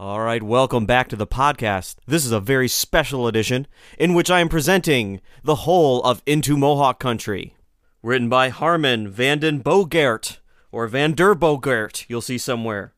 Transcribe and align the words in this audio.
All 0.00 0.20
right, 0.20 0.44
welcome 0.44 0.86
back 0.86 1.08
to 1.08 1.16
the 1.16 1.26
podcast. 1.26 1.96
This 2.06 2.24
is 2.24 2.30
a 2.30 2.38
very 2.38 2.68
special 2.68 3.26
edition 3.26 3.66
in 3.98 4.14
which 4.14 4.30
I 4.30 4.38
am 4.38 4.48
presenting 4.48 5.20
the 5.42 5.56
whole 5.66 6.00
of 6.04 6.22
Into 6.24 6.56
Mohawk 6.56 7.00
Country. 7.00 7.56
Written 8.00 8.28
by 8.28 8.50
Harmen 8.50 9.08
Vanden 9.08 9.60
Bogaert, 9.60 10.38
or 10.70 10.86
Van 10.86 11.14
der 11.14 11.34
Bogaert, 11.34 12.04
you'll 12.06 12.20
see 12.20 12.38
somewhere. 12.38 12.92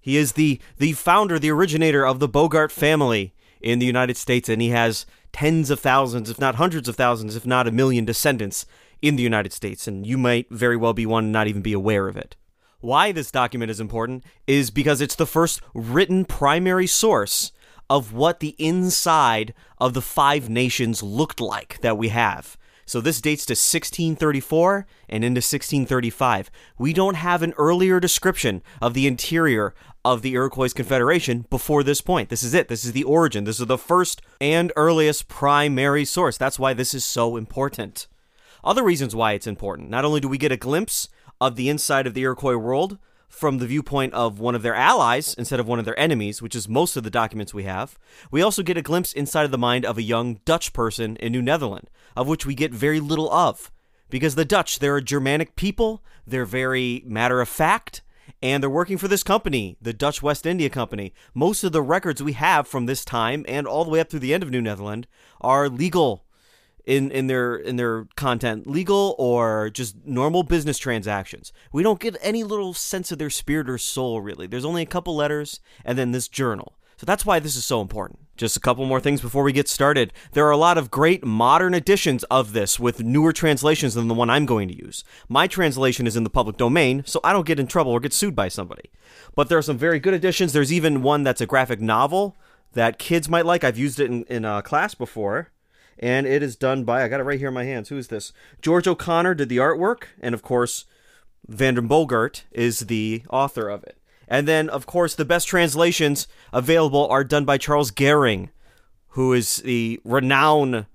He 0.00 0.16
is 0.16 0.34
the, 0.34 0.60
the 0.78 0.92
founder, 0.92 1.40
the 1.40 1.50
originator 1.50 2.06
of 2.06 2.20
the 2.20 2.28
Bogart 2.28 2.70
family 2.70 3.34
in 3.60 3.80
the 3.80 3.86
United 3.86 4.16
States, 4.16 4.48
and 4.48 4.62
he 4.62 4.68
has 4.68 5.06
tens 5.32 5.70
of 5.70 5.80
thousands, 5.80 6.30
if 6.30 6.38
not 6.38 6.54
hundreds 6.54 6.88
of 6.88 6.94
thousands, 6.94 7.34
if 7.34 7.44
not 7.44 7.66
a 7.66 7.72
million 7.72 8.04
descendants 8.04 8.64
in 9.02 9.16
the 9.16 9.24
United 9.24 9.52
States, 9.52 9.88
and 9.88 10.06
you 10.06 10.16
might 10.16 10.48
very 10.50 10.76
well 10.76 10.92
be 10.92 11.04
one 11.04 11.24
and 11.24 11.32
not 11.32 11.48
even 11.48 11.62
be 11.62 11.72
aware 11.72 12.06
of 12.06 12.16
it. 12.16 12.36
Why 12.84 13.12
this 13.12 13.30
document 13.30 13.70
is 13.70 13.80
important 13.80 14.24
is 14.46 14.70
because 14.70 15.00
it's 15.00 15.14
the 15.14 15.24
first 15.24 15.62
written 15.72 16.26
primary 16.26 16.86
source 16.86 17.50
of 17.88 18.12
what 18.12 18.40
the 18.40 18.54
inside 18.58 19.54
of 19.78 19.94
the 19.94 20.02
five 20.02 20.50
nations 20.50 21.02
looked 21.02 21.40
like 21.40 21.80
that 21.80 21.96
we 21.96 22.08
have. 22.08 22.58
So 22.84 23.00
this 23.00 23.22
dates 23.22 23.46
to 23.46 23.52
1634 23.52 24.86
and 25.08 25.24
into 25.24 25.38
1635. 25.38 26.50
We 26.76 26.92
don't 26.92 27.14
have 27.14 27.42
an 27.42 27.54
earlier 27.56 28.00
description 28.00 28.62
of 28.82 28.92
the 28.92 29.06
interior 29.06 29.74
of 30.04 30.20
the 30.20 30.34
Iroquois 30.34 30.74
Confederation 30.74 31.46
before 31.48 31.82
this 31.82 32.02
point. 32.02 32.28
This 32.28 32.42
is 32.42 32.52
it. 32.52 32.68
This 32.68 32.84
is 32.84 32.92
the 32.92 33.04
origin. 33.04 33.44
This 33.44 33.60
is 33.60 33.66
the 33.66 33.78
first 33.78 34.20
and 34.42 34.70
earliest 34.76 35.26
primary 35.26 36.04
source. 36.04 36.36
That's 36.36 36.58
why 36.58 36.74
this 36.74 36.92
is 36.92 37.02
so 37.02 37.38
important. 37.38 38.08
Other 38.62 38.82
reasons 38.82 39.14
why 39.14 39.32
it's 39.32 39.46
important. 39.46 39.88
Not 39.88 40.04
only 40.04 40.20
do 40.20 40.28
we 40.28 40.36
get 40.36 40.52
a 40.52 40.58
glimpse 40.58 41.08
of 41.40 41.56
the 41.56 41.68
inside 41.68 42.06
of 42.06 42.14
the 42.14 42.22
Iroquois 42.22 42.56
world 42.56 42.98
from 43.28 43.58
the 43.58 43.66
viewpoint 43.66 44.14
of 44.14 44.38
one 44.38 44.54
of 44.54 44.62
their 44.62 44.74
allies 44.74 45.34
instead 45.34 45.58
of 45.58 45.66
one 45.66 45.78
of 45.78 45.84
their 45.84 45.98
enemies, 45.98 46.40
which 46.40 46.54
is 46.54 46.68
most 46.68 46.96
of 46.96 47.02
the 47.02 47.10
documents 47.10 47.52
we 47.52 47.64
have. 47.64 47.98
We 48.30 48.42
also 48.42 48.62
get 48.62 48.76
a 48.76 48.82
glimpse 48.82 49.12
inside 49.12 49.44
of 49.44 49.50
the 49.50 49.58
mind 49.58 49.84
of 49.84 49.98
a 49.98 50.02
young 50.02 50.40
Dutch 50.44 50.72
person 50.72 51.16
in 51.16 51.32
New 51.32 51.42
Netherland, 51.42 51.90
of 52.16 52.28
which 52.28 52.46
we 52.46 52.54
get 52.54 52.72
very 52.72 53.00
little 53.00 53.30
of. 53.32 53.72
Because 54.08 54.36
the 54.36 54.44
Dutch, 54.44 54.78
they're 54.78 54.98
a 54.98 55.02
Germanic 55.02 55.56
people, 55.56 56.02
they're 56.26 56.44
very 56.44 57.02
matter 57.06 57.40
of 57.40 57.48
fact, 57.48 58.02
and 58.40 58.62
they're 58.62 58.70
working 58.70 58.98
for 58.98 59.08
this 59.08 59.22
company, 59.22 59.76
the 59.82 59.92
Dutch 59.92 60.22
West 60.22 60.46
India 60.46 60.70
Company. 60.70 61.12
Most 61.34 61.64
of 61.64 61.72
the 61.72 61.82
records 61.82 62.22
we 62.22 62.34
have 62.34 62.68
from 62.68 62.86
this 62.86 63.04
time 63.04 63.44
and 63.48 63.66
all 63.66 63.84
the 63.84 63.90
way 63.90 64.00
up 64.00 64.10
through 64.10 64.20
the 64.20 64.32
end 64.34 64.42
of 64.42 64.50
New 64.50 64.62
Netherland 64.62 65.06
are 65.40 65.68
legal 65.68 66.23
in 66.86 67.10
in 67.10 67.26
their 67.26 67.56
in 67.56 67.76
their 67.76 68.06
content 68.16 68.66
legal 68.66 69.14
or 69.18 69.70
just 69.70 69.96
normal 70.04 70.42
business 70.42 70.78
transactions. 70.78 71.52
We 71.72 71.82
don't 71.82 72.00
get 72.00 72.16
any 72.20 72.44
little 72.44 72.74
sense 72.74 73.10
of 73.10 73.18
their 73.18 73.30
spirit 73.30 73.68
or 73.68 73.78
soul 73.78 74.20
really. 74.20 74.46
There's 74.46 74.64
only 74.64 74.82
a 74.82 74.86
couple 74.86 75.16
letters 75.16 75.60
and 75.84 75.98
then 75.98 76.12
this 76.12 76.28
journal. 76.28 76.74
So 76.96 77.06
that's 77.06 77.26
why 77.26 77.40
this 77.40 77.56
is 77.56 77.64
so 77.64 77.80
important. 77.80 78.20
Just 78.36 78.56
a 78.56 78.60
couple 78.60 78.86
more 78.86 79.00
things 79.00 79.20
before 79.20 79.42
we 79.42 79.52
get 79.52 79.68
started. 79.68 80.12
There 80.32 80.46
are 80.46 80.52
a 80.52 80.56
lot 80.56 80.78
of 80.78 80.90
great 80.90 81.24
modern 81.24 81.74
editions 81.74 82.22
of 82.24 82.52
this 82.52 82.78
with 82.78 83.02
newer 83.02 83.32
translations 83.32 83.94
than 83.94 84.08
the 84.08 84.14
one 84.14 84.30
i'm 84.30 84.46
going 84.46 84.68
to 84.68 84.76
use. 84.76 85.04
My 85.28 85.46
translation 85.46 86.06
is 86.06 86.16
in 86.16 86.24
the 86.24 86.30
public 86.30 86.56
domain 86.56 87.02
so 87.06 87.20
i 87.24 87.32
don't 87.32 87.46
get 87.46 87.60
in 87.60 87.66
trouble 87.66 87.92
or 87.92 88.00
get 88.00 88.12
sued 88.12 88.36
by 88.36 88.48
somebody. 88.48 88.90
But 89.34 89.48
there 89.48 89.58
are 89.58 89.62
some 89.62 89.78
very 89.78 89.98
good 89.98 90.14
editions. 90.14 90.52
There's 90.52 90.72
even 90.72 91.02
one 91.02 91.22
that's 91.22 91.40
a 91.40 91.46
graphic 91.46 91.80
novel 91.80 92.36
that 92.74 92.98
kids 92.98 93.28
might 93.28 93.46
like. 93.46 93.64
I've 93.64 93.78
used 93.78 93.98
it 93.98 94.10
in, 94.10 94.24
in 94.24 94.44
a 94.44 94.62
class 94.62 94.94
before 94.94 95.50
and 95.98 96.26
it 96.26 96.42
is 96.42 96.56
done 96.56 96.84
by 96.84 97.02
I 97.02 97.08
got 97.08 97.20
it 97.20 97.24
right 97.24 97.38
here 97.38 97.48
in 97.48 97.54
my 97.54 97.64
hands. 97.64 97.88
Who 97.88 97.98
is 97.98 98.08
this? 98.08 98.32
George 98.60 98.86
O'Connor 98.86 99.34
did 99.34 99.48
the 99.48 99.58
artwork, 99.58 100.04
and 100.20 100.34
of 100.34 100.42
course, 100.42 100.84
Vanden 101.48 101.88
Bogaert 101.88 102.42
is 102.52 102.80
the 102.80 103.22
author 103.30 103.68
of 103.68 103.82
it. 103.84 103.98
And 104.26 104.48
then, 104.48 104.68
of 104.70 104.86
course, 104.86 105.14
the 105.14 105.24
best 105.24 105.48
translations 105.48 106.26
available 106.52 107.06
are 107.08 107.24
done 107.24 107.44
by 107.44 107.58
Charles 107.58 107.90
Gehring, 107.90 108.48
who 109.08 109.32
is 109.32 109.58
the 109.58 110.00
renowned 110.04 110.86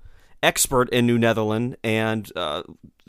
expert 0.41 0.89
in 0.89 1.05
New 1.05 1.17
Netherland 1.17 1.77
and 1.83 2.31
uh, 2.35 2.63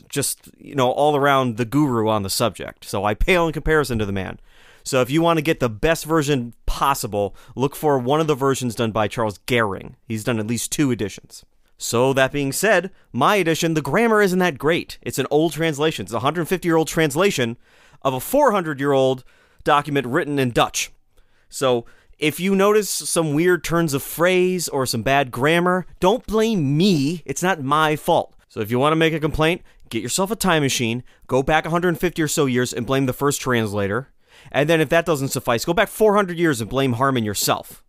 just 0.08 0.50
you 0.58 0.74
know 0.74 0.90
all 0.90 1.17
around 1.17 1.56
the 1.56 1.64
guru 1.64 2.08
on 2.08 2.23
the 2.23 2.30
subject. 2.30 2.84
So 2.84 3.05
I 3.05 3.14
pale 3.14 3.46
in 3.46 3.52
comparison 3.52 3.98
to 3.98 4.06
the 4.06 4.12
man. 4.12 4.39
So 4.83 5.00
if 5.00 5.11
you 5.11 5.23
want 5.23 5.39
to 5.39 5.42
get 5.42 5.61
the 5.61 5.68
best 5.68 6.05
version 6.05 6.55
possible, 6.67 7.36
look 7.55 7.77
for 7.77 7.98
one 7.98 8.20
of 8.20 8.27
the 8.27 8.34
versions 8.34 8.74
done 8.74 8.92
by 8.92 9.08
Charles 9.08 9.39
Gehring. 9.46 9.95
He's 10.06 10.24
done 10.24 10.39
at 10.39 10.46
least 10.46 10.73
two 10.73 10.90
editions. 10.90 11.45
So, 11.83 12.13
that 12.13 12.30
being 12.30 12.52
said, 12.52 12.91
my 13.11 13.36
edition, 13.36 13.73
the 13.73 13.80
grammar 13.80 14.20
isn't 14.20 14.39
that 14.39 14.58
great. 14.58 14.98
It's 15.01 15.18
an 15.18 15.27
old 15.30 15.55
translation. 15.55 16.02
It's 16.02 16.13
a 16.13 16.17
150 16.17 16.68
year 16.68 16.77
old 16.77 16.89
translation 16.89 17.57
of 18.02 18.13
a 18.13 18.20
400 18.20 18.79
year 18.79 18.92
old 18.92 19.24
document 19.64 20.07
written 20.07 20.39
in 20.39 20.51
Dutch. 20.51 20.91
So, 21.48 21.86
if 22.18 22.39
you 22.39 22.55
notice 22.55 22.91
some 22.91 23.33
weird 23.33 23.64
turns 23.64 23.95
of 23.95 24.02
phrase 24.02 24.68
or 24.68 24.85
some 24.85 25.01
bad 25.01 25.30
grammar, 25.30 25.86
don't 26.01 26.27
blame 26.27 26.77
me. 26.77 27.23
It's 27.24 27.42
not 27.42 27.64
my 27.64 27.97
fault. 27.97 28.36
So, 28.51 28.61
if 28.61 28.70
you 28.70 28.79
want 28.79 28.92
to 28.92 28.97
make 28.97 29.14
a 29.14 29.18
complaint, 29.18 29.62
get 29.89 30.02
yourself 30.02 30.30
a 30.30 30.36
time 30.36 30.62
machine, 30.62 31.02
go 31.29 31.42
back 31.42 31.64
150 31.64 32.20
or 32.20 32.29
so 32.29 32.45
years 32.45 32.74
and 32.74 32.86
blame 32.86 33.07
the 33.07 33.14
first 33.14 33.41
translator. 33.41 34.11
And 34.52 34.68
then, 34.68 34.83
if 34.83 34.91
that 34.91 35.07
doesn't 35.07 35.29
suffice, 35.29 35.64
go 35.64 35.73
back 35.73 35.89
400 35.89 36.36
years 36.36 36.61
and 36.61 36.68
blame 36.68 36.97
Harmen 36.97 37.24
yourself. 37.24 37.83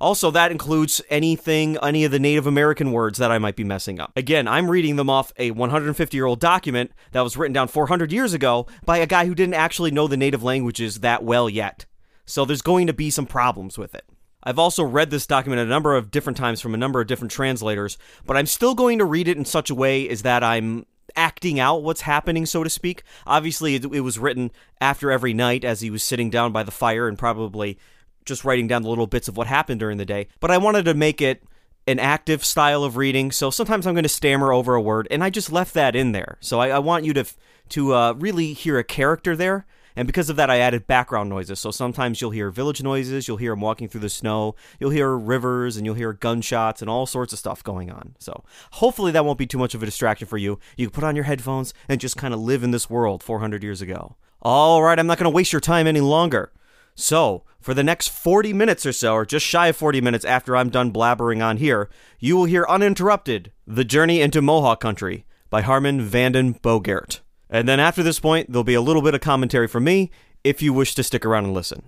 Also, 0.00 0.30
that 0.30 0.50
includes 0.50 1.02
anything, 1.10 1.76
any 1.82 2.04
of 2.04 2.10
the 2.10 2.18
Native 2.18 2.46
American 2.46 2.90
words 2.90 3.18
that 3.18 3.30
I 3.30 3.38
might 3.38 3.56
be 3.56 3.64
messing 3.64 4.00
up. 4.00 4.12
Again, 4.16 4.48
I'm 4.48 4.70
reading 4.70 4.96
them 4.96 5.10
off 5.10 5.32
a 5.36 5.50
150 5.50 6.16
year 6.16 6.26
old 6.26 6.40
document 6.40 6.92
that 7.12 7.20
was 7.20 7.36
written 7.36 7.52
down 7.52 7.68
400 7.68 8.10
years 8.10 8.32
ago 8.32 8.66
by 8.84 8.98
a 8.98 9.06
guy 9.06 9.26
who 9.26 9.34
didn't 9.34 9.54
actually 9.54 9.90
know 9.90 10.08
the 10.08 10.16
native 10.16 10.42
languages 10.42 11.00
that 11.00 11.22
well 11.22 11.50
yet. 11.50 11.84
So 12.24 12.44
there's 12.44 12.62
going 12.62 12.86
to 12.86 12.92
be 12.92 13.10
some 13.10 13.26
problems 13.26 13.76
with 13.76 13.94
it. 13.94 14.04
I've 14.42 14.58
also 14.58 14.82
read 14.82 15.10
this 15.10 15.26
document 15.26 15.60
a 15.60 15.66
number 15.66 15.94
of 15.94 16.10
different 16.10 16.38
times 16.38 16.62
from 16.62 16.72
a 16.72 16.78
number 16.78 17.00
of 17.00 17.06
different 17.06 17.30
translators, 17.30 17.98
but 18.24 18.38
I'm 18.38 18.46
still 18.46 18.74
going 18.74 18.98
to 18.98 19.04
read 19.04 19.28
it 19.28 19.36
in 19.36 19.44
such 19.44 19.68
a 19.68 19.74
way 19.74 20.08
as 20.08 20.22
that 20.22 20.42
I'm 20.42 20.86
acting 21.14 21.60
out 21.60 21.82
what's 21.82 22.02
happening, 22.02 22.46
so 22.46 22.64
to 22.64 22.70
speak. 22.70 23.02
Obviously, 23.26 23.74
it, 23.74 23.84
it 23.84 24.00
was 24.00 24.18
written 24.18 24.50
after 24.80 25.10
every 25.10 25.34
night 25.34 25.64
as 25.64 25.82
he 25.82 25.90
was 25.90 26.02
sitting 26.02 26.30
down 26.30 26.52
by 26.52 26.62
the 26.62 26.70
fire 26.70 27.06
and 27.06 27.18
probably 27.18 27.78
just 28.24 28.44
writing 28.44 28.68
down 28.68 28.82
the 28.82 28.88
little 28.88 29.06
bits 29.06 29.28
of 29.28 29.36
what 29.36 29.46
happened 29.46 29.80
during 29.80 29.98
the 29.98 30.04
day, 30.04 30.28
but 30.40 30.50
I 30.50 30.58
wanted 30.58 30.84
to 30.84 30.94
make 30.94 31.20
it 31.20 31.42
an 31.86 31.98
active 31.98 32.44
style 32.44 32.84
of 32.84 32.96
reading. 32.96 33.32
So 33.32 33.50
sometimes 33.50 33.86
I'm 33.86 33.94
going 33.94 34.04
to 34.04 34.08
stammer 34.08 34.52
over 34.52 34.74
a 34.74 34.80
word, 34.80 35.08
and 35.10 35.24
I 35.24 35.30
just 35.30 35.50
left 35.50 35.74
that 35.74 35.96
in 35.96 36.12
there. 36.12 36.38
So 36.40 36.60
I, 36.60 36.68
I 36.68 36.78
want 36.78 37.04
you 37.04 37.12
to 37.14 37.24
to 37.70 37.94
uh, 37.94 38.12
really 38.14 38.52
hear 38.52 38.78
a 38.78 38.84
character 38.84 39.36
there. 39.36 39.64
And 39.96 40.06
because 40.06 40.30
of 40.30 40.36
that, 40.36 40.50
I 40.50 40.58
added 40.58 40.86
background 40.86 41.28
noises. 41.28 41.58
So 41.58 41.70
sometimes 41.70 42.20
you'll 42.20 42.30
hear 42.30 42.50
village 42.50 42.82
noises, 42.82 43.26
you'll 43.26 43.36
hear 43.38 43.52
them 43.52 43.60
walking 43.60 43.88
through 43.88 44.02
the 44.02 44.08
snow, 44.08 44.54
you'll 44.78 44.90
hear 44.90 45.16
rivers, 45.16 45.76
and 45.76 45.84
you'll 45.84 45.96
hear 45.96 46.12
gunshots 46.12 46.80
and 46.80 46.88
all 46.88 47.06
sorts 47.06 47.32
of 47.32 47.38
stuff 47.38 47.62
going 47.64 47.90
on. 47.90 48.14
So 48.18 48.44
hopefully 48.72 49.12
that 49.12 49.24
won't 49.24 49.38
be 49.38 49.46
too 49.46 49.58
much 49.58 49.74
of 49.74 49.82
a 49.82 49.86
distraction 49.86 50.26
for 50.26 50.38
you. 50.38 50.58
You 50.76 50.86
can 50.86 50.94
put 50.94 51.04
on 51.04 51.16
your 51.16 51.24
headphones 51.24 51.74
and 51.88 52.00
just 52.00 52.16
kind 52.16 52.32
of 52.32 52.40
live 52.40 52.62
in 52.62 52.70
this 52.70 52.88
world 52.88 53.22
400 53.22 53.62
years 53.62 53.82
ago. 53.82 54.16
All 54.42 54.82
right, 54.82 54.98
I'm 54.98 55.06
not 55.06 55.18
going 55.18 55.30
to 55.30 55.36
waste 55.36 55.52
your 55.52 55.60
time 55.60 55.86
any 55.86 56.00
longer. 56.00 56.52
So, 57.00 57.44
for 57.60 57.72
the 57.72 57.82
next 57.82 58.08
40 58.08 58.52
minutes 58.52 58.84
or 58.84 58.92
so, 58.92 59.14
or 59.14 59.24
just 59.24 59.46
shy 59.46 59.68
of 59.68 59.76
40 59.76 60.02
minutes 60.02 60.24
after 60.24 60.54
I'm 60.54 60.68
done 60.68 60.92
blabbering 60.92 61.42
on 61.42 61.56
here, 61.56 61.88
you 62.18 62.36
will 62.36 62.44
hear 62.44 62.66
uninterrupted 62.68 63.52
The 63.66 63.84
Journey 63.84 64.20
into 64.20 64.42
Mohawk 64.42 64.80
Country 64.80 65.24
by 65.48 65.62
Harmen 65.62 66.02
Vanden 66.02 66.54
Bogaert. 66.54 67.20
And 67.48 67.66
then 67.66 67.80
after 67.80 68.02
this 68.02 68.20
point, 68.20 68.52
there'll 68.52 68.64
be 68.64 68.74
a 68.74 68.82
little 68.82 69.00
bit 69.00 69.14
of 69.14 69.22
commentary 69.22 69.66
from 69.66 69.84
me 69.84 70.10
if 70.44 70.60
you 70.60 70.74
wish 70.74 70.94
to 70.94 71.02
stick 71.02 71.24
around 71.24 71.46
and 71.46 71.54
listen. 71.54 71.84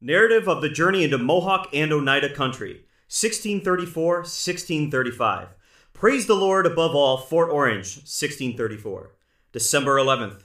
Narrative 0.00 0.48
of 0.48 0.62
the 0.62 0.70
Journey 0.70 1.02
into 1.02 1.18
Mohawk 1.18 1.68
and 1.72 1.92
Oneida 1.92 2.32
Country, 2.32 2.84
1634 3.08 4.18
1635. 4.18 5.48
Praise 5.92 6.26
the 6.26 6.34
Lord 6.34 6.64
above 6.64 6.94
all, 6.94 7.16
Fort 7.16 7.50
Orange, 7.50 7.96
1634. 7.96 9.16
December 9.52 9.96
11th. 9.96 10.43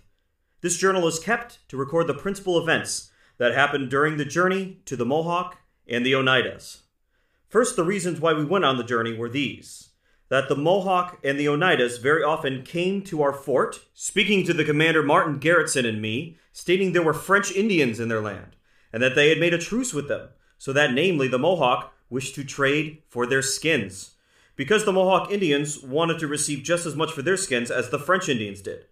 This 0.62 0.78
journal 0.78 1.08
is 1.08 1.20
kept 1.20 1.68
to 1.70 1.78
record 1.78 2.08
the 2.08 2.14
principal 2.14 2.60
events 2.60 3.12
that 3.38 3.54
happened 3.54 3.90
during 3.90 4.18
the 4.18 4.26
journey 4.26 4.80
to 4.86 4.96
the 4.96 5.06
Mohawk 5.06 5.58
and 5.88 6.06
the 6.06 6.12
Oneidas. 6.14 6.80
First, 7.48 7.76
the 7.76 7.84
reasons 7.84 8.20
why 8.20 8.34
we 8.34 8.44
went 8.44 8.66
on 8.66 8.78
the 8.78 8.84
journey 8.84 9.16
were 9.16 9.30
these 9.30 9.90
that 10.30 10.48
the 10.48 10.56
Mohawk 10.56 11.20
and 11.24 11.40
the 11.40 11.48
Oneidas 11.48 12.00
very 12.00 12.24
often 12.24 12.62
came 12.62 13.02
to 13.02 13.22
our 13.22 13.34
fort, 13.34 13.80
speaking 13.96 14.46
to 14.46 14.54
the 14.54 14.64
commander 14.64 15.02
Martin 15.02 15.40
Garretson 15.40 15.88
and 15.88 16.00
me, 16.00 16.38
stating 16.54 16.92
there 16.92 17.02
were 17.02 17.14
French 17.14 17.52
Indians 17.52 18.00
in 18.00 18.10
their 18.10 18.22
land, 18.22 18.56
and 18.94 19.02
that 19.02 19.16
they 19.16 19.30
had 19.30 19.40
made 19.40 19.56
a 19.56 19.58
truce 19.58 19.92
with 19.92 20.08
them, 20.08 20.30
so 20.60 20.72
that, 20.72 20.94
namely, 20.94 21.28
the 21.28 21.40
Mohawk 21.40 21.94
wished 22.12 22.36
to 22.36 22.44
trade 22.44 23.02
for 23.08 23.26
their 23.26 23.42
skins, 23.42 24.12
because 24.56 24.86
the 24.86 24.94
Mohawk 24.94 25.32
Indians 25.32 25.82
wanted 25.82 26.20
to 26.20 26.28
receive 26.28 26.62
just 26.62 26.86
as 26.86 26.96
much 26.96 27.12
for 27.12 27.24
their 27.24 27.38
skins 27.38 27.72
as 27.72 27.90
the 27.90 27.98
French 27.98 28.30
Indians 28.30 28.62
did. 28.62 28.86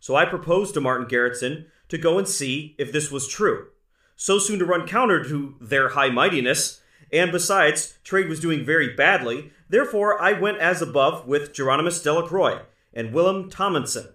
So 0.00 0.14
I 0.14 0.24
proposed 0.24 0.74
to 0.74 0.80
Martin 0.80 1.06
Garretson 1.06 1.66
to 1.88 1.98
go 1.98 2.18
and 2.18 2.28
see 2.28 2.74
if 2.78 2.92
this 2.92 3.10
was 3.10 3.28
true. 3.28 3.68
So 4.16 4.38
soon 4.38 4.58
to 4.58 4.64
run 4.64 4.86
counter 4.86 5.24
to 5.24 5.54
their 5.60 5.90
high 5.90 6.10
mightiness, 6.10 6.80
and 7.12 7.32
besides, 7.32 7.98
trade 8.04 8.28
was 8.28 8.40
doing 8.40 8.64
very 8.64 8.94
badly, 8.94 9.52
therefore 9.68 10.20
I 10.20 10.32
went 10.32 10.58
as 10.58 10.82
above 10.82 11.26
with 11.26 11.52
Geronimus 11.52 12.02
Delacroix 12.02 12.62
and 12.92 13.12
Willem 13.12 13.48
Tomlinson. 13.48 14.08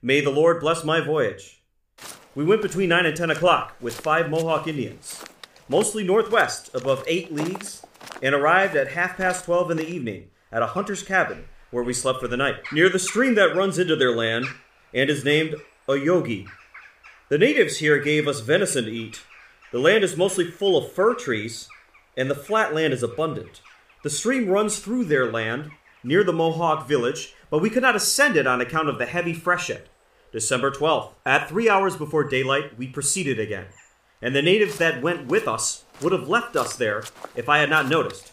May 0.00 0.20
the 0.20 0.30
Lord 0.30 0.60
bless 0.60 0.84
my 0.84 1.00
voyage. 1.00 1.62
We 2.34 2.44
went 2.44 2.62
between 2.62 2.88
9 2.88 3.06
and 3.06 3.16
10 3.16 3.30
o'clock 3.30 3.76
with 3.80 4.00
five 4.00 4.30
Mohawk 4.30 4.68
Indians, 4.68 5.22
mostly 5.68 6.04
northwest, 6.04 6.70
above 6.72 7.04
8 7.06 7.32
leagues, 7.32 7.84
and 8.22 8.34
arrived 8.34 8.76
at 8.76 8.92
half 8.92 9.16
past 9.16 9.44
12 9.44 9.72
in 9.72 9.76
the 9.76 9.88
evening 9.88 10.30
at 10.52 10.62
a 10.62 10.68
hunter's 10.68 11.02
cabin 11.02 11.44
where 11.70 11.84
we 11.84 11.92
slept 11.92 12.20
for 12.20 12.28
the 12.28 12.36
night, 12.36 12.56
near 12.72 12.88
the 12.88 12.98
stream 12.98 13.34
that 13.34 13.54
runs 13.54 13.78
into 13.78 13.96
their 13.96 14.14
land 14.14 14.46
and 14.94 15.10
is 15.10 15.24
named 15.24 15.56
Oyogi. 15.88 16.46
The 17.28 17.38
natives 17.38 17.78
here 17.78 17.98
gave 17.98 18.26
us 18.26 18.40
venison 18.40 18.84
to 18.84 18.90
eat. 18.90 19.22
The 19.72 19.78
land 19.78 20.02
is 20.02 20.16
mostly 20.16 20.50
full 20.50 20.76
of 20.76 20.92
fir 20.92 21.14
trees, 21.14 21.68
and 22.16 22.30
the 22.30 22.34
flat 22.34 22.74
land 22.74 22.92
is 22.92 23.02
abundant. 23.02 23.60
The 24.02 24.10
stream 24.10 24.48
runs 24.48 24.78
through 24.78 25.04
their 25.04 25.30
land 25.30 25.70
near 26.02 26.24
the 26.24 26.32
Mohawk 26.32 26.88
village, 26.88 27.34
but 27.50 27.60
we 27.60 27.70
could 27.70 27.82
not 27.82 27.96
ascend 27.96 28.36
it 28.36 28.46
on 28.46 28.60
account 28.60 28.88
of 28.88 28.98
the 28.98 29.06
heavy 29.06 29.34
freshet. 29.34 29.88
December 30.32 30.70
12th. 30.70 31.10
At 31.26 31.48
three 31.48 31.68
hours 31.68 31.96
before 31.96 32.24
daylight, 32.24 32.78
we 32.78 32.86
proceeded 32.86 33.38
again, 33.38 33.66
and 34.22 34.34
the 34.34 34.42
natives 34.42 34.78
that 34.78 35.02
went 35.02 35.26
with 35.26 35.48
us 35.48 35.84
would 36.00 36.12
have 36.12 36.28
left 36.28 36.56
us 36.56 36.76
there 36.76 37.04
if 37.36 37.48
I 37.48 37.58
had 37.58 37.70
not 37.70 37.88
noticed. 37.88 38.32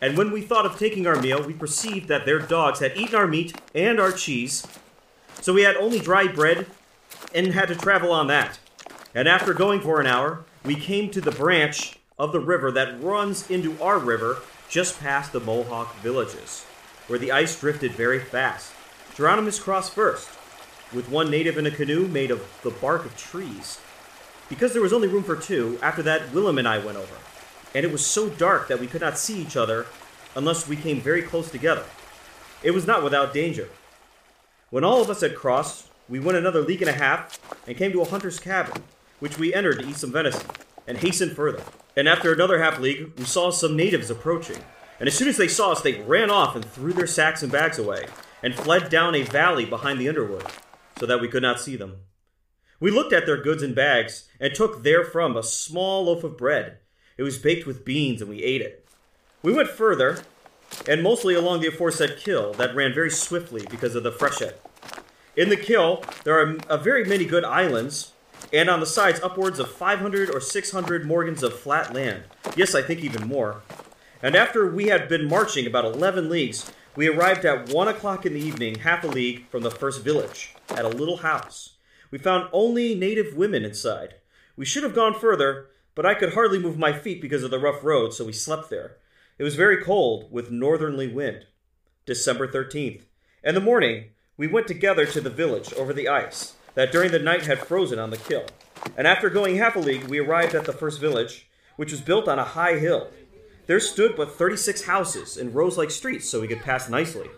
And 0.00 0.16
when 0.16 0.30
we 0.30 0.40
thought 0.42 0.66
of 0.66 0.78
taking 0.78 1.06
our 1.06 1.20
meal, 1.20 1.42
we 1.42 1.52
perceived 1.52 2.08
that 2.08 2.24
their 2.24 2.38
dogs 2.38 2.80
had 2.80 2.96
eaten 2.96 3.14
our 3.14 3.26
meat 3.26 3.54
and 3.74 4.00
our 4.00 4.12
cheese, 4.12 4.66
so 5.40 5.52
we 5.52 5.62
had 5.62 5.76
only 5.76 5.98
dry 5.98 6.26
bread 6.26 6.66
and 7.34 7.54
had 7.54 7.68
to 7.68 7.74
travel 7.74 8.12
on 8.12 8.26
that. 8.28 8.58
And 9.14 9.28
after 9.28 9.54
going 9.54 9.80
for 9.80 10.00
an 10.00 10.06
hour, 10.06 10.44
we 10.64 10.74
came 10.74 11.10
to 11.10 11.20
the 11.20 11.30
branch 11.30 11.98
of 12.18 12.32
the 12.32 12.40
river 12.40 12.70
that 12.72 13.02
runs 13.02 13.50
into 13.50 13.80
our 13.82 13.98
river 13.98 14.38
just 14.68 15.00
past 15.00 15.32
the 15.32 15.40
Mohawk 15.40 15.96
villages, 15.96 16.64
where 17.08 17.18
the 17.18 17.32
ice 17.32 17.58
drifted 17.58 17.92
very 17.92 18.20
fast. 18.20 18.72
Geronimus 19.16 19.60
crossed 19.60 19.92
first, 19.92 20.28
with 20.92 21.08
one 21.08 21.30
native 21.30 21.58
in 21.58 21.66
a 21.66 21.70
canoe 21.70 22.06
made 22.06 22.30
of 22.30 22.46
the 22.62 22.70
bark 22.70 23.04
of 23.04 23.16
trees. 23.16 23.80
Because 24.48 24.72
there 24.72 24.82
was 24.82 24.92
only 24.92 25.08
room 25.08 25.24
for 25.24 25.36
two, 25.36 25.78
after 25.82 26.02
that, 26.02 26.32
Willem 26.32 26.58
and 26.58 26.68
I 26.68 26.78
went 26.78 26.98
over. 26.98 27.14
And 27.74 27.84
it 27.84 27.92
was 27.92 28.04
so 28.04 28.28
dark 28.28 28.68
that 28.68 28.80
we 28.80 28.86
could 28.86 29.00
not 29.00 29.18
see 29.18 29.40
each 29.40 29.56
other 29.56 29.86
unless 30.34 30.68
we 30.68 30.76
came 30.76 31.00
very 31.00 31.22
close 31.22 31.50
together. 31.50 31.84
It 32.62 32.72
was 32.72 32.86
not 32.86 33.02
without 33.02 33.32
danger. 33.32 33.68
When 34.70 34.84
all 34.84 35.02
of 35.02 35.10
us 35.10 35.20
had 35.20 35.34
crossed, 35.34 35.88
we 36.08 36.20
went 36.20 36.38
another 36.38 36.60
league 36.60 36.80
and 36.80 36.88
a 36.88 36.94
half 36.94 37.40
and 37.66 37.76
came 37.76 37.90
to 37.90 38.02
a 38.02 38.08
hunter's 38.08 38.38
cabin, 38.38 38.84
which 39.18 39.36
we 39.36 39.52
entered 39.52 39.80
to 39.80 39.88
eat 39.88 39.96
some 39.96 40.12
venison, 40.12 40.48
and 40.86 40.96
hastened 40.96 41.32
further. 41.32 41.62
And 41.96 42.08
after 42.08 42.32
another 42.32 42.62
half 42.62 42.78
league, 42.78 43.12
we 43.18 43.24
saw 43.24 43.50
some 43.50 43.76
natives 43.76 44.10
approaching. 44.10 44.58
And 45.00 45.08
as 45.08 45.14
soon 45.16 45.26
as 45.26 45.36
they 45.36 45.48
saw 45.48 45.72
us, 45.72 45.80
they 45.80 46.00
ran 46.02 46.30
off 46.30 46.54
and 46.54 46.64
threw 46.64 46.92
their 46.92 47.08
sacks 47.08 47.42
and 47.42 47.50
bags 47.50 47.80
away, 47.80 48.06
and 48.44 48.54
fled 48.54 48.90
down 48.90 49.16
a 49.16 49.22
valley 49.22 49.64
behind 49.64 49.98
the 49.98 50.08
underwood, 50.08 50.46
so 51.00 51.06
that 51.06 51.20
we 51.20 51.26
could 51.26 51.42
not 51.42 51.58
see 51.58 51.74
them. 51.74 52.02
We 52.78 52.92
looked 52.92 53.12
at 53.12 53.26
their 53.26 53.42
goods 53.42 53.64
and 53.64 53.74
bags, 53.74 54.28
and 54.38 54.54
took 54.54 54.84
therefrom 54.84 55.36
a 55.36 55.42
small 55.42 56.04
loaf 56.04 56.22
of 56.22 56.38
bread. 56.38 56.78
It 57.18 57.24
was 57.24 57.38
baked 57.38 57.66
with 57.66 57.84
beans, 57.84 58.20
and 58.20 58.30
we 58.30 58.44
ate 58.44 58.62
it. 58.62 58.86
We 59.42 59.52
went 59.52 59.68
further, 59.68 60.20
and 60.88 61.02
mostly 61.02 61.34
along 61.34 61.60
the 61.60 61.68
aforesaid 61.68 62.16
kill 62.18 62.52
that 62.54 62.74
ran 62.74 62.94
very 62.94 63.10
swiftly 63.10 63.66
because 63.70 63.94
of 63.94 64.02
the 64.02 64.12
freshet. 64.12 64.60
In 65.36 65.48
the 65.48 65.56
kill, 65.56 66.04
there 66.24 66.38
are 66.38 66.58
a 66.68 66.78
very 66.78 67.04
many 67.04 67.24
good 67.24 67.44
islands, 67.44 68.12
and 68.52 68.68
on 68.68 68.80
the 68.80 68.86
sides, 68.86 69.20
upwards 69.20 69.58
of 69.58 69.70
500 69.70 70.34
or 70.34 70.40
600 70.40 71.06
morgens 71.06 71.42
of 71.42 71.58
flat 71.58 71.94
land. 71.94 72.24
Yes, 72.56 72.74
I 72.74 72.82
think 72.82 73.00
even 73.00 73.28
more. 73.28 73.62
And 74.22 74.34
after 74.34 74.70
we 74.70 74.88
had 74.88 75.08
been 75.08 75.28
marching 75.28 75.66
about 75.66 75.84
11 75.84 76.28
leagues, 76.28 76.70
we 76.96 77.08
arrived 77.08 77.44
at 77.44 77.68
1 77.68 77.88
o'clock 77.88 78.26
in 78.26 78.34
the 78.34 78.40
evening, 78.40 78.80
half 78.80 79.04
a 79.04 79.06
league 79.06 79.48
from 79.48 79.62
the 79.62 79.70
first 79.70 80.02
village, 80.02 80.54
at 80.70 80.84
a 80.84 80.88
little 80.88 81.18
house. 81.18 81.76
We 82.10 82.18
found 82.18 82.48
only 82.52 82.94
native 82.94 83.36
women 83.36 83.64
inside. 83.64 84.16
We 84.56 84.64
should 84.64 84.82
have 84.82 84.94
gone 84.94 85.14
further, 85.14 85.68
but 85.94 86.04
I 86.04 86.14
could 86.14 86.34
hardly 86.34 86.58
move 86.58 86.76
my 86.76 86.92
feet 86.92 87.22
because 87.22 87.44
of 87.44 87.50
the 87.50 87.58
rough 87.60 87.84
road, 87.84 88.12
so 88.12 88.24
we 88.24 88.32
slept 88.32 88.68
there. 88.68 88.96
It 89.40 89.42
was 89.42 89.54
very 89.54 89.82
cold, 89.82 90.30
with 90.30 90.50
northerly 90.50 91.08
wind. 91.08 91.46
December 92.04 92.46
13th. 92.46 93.04
In 93.42 93.54
the 93.54 93.60
morning, 93.62 94.10
we 94.36 94.46
went 94.46 94.68
together 94.68 95.06
to 95.06 95.20
the 95.22 95.30
village 95.30 95.72
over 95.72 95.94
the 95.94 96.10
ice 96.10 96.56
that 96.74 96.92
during 96.92 97.10
the 97.10 97.18
night 97.18 97.46
had 97.46 97.58
frozen 97.58 97.98
on 97.98 98.10
the 98.10 98.18
kill. 98.18 98.44
And 98.98 99.06
after 99.06 99.30
going 99.30 99.56
half 99.56 99.76
a 99.76 99.78
league, 99.78 100.08
we 100.08 100.18
arrived 100.18 100.54
at 100.54 100.66
the 100.66 100.74
first 100.74 101.00
village, 101.00 101.48
which 101.76 101.90
was 101.90 102.02
built 102.02 102.28
on 102.28 102.38
a 102.38 102.44
high 102.44 102.76
hill. 102.76 103.08
There 103.66 103.80
stood 103.80 104.14
but 104.14 104.36
36 104.36 104.82
houses 104.82 105.38
in 105.38 105.54
rows 105.54 105.78
like 105.78 105.90
streets, 105.90 106.28
so 106.28 106.42
we 106.42 106.48
could 106.48 106.60
pass 106.60 106.90
nicely. 106.90 107.30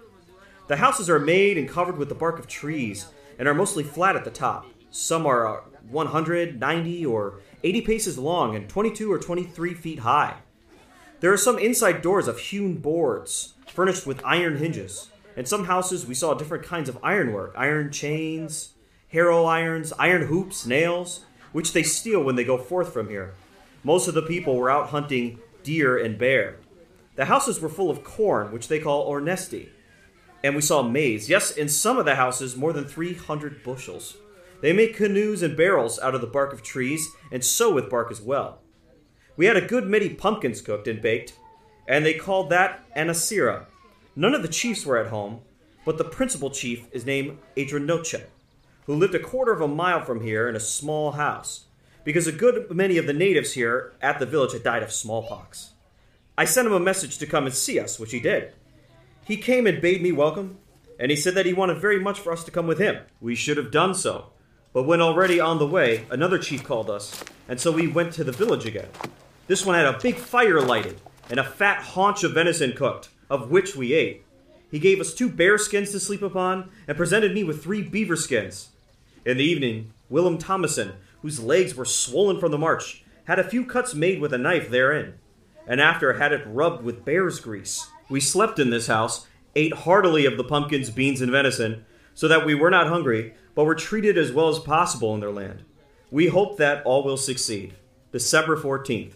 The 0.66 0.78
houses 0.78 1.08
are 1.08 1.20
made 1.20 1.56
and 1.56 1.69
covered 1.69 1.98
with 1.98 2.08
the 2.08 2.16
bark 2.16 2.37
of 2.40 2.48
trees 2.48 3.06
and 3.38 3.46
are 3.46 3.55
mostly 3.55 3.84
flat 3.84 4.16
at 4.16 4.25
the 4.25 4.31
top. 4.32 4.66
Some 4.90 5.25
are 5.25 5.46
uh, 5.46 5.60
100, 5.88 6.58
90, 6.58 7.06
or 7.06 7.43
80 7.62 7.81
paces 7.82 8.19
long 8.19 8.56
and 8.56 8.69
22 8.69 9.12
or 9.12 9.20
23 9.20 9.75
feet 9.75 10.00
high. 10.00 10.38
There 11.22 11.32
are 11.32 11.38
some 11.38 11.56
inside 11.56 12.02
doors 12.02 12.26
of 12.26 12.40
hewn 12.40 12.78
boards, 12.78 13.54
furnished 13.69 14.08
with 14.08 14.24
iron 14.24 14.56
hinges. 14.56 15.08
In 15.36 15.46
some 15.46 15.66
houses, 15.66 16.04
we 16.04 16.16
saw 16.16 16.34
different 16.34 16.64
kinds 16.64 16.88
of 16.88 16.98
ironwork 17.00 17.54
iron 17.56 17.92
chains, 17.92 18.70
harrow 19.06 19.44
irons, 19.44 19.92
iron 20.00 20.26
hoops, 20.26 20.66
nails, 20.66 21.24
which 21.52 21.74
they 21.74 21.84
steal 21.84 22.24
when 22.24 22.34
they 22.34 22.42
go 22.42 22.58
forth 22.58 22.92
from 22.92 23.08
here. 23.08 23.34
Most 23.84 24.08
of 24.08 24.14
the 24.14 24.22
people 24.22 24.56
were 24.56 24.69
out 24.69 24.88
hunting 24.88 25.38
deer 25.62 25.96
and 25.96 26.19
bear. 26.19 26.56
The 27.14 27.26
houses 27.26 27.60
were 27.60 27.69
full 27.69 27.88
of 27.88 28.02
corn, 28.02 28.50
which 28.50 28.66
they 28.66 28.80
call 28.80 29.08
ornesti, 29.08 29.69
and 30.42 30.56
we 30.56 30.60
saw 30.60 30.82
maize. 30.82 31.30
Yes, 31.30 31.52
in 31.52 31.69
some 31.69 31.98
of 31.98 32.04
the 32.04 32.16
houses, 32.16 32.56
more 32.56 32.72
than 32.72 32.84
300 32.84 33.62
bushels. 33.62 34.16
They 34.60 34.72
make 34.72 34.96
canoes 34.96 35.40
and 35.40 35.56
barrels 35.56 36.00
out 36.00 36.16
of 36.16 36.20
the 36.20 36.26
bark 36.26 36.52
of 36.52 36.64
trees, 36.64 37.08
and 37.30 37.44
sew 37.44 37.72
with 37.72 37.88
bark 37.88 38.10
as 38.10 38.20
well. 38.20 38.58
We 39.37 39.46
had 39.46 39.56
a 39.56 39.67
good 39.67 39.87
many 39.87 40.11
pumpkins 40.11 40.61
cooked 40.61 40.88
and 40.88 41.00
baked, 41.00 41.34
and 41.88 42.05
they 42.05 42.14
called 42.14 42.50
that 42.50 42.84
anasira, 42.94 43.67
None 44.14 44.34
of 44.34 44.43
the 44.43 44.49
chiefs 44.49 44.84
were 44.84 44.99
at 44.99 45.06
home, 45.06 45.40
but 45.87 45.96
the 45.96 46.05
principal 46.05 46.50
chief 46.50 46.87
is 46.93 47.06
named 47.06 47.38
Adrenoche, 47.56 48.25
who 48.84 48.94
lived 48.94 49.14
a 49.14 49.19
quarter 49.19 49.52
of 49.52 49.62
a 49.62 49.69
mile 49.69 50.05
from 50.05 50.20
here 50.20 50.49
in 50.49 50.56
a 50.56 50.61
small 50.61 51.12
house, 51.12 51.64
because 52.05 52.26
a 52.26 52.32
good 52.32 52.70
many 52.70 52.99
of 52.99 53.06
the 53.06 53.14
natives 53.14 53.55
here 53.55 53.94
at 54.02 54.19
the 54.19 54.26
village 54.26 54.52
had 54.52 54.62
died 54.62 54.82
of 54.82 54.93
smallpox. 54.93 55.73
I 56.37 56.44
sent 56.44 56.67
him 56.67 56.75
a 56.75 56.81
message 56.81 57.17
to 57.19 57.26
come 57.26 57.46
and 57.46 57.55
see 57.55 57.79
us, 57.79 57.99
which 57.99 58.12
he 58.12 58.20
did. 58.20 58.52
He 59.25 59.37
came 59.38 59.67
and 59.67 59.81
bade 59.81 60.02
me 60.02 60.12
welcome, 60.12 60.58
and 61.00 61.11
he 61.11 61.17
said 61.17 61.34
that 61.34 61.46
he 61.46 61.55
wanted 61.55 61.79
very 61.79 61.99
much 61.99 62.20
for 62.20 62.32
us 62.32 62.44
to 62.44 62.50
come 62.50 62.67
with 62.67 62.79
him. 62.79 62.99
We 63.20 63.34
should 63.34 63.56
have 63.56 63.70
done 63.70 63.94
so. 63.94 64.26
But 64.75 64.82
when 64.82 65.00
already 65.00 65.40
on 65.40 65.58
the 65.58 65.67
way, 65.67 66.05
another 66.11 66.38
chief 66.38 66.64
called 66.64 66.90
us, 66.90 67.25
and 67.49 67.58
so 67.58 67.73
we 67.73 67.87
went 67.87 68.12
to 68.14 68.25
the 68.25 68.32
village 68.32 68.67
again. 68.67 68.88
This 69.47 69.67
one 69.67 69.75
had 69.75 69.87
a 69.87 69.99
big 69.99 70.17
fire 70.17 70.61
lighted, 70.61 71.01
and 71.31 71.41
a 71.41 71.44
fat 71.44 71.82
haunch 71.82 72.25
of 72.25 72.34
venison 72.34 72.72
cooked 72.72 73.08
of 73.32 73.51
which 73.51 73.75
we 73.75 73.94
ate. 73.94 74.22
He 74.70 74.79
gave 74.79 75.01
us 75.01 75.15
two 75.15 75.31
bear 75.31 75.56
skins 75.56 75.91
to 75.93 76.01
sleep 76.01 76.20
upon, 76.20 76.70
and 76.87 76.99
presented 76.99 77.32
me 77.32 77.43
with 77.43 77.63
three 77.63 77.81
beaver 77.81 78.15
skins. 78.15 78.69
In 79.25 79.39
the 79.39 79.44
evening, 79.44 79.94
Willem 80.11 80.37
Thomason, 80.37 80.93
whose 81.22 81.41
legs 81.41 81.75
were 81.75 81.87
swollen 81.87 82.39
from 82.39 82.51
the 82.53 82.58
march, 82.58 83.03
had 83.25 83.39
a 83.39 83.49
few 83.49 83.65
cuts 83.65 83.94
made 83.94 84.20
with 84.20 84.34
a 84.34 84.39
knife 84.39 84.69
therein, 84.69 85.15
and 85.67 85.81
after 85.81 86.13
had 86.15 86.32
it 86.32 86.43
rubbed 86.46 86.84
with 86.84 87.06
bear's 87.06 87.41
grease. 87.41 87.89
We 88.11 88.20
slept 88.20 88.58
in 88.58 88.69
this 88.69 88.89
house, 88.89 89.27
ate 89.56 89.72
heartily 89.72 90.27
of 90.27 90.37
the 90.37 90.44
pumpkins, 90.44 90.91
beans, 90.91 91.22
and 91.22 91.32
venison, 91.32 91.87
so 92.13 92.29
that 92.29 92.44
we 92.44 92.55
were 92.55 92.70
not 92.70 92.89
hungry, 92.89 93.32
but 93.55 93.65
were 93.65 93.75
treated 93.75 94.19
as 94.19 94.31
well 94.31 94.49
as 94.49 94.58
possible 94.58 95.15
in 95.15 95.20
their 95.20 95.32
land. 95.32 95.65
We 96.11 96.27
hope 96.27 96.58
that 96.58 96.84
all 96.84 97.03
will 97.03 97.17
succeed. 97.17 97.72
December 98.11 98.58
14th. 98.58 99.15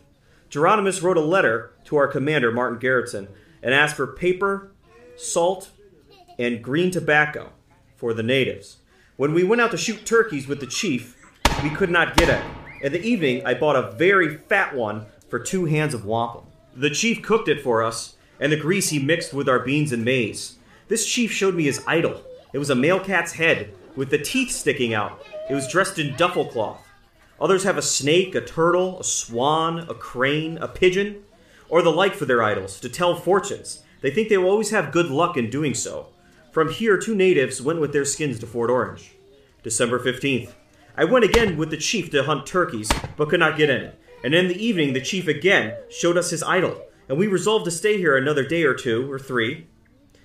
Geronimus 0.50 1.02
wrote 1.02 1.16
a 1.16 1.22
letter 1.22 1.72
to 1.84 1.96
our 1.96 2.08
commander, 2.08 2.52
Martin 2.52 2.78
Garretson, 2.78 3.28
and 3.62 3.74
asked 3.74 3.96
for 3.96 4.06
paper, 4.06 4.72
salt, 5.16 5.70
and 6.38 6.62
green 6.62 6.90
tobacco 6.90 7.52
for 7.96 8.14
the 8.14 8.22
natives. 8.22 8.78
When 9.16 9.32
we 9.32 9.44
went 9.44 9.60
out 9.60 9.70
to 9.72 9.76
shoot 9.76 10.04
turkeys 10.04 10.46
with 10.46 10.60
the 10.60 10.66
chief, 10.66 11.16
we 11.62 11.70
could 11.70 11.90
not 11.90 12.16
get 12.16 12.28
any. 12.28 12.50
In 12.82 12.92
the 12.92 13.02
evening, 13.02 13.44
I 13.46 13.54
bought 13.54 13.76
a 13.76 13.92
very 13.92 14.36
fat 14.36 14.74
one 14.74 15.06
for 15.28 15.38
two 15.38 15.64
hands 15.64 15.94
of 15.94 16.04
wampum. 16.04 16.44
The 16.74 16.90
chief 16.90 17.22
cooked 17.22 17.48
it 17.48 17.62
for 17.62 17.82
us, 17.82 18.16
and 18.38 18.52
the 18.52 18.56
grease 18.56 18.90
he 18.90 18.98
mixed 18.98 19.32
with 19.32 19.48
our 19.48 19.60
beans 19.60 19.92
and 19.92 20.04
maize. 20.04 20.58
This 20.88 21.06
chief 21.06 21.32
showed 21.32 21.54
me 21.54 21.64
his 21.64 21.82
idol. 21.86 22.22
It 22.52 22.58
was 22.58 22.70
a 22.70 22.74
male 22.74 23.00
cat's 23.00 23.32
head 23.32 23.74
with 23.96 24.10
the 24.10 24.18
teeth 24.18 24.50
sticking 24.50 24.92
out. 24.92 25.24
It 25.48 25.54
was 25.54 25.66
dressed 25.66 25.98
in 25.98 26.14
duffel 26.16 26.44
cloth. 26.44 26.85
Others 27.40 27.64
have 27.64 27.76
a 27.76 27.82
snake, 27.82 28.34
a 28.34 28.40
turtle, 28.40 29.00
a 29.00 29.04
swan, 29.04 29.80
a 29.88 29.94
crane, 29.94 30.58
a 30.58 30.68
pigeon 30.68 31.22
or 31.68 31.82
the 31.82 31.90
like 31.90 32.14
for 32.14 32.24
their 32.24 32.42
idols, 32.42 32.80
to 32.80 32.88
tell 32.88 33.16
fortunes. 33.16 33.82
They 34.00 34.10
think 34.10 34.28
they 34.28 34.38
will 34.38 34.50
always 34.50 34.70
have 34.70 34.92
good 34.92 35.06
luck 35.06 35.36
in 35.36 35.50
doing 35.50 35.74
so. 35.74 36.08
From 36.52 36.70
here, 36.70 36.96
two 36.96 37.14
natives 37.14 37.60
went 37.60 37.80
with 37.80 37.92
their 37.92 38.04
skins 38.04 38.38
to 38.38 38.46
Fort 38.46 38.70
Orange. 38.70 39.16
December 39.62 39.98
15th. 39.98 40.52
I 40.96 41.04
went 41.04 41.24
again 41.24 41.56
with 41.56 41.70
the 41.70 41.76
chief 41.76 42.10
to 42.12 42.22
hunt 42.22 42.46
turkeys, 42.46 42.90
but 43.16 43.28
could 43.28 43.40
not 43.40 43.58
get 43.58 43.68
any. 43.68 43.90
And 44.24 44.34
in 44.34 44.48
the 44.48 44.64
evening, 44.64 44.92
the 44.92 45.00
chief 45.00 45.28
again 45.28 45.76
showed 45.90 46.16
us 46.16 46.30
his 46.30 46.42
idol, 46.42 46.82
and 47.08 47.18
we 47.18 47.26
resolved 47.26 47.64
to 47.66 47.70
stay 47.70 47.98
here 47.98 48.16
another 48.16 48.46
day 48.46 48.62
or 48.62 48.74
two, 48.74 49.10
or 49.10 49.18
three, 49.18 49.66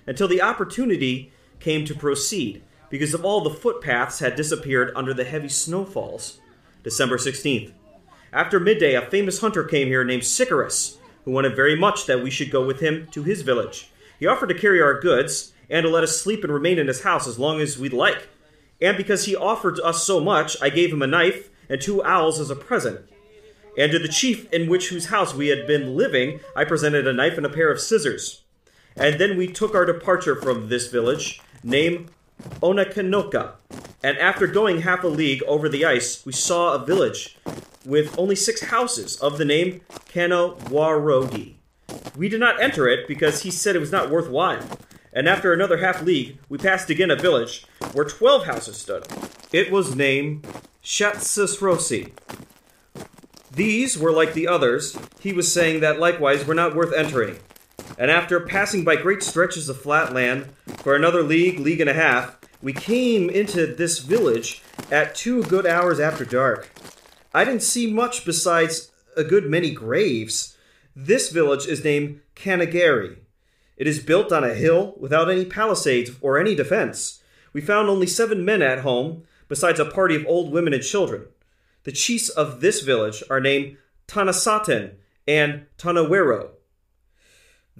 until 0.06 0.28
the 0.28 0.40
opportunity 0.40 1.32
came 1.60 1.84
to 1.84 1.94
proceed, 1.94 2.62
because 2.88 3.14
of 3.14 3.24
all 3.24 3.42
the 3.42 3.50
footpaths 3.50 4.20
had 4.20 4.36
disappeared 4.36 4.92
under 4.96 5.12
the 5.12 5.24
heavy 5.24 5.48
snowfalls. 5.48 6.38
December 6.82 7.16
16th. 7.16 7.72
After 8.32 8.58
midday, 8.58 8.94
a 8.94 9.02
famous 9.02 9.40
hunter 9.40 9.64
came 9.64 9.88
here 9.88 10.04
named 10.04 10.24
Sycorax, 10.24 10.98
who 11.24 11.30
wanted 11.30 11.54
very 11.54 11.76
much 11.76 12.06
that 12.06 12.22
we 12.22 12.30
should 12.30 12.50
go 12.50 12.64
with 12.64 12.80
him 12.80 13.06
to 13.12 13.22
his 13.22 13.42
village. 13.42 13.90
He 14.18 14.26
offered 14.26 14.48
to 14.48 14.58
carry 14.58 14.80
our 14.80 14.98
goods 14.98 15.52
and 15.68 15.84
to 15.84 15.90
let 15.90 16.04
us 16.04 16.20
sleep 16.20 16.44
and 16.44 16.52
remain 16.52 16.78
in 16.78 16.88
his 16.88 17.02
house 17.02 17.26
as 17.26 17.38
long 17.38 17.60
as 17.60 17.78
we'd 17.78 17.92
like. 17.92 18.28
And 18.80 18.96
because 18.96 19.26
he 19.26 19.36
offered 19.36 19.78
us 19.80 20.04
so 20.04 20.20
much, 20.20 20.56
I 20.60 20.70
gave 20.70 20.92
him 20.92 21.02
a 21.02 21.06
knife 21.06 21.50
and 21.68 21.80
two 21.80 22.02
owls 22.02 22.40
as 22.40 22.50
a 22.50 22.56
present. 22.56 23.00
And 23.78 23.90
to 23.92 23.98
the 23.98 24.08
chief 24.08 24.52
in 24.52 24.68
which 24.68 24.88
whose 24.88 25.06
house 25.06 25.34
we 25.34 25.48
had 25.48 25.66
been 25.66 25.96
living, 25.96 26.40
I 26.54 26.64
presented 26.64 27.06
a 27.06 27.12
knife 27.12 27.36
and 27.36 27.46
a 27.46 27.50
pair 27.50 27.70
of 27.70 27.80
scissors. 27.80 28.42
And 28.96 29.18
then 29.18 29.36
we 29.36 29.46
took 29.46 29.74
our 29.74 29.86
departure 29.86 30.36
from 30.36 30.68
this 30.68 30.88
village, 30.88 31.40
named 31.62 32.10
Onakanoka. 32.60 33.52
And 34.02 34.18
after 34.18 34.46
going 34.46 34.82
half 34.82 35.04
a 35.04 35.08
league 35.08 35.42
over 35.44 35.68
the 35.68 35.84
ice, 35.84 36.24
we 36.26 36.32
saw 36.32 36.74
a 36.74 36.84
village 36.84 37.36
with 37.84 38.18
only 38.18 38.36
six 38.36 38.62
houses 38.64 39.16
of 39.16 39.38
the 39.38 39.44
name 39.44 39.80
Kanawarogi. 40.12 41.54
We 42.16 42.28
did 42.28 42.40
not 42.40 42.60
enter 42.60 42.88
it 42.88 43.06
because 43.06 43.42
he 43.42 43.50
said 43.50 43.76
it 43.76 43.80
was 43.80 43.92
not 43.92 44.10
worthwhile. 44.10 44.62
And 45.12 45.28
after 45.28 45.52
another 45.52 45.78
half 45.78 46.02
league, 46.02 46.38
we 46.48 46.58
passed 46.58 46.90
again 46.90 47.10
a 47.10 47.16
village 47.16 47.66
where 47.92 48.04
twelve 48.04 48.46
houses 48.46 48.78
stood. 48.78 49.06
It 49.52 49.70
was 49.70 49.94
named 49.94 50.46
Shatsasrosi. 50.82 52.12
These 53.50 53.98
were 53.98 54.12
like 54.12 54.32
the 54.32 54.48
others. 54.48 54.96
He 55.20 55.32
was 55.32 55.52
saying 55.52 55.80
that 55.80 56.00
likewise 56.00 56.46
were 56.46 56.54
not 56.54 56.74
worth 56.74 56.94
entering. 56.94 57.38
And 57.98 58.10
after 58.10 58.40
passing 58.40 58.84
by 58.84 58.96
great 58.96 59.22
stretches 59.22 59.68
of 59.68 59.80
flat 59.80 60.12
land 60.12 60.46
for 60.78 60.94
another 60.94 61.22
league, 61.22 61.58
league 61.58 61.80
and 61.80 61.90
a 61.90 61.94
half, 61.94 62.38
we 62.62 62.72
came 62.72 63.28
into 63.28 63.66
this 63.66 63.98
village 63.98 64.62
at 64.90 65.14
two 65.14 65.42
good 65.44 65.66
hours 65.66 66.00
after 66.00 66.24
dark. 66.24 66.70
I 67.34 67.44
didn't 67.44 67.62
see 67.62 67.92
much 67.92 68.24
besides 68.24 68.90
a 69.16 69.24
good 69.24 69.48
many 69.48 69.70
graves. 69.70 70.56
This 70.94 71.30
village 71.30 71.66
is 71.66 71.84
named 71.84 72.20
Kanagari. 72.36 73.16
It 73.76 73.86
is 73.86 74.00
built 74.00 74.32
on 74.32 74.44
a 74.44 74.54
hill 74.54 74.94
without 74.98 75.30
any 75.30 75.44
palisades 75.44 76.12
or 76.20 76.38
any 76.38 76.54
defense. 76.54 77.22
We 77.52 77.60
found 77.60 77.88
only 77.88 78.06
seven 78.06 78.44
men 78.44 78.62
at 78.62 78.80
home, 78.80 79.24
besides 79.48 79.80
a 79.80 79.84
party 79.84 80.14
of 80.14 80.26
old 80.26 80.52
women 80.52 80.72
and 80.72 80.82
children. 80.82 81.26
The 81.84 81.92
chiefs 81.92 82.28
of 82.28 82.60
this 82.60 82.80
village 82.82 83.22
are 83.28 83.40
named 83.40 83.76
Tanasaten 84.06 84.94
and 85.26 85.66
Tanawero. 85.78 86.50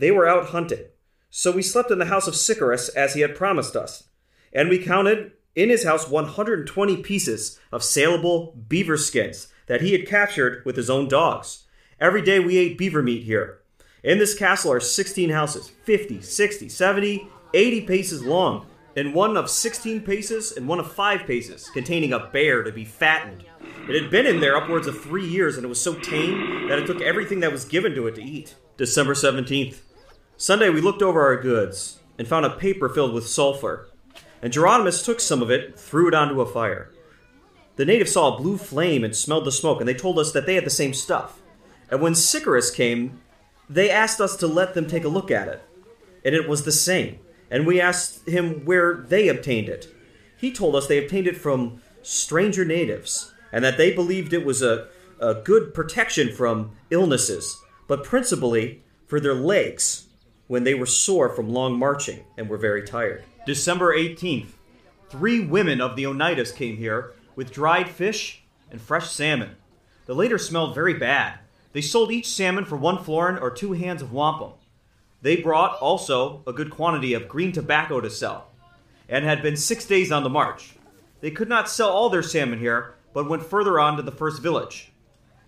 They 0.02 0.10
were 0.10 0.26
out 0.26 0.46
hunting. 0.46 0.86
So 1.30 1.52
we 1.52 1.62
slept 1.62 1.92
in 1.92 2.00
the 2.00 2.06
house 2.06 2.26
of 2.26 2.34
Sycorax 2.34 2.88
as 2.88 3.14
he 3.14 3.20
had 3.20 3.36
promised 3.36 3.76
us. 3.76 4.08
And 4.52 4.68
we 4.68 4.82
counted 4.82 5.30
in 5.54 5.70
his 5.70 5.84
house 5.84 6.08
120 6.08 6.96
pieces 7.04 7.60
of 7.70 7.84
saleable 7.84 8.56
beaver 8.66 8.96
skins 8.96 9.46
that 9.68 9.80
he 9.80 9.92
had 9.92 10.08
captured 10.08 10.64
with 10.64 10.74
his 10.74 10.90
own 10.90 11.06
dogs. 11.06 11.68
Every 12.00 12.20
day 12.20 12.40
we 12.40 12.56
ate 12.56 12.76
beaver 12.76 13.00
meat 13.00 13.22
here. 13.22 13.60
In 14.02 14.18
this 14.18 14.34
castle 14.34 14.72
are 14.72 14.80
16 14.80 15.30
houses, 15.30 15.70
50, 15.84 16.20
60, 16.20 16.68
70, 16.68 17.28
80 17.54 17.80
paces 17.82 18.24
long, 18.24 18.66
and 18.96 19.14
one 19.14 19.36
of 19.36 19.48
16 19.48 20.00
paces 20.00 20.50
and 20.50 20.66
one 20.66 20.80
of 20.80 20.90
5 20.90 21.20
paces, 21.28 21.70
containing 21.70 22.12
a 22.12 22.26
bear 22.26 22.64
to 22.64 22.72
be 22.72 22.84
fattened. 22.84 23.44
It 23.88 24.02
had 24.02 24.10
been 24.10 24.26
in 24.26 24.40
there 24.40 24.56
upwards 24.56 24.88
of 24.88 25.00
three 25.00 25.28
years, 25.28 25.54
and 25.54 25.64
it 25.64 25.68
was 25.68 25.80
so 25.80 25.94
tame 25.94 26.66
that 26.66 26.80
it 26.80 26.88
took 26.88 27.00
everything 27.00 27.38
that 27.38 27.52
was 27.52 27.64
given 27.64 27.94
to 27.94 28.08
it 28.08 28.16
to 28.16 28.22
eat. 28.24 28.56
December 28.76 29.14
17th. 29.14 29.76
Sunday, 30.36 30.70
we 30.70 30.80
looked 30.80 31.02
over 31.02 31.22
our 31.22 31.40
goods 31.40 32.00
and 32.18 32.26
found 32.26 32.44
a 32.44 32.50
paper 32.50 32.88
filled 32.88 33.14
with 33.14 33.26
sulfur. 33.26 33.88
And 34.42 34.52
Geronimus 34.52 35.04
took 35.04 35.20
some 35.20 35.40
of 35.40 35.50
it, 35.50 35.78
threw 35.78 36.08
it 36.08 36.14
onto 36.14 36.40
a 36.40 36.46
fire. 36.46 36.90
The 37.76 37.84
natives 37.84 38.12
saw 38.12 38.34
a 38.34 38.38
blue 38.38 38.58
flame 38.58 39.04
and 39.04 39.14
smelled 39.14 39.44
the 39.44 39.52
smoke, 39.52 39.80
and 39.80 39.88
they 39.88 39.94
told 39.94 40.18
us 40.18 40.32
that 40.32 40.46
they 40.46 40.56
had 40.56 40.66
the 40.66 40.70
same 40.70 40.92
stuff. 40.92 41.40
And 41.90 42.00
when 42.00 42.14
Sycorax 42.14 42.70
came, 42.70 43.20
they 43.68 43.88
asked 43.88 44.20
us 44.20 44.36
to 44.36 44.46
let 44.46 44.74
them 44.74 44.86
take 44.86 45.04
a 45.04 45.08
look 45.08 45.30
at 45.30 45.48
it. 45.48 45.62
And 46.24 46.34
it 46.34 46.48
was 46.48 46.64
the 46.64 46.72
same. 46.72 47.18
And 47.50 47.66
we 47.66 47.80
asked 47.80 48.28
him 48.28 48.64
where 48.64 48.94
they 48.94 49.28
obtained 49.28 49.68
it. 49.68 49.94
He 50.36 50.52
told 50.52 50.74
us 50.74 50.86
they 50.86 51.02
obtained 51.02 51.26
it 51.26 51.36
from 51.36 51.80
stranger 52.02 52.64
natives, 52.64 53.32
and 53.52 53.64
that 53.64 53.76
they 53.76 53.92
believed 53.92 54.32
it 54.32 54.44
was 54.44 54.60
a, 54.60 54.88
a 55.20 55.34
good 55.34 55.72
protection 55.72 56.32
from 56.32 56.72
illnesses, 56.90 57.62
but 57.86 58.04
principally 58.04 58.82
for 59.06 59.20
their 59.20 59.34
legs 59.34 60.08
when 60.52 60.64
they 60.64 60.74
were 60.74 60.84
sore 60.84 61.30
from 61.30 61.48
long 61.48 61.78
marching 61.78 62.22
and 62.36 62.46
were 62.46 62.58
very 62.58 62.82
tired. 62.82 63.24
December 63.46 63.96
18th. 63.96 64.50
Three 65.08 65.40
women 65.40 65.80
of 65.80 65.96
the 65.96 66.02
Oneidas 66.02 66.54
came 66.54 66.76
here 66.76 67.14
with 67.34 67.50
dried 67.50 67.88
fish 67.88 68.42
and 68.70 68.78
fresh 68.78 69.10
salmon. 69.10 69.56
The 70.04 70.14
later 70.14 70.36
smelled 70.36 70.74
very 70.74 70.92
bad. 70.92 71.38
They 71.72 71.80
sold 71.80 72.12
each 72.12 72.28
salmon 72.28 72.66
for 72.66 72.76
one 72.76 73.02
florin 73.02 73.38
or 73.38 73.50
two 73.50 73.72
hands 73.72 74.02
of 74.02 74.12
wampum. 74.12 74.52
They 75.22 75.36
brought 75.36 75.78
also 75.78 76.42
a 76.46 76.52
good 76.52 76.70
quantity 76.70 77.14
of 77.14 77.28
green 77.28 77.52
tobacco 77.52 78.02
to 78.02 78.10
sell, 78.10 78.50
and 79.08 79.24
had 79.24 79.40
been 79.40 79.56
six 79.56 79.86
days 79.86 80.12
on 80.12 80.22
the 80.22 80.28
march. 80.28 80.74
They 81.22 81.30
could 81.30 81.48
not 81.48 81.70
sell 81.70 81.88
all 81.88 82.10
their 82.10 82.22
salmon 82.22 82.58
here, 82.58 82.96
but 83.14 83.26
went 83.26 83.42
further 83.42 83.80
on 83.80 83.96
to 83.96 84.02
the 84.02 84.12
first 84.12 84.42
village. 84.42 84.92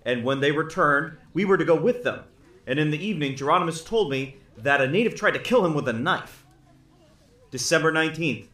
And 0.03 0.25
when 0.25 0.41
they 0.41 0.51
returned, 0.51 1.19
we 1.35 1.45
were 1.45 1.59
to 1.59 1.65
go 1.67 1.77
with 1.77 2.05
them. 2.05 2.21
And 2.67 2.79
in 2.79 2.91
the 2.91 3.07
evening, 3.07 3.37
Geronimus 3.37 3.85
told 3.85 4.11
me 4.11 4.39
that 4.57 4.81
a 4.81 4.87
native 4.87 5.15
tried 5.15 5.33
to 5.33 5.39
kill 5.39 5.65
him 5.65 5.75
with 5.75 5.89
a 5.89 5.93
knife. 5.93 6.45
December 7.51 7.93
19th. 7.93 8.47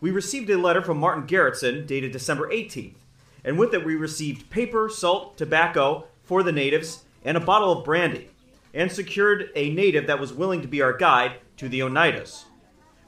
We 0.00 0.10
received 0.10 0.50
a 0.50 0.58
letter 0.58 0.82
from 0.82 0.98
Martin 0.98 1.26
Garretson 1.26 1.86
dated 1.86 2.12
December 2.12 2.48
18th, 2.50 2.96
and 3.44 3.58
with 3.58 3.74
it 3.74 3.84
we 3.84 3.96
received 3.96 4.50
paper, 4.50 4.88
salt, 4.88 5.36
tobacco 5.36 6.06
for 6.22 6.42
the 6.42 6.52
natives, 6.52 7.04
and 7.24 7.36
a 7.36 7.40
bottle 7.40 7.72
of 7.72 7.84
brandy, 7.84 8.30
and 8.72 8.90
secured 8.90 9.50
a 9.54 9.70
native 9.70 10.06
that 10.06 10.20
was 10.20 10.32
willing 10.32 10.62
to 10.62 10.68
be 10.68 10.82
our 10.82 10.96
guide 10.96 11.38
to 11.56 11.68
the 11.68 11.80
Oneidas. 11.80 12.44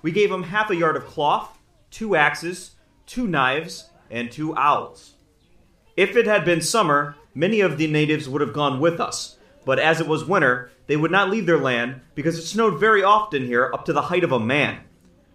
We 0.03 0.11
gave 0.13 0.31
him 0.31 0.45
half 0.45 0.71
a 0.71 0.77
yard 0.77 0.97
of 0.97 1.07
cloth, 1.07 1.59
two 1.91 2.17
axes, 2.17 2.73
two 3.07 3.27
knives, 3.27 3.91
and 4.11 4.31
two 4.31 4.57
owls. 4.57 5.15
If 5.97 6.17
it 6.17 6.27
had 6.27 6.45
been 6.45 6.61
summer, 6.61 7.17
many 7.35 7.61
of 7.61 7.77
the 7.77 7.87
natives 7.87 8.29
would 8.29 8.41
have 8.41 8.53
gone 8.53 8.81
with 8.81 9.01
us, 9.01 9.37
but 9.65 9.79
as 9.79 10.01
it 10.01 10.07
was 10.07 10.25
winter, 10.25 10.71
they 10.87 10.97
would 10.97 11.11
not 11.11 11.31
leave 11.31 11.47
their 11.47 11.59
land 11.59 12.01
because 12.15 12.39
it 12.39 12.43
snowed 12.43 12.81
very 12.81 13.03
often 13.03 13.45
here 13.45 13.71
up 13.73 13.85
to 13.85 13.93
the 13.93 14.03
height 14.03 14.25
of 14.25 14.33
a 14.33 14.41
man. 14.41 14.81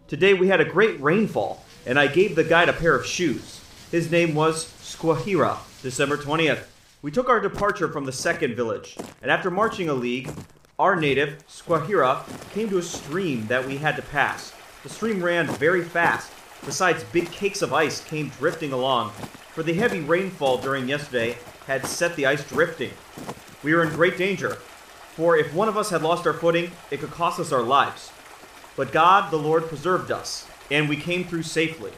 Today 0.08 0.34
we 0.34 0.48
had 0.48 0.62
a 0.62 0.66
great 0.66 1.02
rainfall, 1.02 1.64
and 1.86 1.98
I 2.00 2.08
gave 2.08 2.36
the 2.36 2.44
guide 2.44 2.70
a 2.70 2.74
pair 2.74 2.96
of 2.96 3.06
shoes. 3.06 3.62
His 3.92 4.12
name 4.12 4.36
was 4.36 4.66
Squahira. 4.82 5.58
December 5.82 6.18
20th. 6.18 6.64
We 7.04 7.12
took 7.12 7.30
our 7.30 7.40
departure 7.40 7.88
from 7.88 8.06
the 8.06 8.12
second 8.12 8.56
village, 8.56 8.98
and 9.22 9.30
after 9.30 9.52
marching 9.52 9.90
a 9.90 9.94
league, 9.94 10.32
our 10.80 10.96
native, 10.96 11.46
Squahira, 11.48 12.24
came 12.54 12.70
to 12.70 12.80
a 12.80 12.82
stream 12.82 13.46
that 13.48 13.66
we 13.66 13.78
had 13.78 13.96
to 13.96 14.02
pass. 14.02 14.52
The 14.82 14.90
stream 14.90 15.24
ran 15.24 15.48
very 15.48 15.84
fast. 15.84 16.32
Besides, 16.66 17.04
big 17.06 17.32
cakes 17.32 17.62
of 17.62 17.72
ice 17.74 18.04
came 18.04 18.30
drifting 18.40 18.74
along, 18.74 19.12
for 19.54 19.62
the 19.62 19.74
heavy 19.74 20.02
rainfall 20.02 20.58
during 20.58 20.90
yesterday 20.90 21.38
had 21.68 21.86
set 21.86 22.16
the 22.16 22.26
ice 22.26 22.44
drifting. 22.50 22.92
We 23.66 23.74
were 23.74 23.82
in 23.82 23.96
great 23.96 24.16
danger, 24.16 24.52
for 25.16 25.36
if 25.36 25.52
one 25.52 25.68
of 25.68 25.76
us 25.76 25.90
had 25.90 26.04
lost 26.04 26.28
our 26.28 26.34
footing, 26.34 26.70
it 26.92 27.00
could 27.00 27.10
cost 27.10 27.40
us 27.40 27.52
our 27.52 27.64
lives. 27.64 28.12
But 28.76 28.92
God, 28.92 29.32
the 29.32 29.40
Lord, 29.40 29.68
preserved 29.68 30.12
us, 30.12 30.46
and 30.70 30.88
we 30.88 30.96
came 30.96 31.24
through 31.24 31.42
safely. 31.42 31.92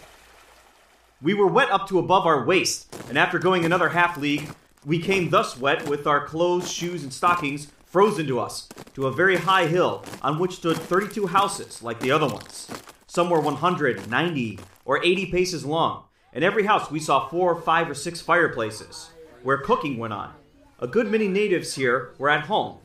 We 1.22 1.34
were 1.34 1.48
wet 1.48 1.70
up 1.70 1.90
to 1.90 2.00
above 2.00 2.26
our 2.26 2.46
waist, 2.46 2.96
and 3.10 3.18
after 3.18 3.38
going 3.38 3.66
another 3.66 3.90
half 3.90 4.16
league, 4.16 4.50
we 4.86 4.98
came 5.00 5.30
thus 5.30 5.58
wet 5.58 5.90
with 5.90 6.08
our 6.08 6.26
clothes, 6.26 6.72
shoes, 6.72 7.04
and 7.04 7.12
stockings 7.12 7.68
frozen 7.86 8.28
to 8.28 8.40
us 8.40 8.70
to 8.94 9.08
a 9.08 9.12
very 9.12 9.36
high 9.36 9.68
hill 9.68 10.06
on 10.22 10.40
which 10.40 10.56
stood 10.56 10.78
32 10.78 11.28
houses 11.28 11.84
like 11.84 12.00
the 12.00 12.12
other 12.12 12.30
ones. 12.30 12.70
Some 13.08 13.30
were 13.30 13.42
100, 13.42 14.10
90, 14.10 14.60
or 14.86 15.04
80 15.04 15.26
paces 15.34 15.66
long. 15.66 16.06
In 16.32 16.44
every 16.44 16.64
house, 16.64 16.90
we 16.90 17.02
saw 17.02 17.28
four, 17.28 17.62
five, 17.62 17.90
or 17.90 17.94
six 17.94 18.22
fireplaces 18.22 19.10
where 19.44 19.58
cooking 19.58 19.98
went 19.98 20.14
on. 20.14 20.34
A 20.80 20.88
good 20.88 21.10
many 21.10 21.28
natives 21.28 21.74
here 21.74 22.14
were 22.20 22.30
at 22.30 22.46
home, 22.46 22.78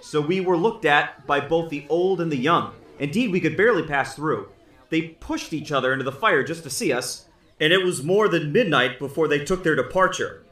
so 0.00 0.18
we 0.18 0.40
were 0.40 0.56
looked 0.56 0.86
at 0.86 1.26
by 1.26 1.40
both 1.40 1.68
the 1.68 1.84
old 1.90 2.22
and 2.22 2.32
the 2.32 2.38
young. 2.38 2.72
Indeed, 2.98 3.32
we 3.32 3.40
could 3.40 3.54
barely 3.54 3.82
pass 3.82 4.14
through. 4.14 4.48
They 4.88 5.02
pushed 5.02 5.52
each 5.52 5.70
other 5.70 5.92
into 5.92 6.06
the 6.06 6.12
fire 6.12 6.42
just 6.42 6.62
to 6.62 6.70
see 6.70 6.90
us, 6.90 7.28
and 7.60 7.70
it 7.70 7.84
was 7.84 8.02
more 8.02 8.28
than 8.28 8.50
midnight 8.50 8.98
before 8.98 9.28
they 9.28 9.44
took 9.44 9.62
their 9.62 9.76
departure. 9.76 10.42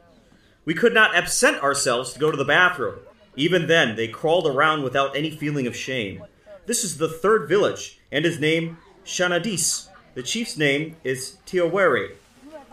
We 0.65 0.75
could 0.75 0.93
not 0.93 1.15
absent 1.15 1.63
ourselves 1.63 2.13
to 2.13 2.19
go 2.19 2.29
to 2.29 2.37
the 2.37 2.45
bathroom. 2.45 2.99
Even 3.35 3.65
then, 3.65 3.95
they 3.95 4.07
crawled 4.07 4.45
around 4.45 4.83
without 4.83 5.15
any 5.15 5.31
feeling 5.31 5.65
of 5.65 5.75
shame. 5.75 6.23
This 6.67 6.83
is 6.83 6.99
the 6.99 7.09
third 7.09 7.49
village, 7.49 7.99
and 8.11 8.23
his 8.23 8.39
name 8.39 8.77
Shanadis. 9.03 9.87
The 10.13 10.21
chief's 10.21 10.57
name 10.57 10.95
is 11.03 11.37
Tiaweri. 11.47 12.11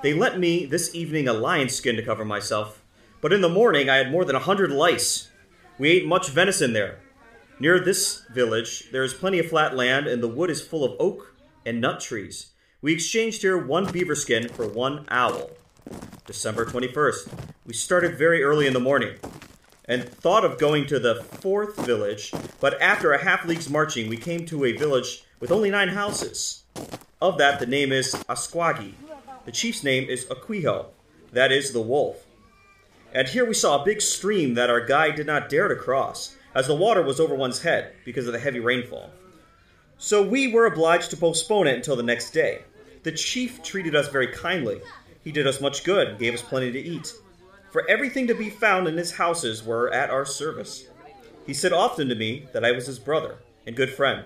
They 0.02 0.12
lent 0.12 0.38
me 0.38 0.66
this 0.66 0.94
evening 0.94 1.26
a 1.26 1.32
lion's 1.32 1.74
skin 1.74 1.96
to 1.96 2.02
cover 2.02 2.24
myself, 2.24 2.79
but 3.20 3.32
in 3.32 3.40
the 3.40 3.48
morning 3.48 3.88
I 3.88 3.96
had 3.96 4.10
more 4.10 4.24
than 4.24 4.36
a 4.36 4.40
hundred 4.40 4.70
lice. 4.70 5.30
We 5.78 5.90
ate 5.90 6.06
much 6.06 6.30
venison 6.30 6.72
there. 6.72 7.00
Near 7.58 7.78
this 7.78 8.22
village, 8.32 8.90
there 8.90 9.04
is 9.04 9.12
plenty 9.12 9.38
of 9.38 9.48
flat 9.48 9.76
land, 9.76 10.06
and 10.06 10.22
the 10.22 10.28
wood 10.28 10.50
is 10.50 10.62
full 10.62 10.84
of 10.84 10.96
oak 10.98 11.34
and 11.66 11.80
nut 11.80 12.00
trees. 12.00 12.50
We 12.80 12.92
exchanged 12.94 13.42
here 13.42 13.58
one 13.58 13.90
beaver 13.92 14.14
skin 14.14 14.48
for 14.48 14.66
one 14.66 15.04
owl. 15.10 15.50
December 16.26 16.64
21st. 16.64 17.28
We 17.66 17.74
started 17.74 18.16
very 18.16 18.42
early 18.42 18.66
in 18.66 18.72
the 18.72 18.80
morning 18.80 19.16
and 19.84 20.08
thought 20.08 20.44
of 20.44 20.58
going 20.58 20.86
to 20.86 20.98
the 20.98 21.16
fourth 21.16 21.76
village, 21.84 22.32
but 22.60 22.80
after 22.80 23.12
a 23.12 23.22
half 23.22 23.44
league's 23.44 23.68
marching, 23.68 24.08
we 24.08 24.16
came 24.16 24.46
to 24.46 24.64
a 24.64 24.76
village 24.76 25.24
with 25.40 25.50
only 25.50 25.70
nine 25.70 25.88
houses. 25.88 26.62
Of 27.20 27.38
that, 27.38 27.58
the 27.58 27.66
name 27.66 27.90
is 27.90 28.14
Asquagi. 28.28 28.94
The 29.44 29.52
chief's 29.52 29.82
name 29.82 30.08
is 30.08 30.24
Aquijo, 30.26 30.86
that 31.32 31.50
is, 31.50 31.72
the 31.72 31.80
wolf. 31.80 32.24
And 33.12 33.26
here 33.26 33.44
we 33.44 33.54
saw 33.54 33.80
a 33.80 33.84
big 33.84 34.00
stream 34.00 34.54
that 34.54 34.70
our 34.70 34.84
guide 34.84 35.16
did 35.16 35.26
not 35.26 35.48
dare 35.48 35.66
to 35.68 35.74
cross, 35.74 36.36
as 36.54 36.66
the 36.66 36.74
water 36.74 37.02
was 37.02 37.18
over 37.18 37.34
one's 37.34 37.62
head 37.62 37.92
because 38.04 38.26
of 38.26 38.32
the 38.32 38.38
heavy 38.38 38.60
rainfall. 38.60 39.10
So 39.98 40.22
we 40.22 40.52
were 40.52 40.66
obliged 40.66 41.10
to 41.10 41.16
postpone 41.16 41.66
it 41.66 41.74
until 41.74 41.96
the 41.96 42.02
next 42.02 42.30
day. 42.30 42.62
The 43.02 43.12
chief 43.12 43.62
treated 43.62 43.96
us 43.96 44.08
very 44.08 44.28
kindly. 44.28 44.80
He 45.24 45.32
did 45.32 45.46
us 45.46 45.60
much 45.60 45.84
good 45.84 46.08
and 46.08 46.18
gave 46.18 46.34
us 46.34 46.42
plenty 46.42 46.70
to 46.70 46.78
eat. 46.78 47.12
For 47.72 47.88
everything 47.88 48.26
to 48.28 48.34
be 48.34 48.48
found 48.48 48.86
in 48.86 48.96
his 48.96 49.12
houses 49.12 49.64
were 49.64 49.92
at 49.92 50.10
our 50.10 50.24
service. 50.24 50.86
He 51.46 51.54
said 51.54 51.72
often 51.72 52.08
to 52.08 52.14
me 52.14 52.46
that 52.52 52.64
I 52.64 52.72
was 52.72 52.86
his 52.86 52.98
brother 52.98 53.38
and 53.66 53.76
good 53.76 53.90
friend. 53.90 54.24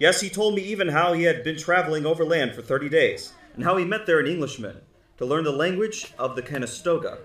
Yes, 0.00 0.20
he 0.20 0.28
told 0.28 0.56
me 0.56 0.62
even 0.62 0.88
how 0.88 1.12
he 1.12 1.22
had 1.22 1.44
been 1.44 1.56
traveling 1.56 2.04
overland 2.04 2.52
for 2.52 2.62
thirty 2.62 2.88
days, 2.88 3.32
and 3.54 3.62
how 3.62 3.76
he 3.76 3.84
met 3.84 4.06
there 4.06 4.18
an 4.18 4.26
Englishman 4.26 4.80
to 5.18 5.24
learn 5.24 5.44
the 5.44 5.52
language 5.52 6.12
of 6.18 6.34
the 6.34 6.42
Conestoga 6.42 7.18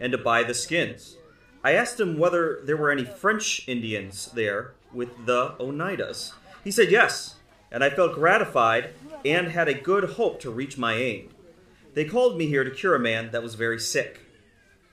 and 0.00 0.12
to 0.12 0.18
buy 0.18 0.42
the 0.42 0.54
skins. 0.54 1.16
I 1.64 1.72
asked 1.72 1.98
him 1.98 2.18
whether 2.18 2.60
there 2.64 2.76
were 2.76 2.90
any 2.90 3.04
French 3.04 3.66
Indians 3.68 4.30
there 4.34 4.74
with 4.92 5.26
the 5.26 5.54
Oneidas. 5.58 6.32
He 6.62 6.70
said 6.70 6.90
yes, 6.90 7.36
and 7.70 7.82
I 7.82 7.90
felt 7.90 8.14
gratified 8.14 8.90
and 9.24 9.48
had 9.48 9.68
a 9.68 9.74
good 9.74 10.10
hope 10.10 10.40
to 10.40 10.50
reach 10.50 10.78
my 10.78 10.94
aim. 10.94 11.30
They 11.94 12.04
called 12.04 12.36
me 12.36 12.46
here 12.46 12.62
to 12.62 12.70
cure 12.70 12.94
a 12.94 13.00
man 13.00 13.30
that 13.32 13.42
was 13.42 13.54
very 13.54 13.80
sick. 13.80 14.20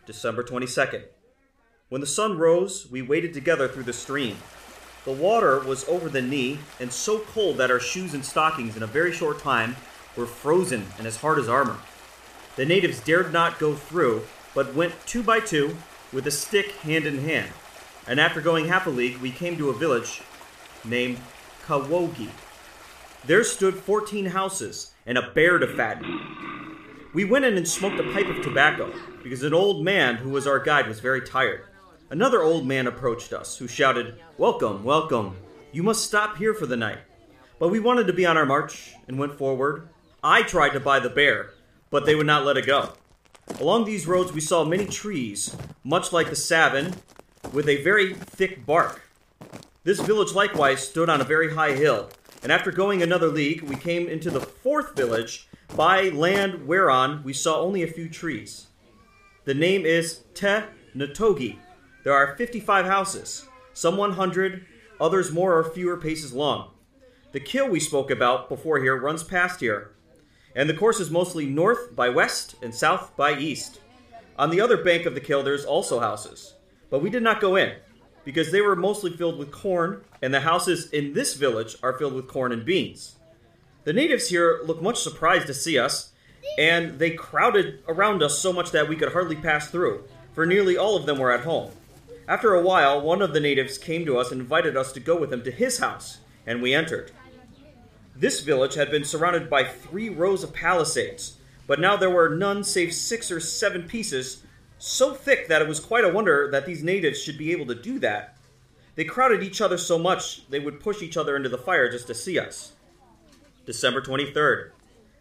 December 0.06 0.44
22nd. 0.44 1.04
When 1.90 2.02
the 2.02 2.08
sun 2.08 2.38
rose, 2.38 2.88
we 2.90 3.02
waded 3.02 3.34
together 3.34 3.68
through 3.68 3.84
the 3.84 3.94
stream. 3.94 4.38
The 5.06 5.12
water 5.12 5.60
was 5.60 5.88
over 5.88 6.10
the 6.10 6.22
knee 6.22 6.60
and 6.80 6.92
so 6.92 7.20
cold 7.20 7.58
that 7.58 7.70
our 7.70 7.80
shoes 7.80 8.14
and 8.14 8.26
stockings 8.26 8.78
in 8.78 8.84
a 8.84 8.88
very 8.88 9.12
short 9.12 9.40
time 9.40 9.76
were 10.16 10.26
frozen 10.26 10.88
and 10.98 11.06
as 11.06 11.18
hard 11.18 11.40
as 11.40 11.50
armor. 11.50 11.78
The 12.56 12.66
natives 12.66 13.00
dared 13.02 13.34
not 13.34 13.60
go 13.60 13.76
through, 13.76 14.24
but 14.54 14.74
went 14.76 14.94
two 15.06 15.24
by 15.24 15.40
two 15.40 15.76
with 16.12 16.28
a 16.28 16.32
stick 16.32 16.72
hand 16.82 17.06
in 17.06 17.20
hand. 17.20 17.52
And 18.08 18.20
after 18.20 18.42
going 18.42 18.68
half 18.68 18.88
a 18.88 18.90
league, 18.90 19.18
we 19.18 19.32
came 19.32 19.58
to 19.58 19.70
a 19.70 19.74
village 19.74 20.22
named 20.84 21.20
Kawogi. 21.66 22.30
There 23.26 23.44
stood 23.44 23.76
fourteen 23.76 24.26
houses 24.26 24.94
and 25.06 25.18
a 25.18 25.32
bear 25.32 25.58
to 25.58 25.68
fatten. 25.68 26.20
We 27.14 27.26
went 27.26 27.46
in 27.46 27.58
and 27.58 27.68
smoked 27.68 28.00
a 28.00 28.12
pipe 28.12 28.28
of 28.28 28.44
tobacco 28.44 28.94
because 29.24 29.44
an 29.44 29.54
old 29.54 29.84
man 29.84 30.16
who 30.16 30.30
was 30.30 30.48
our 30.48 30.60
guide 30.60 30.88
was 30.88 31.00
very 31.00 31.22
tired. 31.22 31.66
Another 32.10 32.42
old 32.42 32.68
man 32.68 32.88
approached 32.88 33.34
us 33.34 33.58
who 33.58 33.68
shouted, 33.68 34.20
Welcome, 34.38 34.84
welcome. 34.84 35.38
You 35.72 35.84
must 35.84 36.04
stop 36.04 36.38
here 36.38 36.54
for 36.54 36.66
the 36.66 36.78
night. 36.78 37.00
But 37.60 37.70
we 37.70 37.80
wanted 37.80 38.08
to 38.08 38.14
be 38.14 38.26
on 38.26 38.36
our 38.36 38.46
march 38.46 38.94
and 39.08 39.18
went 39.18 39.38
forward. 39.38 39.88
I 40.24 40.44
tried 40.44 40.72
to 40.72 40.80
buy 40.80 41.00
the 41.00 41.10
bear, 41.10 41.52
but 41.90 42.06
they 42.06 42.16
would 42.16 42.28
not 42.28 42.46
let 42.46 42.58
it 42.58 42.66
go. 42.66 42.94
Along 43.60 43.86
these 43.86 44.08
roads, 44.08 44.32
we 44.34 44.42
saw 44.42 44.64
many 44.64 44.86
trees, 44.86 45.56
much 45.84 46.12
like 46.12 46.30
the 46.30 46.36
savin, 46.36 46.96
with 47.52 47.68
a 47.68 47.84
very 47.84 48.14
thick 48.14 48.66
bark. 48.66 49.02
This 49.84 50.00
village 50.00 50.34
likewise 50.34 50.88
stood 50.88 51.10
on 51.10 51.22
a 51.22 51.26
very 51.26 51.54
high 51.54 51.74
hill, 51.74 52.10
and 52.42 52.52
after 52.52 52.72
going 52.72 53.02
another 53.02 53.28
league, 53.28 53.62
we 53.62 53.76
came 53.76 54.08
into 54.08 54.30
the 54.30 54.42
fourth 54.42 54.96
village 54.96 55.48
by 55.76 56.10
land 56.10 56.68
whereon 56.68 57.24
we 57.24 57.34
saw 57.34 57.60
only 57.60 57.84
a 57.84 57.88
few 57.88 58.10
trees. 58.10 58.68
The 59.46 59.54
name 59.54 59.86
is 59.86 60.24
Te 60.34 60.64
Natogi. 60.96 61.58
There 62.04 62.14
are 62.14 62.36
55 62.36 62.86
houses, 62.86 63.46
some 63.74 63.98
100, 63.98 64.66
others 65.00 65.32
more 65.32 65.58
or 65.58 65.64
fewer 65.64 65.98
paces 65.98 66.34
long. 66.34 66.72
The 67.32 67.40
kill 67.40 67.68
we 67.68 67.80
spoke 67.80 68.12
about 68.12 68.48
before 68.48 68.80
here 68.80 68.96
runs 68.96 69.24
past 69.24 69.60
here, 69.60 69.93
and 70.56 70.70
the 70.70 70.74
course 70.74 71.00
is 71.00 71.10
mostly 71.10 71.46
north 71.46 71.96
by 71.96 72.10
west 72.10 72.56
and 72.62 72.74
south 72.74 73.16
by 73.16 73.38
east. 73.38 73.80
On 74.38 74.50
the 74.50 74.62
other 74.62 74.84
bank 74.84 75.06
of 75.06 75.14
the 75.14 75.22
kill, 75.22 75.44
there's 75.44 75.66
also 75.66 76.00
houses, 76.00 76.54
but 76.90 77.02
we 77.02 77.10
did 77.10 77.24
not 77.24 77.42
go 77.42 77.56
in 77.56 77.74
because 78.26 78.52
they 78.52 78.62
were 78.62 78.76
mostly 78.76 79.12
filled 79.12 79.38
with 79.38 79.52
corn, 79.52 80.04
and 80.22 80.34
the 80.34 80.42
houses 80.42 80.90
in 80.92 81.14
this 81.14 81.36
village 81.36 81.76
are 81.84 81.98
filled 81.98 82.14
with 82.14 82.28
corn 82.28 82.52
and 82.52 82.66
beans. 82.66 83.16
The 83.84 83.94
natives 83.94 84.30
here 84.30 84.62
look 84.64 84.82
much 84.82 85.02
surprised 85.02 85.48
to 85.48 85.54
see 85.54 85.78
us, 85.78 86.12
and 86.58 87.00
they 87.00 87.12
crowded 87.12 87.84
around 87.88 88.24
us 88.24 88.40
so 88.40 88.54
much 88.54 88.72
that 88.72 88.88
we 88.88 88.96
could 88.96 89.12
hardly 89.12 89.36
pass 89.36 89.70
through, 89.70 90.06
for 90.34 90.46
nearly 90.46 90.78
all 90.78 90.96
of 90.96 91.06
them 91.06 91.20
were 91.20 91.32
at 91.32 91.44
home. 91.44 91.72
After 92.28 92.54
a 92.54 92.62
while, 92.62 93.02
one 93.02 93.22
of 93.22 93.34
the 93.34 93.42
natives 93.42 93.78
came 93.78 94.06
to 94.06 94.18
us 94.18 94.32
and 94.32 94.40
invited 94.40 94.78
us 94.78 94.94
to 94.94 95.02
go 95.02 95.18
with 95.18 95.34
him 95.34 95.44
to 95.44 95.52
his 95.52 95.80
house, 95.80 96.20
and 96.48 96.62
we 96.62 96.74
entered. 96.74 97.12
This 98.16 98.42
village 98.42 98.76
had 98.76 98.92
been 98.92 99.04
surrounded 99.04 99.50
by 99.50 99.64
three 99.64 100.10
rows 100.10 100.44
of 100.44 100.54
palisades, 100.54 101.38
but 101.66 101.80
now 101.80 101.98
there 101.98 102.10
were 102.10 102.30
none 102.30 102.64
save 102.64 102.94
six 102.94 103.32
or 103.32 103.40
seven 103.40 103.84
pieces, 103.84 104.44
so 104.78 105.14
thick 105.14 105.48
that 105.48 105.62
it 105.62 105.68
was 105.68 105.80
quite 105.80 106.06
a 106.06 106.10
wonder 106.10 106.50
that 106.52 106.66
these 106.66 106.84
natives 106.84 107.22
should 107.22 107.38
be 107.38 107.52
able 107.52 107.66
to 107.68 107.76
do 107.76 108.00
that. 108.00 108.38
They 108.96 109.04
crowded 109.04 109.42
each 109.42 109.62
other 109.62 109.78
so 109.78 109.98
much 109.98 110.48
they 110.50 110.60
would 110.60 110.80
push 110.80 111.02
each 111.02 111.18
other 111.18 111.36
into 111.36 111.50
the 111.50 111.58
fire 111.58 111.90
just 111.90 112.08
to 112.08 112.14
see 112.14 112.38
us. 112.38 112.74
December 113.66 114.02
23rd. 114.02 114.72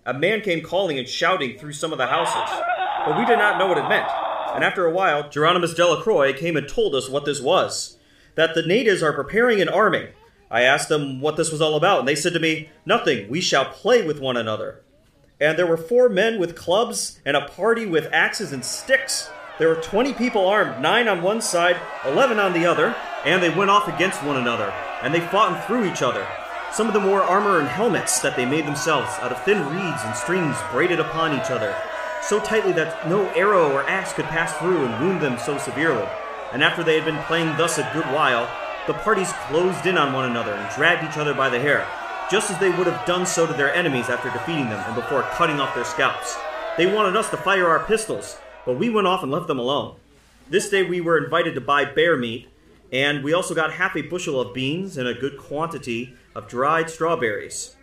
A 0.04 0.12
man 0.12 0.40
came 0.40 0.62
calling 0.62 0.98
and 0.98 1.08
shouting 1.08 1.58
through 1.58 1.72
some 1.72 1.92
of 1.92 1.98
the 1.98 2.08
houses, 2.08 2.60
but 3.06 3.16
we 3.16 3.24
did 3.24 3.38
not 3.38 3.56
know 3.58 3.68
what 3.68 3.78
it 3.78 3.88
meant. 3.88 4.08
And 4.54 4.64
after 4.64 4.84
a 4.84 4.90
while, 4.90 5.24
Geronimus 5.30 5.74
Delacroix 5.74 6.34
came 6.34 6.56
and 6.56 6.68
told 6.68 6.94
us 6.94 7.08
what 7.08 7.24
this 7.24 7.40
was 7.40 7.96
that 8.34 8.54
the 8.54 8.66
natives 8.66 9.02
are 9.02 9.12
preparing 9.12 9.60
an 9.60 9.68
army. 9.68 10.08
I 10.52 10.62
asked 10.62 10.90
them 10.90 11.22
what 11.22 11.36
this 11.36 11.50
was 11.50 11.62
all 11.62 11.76
about, 11.76 12.00
and 12.00 12.08
they 12.08 12.14
said 12.14 12.34
to 12.34 12.38
me, 12.38 12.68
Nothing, 12.84 13.30
we 13.30 13.40
shall 13.40 13.64
play 13.64 14.06
with 14.06 14.20
one 14.20 14.36
another. 14.36 14.82
And 15.40 15.58
there 15.58 15.66
were 15.66 15.78
four 15.78 16.10
men 16.10 16.38
with 16.38 16.54
clubs 16.54 17.20
and 17.24 17.38
a 17.38 17.48
party 17.48 17.86
with 17.86 18.12
axes 18.12 18.52
and 18.52 18.62
sticks. 18.62 19.30
There 19.58 19.70
were 19.70 19.76
20 19.76 20.12
people 20.12 20.46
armed, 20.46 20.82
nine 20.82 21.08
on 21.08 21.22
one 21.22 21.40
side, 21.40 21.76
11 22.04 22.38
on 22.38 22.52
the 22.52 22.66
other, 22.66 22.94
and 23.24 23.42
they 23.42 23.48
went 23.48 23.70
off 23.70 23.88
against 23.88 24.22
one 24.22 24.36
another, 24.36 24.70
and 25.02 25.14
they 25.14 25.20
fought 25.20 25.52
and 25.52 25.64
threw 25.64 25.90
each 25.90 26.02
other. 26.02 26.26
Some 26.70 26.86
of 26.86 26.92
them 26.92 27.06
wore 27.06 27.22
armor 27.22 27.58
and 27.58 27.68
helmets 27.68 28.20
that 28.20 28.36
they 28.36 28.44
made 28.44 28.66
themselves 28.66 29.10
out 29.20 29.32
of 29.32 29.42
thin 29.44 29.66
reeds 29.70 30.02
and 30.04 30.14
strings 30.14 30.56
braided 30.70 31.00
upon 31.00 31.32
each 31.32 31.50
other, 31.50 31.74
so 32.20 32.38
tightly 32.40 32.72
that 32.72 33.08
no 33.08 33.26
arrow 33.30 33.72
or 33.72 33.88
axe 33.88 34.12
could 34.12 34.26
pass 34.26 34.52
through 34.58 34.84
and 34.84 35.00
wound 35.00 35.22
them 35.22 35.38
so 35.38 35.56
severely. 35.56 36.06
And 36.52 36.62
after 36.62 36.84
they 36.84 36.96
had 36.96 37.06
been 37.06 37.22
playing 37.24 37.56
thus 37.56 37.78
a 37.78 37.90
good 37.94 38.06
while, 38.06 38.48
the 38.86 38.94
parties 38.94 39.32
closed 39.46 39.86
in 39.86 39.96
on 39.96 40.12
one 40.12 40.28
another 40.28 40.52
and 40.52 40.74
dragged 40.74 41.08
each 41.08 41.16
other 41.16 41.34
by 41.34 41.48
the 41.48 41.60
hair, 41.60 41.86
just 42.30 42.50
as 42.50 42.58
they 42.58 42.70
would 42.70 42.86
have 42.86 43.06
done 43.06 43.24
so 43.24 43.46
to 43.46 43.52
their 43.52 43.72
enemies 43.74 44.08
after 44.08 44.30
defeating 44.30 44.68
them 44.68 44.82
and 44.86 44.94
before 44.96 45.22
cutting 45.34 45.60
off 45.60 45.74
their 45.74 45.84
scalps. 45.84 46.36
They 46.76 46.92
wanted 46.92 47.16
us 47.16 47.30
to 47.30 47.36
fire 47.36 47.68
our 47.68 47.84
pistols, 47.86 48.38
but 48.66 48.78
we 48.78 48.90
went 48.90 49.06
off 49.06 49.22
and 49.22 49.30
left 49.30 49.46
them 49.46 49.58
alone. 49.58 49.96
This 50.48 50.68
day 50.68 50.82
we 50.82 51.00
were 51.00 51.22
invited 51.22 51.54
to 51.54 51.60
buy 51.60 51.84
bear 51.84 52.16
meat, 52.16 52.48
and 52.90 53.22
we 53.22 53.32
also 53.32 53.54
got 53.54 53.74
half 53.74 53.96
a 53.96 54.02
bushel 54.02 54.40
of 54.40 54.52
beans 54.52 54.96
and 54.96 55.06
a 55.06 55.14
good 55.14 55.38
quantity 55.38 56.14
of 56.34 56.48
dried 56.48 56.90
strawberries. 56.90 57.76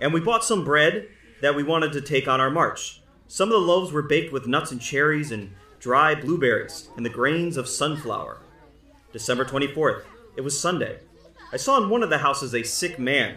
And 0.00 0.12
we 0.12 0.20
bought 0.20 0.44
some 0.44 0.64
bread 0.64 1.08
that 1.40 1.54
we 1.54 1.62
wanted 1.62 1.92
to 1.92 2.00
take 2.00 2.28
on 2.28 2.40
our 2.40 2.50
march. 2.50 3.00
Some 3.28 3.48
of 3.48 3.54
the 3.54 3.66
loaves 3.66 3.92
were 3.92 4.02
baked 4.02 4.32
with 4.32 4.46
nuts 4.46 4.72
and 4.72 4.80
cherries 4.80 5.32
and 5.32 5.54
dry 5.80 6.14
blueberries 6.14 6.88
and 6.96 7.04
the 7.04 7.10
grains 7.10 7.56
of 7.56 7.68
sunflower. 7.68 8.40
December 9.12 9.44
24th. 9.44 10.02
It 10.36 10.42
was 10.42 10.58
Sunday. 10.58 10.98
I 11.52 11.56
saw 11.56 11.82
in 11.82 11.88
one 11.88 12.02
of 12.02 12.10
the 12.10 12.18
houses 12.18 12.54
a 12.54 12.64
sick 12.64 12.98
man. 12.98 13.36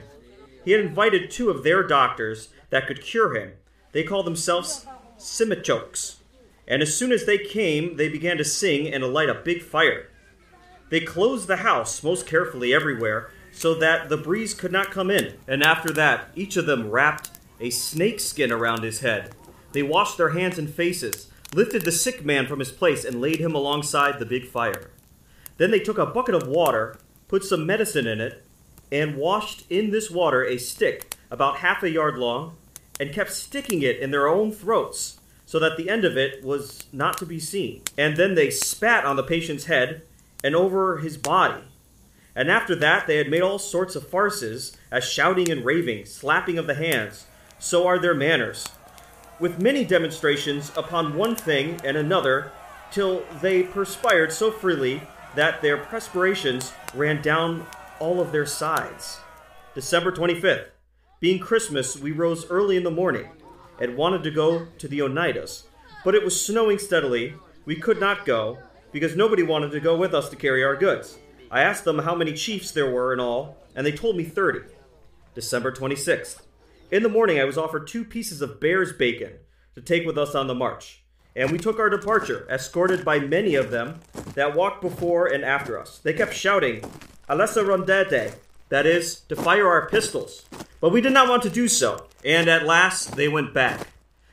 He 0.65 0.71
had 0.71 0.81
invited 0.81 1.29
two 1.29 1.49
of 1.49 1.63
their 1.63 1.83
doctors 1.83 2.49
that 2.69 2.87
could 2.87 3.03
cure 3.03 3.35
him. 3.35 3.53
They 3.91 4.03
called 4.03 4.25
themselves 4.25 4.85
Simichokes. 5.17 6.15
And 6.67 6.81
as 6.81 6.95
soon 6.95 7.11
as 7.11 7.25
they 7.25 7.37
came, 7.37 7.97
they 7.97 8.09
began 8.09 8.37
to 8.37 8.43
sing 8.43 8.91
and 8.91 9.01
to 9.01 9.07
light 9.07 9.29
a 9.29 9.35
big 9.35 9.61
fire. 9.61 10.09
They 10.89 10.99
closed 10.99 11.47
the 11.47 11.57
house 11.57 12.03
most 12.03 12.25
carefully 12.25 12.73
everywhere 12.73 13.31
so 13.51 13.73
that 13.75 14.09
the 14.09 14.17
breeze 14.17 14.53
could 14.53 14.71
not 14.71 14.91
come 14.91 15.09
in. 15.09 15.35
And 15.47 15.63
after 15.63 15.91
that, 15.93 16.29
each 16.35 16.57
of 16.57 16.65
them 16.65 16.89
wrapped 16.89 17.31
a 17.59 17.69
snake 17.69 18.19
skin 18.19 18.51
around 18.51 18.83
his 18.83 18.99
head. 18.99 19.33
They 19.71 19.83
washed 19.83 20.17
their 20.17 20.29
hands 20.29 20.57
and 20.57 20.69
faces, 20.69 21.29
lifted 21.53 21.83
the 21.83 21.91
sick 21.91 22.25
man 22.25 22.47
from 22.47 22.59
his 22.59 22.71
place, 22.71 23.05
and 23.05 23.21
laid 23.21 23.39
him 23.39 23.55
alongside 23.55 24.19
the 24.19 24.25
big 24.25 24.47
fire. 24.47 24.91
Then 25.57 25.71
they 25.71 25.79
took 25.79 25.97
a 25.97 26.05
bucket 26.05 26.35
of 26.35 26.47
water, 26.47 26.97
put 27.27 27.43
some 27.43 27.65
medicine 27.65 28.07
in 28.07 28.21
it, 28.21 28.43
and 28.91 29.17
washed 29.17 29.65
in 29.69 29.91
this 29.91 30.09
water 30.09 30.45
a 30.45 30.57
stick 30.57 31.15
about 31.29 31.57
half 31.57 31.83
a 31.83 31.89
yard 31.89 32.17
long, 32.17 32.55
and 32.99 33.13
kept 33.13 33.31
sticking 33.31 33.81
it 33.81 33.97
in 33.99 34.11
their 34.11 34.27
own 34.27 34.51
throats, 34.51 35.19
so 35.45 35.59
that 35.59 35.77
the 35.77 35.89
end 35.89 36.05
of 36.05 36.17
it 36.17 36.43
was 36.43 36.85
not 36.91 37.17
to 37.17 37.25
be 37.25 37.39
seen. 37.39 37.81
And 37.97 38.17
then 38.17 38.35
they 38.35 38.49
spat 38.49 39.05
on 39.05 39.15
the 39.15 39.23
patient's 39.23 39.65
head 39.65 40.03
and 40.43 40.55
over 40.55 40.97
his 40.97 41.17
body 41.17 41.63
and 42.37 42.51
after 42.51 42.75
that, 42.75 43.07
they 43.07 43.17
had 43.17 43.31
made 43.31 43.41
all 43.41 43.57
sorts 43.57 43.95
of 43.95 44.07
farces, 44.07 44.77
as 44.91 45.03
shouting 45.03 45.49
and 45.49 45.65
raving, 45.65 46.05
slapping 46.05 46.59
of 46.59 46.67
the 46.67 46.75
hands. 46.75 47.25
So 47.57 47.87
are 47.87 47.97
their 47.97 48.13
manners. 48.13 48.67
with 49.39 49.61
many 49.61 49.85
demonstrations 49.85 50.71
upon 50.75 51.15
one 51.15 51.35
thing 51.35 51.79
and 51.83 51.95
another, 51.95 52.51
till 52.91 53.23
they 53.41 53.61
perspired 53.61 54.31
so 54.31 54.49
freely 54.49 55.01
that 55.37 55.61
their 55.61 55.77
perspirations 55.77 56.73
ran 56.93 57.21
down 57.21 57.65
all 57.99 58.19
of 58.19 58.31
their 58.31 58.45
sides. 58.45 59.19
December 59.75 60.11
25th. 60.11 60.69
Being 61.19 61.39
Christmas, 61.39 61.97
we 61.97 62.11
rose 62.11 62.49
early 62.49 62.75
in 62.75 62.83
the 62.83 62.91
morning 62.91 63.29
and 63.79 63.95
wanted 63.95 64.23
to 64.23 64.31
go 64.31 64.67
to 64.79 64.87
the 64.87 64.99
Oneidas, 64.99 65.63
but 66.03 66.15
it 66.15 66.23
was 66.23 66.39
snowing 66.39 66.79
steadily. 66.79 67.35
We 67.65 67.75
could 67.75 67.99
not 67.99 68.25
go 68.25 68.57
because 68.91 69.15
nobody 69.15 69.43
wanted 69.43 69.71
to 69.71 69.79
go 69.79 69.95
with 69.95 70.13
us 70.13 70.29
to 70.29 70.35
carry 70.35 70.63
our 70.63 70.75
goods. 70.75 71.19
I 71.51 71.61
asked 71.61 71.85
them 71.85 71.99
how 71.99 72.15
many 72.15 72.33
chiefs 72.33 72.71
there 72.71 72.91
were 72.91 73.13
in 73.13 73.19
all, 73.19 73.57
and 73.75 73.85
they 73.85 73.91
told 73.91 74.17
me 74.17 74.23
30. 74.23 74.61
December 75.35 75.71
26th. 75.71 76.41
In 76.89 77.03
the 77.03 77.09
morning, 77.09 77.39
I 77.39 77.43
was 77.43 77.59
offered 77.59 77.85
two 77.85 78.03
pieces 78.03 78.41
of 78.41 78.59
bear's 78.59 78.91
bacon 78.91 79.33
to 79.75 79.81
take 79.81 80.05
with 80.05 80.17
us 80.17 80.33
on 80.33 80.47
the 80.47 80.55
march, 80.55 81.03
and 81.37 81.51
we 81.51 81.59
took 81.59 81.79
our 81.79 81.89
departure, 81.89 82.47
escorted 82.49 83.05
by 83.05 83.19
many 83.19 83.53
of 83.53 83.69
them 83.69 83.99
that 84.33 84.55
walked 84.55 84.81
before 84.81 85.27
and 85.27 85.45
after 85.45 85.79
us. 85.79 85.99
They 85.99 86.11
kept 86.11 86.33
shouting, 86.33 86.81
Alessa 87.29 87.63
rondete, 87.63 88.33
that 88.69 88.87
is, 88.87 89.19
to 89.29 89.35
fire 89.35 89.67
our 89.67 89.87
pistols. 89.87 90.45
But 90.81 90.91
we 90.91 90.99
did 90.99 91.13
not 91.13 91.29
want 91.29 91.43
to 91.43 91.49
do 91.49 91.67
so, 91.67 92.07
and 92.25 92.49
at 92.49 92.65
last 92.65 93.15
they 93.15 93.27
went 93.27 93.53
back. 93.53 93.87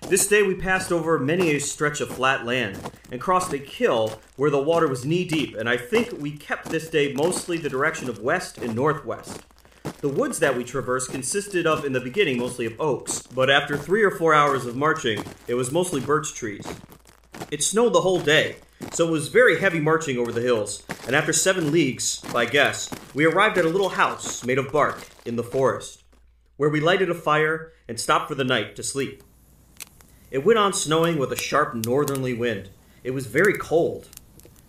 This 0.08 0.26
day 0.26 0.42
we 0.42 0.54
passed 0.54 0.90
over 0.90 1.18
many 1.18 1.50
a 1.50 1.60
stretch 1.60 2.00
of 2.00 2.08
flat 2.08 2.44
land 2.46 2.78
and 3.12 3.20
crossed 3.20 3.52
a 3.52 3.58
kill 3.58 4.20
where 4.36 4.50
the 4.50 4.62
water 4.62 4.88
was 4.88 5.04
knee 5.04 5.26
deep, 5.26 5.54
and 5.54 5.68
I 5.68 5.76
think 5.76 6.12
we 6.12 6.32
kept 6.32 6.70
this 6.70 6.88
day 6.88 7.12
mostly 7.12 7.58
the 7.58 7.70
direction 7.70 8.08
of 8.08 8.18
west 8.18 8.58
and 8.58 8.74
northwest. 8.74 9.42
The 10.04 10.10
woods 10.10 10.38
that 10.40 10.54
we 10.54 10.64
traversed 10.64 11.12
consisted 11.12 11.66
of, 11.66 11.84
in 11.84 11.94
the 11.94 12.00
beginning, 12.00 12.36
mostly 12.36 12.66
of 12.66 12.78
oaks, 12.78 13.22
but 13.22 13.48
after 13.48 13.74
three 13.74 14.02
or 14.02 14.10
four 14.10 14.34
hours 14.34 14.66
of 14.66 14.76
marching, 14.76 15.24
it 15.48 15.54
was 15.54 15.72
mostly 15.72 15.98
birch 15.98 16.34
trees. 16.34 16.66
It 17.50 17.62
snowed 17.62 17.94
the 17.94 18.02
whole 18.02 18.20
day, 18.20 18.56
so 18.92 19.08
it 19.08 19.10
was 19.10 19.28
very 19.28 19.60
heavy 19.60 19.80
marching 19.80 20.18
over 20.18 20.30
the 20.30 20.42
hills, 20.42 20.82
and 21.06 21.16
after 21.16 21.32
seven 21.32 21.72
leagues, 21.72 22.20
by 22.34 22.44
guess, 22.44 22.90
we 23.14 23.24
arrived 23.24 23.56
at 23.56 23.64
a 23.64 23.70
little 23.70 23.88
house 23.88 24.44
made 24.44 24.58
of 24.58 24.70
bark 24.70 25.08
in 25.24 25.36
the 25.36 25.42
forest, 25.42 26.02
where 26.58 26.68
we 26.68 26.80
lighted 26.80 27.08
a 27.08 27.14
fire 27.14 27.72
and 27.88 27.98
stopped 27.98 28.28
for 28.28 28.34
the 28.34 28.44
night 28.44 28.76
to 28.76 28.82
sleep. 28.82 29.22
It 30.30 30.44
went 30.44 30.58
on 30.58 30.74
snowing 30.74 31.18
with 31.18 31.32
a 31.32 31.36
sharp 31.36 31.74
northerly 31.74 32.34
wind. 32.34 32.68
It 33.02 33.12
was 33.12 33.24
very 33.24 33.54
cold. 33.54 34.08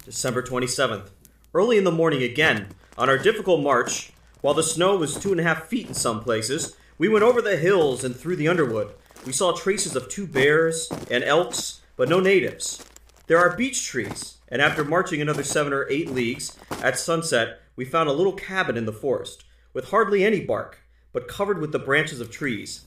December 0.05 0.41
27th. 0.41 1.09
Early 1.53 1.77
in 1.77 1.83
the 1.83 1.91
morning 1.91 2.23
again, 2.23 2.67
on 2.97 3.09
our 3.09 3.17
difficult 3.17 3.61
march, 3.61 4.13
while 4.41 4.53
the 4.53 4.63
snow 4.63 4.97
was 4.97 5.15
two 5.15 5.31
and 5.31 5.39
a 5.39 5.43
half 5.43 5.67
feet 5.67 5.87
in 5.87 5.93
some 5.93 6.23
places, 6.23 6.75
we 6.97 7.09
went 7.09 7.23
over 7.23 7.41
the 7.41 7.57
hills 7.57 8.03
and 8.03 8.15
through 8.15 8.35
the 8.35 8.47
underwood. 8.47 8.93
We 9.25 9.33
saw 9.33 9.51
traces 9.51 9.95
of 9.95 10.07
two 10.07 10.27
bears 10.27 10.89
and 11.09 11.23
elks, 11.23 11.81
but 11.95 12.09
no 12.09 12.19
natives. 12.19 12.83
There 13.27 13.39
are 13.39 13.57
beech 13.57 13.87
trees, 13.87 14.37
and 14.49 14.61
after 14.61 14.83
marching 14.83 15.21
another 15.21 15.43
seven 15.43 15.73
or 15.73 15.89
eight 15.89 16.11
leagues, 16.11 16.55
at 16.81 16.99
sunset, 16.99 17.59
we 17.75 17.85
found 17.85 18.07
a 18.07 18.13
little 18.13 18.33
cabin 18.33 18.77
in 18.77 18.85
the 18.85 18.93
forest, 18.93 19.43
with 19.73 19.89
hardly 19.89 20.23
any 20.23 20.41
bark, 20.41 20.79
but 21.11 21.27
covered 21.27 21.59
with 21.59 21.71
the 21.71 21.79
branches 21.79 22.19
of 22.19 22.29
trees. 22.29 22.85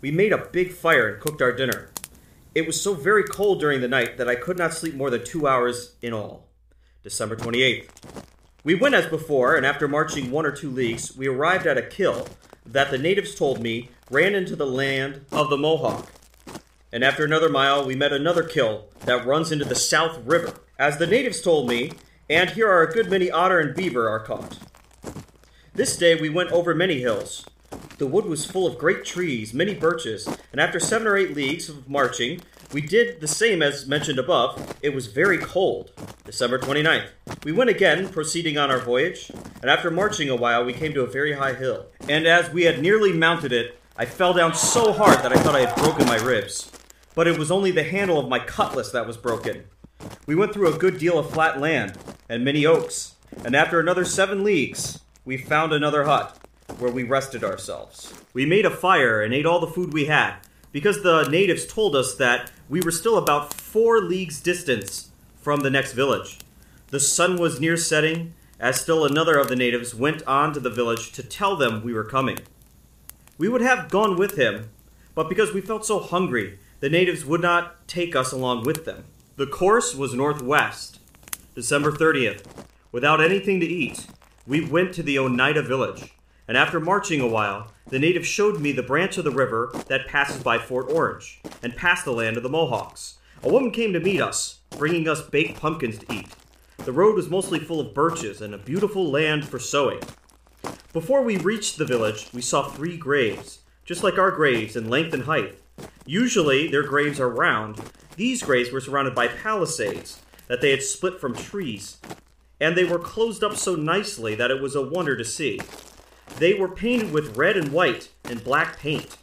We 0.00 0.10
made 0.10 0.32
a 0.32 0.46
big 0.52 0.72
fire 0.72 1.08
and 1.08 1.20
cooked 1.20 1.42
our 1.42 1.52
dinner. 1.52 1.90
It 2.54 2.66
was 2.66 2.80
so 2.80 2.94
very 2.94 3.24
cold 3.24 3.60
during 3.60 3.80
the 3.80 3.88
night 3.88 4.16
that 4.16 4.28
I 4.28 4.34
could 4.34 4.58
not 4.58 4.74
sleep 4.74 4.94
more 4.94 5.10
than 5.10 5.24
two 5.24 5.46
hours 5.46 5.94
in 6.00 6.12
all. 6.12 6.48
December 7.02 7.36
28th. 7.36 7.88
We 8.62 8.74
went 8.74 8.94
as 8.94 9.06
before, 9.06 9.56
and 9.56 9.64
after 9.64 9.88
marching 9.88 10.30
one 10.30 10.44
or 10.44 10.52
two 10.52 10.70
leagues, 10.70 11.16
we 11.16 11.26
arrived 11.26 11.66
at 11.66 11.78
a 11.78 11.82
kill 11.82 12.28
that 12.66 12.90
the 12.90 12.98
natives 12.98 13.34
told 13.34 13.60
me 13.60 13.90
ran 14.10 14.34
into 14.34 14.54
the 14.54 14.66
land 14.66 15.24
of 15.32 15.48
the 15.48 15.56
Mohawk. 15.56 16.10
And 16.92 17.02
after 17.02 17.24
another 17.24 17.48
mile, 17.48 17.86
we 17.86 17.94
met 17.94 18.12
another 18.12 18.42
kill 18.42 18.88
that 19.06 19.24
runs 19.24 19.50
into 19.50 19.64
the 19.64 19.74
South 19.74 20.18
River. 20.26 20.54
As 20.78 20.98
the 20.98 21.06
natives 21.06 21.40
told 21.40 21.68
me, 21.68 21.92
and 22.28 22.50
here 22.50 22.68
are 22.68 22.82
a 22.82 22.92
good 22.92 23.08
many 23.08 23.30
otter 23.30 23.58
and 23.58 23.74
beaver 23.74 24.08
are 24.08 24.20
caught. 24.20 24.58
This 25.74 25.96
day 25.96 26.14
we 26.14 26.28
went 26.28 26.52
over 26.52 26.74
many 26.74 27.00
hills. 27.00 27.46
The 27.96 28.06
wood 28.06 28.26
was 28.26 28.44
full 28.44 28.66
of 28.66 28.78
great 28.78 29.04
trees, 29.04 29.54
many 29.54 29.74
birches, 29.74 30.26
and 30.52 30.60
after 30.60 30.78
seven 30.80 31.06
or 31.06 31.16
eight 31.16 31.34
leagues 31.34 31.68
of 31.68 31.88
marching, 31.88 32.40
we 32.72 32.80
did 32.80 33.20
the 33.20 33.26
same 33.26 33.62
as 33.62 33.86
mentioned 33.86 34.18
above. 34.18 34.76
It 34.80 34.94
was 34.94 35.08
very 35.08 35.38
cold. 35.38 35.92
December 36.24 36.58
29th. 36.58 37.08
We 37.44 37.50
went 37.50 37.70
again, 37.70 38.08
proceeding 38.08 38.56
on 38.56 38.70
our 38.70 38.78
voyage, 38.78 39.30
and 39.60 39.68
after 39.70 39.90
marching 39.90 40.30
a 40.30 40.36
while, 40.36 40.64
we 40.64 40.72
came 40.72 40.94
to 40.94 41.02
a 41.02 41.10
very 41.10 41.32
high 41.32 41.54
hill. 41.54 41.86
And 42.08 42.26
as 42.26 42.50
we 42.50 42.64
had 42.64 42.80
nearly 42.80 43.12
mounted 43.12 43.52
it, 43.52 43.76
I 43.96 44.04
fell 44.04 44.32
down 44.32 44.54
so 44.54 44.92
hard 44.92 45.18
that 45.18 45.32
I 45.32 45.36
thought 45.36 45.56
I 45.56 45.66
had 45.66 45.76
broken 45.76 46.06
my 46.06 46.16
ribs. 46.16 46.70
But 47.16 47.26
it 47.26 47.38
was 47.38 47.50
only 47.50 47.72
the 47.72 47.82
handle 47.82 48.18
of 48.18 48.28
my 48.28 48.38
cutlass 48.38 48.92
that 48.92 49.06
was 49.06 49.16
broken. 49.16 49.64
We 50.26 50.36
went 50.36 50.54
through 50.54 50.72
a 50.72 50.78
good 50.78 50.98
deal 50.98 51.18
of 51.18 51.30
flat 51.30 51.58
land 51.58 51.98
and 52.28 52.44
many 52.44 52.64
oaks, 52.64 53.16
and 53.44 53.56
after 53.56 53.80
another 53.80 54.04
seven 54.04 54.44
leagues, 54.44 55.00
we 55.24 55.36
found 55.36 55.72
another 55.72 56.04
hut 56.04 56.38
where 56.78 56.92
we 56.92 57.02
rested 57.02 57.42
ourselves. 57.42 58.14
We 58.32 58.46
made 58.46 58.64
a 58.64 58.70
fire 58.70 59.20
and 59.20 59.34
ate 59.34 59.44
all 59.44 59.58
the 59.58 59.66
food 59.66 59.92
we 59.92 60.04
had, 60.04 60.36
because 60.72 61.02
the 61.02 61.28
natives 61.28 61.66
told 61.66 61.96
us 61.96 62.14
that 62.14 62.50
we 62.70 62.80
were 62.80 62.92
still 62.92 63.18
about 63.18 63.52
four 63.52 64.00
leagues 64.00 64.40
distance 64.40 65.10
from 65.42 65.60
the 65.60 65.70
next 65.70 65.92
village. 65.92 66.38
The 66.90 67.00
sun 67.00 67.36
was 67.36 67.60
near 67.60 67.76
setting, 67.76 68.32
as 68.60 68.80
still 68.80 69.04
another 69.04 69.36
of 69.38 69.48
the 69.48 69.56
natives 69.56 69.92
went 69.92 70.22
on 70.22 70.52
to 70.54 70.60
the 70.60 70.70
village 70.70 71.10
to 71.12 71.22
tell 71.24 71.56
them 71.56 71.82
we 71.82 71.92
were 71.92 72.04
coming. 72.04 72.38
We 73.36 73.48
would 73.48 73.60
have 73.60 73.90
gone 73.90 74.16
with 74.16 74.36
him, 74.36 74.70
but 75.16 75.28
because 75.28 75.52
we 75.52 75.60
felt 75.60 75.84
so 75.84 75.98
hungry, 75.98 76.60
the 76.78 76.88
natives 76.88 77.24
would 77.24 77.42
not 77.42 77.88
take 77.88 78.14
us 78.14 78.30
along 78.30 78.64
with 78.64 78.84
them. 78.84 79.02
The 79.36 79.46
course 79.46 79.94
was 79.94 80.14
northwest. 80.14 81.00
December 81.56 81.90
30th. 81.90 82.44
Without 82.92 83.20
anything 83.20 83.58
to 83.60 83.66
eat, 83.66 84.06
we 84.46 84.64
went 84.64 84.94
to 84.94 85.02
the 85.02 85.18
Oneida 85.18 85.62
village 85.62 86.12
and 86.50 86.56
after 86.56 86.80
marching 86.80 87.20
a 87.20 87.28
while, 87.28 87.68
the 87.90 87.98
natives 88.00 88.26
showed 88.26 88.58
me 88.58 88.72
the 88.72 88.82
branch 88.82 89.16
of 89.16 89.22
the 89.22 89.30
river 89.30 89.70
that 89.86 90.08
passes 90.08 90.42
by 90.42 90.58
Fort 90.58 90.90
Orange, 90.90 91.40
and 91.62 91.76
past 91.76 92.04
the 92.04 92.12
land 92.12 92.36
of 92.36 92.42
the 92.42 92.48
Mohawks. 92.48 93.18
A 93.44 93.48
woman 93.48 93.70
came 93.70 93.92
to 93.92 94.00
meet 94.00 94.20
us, 94.20 94.58
bringing 94.70 95.06
us 95.08 95.22
baked 95.22 95.60
pumpkins 95.60 95.98
to 95.98 96.12
eat. 96.12 96.26
The 96.78 96.90
road 96.90 97.14
was 97.14 97.30
mostly 97.30 97.60
full 97.60 97.78
of 97.78 97.94
birches 97.94 98.40
and 98.40 98.52
a 98.52 98.58
beautiful 98.58 99.08
land 99.08 99.46
for 99.46 99.60
sowing. 99.60 100.00
Before 100.92 101.22
we 101.22 101.36
reached 101.36 101.78
the 101.78 101.84
village, 101.84 102.28
we 102.34 102.42
saw 102.42 102.64
three 102.64 102.96
graves, 102.96 103.60
just 103.84 104.02
like 104.02 104.18
our 104.18 104.32
graves 104.32 104.74
in 104.74 104.90
length 104.90 105.14
and 105.14 105.22
height. 105.22 105.56
Usually, 106.04 106.66
their 106.66 106.82
graves 106.82 107.20
are 107.20 107.30
round. 107.30 107.80
These 108.16 108.42
graves 108.42 108.72
were 108.72 108.80
surrounded 108.80 109.14
by 109.14 109.28
palisades 109.28 110.20
that 110.48 110.60
they 110.60 110.72
had 110.72 110.82
split 110.82 111.20
from 111.20 111.32
trees, 111.36 111.98
and 112.60 112.76
they 112.76 112.82
were 112.82 112.98
closed 112.98 113.44
up 113.44 113.54
so 113.54 113.76
nicely 113.76 114.34
that 114.34 114.50
it 114.50 114.60
was 114.60 114.74
a 114.74 114.82
wonder 114.82 115.16
to 115.16 115.24
see. 115.24 115.60
They 116.38 116.54
were 116.54 116.68
painted 116.68 117.12
with 117.12 117.36
red 117.36 117.56
and 117.56 117.72
white 117.72 118.08
and 118.24 118.42
black 118.42 118.78
paint. 118.78 119.16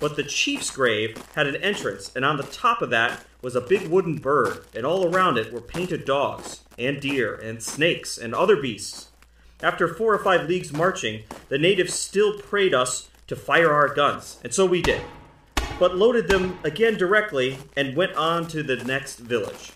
But 0.00 0.16
the 0.16 0.24
chief's 0.24 0.70
grave 0.70 1.16
had 1.34 1.46
an 1.46 1.56
entrance, 1.56 2.10
and 2.16 2.24
on 2.24 2.36
the 2.36 2.42
top 2.42 2.82
of 2.82 2.90
that 2.90 3.24
was 3.42 3.54
a 3.54 3.60
big 3.60 3.88
wooden 3.88 4.16
bird, 4.16 4.64
and 4.74 4.84
all 4.84 5.06
around 5.06 5.38
it 5.38 5.52
were 5.52 5.60
painted 5.60 6.04
dogs, 6.04 6.60
and 6.76 7.00
deer, 7.00 7.34
and 7.34 7.62
snakes, 7.62 8.18
and 8.18 8.34
other 8.34 8.56
beasts. 8.56 9.08
After 9.62 9.86
four 9.86 10.12
or 10.12 10.18
five 10.18 10.48
leagues 10.48 10.72
marching, 10.72 11.22
the 11.48 11.58
natives 11.58 11.94
still 11.94 12.38
prayed 12.38 12.74
us 12.74 13.08
to 13.28 13.36
fire 13.36 13.72
our 13.72 13.94
guns, 13.94 14.38
and 14.42 14.52
so 14.52 14.66
we 14.66 14.82
did, 14.82 15.00
but 15.78 15.96
loaded 15.96 16.28
them 16.28 16.58
again 16.64 16.96
directly 16.96 17.58
and 17.76 17.96
went 17.96 18.14
on 18.14 18.48
to 18.48 18.62
the 18.62 18.76
next 18.76 19.18
village. 19.18 19.72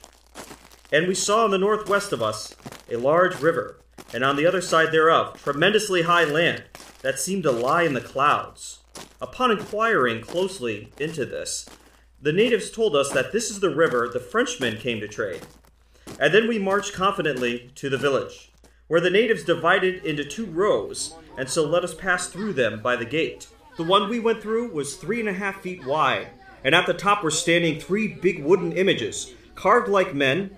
And 0.93 1.07
we 1.07 1.15
saw 1.15 1.45
in 1.45 1.51
the 1.51 1.59
northwest 1.59 2.13
of 2.13 2.23
us 2.23 2.57
a 2.91 2.97
large 2.97 3.41
river, 3.41 3.77
and 4.13 4.25
on 4.25 4.37
the 4.37 4.47
other 4.47 4.61
side 4.61 4.93
thereof 4.93 5.41
tremendously 5.43 6.03
high 6.03 6.25
land 6.25 6.65
that 7.03 7.19
seemed 7.19 7.43
to 7.45 7.51
lie 7.51 7.83
in 7.83 7.95
the 7.95 8.01
clouds. 8.01 8.79
Upon 9.21 9.51
inquiring 9.51 10.21
closely 10.21 10.93
into 10.99 11.25
this, 11.25 11.67
the 12.21 12.33
natives 12.33 12.71
told 12.71 12.97
us 12.97 13.13
that 13.13 13.33
this 13.33 13.51
is 13.51 13.61
the 13.61 13.75
river 13.75 14.09
the 14.13 14.21
Frenchmen 14.21 14.77
came 14.77 15.01
to 15.01 15.09
trade. 15.09 15.43
And 16.19 16.35
then 16.35 16.49
we 16.49 16.59
marched 16.59 16.93
confidently 16.93 17.71
to 17.77 17.89
the 17.89 17.99
village, 17.99 18.51
where 18.89 19.01
the 19.01 19.11
natives 19.11 19.45
divided 19.45 20.05
into 20.05 20.25
two 20.25 20.47
rows, 20.47 21.15
and 21.37 21.49
so 21.49 21.65
let 21.65 21.85
us 21.85 21.95
pass 21.95 22.29
through 22.29 22.55
them 22.55 22.81
by 22.83 22.97
the 22.97 23.05
gate. 23.05 23.47
The 23.77 23.85
one 23.85 24.09
we 24.09 24.19
went 24.19 24.43
through 24.43 24.73
was 24.73 24.97
three 24.97 25.21
and 25.21 25.29
a 25.29 25.33
half 25.33 25.61
feet 25.61 25.87
wide, 25.87 26.29
and 26.65 26.75
at 26.75 26.87
the 26.87 26.95
top 26.95 27.23
were 27.23 27.31
standing 27.31 27.79
three 27.79 28.09
big 28.09 28.43
wooden 28.43 28.73
images, 28.73 29.35
carved 29.55 29.89
like 29.89 30.15
men, 30.15 30.57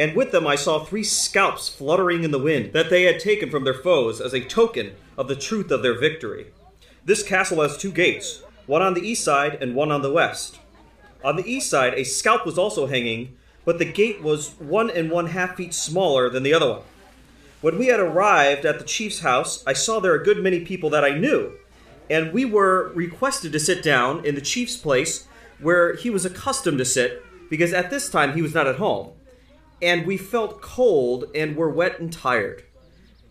and 0.00 0.16
with 0.16 0.32
them 0.32 0.46
I 0.46 0.56
saw 0.56 0.82
three 0.82 1.04
scalps 1.04 1.68
fluttering 1.68 2.24
in 2.24 2.30
the 2.30 2.38
wind 2.38 2.72
that 2.72 2.88
they 2.88 3.02
had 3.02 3.20
taken 3.20 3.50
from 3.50 3.64
their 3.64 3.74
foes 3.74 4.18
as 4.18 4.32
a 4.32 4.40
token 4.40 4.94
of 5.18 5.28
the 5.28 5.36
truth 5.36 5.70
of 5.70 5.82
their 5.82 5.92
victory. 5.92 6.46
This 7.04 7.22
castle 7.22 7.60
has 7.60 7.76
two 7.76 7.92
gates, 7.92 8.42
one 8.64 8.80
on 8.80 8.94
the 8.94 9.06
east 9.06 9.22
side 9.22 9.58
and 9.60 9.74
one 9.74 9.92
on 9.92 10.00
the 10.00 10.10
west. 10.10 10.58
On 11.22 11.36
the 11.36 11.46
east 11.46 11.68
side, 11.68 11.92
a 11.92 12.04
scalp 12.04 12.46
was 12.46 12.56
also 12.56 12.86
hanging, 12.86 13.36
but 13.66 13.78
the 13.78 13.84
gate 13.84 14.22
was 14.22 14.54
one 14.58 14.88
and 14.88 15.10
one 15.10 15.26
half 15.26 15.56
feet 15.56 15.74
smaller 15.74 16.30
than 16.30 16.44
the 16.44 16.54
other 16.54 16.70
one. 16.70 16.82
When 17.60 17.76
we 17.76 17.88
had 17.88 18.00
arrived 18.00 18.64
at 18.64 18.78
the 18.78 18.86
chief's 18.86 19.20
house, 19.20 19.62
I 19.66 19.74
saw 19.74 20.00
there 20.00 20.14
a 20.14 20.24
good 20.24 20.38
many 20.38 20.60
people 20.60 20.88
that 20.90 21.04
I 21.04 21.18
knew, 21.18 21.52
and 22.08 22.32
we 22.32 22.46
were 22.46 22.90
requested 22.94 23.52
to 23.52 23.60
sit 23.60 23.82
down 23.82 24.24
in 24.24 24.34
the 24.34 24.40
chief's 24.40 24.78
place 24.78 25.28
where 25.58 25.94
he 25.94 26.08
was 26.08 26.24
accustomed 26.24 26.78
to 26.78 26.86
sit 26.86 27.22
because 27.50 27.74
at 27.74 27.90
this 27.90 28.08
time 28.08 28.32
he 28.32 28.40
was 28.40 28.54
not 28.54 28.66
at 28.66 28.76
home. 28.76 29.12
And 29.82 30.06
we 30.06 30.16
felt 30.16 30.60
cold 30.60 31.24
and 31.34 31.56
were 31.56 31.70
wet 31.70 32.00
and 32.00 32.12
tired. 32.12 32.64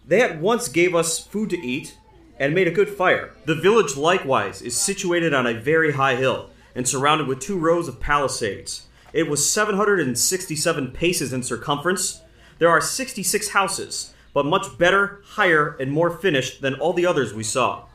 They 0.06 0.22
at 0.22 0.40
once 0.40 0.68
gave 0.68 0.96
us 0.96 1.20
food 1.20 1.52
to 1.52 1.60
eat 1.60 1.98
and 2.40 2.56
made 2.56 2.68
a 2.68 2.72
good 2.72 2.90
fire. 2.90 3.36
The 3.46 3.56
village 3.56 3.96
likewise 3.96 4.62
is 4.62 4.76
situated 4.76 5.34
on 5.34 5.46
a 5.46 5.60
very 5.60 5.94
high 5.94 6.16
hill 6.16 6.50
and 6.74 6.88
surrounded 6.88 7.28
with 7.28 7.40
two 7.40 7.58
rows 7.58 7.88
of 7.88 8.00
palisades. 8.00 8.88
It 9.14 9.28
was 9.28 9.50
767 9.50 10.92
paces 10.92 11.34
in 11.34 11.44
circumference. 11.44 12.22
There 12.58 12.70
are 12.70 12.82
66 12.82 13.50
houses, 13.50 14.14
but 14.34 14.46
much 14.46 14.78
better, 14.78 15.22
higher, 15.26 15.76
and 15.80 15.92
more 15.92 16.10
finished 16.10 16.62
than 16.62 16.76
all 16.76 16.94
the 16.94 17.06
others 17.06 17.34
we 17.34 17.44
saw. 17.44 17.86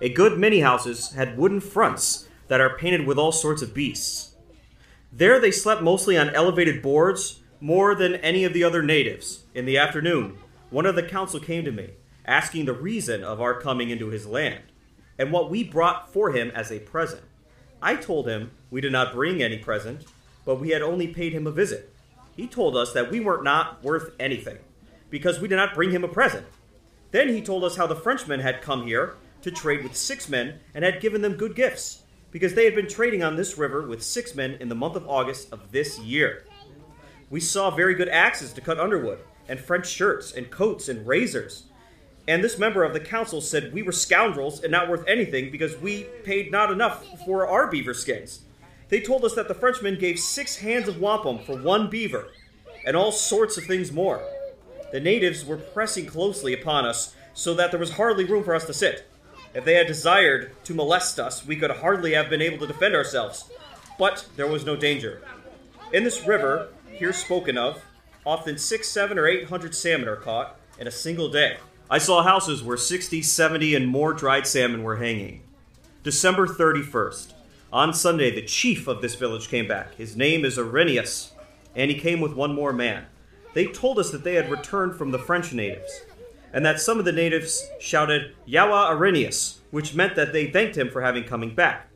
A 0.00 0.08
good 0.08 0.38
many 0.38 0.60
houses 0.60 1.12
had 1.12 1.36
wooden 1.36 1.60
fronts 1.60 2.28
that 2.48 2.60
are 2.60 2.76
painted 2.76 3.06
with 3.06 3.18
all 3.18 3.32
sorts 3.32 3.62
of 3.62 3.74
beasts. 3.74 4.34
There 5.12 5.40
they 5.40 5.50
slept 5.50 5.82
mostly 5.82 6.16
on 6.16 6.30
elevated 6.30 6.82
boards, 6.82 7.40
more 7.60 7.94
than 7.94 8.14
any 8.16 8.44
of 8.44 8.52
the 8.52 8.64
other 8.64 8.82
natives. 8.82 9.44
In 9.54 9.66
the 9.66 9.78
afternoon, 9.78 10.38
one 10.70 10.86
of 10.86 10.94
the 10.94 11.02
council 11.02 11.40
came 11.40 11.64
to 11.64 11.72
me, 11.72 11.90
asking 12.24 12.64
the 12.64 12.72
reason 12.72 13.22
of 13.22 13.40
our 13.40 13.60
coming 13.60 13.90
into 13.90 14.08
his 14.08 14.26
land, 14.26 14.62
and 15.18 15.30
what 15.32 15.50
we 15.50 15.62
brought 15.62 16.12
for 16.12 16.30
him 16.30 16.50
as 16.54 16.70
a 16.70 16.78
present. 16.80 17.22
I 17.82 17.96
told 17.96 18.28
him 18.28 18.52
we 18.70 18.80
did 18.80 18.92
not 18.92 19.12
bring 19.12 19.42
any 19.42 19.58
present, 19.58 20.04
but 20.44 20.60
we 20.60 20.70
had 20.70 20.82
only 20.82 21.08
paid 21.08 21.32
him 21.32 21.46
a 21.46 21.50
visit. 21.50 21.92
He 22.36 22.46
told 22.46 22.76
us 22.76 22.92
that 22.92 23.10
we 23.10 23.20
were 23.20 23.42
not 23.42 23.82
worth 23.84 24.12
anything, 24.18 24.58
because 25.10 25.40
we 25.40 25.48
did 25.48 25.56
not 25.56 25.74
bring 25.74 25.90
him 25.90 26.04
a 26.04 26.08
present. 26.08 26.46
Then 27.10 27.28
he 27.28 27.42
told 27.42 27.64
us 27.64 27.76
how 27.76 27.86
the 27.86 27.96
Frenchmen 27.96 28.40
had 28.40 28.62
come 28.62 28.86
here 28.86 29.16
to 29.42 29.50
trade 29.50 29.82
with 29.82 29.96
six 29.96 30.28
men 30.28 30.60
and 30.74 30.84
had 30.84 31.00
given 31.00 31.22
them 31.22 31.34
good 31.34 31.54
gifts, 31.54 32.04
because 32.30 32.54
they 32.54 32.64
had 32.64 32.74
been 32.74 32.88
trading 32.88 33.22
on 33.22 33.36
this 33.36 33.58
river 33.58 33.82
with 33.82 34.02
six 34.02 34.34
men 34.34 34.56
in 34.60 34.68
the 34.68 34.74
month 34.74 34.94
of 34.94 35.08
August 35.08 35.52
of 35.52 35.72
this 35.72 35.98
year. 35.98 36.44
We 37.30 37.38
saw 37.38 37.70
very 37.70 37.94
good 37.94 38.08
axes 38.08 38.52
to 38.54 38.60
cut 38.60 38.80
underwood, 38.80 39.20
and 39.48 39.60
French 39.60 39.88
shirts, 39.88 40.32
and 40.32 40.50
coats, 40.50 40.88
and 40.88 41.06
razors. 41.06 41.62
And 42.26 42.42
this 42.42 42.58
member 42.58 42.82
of 42.82 42.92
the 42.92 43.00
council 43.00 43.40
said 43.40 43.72
we 43.72 43.82
were 43.82 43.92
scoundrels 43.92 44.62
and 44.62 44.72
not 44.72 44.88
worth 44.88 45.06
anything 45.06 45.50
because 45.50 45.76
we 45.76 46.04
paid 46.24 46.50
not 46.50 46.72
enough 46.72 47.06
for 47.24 47.46
our 47.46 47.70
beaver 47.70 47.94
skins. 47.94 48.42
They 48.88 49.00
told 49.00 49.24
us 49.24 49.34
that 49.34 49.46
the 49.46 49.54
Frenchmen 49.54 49.96
gave 49.98 50.18
six 50.18 50.56
hands 50.56 50.88
of 50.88 51.00
wampum 51.00 51.38
for 51.38 51.56
one 51.56 51.88
beaver, 51.88 52.32
and 52.84 52.96
all 52.96 53.12
sorts 53.12 53.56
of 53.56 53.64
things 53.64 53.92
more. 53.92 54.20
The 54.90 54.98
natives 54.98 55.44
were 55.44 55.56
pressing 55.56 56.06
closely 56.06 56.52
upon 56.52 56.84
us, 56.84 57.14
so 57.32 57.54
that 57.54 57.70
there 57.70 57.78
was 57.78 57.92
hardly 57.92 58.24
room 58.24 58.42
for 58.42 58.56
us 58.56 58.66
to 58.66 58.74
sit. 58.74 59.06
If 59.54 59.64
they 59.64 59.74
had 59.74 59.86
desired 59.86 60.52
to 60.64 60.74
molest 60.74 61.20
us, 61.20 61.46
we 61.46 61.54
could 61.54 61.70
hardly 61.70 62.14
have 62.14 62.28
been 62.28 62.42
able 62.42 62.58
to 62.58 62.66
defend 62.66 62.96
ourselves. 62.96 63.48
But 64.00 64.26
there 64.34 64.48
was 64.48 64.66
no 64.66 64.74
danger. 64.74 65.22
In 65.92 66.02
this 66.02 66.26
river, 66.26 66.68
here 67.00 67.12
spoken 67.14 67.56
of, 67.56 67.82
often 68.26 68.58
six, 68.58 68.86
seven, 68.86 69.18
or 69.18 69.26
eight 69.26 69.48
hundred 69.48 69.74
salmon 69.74 70.06
are 70.06 70.16
caught 70.16 70.60
in 70.78 70.86
a 70.86 70.90
single 70.90 71.30
day. 71.30 71.56
I 71.88 71.96
saw 71.96 72.22
houses 72.22 72.62
where 72.62 72.76
60, 72.76 73.22
70, 73.22 73.74
and 73.74 73.88
more 73.88 74.12
dried 74.12 74.46
salmon 74.46 74.82
were 74.82 74.96
hanging. 74.96 75.42
December 76.02 76.46
31st. 76.46 77.32
On 77.72 77.94
Sunday, 77.94 78.30
the 78.30 78.44
chief 78.44 78.86
of 78.86 79.00
this 79.00 79.14
village 79.14 79.48
came 79.48 79.66
back. 79.66 79.94
His 79.94 80.14
name 80.14 80.44
is 80.44 80.58
Arrhenius, 80.58 81.32
and 81.74 81.90
he 81.90 81.98
came 81.98 82.20
with 82.20 82.34
one 82.34 82.54
more 82.54 82.72
man. 82.72 83.06
They 83.54 83.64
told 83.66 83.98
us 83.98 84.10
that 84.10 84.22
they 84.22 84.34
had 84.34 84.50
returned 84.50 84.94
from 84.94 85.10
the 85.10 85.18
French 85.18 85.54
natives, 85.54 86.02
and 86.52 86.66
that 86.66 86.80
some 86.80 86.98
of 86.98 87.06
the 87.06 87.12
natives 87.12 87.66
shouted, 87.80 88.34
Yawa 88.46 88.90
Arrhenius, 88.90 89.60
which 89.70 89.94
meant 89.94 90.16
that 90.16 90.34
they 90.34 90.50
thanked 90.50 90.76
him 90.76 90.90
for 90.90 91.00
having 91.00 91.24
coming 91.24 91.54
back. 91.54 91.88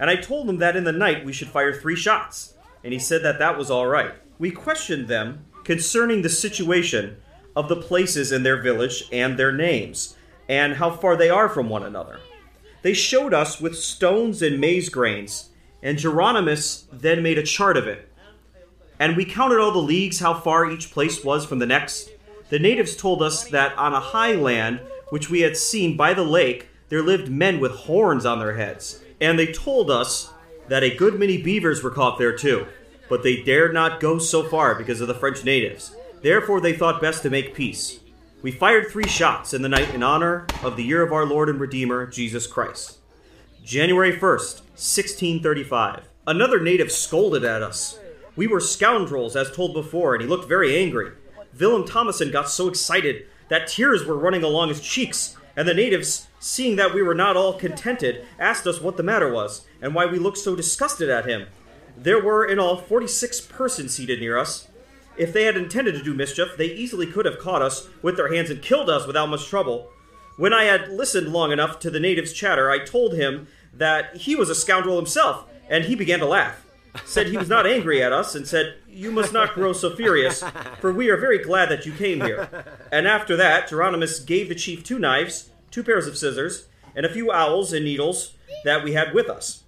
And 0.00 0.08
I 0.08 0.16
told 0.16 0.48
them 0.48 0.56
that 0.56 0.74
in 0.74 0.84
the 0.84 0.92
night 0.92 1.22
we 1.22 1.34
should 1.34 1.48
fire 1.48 1.74
three 1.74 1.96
shots, 1.96 2.54
and 2.82 2.94
he 2.94 2.98
said 2.98 3.22
that 3.22 3.38
that 3.40 3.58
was 3.58 3.70
all 3.70 3.86
right. 3.86 4.14
We 4.38 4.50
questioned 4.50 5.08
them 5.08 5.44
concerning 5.64 6.22
the 6.22 6.28
situation 6.28 7.16
of 7.56 7.68
the 7.68 7.76
places 7.76 8.30
in 8.30 8.42
their 8.42 8.62
village 8.62 9.04
and 9.10 9.38
their 9.38 9.52
names, 9.52 10.16
and 10.48 10.74
how 10.74 10.90
far 10.90 11.16
they 11.16 11.28
are 11.28 11.48
from 11.48 11.68
one 11.68 11.82
another. 11.82 12.20
They 12.82 12.94
showed 12.94 13.34
us 13.34 13.60
with 13.60 13.76
stones 13.76 14.40
and 14.40 14.60
maize 14.60 14.88
grains, 14.88 15.50
and 15.82 15.98
Geronimus 15.98 16.84
then 16.92 17.22
made 17.22 17.38
a 17.38 17.42
chart 17.42 17.76
of 17.76 17.86
it. 17.86 18.08
And 19.00 19.16
we 19.16 19.24
counted 19.24 19.58
all 19.58 19.72
the 19.72 19.78
leagues, 19.78 20.20
how 20.20 20.34
far 20.34 20.70
each 20.70 20.90
place 20.90 21.24
was 21.24 21.44
from 21.44 21.58
the 21.58 21.66
next. 21.66 22.10
The 22.48 22.58
natives 22.58 22.96
told 22.96 23.22
us 23.22 23.48
that 23.48 23.76
on 23.76 23.92
a 23.92 24.00
high 24.00 24.34
land 24.34 24.80
which 25.10 25.30
we 25.30 25.40
had 25.40 25.56
seen 25.56 25.96
by 25.96 26.14
the 26.14 26.24
lake, 26.24 26.68
there 26.88 27.02
lived 27.02 27.28
men 27.28 27.60
with 27.60 27.72
horns 27.72 28.24
on 28.24 28.38
their 28.38 28.56
heads. 28.56 29.02
And 29.20 29.38
they 29.38 29.52
told 29.52 29.90
us 29.90 30.32
that 30.68 30.82
a 30.82 30.94
good 30.94 31.18
many 31.18 31.40
beavers 31.40 31.82
were 31.82 31.90
caught 31.90 32.18
there 32.18 32.36
too, 32.36 32.66
but 33.08 33.22
they 33.22 33.42
dared 33.42 33.74
not 33.74 34.00
go 34.00 34.18
so 34.18 34.42
far 34.42 34.74
because 34.74 35.00
of 35.00 35.08
the 35.08 35.14
French 35.14 35.44
natives. 35.44 35.94
Therefore, 36.22 36.60
they 36.60 36.72
thought 36.72 37.00
best 37.00 37.22
to 37.22 37.30
make 37.30 37.54
peace. 37.54 38.00
We 38.42 38.52
fired 38.52 38.88
three 38.88 39.08
shots 39.08 39.52
in 39.52 39.62
the 39.62 39.68
night 39.68 39.94
in 39.94 40.02
honor 40.02 40.46
of 40.62 40.76
the 40.76 40.84
year 40.84 41.02
of 41.02 41.12
our 41.12 41.26
Lord 41.26 41.48
and 41.48 41.58
Redeemer, 41.58 42.06
Jesus 42.06 42.46
Christ. 42.46 42.98
January 43.64 44.12
1st, 44.12 44.60
1635. 44.78 46.08
Another 46.26 46.60
native 46.60 46.92
scolded 46.92 47.44
at 47.44 47.62
us. 47.62 47.98
We 48.36 48.46
were 48.46 48.60
scoundrels, 48.60 49.34
as 49.34 49.50
told 49.50 49.74
before, 49.74 50.14
and 50.14 50.22
he 50.22 50.28
looked 50.28 50.48
very 50.48 50.78
angry. 50.78 51.12
Willem 51.58 51.84
Thomason 51.84 52.30
got 52.30 52.48
so 52.48 52.68
excited 52.68 53.26
that 53.48 53.66
tears 53.66 54.04
were 54.04 54.16
running 54.16 54.44
along 54.44 54.68
his 54.68 54.80
cheeks, 54.80 55.36
and 55.56 55.66
the 55.66 55.74
natives, 55.74 56.28
seeing 56.38 56.76
that 56.76 56.94
we 56.94 57.02
were 57.02 57.14
not 57.14 57.36
all 57.36 57.54
contented, 57.54 58.24
asked 58.38 58.66
us 58.66 58.80
what 58.80 58.96
the 58.96 59.02
matter 59.02 59.32
was, 59.32 59.66
and 59.82 59.94
why 59.94 60.06
we 60.06 60.18
looked 60.18 60.38
so 60.38 60.54
disgusted 60.54 61.10
at 61.10 61.26
him. 61.26 61.48
There 62.00 62.22
were 62.22 62.44
in 62.44 62.58
all 62.58 62.76
46 62.76 63.40
persons 63.42 63.94
seated 63.94 64.20
near 64.20 64.38
us, 64.38 64.68
if 65.18 65.32
they 65.32 65.44
had 65.44 65.56
intended 65.56 65.96
to 65.96 66.02
do 66.02 66.14
mischief, 66.14 66.56
they 66.56 66.66
easily 66.66 67.04
could 67.04 67.26
have 67.26 67.40
caught 67.40 67.60
us 67.60 67.88
with 68.02 68.16
their 68.16 68.32
hands 68.32 68.50
and 68.50 68.62
killed 68.62 68.88
us 68.88 69.04
without 69.04 69.28
much 69.28 69.46
trouble. 69.46 69.90
When 70.36 70.52
I 70.52 70.64
had 70.64 70.90
listened 70.90 71.32
long 71.32 71.50
enough 71.50 71.80
to 71.80 71.90
the 71.90 71.98
native's 71.98 72.32
chatter, 72.32 72.70
I 72.70 72.78
told 72.78 73.14
him 73.14 73.48
that 73.74 74.16
he 74.18 74.36
was 74.36 74.48
a 74.48 74.54
scoundrel 74.54 74.96
himself, 74.96 75.44
and 75.68 75.84
he 75.84 75.96
began 75.96 76.20
to 76.20 76.26
laugh. 76.26 76.64
Said 77.04 77.26
he 77.26 77.36
was 77.36 77.48
not 77.48 77.66
angry 77.66 78.00
at 78.00 78.12
us, 78.12 78.36
and 78.36 78.46
said, 78.46 78.76
You 78.88 79.10
must 79.10 79.32
not 79.32 79.54
grow 79.54 79.72
so 79.72 79.94
furious, 79.94 80.44
for 80.80 80.92
we 80.92 81.10
are 81.10 81.16
very 81.16 81.38
glad 81.38 81.68
that 81.68 81.84
you 81.84 81.92
came 81.92 82.20
here. 82.20 82.48
And 82.92 83.08
after 83.08 83.36
that, 83.36 83.68
Geronimus 83.68 84.24
gave 84.24 84.48
the 84.48 84.54
chief 84.54 84.84
two 84.84 85.00
knives, 85.00 85.50
two 85.72 85.82
pairs 85.82 86.06
of 86.06 86.16
scissors, 86.16 86.68
and 86.94 87.04
a 87.04 87.12
few 87.12 87.32
owls 87.32 87.72
and 87.72 87.84
needles 87.84 88.34
that 88.64 88.84
we 88.84 88.92
had 88.92 89.12
with 89.12 89.28
us. 89.28 89.64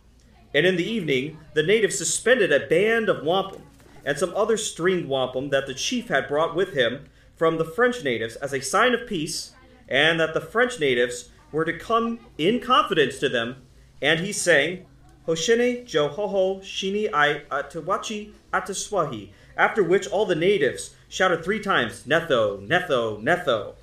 And 0.55 0.67
in 0.67 0.77
the 0.77 0.89
evening, 0.89 1.39
the 1.55 1.63
natives 1.63 1.99
suspended 1.99 2.53
a 2.53 2.67
band 2.67 3.09
of 3.09 3.25
wampum 3.25 3.63
and 4.05 4.19
some 4.19 4.35
other 4.35 4.57
stringed 4.57 5.09
wampum 5.09 5.51
that 5.51 5.67
the 5.67 5.75
chief 5.75 6.09
had 6.09 6.29
brought 6.29 6.57
with 6.57 6.73
him 6.75 7.05
from 7.37 7.59
the 7.59 7.65
French 7.65 8.03
natives 8.03 8.37
as 8.37 8.53
a 8.53 8.61
sign 8.61 8.95
of 8.95 9.07
peace, 9.07 9.53
and 9.89 10.21
that 10.21 10.35
the 10.35 10.41
French 10.41 10.79
natives 10.81 11.31
were 11.53 11.65
to 11.65 11.79
come 11.79 12.21
in 12.39 12.61
confidence 12.61 13.19
to 13.19 13.29
them. 13.29 13.57
And 14.03 14.21
he 14.21 14.33
sang, 14.33 14.87
Hoshine 15.27 15.85
Johoho 15.85 16.61
Shini 16.61 17.09
I 17.13 17.43
Atawachi 17.51 18.33
Ataswahi, 18.53 19.31
after 19.57 19.83
which 19.83 20.09
all 20.09 20.27
the 20.27 20.35
natives 20.35 20.95
shouted 21.09 21.45
three 21.45 21.61
times, 21.61 22.05
Netho, 22.05 22.67
Netho, 22.67 23.23
Netho. 23.23 23.75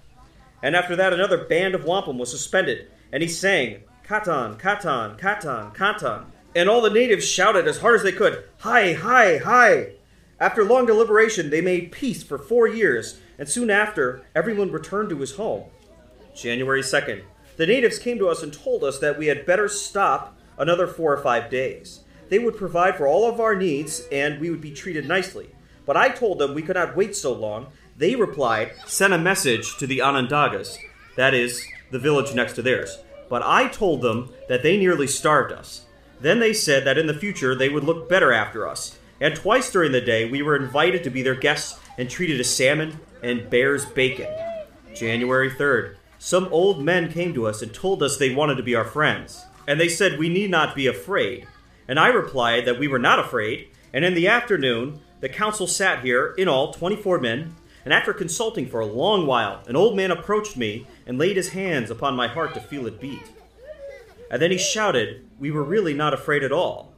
And 0.64 0.76
after 0.76 0.96
that, 0.96 1.14
another 1.14 1.46
band 1.46 1.76
of 1.76 1.86
wampum 1.86 2.18
was 2.18 2.32
suspended, 2.32 2.90
and 3.12 3.22
he 3.22 3.30
sang, 3.30 3.84
Katan, 4.06 4.60
Katan, 4.60 5.20
Katan, 5.20 5.76
Katan. 5.76 6.26
And 6.56 6.70
all 6.70 6.82
the 6.82 6.90
natives 6.90 7.28
shouted 7.28 7.68
as 7.68 7.80
hard 7.80 7.96
as 7.96 8.04
they 8.04 8.12
could, 8.12 8.44
Hi, 8.60 8.94
hi, 8.94 9.38
hi. 9.38 9.92
After 10.40 10.64
long 10.64 10.86
deliberation, 10.86 11.50
they 11.50 11.62
made 11.62 11.92
peace 11.92 12.24
for 12.24 12.38
four 12.38 12.68
years, 12.68 13.20
and 13.40 13.50
soon 13.50 13.70
after, 13.70 14.24
everyone 14.36 14.72
returned 14.72 15.10
to 15.10 15.20
his 15.20 15.36
home. 15.36 15.66
January 16.36 16.82
2nd. 16.82 17.24
The 17.58 17.66
natives 17.66 17.98
came 17.98 18.20
to 18.20 18.30
us 18.30 18.44
and 18.44 18.54
told 18.54 18.84
us 18.84 19.00
that 19.00 19.18
we 19.18 19.28
had 19.28 19.46
better 19.46 19.68
stop 19.68 20.38
another 20.58 20.86
four 20.86 21.12
or 21.12 21.22
five 21.22 21.50
days. 21.50 22.02
They 22.30 22.40
would 22.40 22.56
provide 22.56 22.96
for 22.96 23.08
all 23.08 23.28
of 23.28 23.40
our 23.40 23.56
needs, 23.56 24.08
and 24.12 24.40
we 24.40 24.50
would 24.52 24.62
be 24.62 24.72
treated 24.72 25.08
nicely. 25.08 25.50
But 25.86 25.98
I 25.98 26.10
told 26.10 26.38
them 26.38 26.54
we 26.54 26.62
could 26.62 26.76
not 26.76 26.96
wait 26.96 27.16
so 27.16 27.34
long. 27.34 27.68
They 27.98 28.16
replied, 28.16 28.74
Send 28.86 29.14
a 29.14 29.18
message 29.18 29.78
to 29.78 29.88
the 29.88 30.00
Onondagas, 30.00 30.78
that 31.16 31.34
is, 31.34 31.66
the 31.92 32.00
village 32.00 32.36
next 32.36 32.54
to 32.54 32.62
theirs. 32.62 33.00
But 33.30 33.42
I 33.44 33.70
told 33.70 34.02
them 34.02 34.32
that 34.50 34.62
they 34.62 34.78
nearly 34.78 35.08
starved 35.08 35.52
us. 35.52 35.86
Then 36.20 36.40
they 36.40 36.54
said 36.54 36.86
that 36.86 36.98
in 36.98 37.08
the 37.08 37.14
future 37.14 37.56
they 37.56 37.70
would 37.70 37.84
look 37.84 38.10
better 38.10 38.32
after 38.32 38.68
us 38.68 38.98
and 39.20 39.36
twice 39.36 39.72
during 39.72 39.92
the 39.92 40.02
day, 40.02 40.30
we 40.30 40.42
were 40.42 40.56
invited 40.56 41.04
to 41.04 41.10
be 41.10 41.24
their 41.24 41.36
guests 41.36 41.80
and 41.98 42.10
treated 42.10 42.38
to 42.38 42.44
salmon 42.44 43.00
and 43.24 43.50
bear's 43.50 43.86
bacon. 43.86 44.28
January 44.94 45.50
3rd. 45.50 45.96
Some 46.20 46.48
old 46.52 46.84
men 46.84 47.12
came 47.12 47.34
to 47.34 47.48
us 47.48 47.62
and 47.62 47.74
told 47.74 48.04
us 48.04 48.18
they 48.18 48.34
wanted 48.34 48.56
to 48.56 48.64
be 48.64 48.76
our 48.76 48.86
friends. 48.86 49.46
And 49.68 49.80
they 49.80 49.90
said 49.90 50.18
we 50.18 50.30
need 50.30 50.52
not 50.52 50.76
be 50.76 50.88
afraid. 50.88 51.48
And 51.88 52.00
I 52.00 52.08
replied 52.10 52.66
that 52.66 52.80
we 52.80 52.88
were 52.88 53.00
not 53.00 53.20
afraid. 53.20 53.70
And 53.94 54.06
in 54.06 54.14
the 54.14 54.28
afternoon, 54.28 55.00
the 55.20 55.30
council 55.30 55.68
sat 55.68 56.04
here, 56.04 56.34
in 56.38 56.48
all 56.48 56.74
24 56.74 57.20
men. 57.20 57.56
And 57.86 57.94
after 57.94 58.14
consulting 58.14 58.68
for 58.68 58.82
a 58.82 58.86
long 58.86 59.26
while, 59.26 59.64
an 59.68 59.76
old 59.76 59.96
man 59.96 60.12
approached 60.12 60.58
me 60.58 60.86
and 61.06 61.18
laid 61.18 61.38
his 61.38 61.50
hands 61.50 61.90
upon 61.90 62.16
my 62.16 62.28
heart 62.28 62.54
to 62.54 62.60
feel 62.60 62.86
it 62.86 63.00
beat. 63.00 63.32
And 64.30 64.42
then 64.42 64.52
he 64.52 64.58
shouted, 64.58 65.27
We 65.40 65.52
were 65.52 65.64
really 65.64 65.94
not 65.94 66.14
afraid 66.14 66.44
at 66.44 66.52
all. 66.52 66.94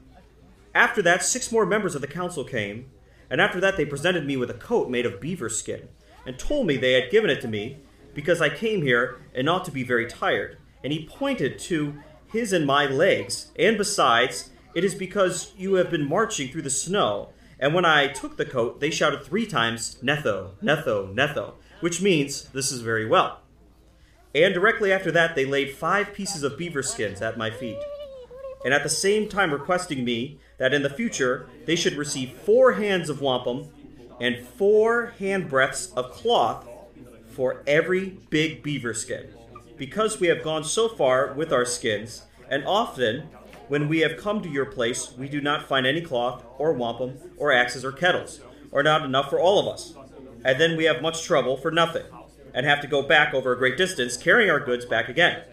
After 0.73 1.02
that, 1.02 1.23
six 1.23 1.52
more 1.52 1.65
members 1.65 1.95
of 1.95 2.02
the 2.02 2.08
council 2.08 2.43
came, 2.43 2.89
and 3.30 3.41
after 3.41 3.60
that, 3.60 3.75
they 3.78 3.86
presented 3.86 4.25
me 4.25 4.38
with 4.38 4.49
a 4.49 4.56
coat 4.56 4.89
made 4.89 5.06
of 5.06 5.19
beaver 5.19 5.49
skin, 5.49 5.89
and 6.25 6.38
told 6.39 6.67
me 6.67 6.78
they 6.78 6.93
had 6.93 7.12
given 7.12 7.30
it 7.30 7.41
to 7.41 7.47
me 7.47 7.80
because 8.13 8.41
I 8.41 8.49
came 8.49 8.82
here 8.82 9.21
and 9.34 9.49
ought 9.49 9.65
to 9.65 9.71
be 9.71 9.84
very 9.84 10.08
tired. 10.08 10.58
And 10.84 10.93
he 10.93 11.06
pointed 11.06 11.60
to 11.60 11.95
his 12.28 12.54
and 12.54 12.65
my 12.65 12.86
legs, 12.86 13.52
and 13.58 13.78
besides, 13.78 14.52
it 14.73 14.84
is 14.84 14.95
because 14.95 15.54
you 15.58 15.73
have 15.75 15.89
been 15.89 16.08
marching 16.08 16.49
through 16.49 16.62
the 16.62 16.69
snow. 16.69 17.30
And 17.60 17.73
when 17.73 17.86
I 17.86 18.08
took 18.08 18.38
the 18.38 18.45
coat, 18.45 18.80
they 18.80 18.89
shouted 18.89 19.23
three 19.23 19.45
times, 19.45 19.97
Netho, 20.02 20.52
Netho, 20.63 21.13
Netho, 21.13 21.54
which 21.82 22.02
means 22.02 22.43
this 22.49 22.71
is 22.71 22.82
very 22.82 23.06
well. 23.06 23.41
And 24.34 24.54
directly 24.54 24.91
after 24.91 25.12
that, 25.12 25.36
they 25.36 25.45
laid 25.45 25.75
five 25.75 26.13
pieces 26.13 26.43
of 26.43 26.58
beaver 26.58 26.84
skins 26.84 27.21
at 27.21 27.38
my 27.38 27.49
feet, 27.49 27.80
and 28.63 28.74
at 28.74 28.84
the 28.84 28.89
same 28.89 29.30
time 29.30 29.52
requesting 29.52 30.04
me 30.04 30.39
that 30.58 30.74
in 30.74 30.84
the 30.84 30.89
future 30.89 31.48
they 31.65 31.76
should 31.76 31.95
receive 31.95 32.32
four 32.32 32.74
hands 32.74 33.10
of 33.10 33.22
wampum 33.22 33.69
and 34.19 34.45
four 34.45 35.13
hand 35.19 35.50
handbreadths 35.50 35.93
of 35.95 36.12
cloth 36.12 36.67
for 37.28 37.63
every 37.65 38.17
big 38.30 38.62
beaver 38.62 38.93
skin, 38.93 39.30
because 39.78 40.19
we 40.19 40.28
have 40.28 40.43
gone 40.43 40.63
so 40.63 40.89
far 40.89 41.34
with 41.34 41.54
our 41.54 41.63
skins, 41.63 42.24
and 42.50 42.65
often 42.65 43.30
when 43.69 43.88
we 43.88 44.00
have 44.00 44.17
come 44.17 44.41
to 44.41 44.50
your 44.50 44.65
place, 44.65 45.13
we 45.17 45.30
do 45.30 45.39
not 45.39 45.67
find 45.67 45.86
any 45.86 46.02
cloth 46.02 46.43
or 46.58 46.74
wampum 46.74 47.17
or 47.38 47.54
axes 47.54 47.86
or 47.86 47.91
kettles, 47.91 48.41
or 48.72 48.84
not 48.84 49.04
enough 49.04 49.30
for 49.30 49.39
all 49.39 49.60
of 49.60 49.67
us, 49.67 49.93
and 50.43 50.60
then 50.60 50.76
we 50.76 50.84
have 50.84 51.02
much 51.02 51.24
trouble 51.24 51.56
for 51.56 51.72
nothing 51.72 52.04
and 52.54 52.65
have 52.65 52.82
to 52.82 52.88
go 52.88 53.02
back 53.02 53.34
over 53.34 53.54
a 53.54 53.58
great 53.58 53.78
distance, 53.78 54.17
carrying 54.17 54.50
our 54.50 54.60
goods 54.60 54.86
back 54.86 55.08
again. 55.08 55.43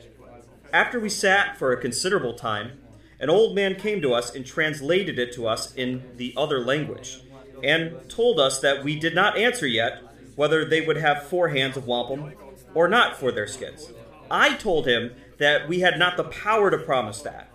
After 0.73 0.99
we 0.99 1.09
sat 1.09 1.57
for 1.57 1.73
a 1.73 1.81
considerable 1.81 2.35
time, 2.35 2.81
an 3.21 3.31
old 3.31 3.55
man 3.55 3.75
came 3.75 4.01
to 4.03 4.13
us 4.13 4.35
and 4.35 4.45
translated 4.45 5.19
it 5.19 5.33
to 5.35 5.47
us 5.47 5.75
in 5.75 6.03
the 6.17 6.35
other 6.37 6.61
language, 6.61 7.21
and 7.63 8.09
told 8.09 8.39
us 8.39 8.61
that 8.61 8.85
we 8.85 8.99
did 8.99 9.15
not 9.15 9.39
answer 9.39 9.67
yet 9.67 10.03
whether 10.35 10.65
they 10.65 10.81
would 10.81 10.97
have 10.97 11.23
four 11.23 11.49
hands 11.49 11.77
of 11.77 11.87
wampum 11.87 12.33
or 12.75 12.89
not 12.89 13.17
for 13.17 13.33
their 13.33 13.47
skins. 13.47 13.91
I 14.31 14.55
told 14.55 14.87
him 14.87 15.15
that 15.39 15.69
we 15.69 15.81
had 15.81 15.99
not 15.99 16.17
the 16.17 16.25
power 16.25 16.71
to 16.71 16.79
promise 16.79 17.23
that, 17.23 17.51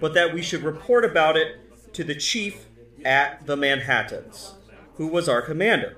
but 0.00 0.14
that 0.14 0.34
we 0.34 0.42
should 0.42 0.62
report 0.62 1.04
about 1.04 1.36
it 1.36 1.92
to 1.94 2.04
the 2.04 2.14
chief 2.14 2.66
at 3.04 3.46
the 3.46 3.56
Manhattans, 3.56 4.54
who 4.96 5.06
was 5.06 5.28
our 5.28 5.40
commander 5.40 5.96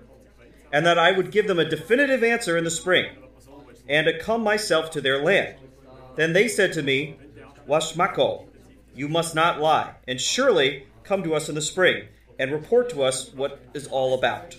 and 0.72 0.86
that 0.86 0.98
I 0.98 1.12
would 1.12 1.30
give 1.30 1.46
them 1.46 1.58
a 1.58 1.64
definitive 1.64 2.22
answer 2.22 2.56
in 2.56 2.64
the 2.64 2.70
spring, 2.70 3.10
and 3.88 4.06
to 4.06 4.18
come 4.18 4.42
myself 4.42 4.90
to 4.92 5.00
their 5.00 5.22
land. 5.22 5.56
Then 6.16 6.32
they 6.32 6.48
said 6.48 6.72
to 6.74 6.82
me, 6.82 7.16
Washmako, 7.68 8.46
you 8.94 9.08
must 9.08 9.34
not 9.34 9.60
lie, 9.60 9.94
and 10.06 10.20
surely 10.20 10.86
come 11.04 11.22
to 11.22 11.34
us 11.34 11.48
in 11.48 11.54
the 11.54 11.60
spring, 11.60 12.06
and 12.38 12.52
report 12.52 12.90
to 12.90 13.02
us 13.02 13.32
what 13.34 13.60
is 13.74 13.86
all 13.86 14.14
about. 14.14 14.56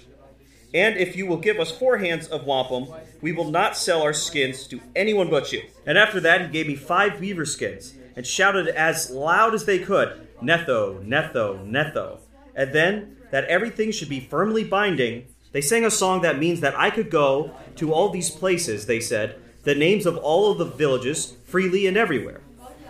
And 0.74 0.98
if 0.98 1.15
you 1.15 1.26
will 1.26 1.38
give 1.38 1.60
us 1.60 1.72
four 1.72 1.98
hands 1.98 2.28
of 2.28 2.46
wampum, 2.46 2.88
we 3.22 3.32
will 3.32 3.50
not 3.52 3.76
sell 3.76 4.02
our 4.02 4.13
skins 4.13 4.67
to 4.67 4.80
anyone 4.96 5.30
but 5.30 5.52
you. 5.52 5.63
And 5.86 5.98
after 5.98 6.20
that, 6.22 6.41
he 6.41 6.48
gave 6.48 6.67
me 6.67 6.76
five 6.76 7.20
beaver 7.20 7.46
skins, 7.46 7.94
and 8.15 8.26
shouted 8.26 8.67
as 8.67 9.10
loud 9.10 9.54
as 9.54 9.65
they 9.65 9.80
could, 9.80 10.28
Netho, 10.41 11.06
Netho, 11.06 11.65
Netho. 11.70 12.20
And 12.56 12.74
then, 12.74 13.17
that 13.32 13.46
everything 13.46 13.91
should 13.91 14.10
be 14.10 14.20
firmly 14.20 14.63
binding, 14.63 15.26
they 15.52 15.62
sang 15.62 15.86
a 15.86 15.91
song 15.91 16.22
that 16.22 16.39
means 16.39 16.60
that 16.62 16.78
I 16.78 16.89
could 16.89 17.10
go 17.10 17.52
to 17.78 17.94
all 17.94 18.10
these 18.10 18.30
places, 18.30 18.86
they 18.86 19.00
said, 19.00 19.36
the 19.63 19.76
names 19.76 20.06
of 20.06 20.17
all 20.17 20.52
of 20.52 20.58
the 20.58 20.65
villages, 20.65 21.36
freely 21.46 21.86
and 21.88 21.98
everywhere. 21.98 22.41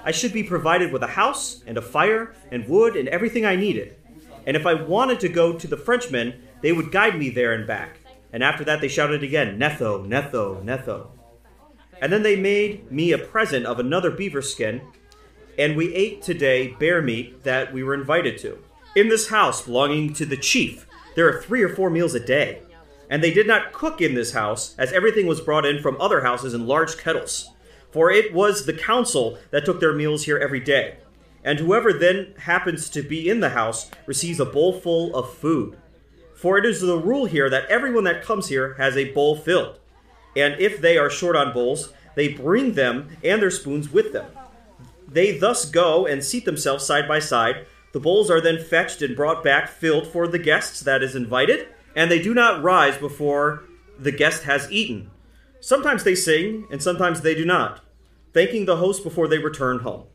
I 0.04 0.12
should 0.12 0.34
be 0.34 0.44
provided 0.44 0.92
with 0.92 1.04
a 1.04 1.08
house 1.08 1.64
and 1.68 1.78
a 1.78 1.82
fire 1.82 2.34
and 2.52 2.68
wood 2.68 2.96
and 2.96 3.08
everything 3.10 3.46
I 3.46 3.56
needed. 3.56 3.96
And 4.46 4.58
if 4.58 4.66
I 4.66 4.74
wanted 4.74 5.20
to 5.22 5.30
go 5.30 5.58
to 5.58 5.68
the 5.68 5.78
Frenchmen, 5.78 6.42
they 6.62 6.72
would 6.72 6.92
guide 6.92 7.18
me 7.18 7.30
there 7.30 7.54
and 7.54 7.68
back. 7.68 8.00
And 8.34 8.44
after 8.44 8.64
that, 8.64 8.82
they 8.82 8.88
shouted 8.88 9.24
again, 9.24 9.60
Netho, 9.60 10.08
Netho, 10.08 10.64
Netho. 10.64 11.08
And 12.02 12.12
then 12.12 12.24
they 12.24 12.36
made 12.36 12.92
me 12.92 13.12
a 13.12 13.18
present 13.18 13.66
of 13.66 13.80
another 13.80 14.10
beaver 14.10 14.42
skin, 14.42 14.82
and 15.60 15.76
we 15.76 15.94
ate 15.94 16.22
today 16.24 16.70
bear 16.80 17.02
meat 17.02 17.44
that 17.44 17.72
we 17.72 17.84
were 17.84 17.94
invited 17.94 18.38
to. 18.40 18.58
In 18.96 19.10
this 19.10 19.30
house 19.30 19.62
belonging 19.62 20.14
to 20.14 20.26
the 20.26 20.38
chief, 20.38 20.88
there 21.16 21.28
are 21.28 21.42
three 21.42 21.62
or 21.62 21.70
four 21.70 21.90
meals 21.90 22.16
a 22.16 22.20
day. 22.20 22.62
And 23.10 23.22
they 23.22 23.34
did 23.34 23.46
not 23.46 23.74
cook 23.74 24.02
in 24.02 24.16
this 24.16 24.32
house, 24.32 24.74
as 24.78 24.94
everything 24.94 25.28
was 25.28 25.42
brought 25.42 25.66
in 25.66 25.82
from 25.82 26.00
other 26.00 26.22
houses 26.22 26.54
in 26.54 26.66
large 26.66 26.98
kettles. 26.98 27.50
For 27.91 28.12
it 28.12 28.34
was 28.34 28.65
the 28.65 28.73
council 28.73 29.38
that 29.51 29.65
took 29.65 29.80
their 29.80 29.93
meals 29.93 30.23
here 30.23 30.38
every 30.38 30.60
day. 30.60 30.97
And 31.43 31.60
whoever 31.60 31.91
then 31.91 32.34
happens 32.38 32.89
to 32.89 33.01
be 33.01 33.30
in 33.30 33.39
the 33.39 33.49
house 33.49 33.89
receives 34.06 34.39
a 34.39 34.45
bowl 34.45 34.73
full 34.73 35.15
of 35.15 35.34
food. 35.34 35.77
For 36.36 36.58
it 36.58 36.65
is 36.65 36.82
the 36.82 36.97
rule 36.97 37.25
here 37.25 37.49
that 37.49 37.69
everyone 37.69 38.04
that 38.06 38.23
comes 38.23 38.47
here 38.47 38.75
has 38.75 38.95
a 38.95 39.12
bowl 39.12 39.36
filled. 39.36 39.80
And 40.36 40.60
if 40.60 40.80
they 40.80 40.97
are 40.97 41.10
short 41.10 41.36
on 41.36 41.54
bowls, 41.54 41.93
they 42.15 42.30
bring 42.30 42.73
them 42.73 43.17
and 43.23 43.41
their 43.41 43.51
spoons 43.51 43.91
with 43.91 44.13
them. 44.13 44.27
They 45.08 45.38
thus 45.38 45.65
go 45.65 46.06
and 46.06 46.23
seat 46.23 46.45
themselves 46.45 46.86
side 46.86 47.08
by 47.08 47.19
side, 47.19 47.65
the 47.91 47.99
bowls 47.99 48.32
are 48.32 48.39
then 48.39 48.63
fetched 48.63 49.01
and 49.01 49.15
brought 49.15 49.43
back 49.43 49.67
filled 49.67 50.08
for 50.08 50.27
the 50.27 50.39
guests 50.39 50.80
that 50.82 51.04
is 51.04 51.15
invited, 51.15 51.67
and 51.95 52.10
they 52.10 52.21
do 52.21 52.34
not 52.34 52.63
rise 52.63 52.97
before 52.97 53.63
the 53.99 54.12
guest 54.12 54.43
has 54.43 54.71
eaten. 54.71 55.11
Sometimes 55.63 56.04
they 56.04 56.15
sing, 56.15 56.65
and 56.71 56.82
sometimes 56.82 57.21
they 57.21 57.36
do 57.36 57.45
not, 57.45 57.82
thanking 58.34 58.65
the 58.65 58.78
host 58.78 59.04
before 59.04 59.28
they 59.28 59.38
return 59.38 59.80
home. 59.80 60.06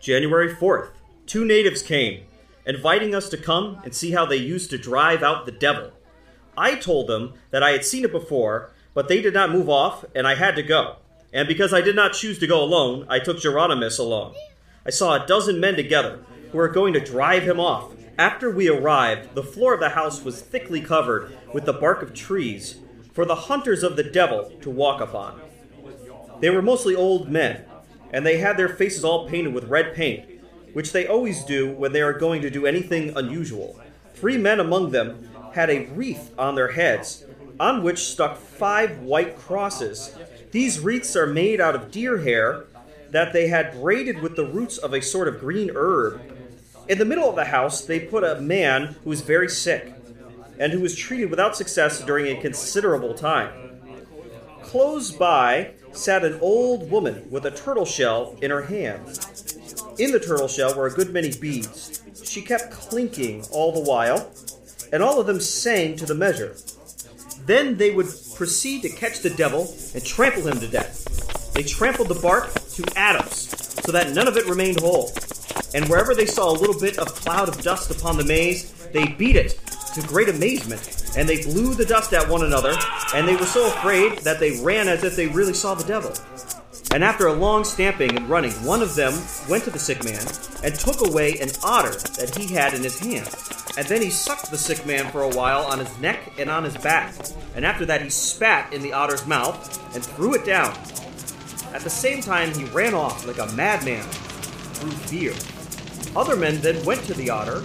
January 0.00 0.52
4th, 0.52 0.90
two 1.24 1.44
natives 1.44 1.82
came, 1.82 2.24
inviting 2.66 3.14
us 3.14 3.28
to 3.28 3.36
come 3.36 3.80
and 3.84 3.94
see 3.94 4.10
how 4.10 4.26
they 4.26 4.36
used 4.36 4.70
to 4.70 4.76
drive 4.76 5.22
out 5.22 5.46
the 5.46 5.52
devil. 5.52 5.92
I 6.56 6.74
told 6.74 7.06
them 7.06 7.34
that 7.52 7.62
I 7.62 7.70
had 7.70 7.84
seen 7.84 8.04
it 8.04 8.10
before, 8.10 8.72
but 8.92 9.06
they 9.06 9.22
did 9.22 9.34
not 9.34 9.52
move 9.52 9.68
off, 9.68 10.04
and 10.16 10.26
I 10.26 10.34
had 10.34 10.56
to 10.56 10.64
go. 10.64 10.96
And 11.32 11.46
because 11.46 11.72
I 11.72 11.80
did 11.80 11.94
not 11.94 12.14
choose 12.14 12.40
to 12.40 12.48
go 12.48 12.60
alone, 12.60 13.06
I 13.08 13.20
took 13.20 13.36
Geronimus 13.38 14.00
along. 14.00 14.34
I 14.84 14.90
saw 14.90 15.14
a 15.14 15.26
dozen 15.28 15.60
men 15.60 15.76
together 15.76 16.24
who 16.50 16.58
were 16.58 16.68
going 16.68 16.92
to 16.94 17.00
drive 17.00 17.44
him 17.44 17.60
off. 17.60 17.92
After 18.18 18.50
we 18.50 18.68
arrived, 18.68 19.36
the 19.36 19.44
floor 19.44 19.74
of 19.74 19.80
the 19.80 19.90
house 19.90 20.24
was 20.24 20.42
thickly 20.42 20.80
covered 20.80 21.38
with 21.54 21.66
the 21.66 21.72
bark 21.72 22.02
of 22.02 22.14
trees 22.14 22.78
for 23.18 23.24
the 23.24 23.34
hunters 23.34 23.82
of 23.82 23.96
the 23.96 24.04
devil 24.04 24.48
to 24.60 24.70
walk 24.70 25.00
upon. 25.00 25.40
They 26.38 26.50
were 26.50 26.62
mostly 26.62 26.94
old 26.94 27.28
men, 27.28 27.64
and 28.12 28.24
they 28.24 28.38
had 28.38 28.56
their 28.56 28.68
faces 28.68 29.02
all 29.02 29.28
painted 29.28 29.52
with 29.52 29.64
red 29.64 29.92
paint, 29.92 30.24
which 30.72 30.92
they 30.92 31.08
always 31.08 31.42
do 31.42 31.72
when 31.72 31.90
they 31.90 32.00
are 32.00 32.12
going 32.12 32.42
to 32.42 32.48
do 32.48 32.64
anything 32.64 33.12
unusual. 33.16 33.76
Three 34.14 34.36
men 34.36 34.60
among 34.60 34.92
them 34.92 35.28
had 35.52 35.68
a 35.68 35.86
wreath 35.86 36.30
on 36.38 36.54
their 36.54 36.70
heads, 36.70 37.24
on 37.58 37.82
which 37.82 38.04
stuck 38.04 38.36
five 38.36 39.00
white 39.00 39.36
crosses. 39.36 40.14
These 40.52 40.78
wreaths 40.78 41.16
are 41.16 41.26
made 41.26 41.60
out 41.60 41.74
of 41.74 41.90
deer 41.90 42.18
hair 42.18 42.66
that 43.10 43.32
they 43.32 43.48
had 43.48 43.72
braided 43.72 44.22
with 44.22 44.36
the 44.36 44.46
roots 44.46 44.78
of 44.78 44.94
a 44.94 45.02
sort 45.02 45.26
of 45.26 45.40
green 45.40 45.72
herb 45.74 46.20
in 46.88 46.96
the 46.96 47.04
middle 47.04 47.28
of 47.28 47.36
the 47.36 47.44
house, 47.44 47.82
they 47.82 48.00
put 48.00 48.24
a 48.24 48.40
man 48.40 48.96
who 49.04 49.10
was 49.10 49.20
very 49.20 49.48
sick 49.48 49.92
and 50.58 50.72
who 50.72 50.80
was 50.80 50.96
treated 50.96 51.30
without 51.30 51.56
success 51.56 52.02
during 52.02 52.26
a 52.26 52.40
considerable 52.40 53.14
time. 53.14 53.50
Close 54.62 55.10
by 55.12 55.72
sat 55.92 56.24
an 56.24 56.38
old 56.40 56.90
woman 56.90 57.26
with 57.30 57.46
a 57.46 57.50
turtle 57.50 57.84
shell 57.84 58.36
in 58.42 58.50
her 58.50 58.62
hand. 58.62 59.06
In 59.98 60.12
the 60.12 60.20
turtle 60.20 60.48
shell 60.48 60.74
were 60.74 60.86
a 60.86 60.92
good 60.92 61.12
many 61.12 61.32
beads. 61.32 62.02
She 62.22 62.42
kept 62.42 62.70
clinking 62.70 63.44
all 63.50 63.72
the 63.72 63.88
while, 63.88 64.30
and 64.92 65.02
all 65.02 65.20
of 65.20 65.26
them 65.26 65.40
sang 65.40 65.96
to 65.96 66.06
the 66.06 66.14
measure. 66.14 66.54
Then 67.46 67.76
they 67.76 67.90
would 67.90 68.08
proceed 68.34 68.82
to 68.82 68.90
catch 68.90 69.20
the 69.20 69.30
devil 69.30 69.74
and 69.94 70.04
trample 70.04 70.46
him 70.46 70.60
to 70.60 70.68
death. 70.68 71.52
They 71.54 71.62
trampled 71.62 72.08
the 72.08 72.20
bark 72.20 72.52
to 72.52 72.84
atoms, 72.94 73.82
so 73.84 73.92
that 73.92 74.12
none 74.12 74.28
of 74.28 74.36
it 74.36 74.46
remained 74.46 74.80
whole 74.80 75.10
and 75.74 75.88
wherever 75.88 76.14
they 76.14 76.26
saw 76.26 76.50
a 76.50 76.56
little 76.56 76.78
bit 76.78 76.98
of 76.98 77.14
cloud 77.14 77.48
of 77.48 77.60
dust 77.62 77.90
upon 77.90 78.16
the 78.16 78.24
maze, 78.24 78.72
they 78.92 79.06
beat 79.06 79.36
it 79.36 79.60
to 80.00 80.08
great 80.08 80.28
amazement, 80.28 81.12
and 81.16 81.28
they 81.28 81.42
blew 81.42 81.74
the 81.74 81.84
dust 81.84 82.12
at 82.12 82.28
one 82.28 82.44
another, 82.44 82.74
and 83.14 83.26
they 83.26 83.36
were 83.36 83.46
so 83.46 83.66
afraid 83.66 84.18
that 84.18 84.40
they 84.40 84.60
ran 84.60 84.88
as 84.88 85.04
if 85.04 85.16
they 85.16 85.26
really 85.26 85.54
saw 85.54 85.74
the 85.74 85.84
devil. 85.84 86.12
And 86.92 87.04
after 87.04 87.26
a 87.26 87.32
long 87.32 87.64
stamping 87.64 88.16
and 88.16 88.28
running, 88.28 88.52
one 88.64 88.80
of 88.80 88.94
them 88.94 89.12
went 89.48 89.64
to 89.64 89.70
the 89.70 89.78
sick 89.78 90.04
man 90.04 90.24
and 90.64 90.74
took 90.74 91.06
away 91.06 91.38
an 91.38 91.50
otter 91.62 91.94
that 92.16 92.34
he 92.34 92.52
had 92.52 92.72
in 92.72 92.82
his 92.82 92.98
hand. 92.98 93.28
And 93.76 93.86
then 93.86 94.00
he 94.00 94.10
sucked 94.10 94.50
the 94.50 94.56
sick 94.56 94.86
man 94.86 95.10
for 95.10 95.22
a 95.22 95.28
while 95.28 95.62
on 95.62 95.78
his 95.78 95.98
neck 95.98 96.32
and 96.38 96.48
on 96.48 96.64
his 96.64 96.76
back. 96.78 97.14
And 97.54 97.66
after 97.66 97.84
that, 97.86 98.00
he 98.00 98.08
spat 98.08 98.72
in 98.72 98.80
the 98.80 98.92
otter's 98.92 99.26
mouth 99.26 99.94
and 99.94 100.04
threw 100.04 100.34
it 100.34 100.46
down. 100.46 100.72
At 101.74 101.82
the 101.82 101.90
same 101.90 102.22
time, 102.22 102.54
he 102.54 102.64
ran 102.64 102.94
off 102.94 103.26
like 103.26 103.38
a 103.38 103.52
madman 103.52 104.02
through 104.02 104.90
fear. 104.90 105.34
Other 106.16 106.36
men 106.36 106.60
then 106.62 106.82
went 106.86 107.04
to 107.04 107.14
the 107.14 107.28
otter, 107.28 107.62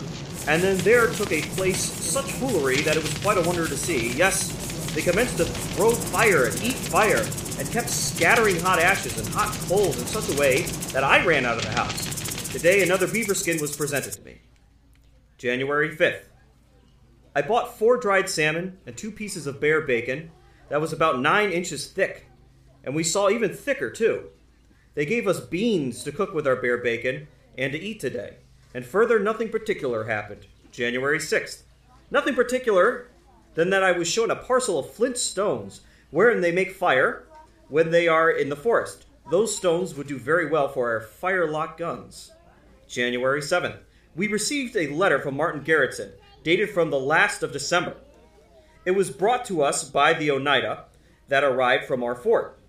and 0.48 0.62
then 0.62 0.78
there 0.80 1.08
took 1.08 1.32
a 1.32 1.42
place 1.42 1.80
such 1.80 2.32
foolery 2.34 2.82
that 2.82 2.98
it 2.98 3.04
was 3.04 3.18
quite 3.20 3.38
a 3.38 3.42
wonder 3.42 3.68
to 3.68 3.78
see. 3.78 4.12
Yes, 4.14 4.52
they 4.94 5.02
commenced 5.02 5.38
to 5.38 5.46
throw 5.46 5.92
fire 5.92 6.46
and 6.46 6.64
eat 6.64 6.76
fire, 6.76 7.26
and 7.60 7.70
kept 7.72 7.90
scattering 7.90 8.60
hot 8.60 8.80
ashes 8.80 9.18
and 9.18 9.28
hot 9.30 9.54
coals 9.68 10.00
in 10.00 10.06
such 10.06 10.36
a 10.36 10.40
way 10.40 10.64
that 10.92 11.04
I 11.04 11.26
ran 11.26 11.46
out 11.46 11.58
of 11.58 11.64
the 11.64 11.72
house. 11.72 12.52
Today 12.52 12.84
another 12.84 13.08
beaver 13.08 13.34
skin 13.34 13.60
was 13.60 13.76
presented 13.76 14.14
to 14.14 14.22
me. 14.22 14.42
January 15.38 15.96
5th. 15.96 16.26
I 17.36 17.42
bought 17.42 17.78
four 17.78 17.98
dried 17.98 18.30
salmon 18.30 18.78
and 18.86 18.96
two 18.96 19.12
pieces 19.12 19.48
of 19.48 19.60
bear 19.60 19.82
bacon 19.82 20.32
that 20.70 20.82
was 20.82 20.94
about 20.94 21.20
nine 21.20 21.52
inches 21.52 21.88
thick, 21.88 22.28
and 22.84 22.94
we 22.94 23.04
saw 23.04 23.30
even 23.30 23.54
thicker 23.54 23.90
too. 23.90 24.30
They 24.94 25.06
gave 25.06 25.28
us 25.28 25.40
beans 25.40 26.04
to 26.04 26.12
cook 26.12 26.34
with 26.34 26.46
our 26.46 26.56
bear 26.56 26.78
bacon 26.78 27.28
and 27.58 27.72
to 27.72 27.80
eat 27.80 28.00
today. 28.00 28.38
And 28.74 28.86
further, 28.86 29.20
nothing 29.20 29.50
particular 29.50 30.06
happened. 30.06 30.48
January 30.72 31.20
6th. 31.20 31.64
Nothing 32.10 32.36
particular 32.36 33.10
than 33.54 33.70
that 33.70 33.84
I 33.84 33.92
was 33.92 34.08
shown 34.08 34.32
a 34.32 34.36
parcel 34.36 34.80
of 34.80 34.90
flint 34.90 35.18
stones 35.18 35.82
wherein 36.12 36.42
they 36.42 36.52
make 36.52 36.72
fire 36.72 37.26
when 37.70 37.92
they 37.92 38.08
are 38.08 38.30
in 38.30 38.50
the 38.50 38.56
forest. 38.56 39.06
Those 39.32 39.56
stones 39.56 39.96
would 39.96 40.08
do 40.08 40.18
very 40.18 40.50
well 40.50 40.68
for 40.68 40.92
our 40.92 41.02
firelock 41.02 41.78
guns. 41.78 42.32
January 42.88 43.42
7th. 43.42 43.78
We 44.16 44.28
received 44.28 44.76
a 44.76 44.94
letter 44.94 45.20
from 45.20 45.36
Martin 45.36 45.64
Garretson, 45.64 46.12
dated 46.44 46.70
from 46.70 46.90
the 46.90 47.00
last 47.00 47.42
of 47.42 47.52
December. 47.52 47.96
It 48.86 48.92
was 48.92 49.10
brought 49.10 49.46
to 49.46 49.64
us 49.64 49.84
by 49.84 50.14
the 50.14 50.30
Oneida 50.30 50.86
that 51.30 51.44
arrived 51.44 51.86
from 51.86 52.04
our 52.04 52.16
fort. 52.16 52.60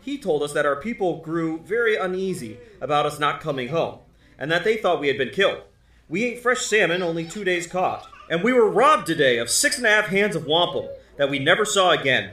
He 0.00 0.16
told 0.16 0.42
us 0.42 0.52
that 0.52 0.64
our 0.64 0.76
people 0.76 1.20
grew 1.20 1.58
very 1.58 1.96
uneasy 1.96 2.58
about 2.80 3.04
us 3.04 3.18
not 3.18 3.40
coming 3.40 3.68
home, 3.68 3.98
and 4.38 4.50
that 4.50 4.64
they 4.64 4.76
thought 4.76 5.00
we 5.00 5.08
had 5.08 5.18
been 5.18 5.30
killed. 5.30 5.62
We 6.08 6.24
ate 6.24 6.42
fresh 6.42 6.60
salmon 6.60 7.02
only 7.02 7.24
two 7.24 7.44
days 7.44 7.66
caught, 7.66 8.06
and 8.30 8.42
we 8.42 8.52
were 8.52 8.70
robbed 8.70 9.06
today 9.06 9.38
of 9.38 9.50
six 9.50 9.76
and 9.76 9.86
a 9.86 9.90
half 9.90 10.06
hands 10.06 10.36
of 10.36 10.46
wampum 10.46 10.88
that 11.16 11.28
we 11.28 11.38
never 11.38 11.64
saw 11.64 11.90
again. 11.90 12.30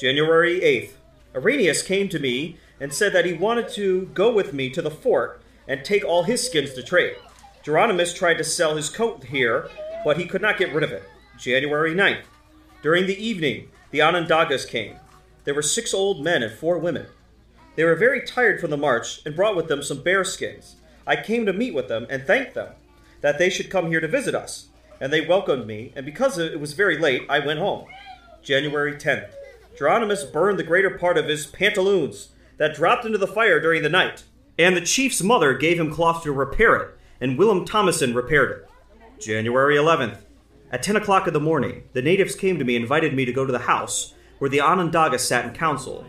January 0.00 0.60
8th. 0.60 0.92
Arrhenius 1.34 1.82
came 1.82 2.08
to 2.08 2.18
me 2.18 2.58
and 2.80 2.92
said 2.92 3.12
that 3.12 3.24
he 3.24 3.32
wanted 3.32 3.68
to 3.70 4.06
go 4.14 4.32
with 4.32 4.52
me 4.52 4.70
to 4.70 4.82
the 4.82 4.90
fort 4.90 5.40
and 5.68 5.84
take 5.84 6.04
all 6.04 6.24
his 6.24 6.44
skins 6.44 6.74
to 6.74 6.82
trade. 6.82 7.16
Geronimus 7.64 8.14
tried 8.14 8.38
to 8.38 8.44
sell 8.44 8.76
his 8.76 8.90
coat 8.90 9.24
here, 9.24 9.68
but 10.04 10.18
he 10.18 10.26
could 10.26 10.42
not 10.42 10.58
get 10.58 10.74
rid 10.74 10.84
of 10.84 10.92
it. 10.92 11.04
January 11.38 11.94
9th. 11.94 12.24
During 12.82 13.06
the 13.06 13.24
evening, 13.24 13.68
the 13.90 14.00
Onondagas 14.00 14.68
came. 14.68 14.96
There 15.44 15.54
were 15.54 15.62
six 15.62 15.94
old 15.94 16.22
men 16.22 16.42
and 16.42 16.52
four 16.52 16.78
women. 16.78 17.06
They 17.76 17.84
were 17.84 17.94
very 17.94 18.20
tired 18.20 18.60
from 18.60 18.70
the 18.70 18.76
march 18.76 19.20
and 19.24 19.34
brought 19.34 19.56
with 19.56 19.68
them 19.68 19.82
some 19.82 20.02
bear 20.02 20.24
skins. 20.24 20.76
I 21.06 21.16
came 21.16 21.46
to 21.46 21.52
meet 21.52 21.74
with 21.74 21.88
them 21.88 22.06
and 22.08 22.22
thanked 22.24 22.54
them 22.54 22.72
that 23.20 23.38
they 23.38 23.50
should 23.50 23.70
come 23.70 23.88
here 23.88 24.00
to 24.00 24.08
visit 24.08 24.34
us. 24.34 24.68
And 25.00 25.12
they 25.12 25.26
welcomed 25.26 25.66
me, 25.66 25.92
and 25.96 26.06
because 26.06 26.38
it 26.38 26.60
was 26.60 26.72
very 26.72 26.96
late, 26.96 27.22
I 27.28 27.38
went 27.40 27.58
home. 27.58 27.86
January 28.42 28.94
10th. 28.94 29.30
Geronimus 29.76 30.30
burned 30.32 30.58
the 30.58 30.62
greater 30.62 30.90
part 30.90 31.18
of 31.18 31.26
his 31.26 31.46
pantaloons 31.46 32.30
that 32.58 32.74
dropped 32.74 33.04
into 33.04 33.18
the 33.18 33.26
fire 33.26 33.60
during 33.60 33.82
the 33.82 33.88
night. 33.88 34.24
And 34.58 34.76
the 34.76 34.80
chief's 34.80 35.22
mother 35.22 35.54
gave 35.54 35.80
him 35.80 35.92
cloth 35.92 36.22
to 36.22 36.32
repair 36.32 36.76
it, 36.76 36.98
and 37.20 37.36
Willem 37.36 37.64
Thomason 37.64 38.14
repaired 38.14 38.50
it. 38.52 38.68
January 39.20 39.76
11th. 39.76 40.18
At 40.70 40.82
10 40.82 40.96
o'clock 40.96 41.26
in 41.26 41.34
the 41.34 41.40
morning, 41.40 41.84
the 41.92 42.02
natives 42.02 42.34
came 42.34 42.58
to 42.58 42.64
me 42.64 42.76
and 42.76 42.84
invited 42.84 43.14
me 43.14 43.24
to 43.24 43.32
go 43.32 43.44
to 43.44 43.52
the 43.52 43.60
house 43.60 44.14
where 44.38 44.50
the 44.50 44.60
Onondaga 44.60 45.18
sat 45.18 45.44
in 45.44 45.52
council. 45.54 46.04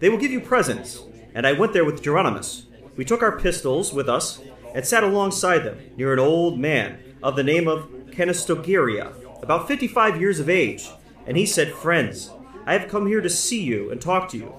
They 0.00 0.08
will 0.08 0.18
give 0.18 0.30
you 0.30 0.40
presents, 0.40 1.02
and 1.34 1.46
I 1.46 1.52
went 1.52 1.72
there 1.72 1.84
with 1.84 2.02
Geronimus. 2.02 2.64
We 2.98 3.04
took 3.04 3.22
our 3.22 3.38
pistols 3.38 3.92
with 3.92 4.08
us 4.08 4.40
and 4.74 4.84
sat 4.84 5.04
alongside 5.04 5.60
them 5.60 5.78
near 5.96 6.12
an 6.12 6.18
old 6.18 6.58
man 6.58 6.98
of 7.22 7.36
the 7.36 7.44
name 7.44 7.68
of 7.68 7.88
Canistogeria, 8.10 9.14
about 9.40 9.68
55 9.68 10.20
years 10.20 10.40
of 10.40 10.50
age, 10.50 10.90
and 11.24 11.36
he 11.36 11.46
said, 11.46 11.72
Friends, 11.72 12.32
I 12.66 12.72
have 12.72 12.90
come 12.90 13.06
here 13.06 13.20
to 13.20 13.30
see 13.30 13.62
you 13.62 13.92
and 13.92 14.02
talk 14.02 14.28
to 14.30 14.36
you. 14.36 14.52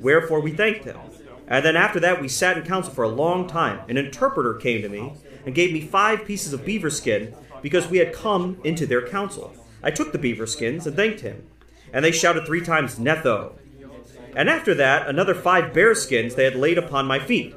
Wherefore 0.00 0.40
we 0.40 0.50
thanked 0.50 0.84
him. 0.84 0.98
And 1.46 1.64
then 1.64 1.76
after 1.76 2.00
that 2.00 2.20
we 2.20 2.26
sat 2.28 2.58
in 2.58 2.64
council 2.64 2.92
for 2.92 3.04
a 3.04 3.08
long 3.08 3.46
time. 3.46 3.88
An 3.88 3.96
interpreter 3.96 4.54
came 4.54 4.82
to 4.82 4.88
me 4.88 5.12
and 5.44 5.54
gave 5.54 5.72
me 5.72 5.80
five 5.80 6.24
pieces 6.24 6.52
of 6.52 6.66
beaver 6.66 6.90
skin 6.90 7.36
because 7.62 7.86
we 7.86 7.98
had 7.98 8.12
come 8.12 8.58
into 8.64 8.84
their 8.84 9.06
council. 9.06 9.54
I 9.84 9.92
took 9.92 10.10
the 10.10 10.18
beaver 10.18 10.48
skins 10.48 10.88
and 10.88 10.96
thanked 10.96 11.20
him. 11.20 11.46
And 11.92 12.04
they 12.04 12.10
shouted 12.10 12.46
three 12.46 12.62
times, 12.62 12.98
Netho. 12.98 13.52
And 14.34 14.50
after 14.50 14.74
that, 14.74 15.06
another 15.06 15.36
five 15.36 15.72
bear 15.72 15.94
skins 15.94 16.34
they 16.34 16.44
had 16.44 16.56
laid 16.56 16.78
upon 16.78 17.06
my 17.06 17.20
feet. 17.20 17.54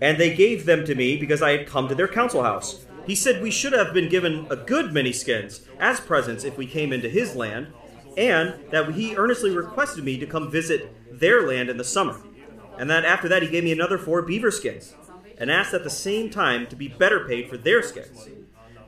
And 0.00 0.18
they 0.18 0.34
gave 0.34 0.64
them 0.64 0.84
to 0.84 0.94
me 0.94 1.16
because 1.16 1.42
I 1.42 1.52
had 1.52 1.66
come 1.66 1.88
to 1.88 1.94
their 1.94 2.08
council 2.08 2.42
house. 2.42 2.84
He 3.06 3.14
said 3.14 3.42
we 3.42 3.50
should 3.50 3.72
have 3.72 3.94
been 3.94 4.08
given 4.08 4.46
a 4.50 4.56
good 4.56 4.92
many 4.92 5.12
skins 5.12 5.62
as 5.80 5.98
presents 5.98 6.44
if 6.44 6.58
we 6.58 6.66
came 6.66 6.92
into 6.92 7.08
his 7.08 7.34
land, 7.34 7.68
and 8.16 8.54
that 8.70 8.92
he 8.92 9.16
earnestly 9.16 9.50
requested 9.50 10.04
me 10.04 10.18
to 10.18 10.26
come 10.26 10.50
visit 10.50 11.18
their 11.18 11.46
land 11.46 11.70
in 11.70 11.78
the 11.78 11.84
summer. 11.84 12.20
And 12.78 12.90
that 12.90 13.04
after 13.04 13.28
that, 13.28 13.42
he 13.42 13.48
gave 13.48 13.64
me 13.64 13.72
another 13.72 13.98
four 13.98 14.22
beaver 14.22 14.50
skins, 14.50 14.94
and 15.38 15.50
asked 15.50 15.74
at 15.74 15.84
the 15.84 15.90
same 15.90 16.30
time 16.30 16.66
to 16.66 16.76
be 16.76 16.88
better 16.88 17.26
paid 17.26 17.48
for 17.48 17.56
their 17.56 17.82
skins. 17.82 18.28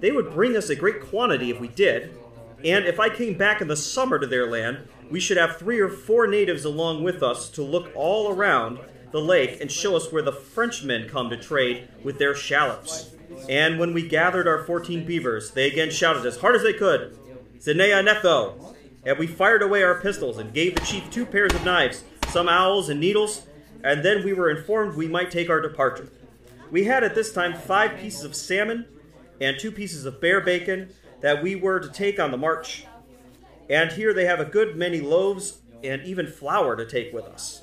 They 0.00 0.10
would 0.10 0.32
bring 0.32 0.56
us 0.56 0.68
a 0.68 0.76
great 0.76 1.00
quantity 1.02 1.50
if 1.50 1.58
we 1.58 1.68
did, 1.68 2.16
and 2.64 2.84
if 2.84 3.00
I 3.00 3.08
came 3.08 3.38
back 3.38 3.60
in 3.60 3.68
the 3.68 3.76
summer 3.76 4.18
to 4.18 4.26
their 4.26 4.46
land, 4.46 4.88
we 5.10 5.20
should 5.20 5.38
have 5.38 5.56
three 5.56 5.80
or 5.80 5.88
four 5.88 6.26
natives 6.26 6.64
along 6.64 7.02
with 7.02 7.22
us 7.22 7.48
to 7.50 7.62
look 7.62 7.90
all 7.94 8.30
around 8.30 8.78
the 9.12 9.20
lake 9.20 9.60
and 9.60 9.70
show 9.70 9.96
us 9.96 10.12
where 10.12 10.22
the 10.22 10.32
Frenchmen 10.32 11.08
come 11.08 11.30
to 11.30 11.36
trade 11.36 11.88
with 12.02 12.18
their 12.18 12.34
shallops. 12.34 13.14
And 13.48 13.78
when 13.78 13.94
we 13.94 14.06
gathered 14.06 14.48
our 14.48 14.64
fourteen 14.64 15.04
beavers, 15.04 15.52
they 15.52 15.66
again 15.66 15.90
shouted 15.90 16.26
as 16.26 16.38
hard 16.38 16.56
as 16.56 16.62
they 16.62 16.72
could, 16.72 17.16
Zinea 17.58 18.06
Netho! 18.06 18.74
And 19.04 19.18
we 19.18 19.26
fired 19.26 19.62
away 19.62 19.82
our 19.82 20.00
pistols 20.00 20.38
and 20.38 20.52
gave 20.52 20.74
the 20.74 20.84
chief 20.84 21.10
two 21.10 21.24
pairs 21.24 21.54
of 21.54 21.64
knives, 21.64 22.04
some 22.28 22.48
owls 22.48 22.88
and 22.88 23.00
needles, 23.00 23.46
and 23.82 24.04
then 24.04 24.24
we 24.24 24.32
were 24.32 24.50
informed 24.50 24.94
we 24.94 25.08
might 25.08 25.30
take 25.30 25.48
our 25.48 25.60
departure. 25.60 26.08
We 26.70 26.84
had 26.84 27.02
at 27.02 27.14
this 27.14 27.32
time 27.32 27.54
five 27.54 27.98
pieces 27.98 28.24
of 28.24 28.36
salmon 28.36 28.86
and 29.40 29.58
two 29.58 29.72
pieces 29.72 30.04
of 30.04 30.20
bear 30.20 30.40
bacon 30.40 30.92
that 31.20 31.42
we 31.42 31.56
were 31.56 31.80
to 31.80 31.88
take 31.88 32.20
on 32.20 32.30
the 32.30 32.36
march. 32.36 32.84
And 33.68 33.90
here 33.92 34.12
they 34.12 34.26
have 34.26 34.40
a 34.40 34.44
good 34.44 34.76
many 34.76 35.00
loaves 35.00 35.60
and 35.82 36.02
even 36.02 36.26
flour 36.26 36.76
to 36.76 36.84
take 36.84 37.12
with 37.12 37.24
us. 37.24 37.62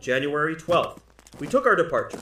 January 0.00 0.54
12th. 0.54 0.98
We 1.38 1.46
took 1.46 1.66
our 1.66 1.76
departure. 1.76 2.20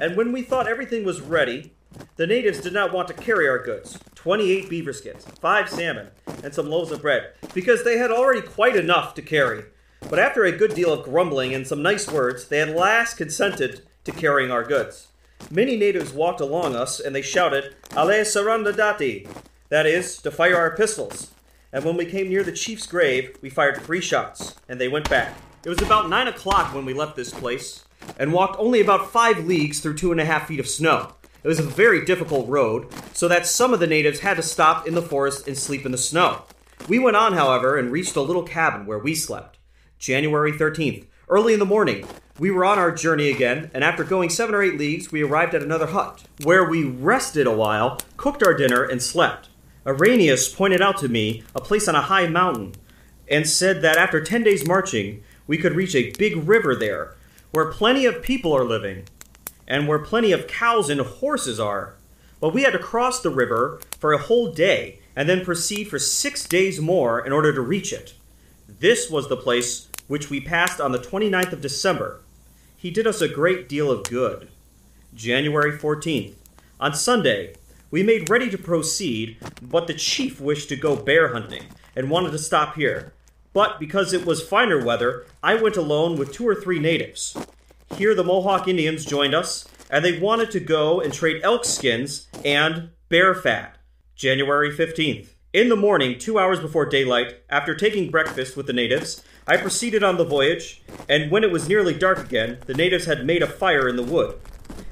And 0.00 0.16
when 0.16 0.32
we 0.32 0.42
thought 0.42 0.68
everything 0.68 1.04
was 1.04 1.20
ready, 1.20 1.72
the 2.16 2.26
natives 2.26 2.60
did 2.60 2.72
not 2.72 2.92
want 2.92 3.08
to 3.08 3.14
carry 3.14 3.48
our 3.48 3.62
goods 3.62 3.98
28 4.14 4.68
beaver 4.68 4.92
skins, 4.92 5.24
5 5.40 5.70
salmon, 5.70 6.08
and 6.42 6.52
some 6.52 6.68
loaves 6.68 6.90
of 6.90 7.02
bread, 7.02 7.32
because 7.54 7.84
they 7.84 7.98
had 7.98 8.10
already 8.10 8.42
quite 8.42 8.76
enough 8.76 9.14
to 9.14 9.22
carry. 9.22 9.64
But 10.10 10.18
after 10.18 10.44
a 10.44 10.52
good 10.52 10.74
deal 10.74 10.92
of 10.92 11.04
grumbling 11.04 11.54
and 11.54 11.66
some 11.66 11.82
nice 11.82 12.10
words, 12.10 12.48
they 12.48 12.60
at 12.60 12.76
last 12.76 13.16
consented 13.16 13.82
to 14.04 14.12
carrying 14.12 14.50
our 14.50 14.64
goods. 14.64 15.08
Many 15.50 15.76
natives 15.76 16.12
walked 16.12 16.40
along 16.40 16.76
us, 16.76 17.00
and 17.00 17.14
they 17.14 17.22
shouted, 17.22 17.76
Ale 17.92 18.24
Sarandadati, 18.24 19.28
that 19.68 19.86
is, 19.86 20.20
to 20.22 20.30
fire 20.30 20.56
our 20.56 20.76
pistols. 20.76 21.32
And 21.72 21.84
when 21.84 21.96
we 21.96 22.06
came 22.06 22.28
near 22.28 22.42
the 22.42 22.52
chief's 22.52 22.86
grave, 22.86 23.36
we 23.40 23.50
fired 23.50 23.80
three 23.82 24.00
shots, 24.00 24.56
and 24.68 24.80
they 24.80 24.88
went 24.88 25.08
back. 25.08 25.34
It 25.64 25.68
was 25.68 25.82
about 25.82 26.08
nine 26.08 26.28
o'clock 26.28 26.72
when 26.72 26.84
we 26.84 26.94
left 26.94 27.16
this 27.16 27.32
place, 27.32 27.84
and 28.16 28.32
walked 28.32 28.60
only 28.60 28.80
about 28.80 29.10
five 29.10 29.44
leagues 29.44 29.80
through 29.80 29.96
two 29.96 30.12
and 30.12 30.20
a 30.20 30.24
half 30.24 30.46
feet 30.46 30.60
of 30.60 30.68
snow. 30.68 31.14
It 31.42 31.48
was 31.48 31.58
a 31.58 31.64
very 31.64 32.04
difficult 32.04 32.48
road, 32.48 32.86
so 33.12 33.26
that 33.26 33.46
some 33.46 33.74
of 33.74 33.80
the 33.80 33.86
natives 33.88 34.20
had 34.20 34.36
to 34.36 34.42
stop 34.42 34.86
in 34.86 34.94
the 34.94 35.02
forest 35.02 35.48
and 35.48 35.58
sleep 35.58 35.84
in 35.84 35.90
the 35.90 35.98
snow. 35.98 36.42
We 36.88 37.00
went 37.00 37.16
on, 37.16 37.32
however, 37.32 37.76
and 37.76 37.90
reached 37.90 38.14
a 38.14 38.20
little 38.20 38.44
cabin 38.44 38.86
where 38.86 39.00
we 39.00 39.16
slept. 39.16 39.58
January 39.98 40.52
13th. 40.52 41.06
Early 41.28 41.54
in 41.54 41.58
the 41.58 41.66
morning, 41.66 42.06
we 42.38 42.52
were 42.52 42.64
on 42.64 42.78
our 42.78 42.92
journey 42.92 43.28
again, 43.28 43.70
and 43.74 43.82
after 43.82 44.04
going 44.04 44.30
seven 44.30 44.54
or 44.54 44.62
eight 44.62 44.78
leagues, 44.78 45.10
we 45.10 45.24
arrived 45.24 45.56
at 45.56 45.62
another 45.62 45.88
hut, 45.88 46.22
where 46.44 46.68
we 46.68 46.84
rested 46.84 47.48
a 47.48 47.52
while, 47.52 47.98
cooked 48.16 48.44
our 48.44 48.54
dinner, 48.54 48.84
and 48.84 49.02
slept. 49.02 49.48
Arrhenius 49.84 50.48
pointed 50.54 50.80
out 50.80 50.98
to 50.98 51.08
me 51.08 51.42
a 51.54 51.60
place 51.60 51.88
on 51.88 51.96
a 51.96 52.02
high 52.02 52.28
mountain, 52.28 52.74
and 53.28 53.48
said 53.48 53.82
that 53.82 53.98
after 53.98 54.22
ten 54.22 54.44
days' 54.44 54.66
marching, 54.66 55.22
we 55.48 55.58
could 55.58 55.74
reach 55.74 55.96
a 55.96 56.12
big 56.12 56.36
river 56.48 56.76
there, 56.76 57.16
where 57.50 57.72
plenty 57.72 58.04
of 58.04 58.22
people 58.22 58.56
are 58.56 58.62
living 58.62 59.04
and 59.66 59.88
where 59.88 59.98
plenty 59.98 60.30
of 60.30 60.46
cows 60.46 60.88
and 60.88 61.00
horses 61.00 61.58
are. 61.58 61.94
But 62.40 62.54
we 62.54 62.62
had 62.62 62.74
to 62.74 62.78
cross 62.78 63.20
the 63.20 63.30
river 63.30 63.80
for 63.98 64.12
a 64.12 64.18
whole 64.18 64.52
day 64.52 65.00
and 65.16 65.28
then 65.28 65.44
proceed 65.44 65.88
for 65.88 65.98
six 65.98 66.46
days 66.46 66.80
more 66.80 67.24
in 67.26 67.32
order 67.32 67.52
to 67.52 67.60
reach 67.60 67.92
it. 67.92 68.14
This 68.68 69.10
was 69.10 69.28
the 69.28 69.36
place 69.36 69.88
which 70.06 70.30
we 70.30 70.40
passed 70.40 70.80
on 70.80 70.92
the 70.92 70.98
29th 70.98 71.52
of 71.52 71.60
December. 71.60 72.20
He 72.76 72.90
did 72.90 73.06
us 73.06 73.20
a 73.20 73.28
great 73.28 73.68
deal 73.68 73.90
of 73.90 74.04
good. 74.04 74.48
January 75.14 75.76
14th. 75.76 76.34
On 76.78 76.94
Sunday, 76.94 77.54
we 77.90 78.02
made 78.02 78.30
ready 78.30 78.48
to 78.50 78.58
proceed, 78.58 79.38
but 79.60 79.86
the 79.86 79.94
chief 79.94 80.40
wished 80.40 80.68
to 80.68 80.76
go 80.76 80.94
bear 80.94 81.32
hunting 81.32 81.64
and 81.96 82.10
wanted 82.10 82.30
to 82.32 82.38
stop 82.38 82.76
here. 82.76 83.12
But 83.58 83.80
because 83.80 84.12
it 84.12 84.24
was 84.24 84.40
finer 84.40 84.84
weather, 84.84 85.26
I 85.42 85.56
went 85.56 85.76
alone 85.76 86.16
with 86.16 86.32
two 86.32 86.46
or 86.46 86.54
three 86.54 86.78
natives. 86.78 87.36
Here, 87.96 88.14
the 88.14 88.22
Mohawk 88.22 88.68
Indians 88.68 89.04
joined 89.04 89.34
us, 89.34 89.66
and 89.90 90.04
they 90.04 90.16
wanted 90.16 90.52
to 90.52 90.60
go 90.60 91.00
and 91.00 91.12
trade 91.12 91.40
elk 91.42 91.64
skins 91.64 92.28
and 92.44 92.90
bear 93.08 93.34
fat. 93.34 93.76
January 94.14 94.70
15th. 94.70 95.30
In 95.52 95.70
the 95.70 95.74
morning, 95.74 96.20
two 96.20 96.38
hours 96.38 96.60
before 96.60 96.86
daylight, 96.86 97.38
after 97.50 97.74
taking 97.74 98.12
breakfast 98.12 98.56
with 98.56 98.68
the 98.68 98.72
natives, 98.72 99.24
I 99.44 99.56
proceeded 99.56 100.04
on 100.04 100.18
the 100.18 100.24
voyage, 100.24 100.80
and 101.08 101.28
when 101.28 101.42
it 101.42 101.50
was 101.50 101.68
nearly 101.68 101.94
dark 101.94 102.20
again, 102.20 102.58
the 102.66 102.74
natives 102.74 103.06
had 103.06 103.26
made 103.26 103.42
a 103.42 103.48
fire 103.48 103.88
in 103.88 103.96
the 103.96 104.04
wood. 104.04 104.38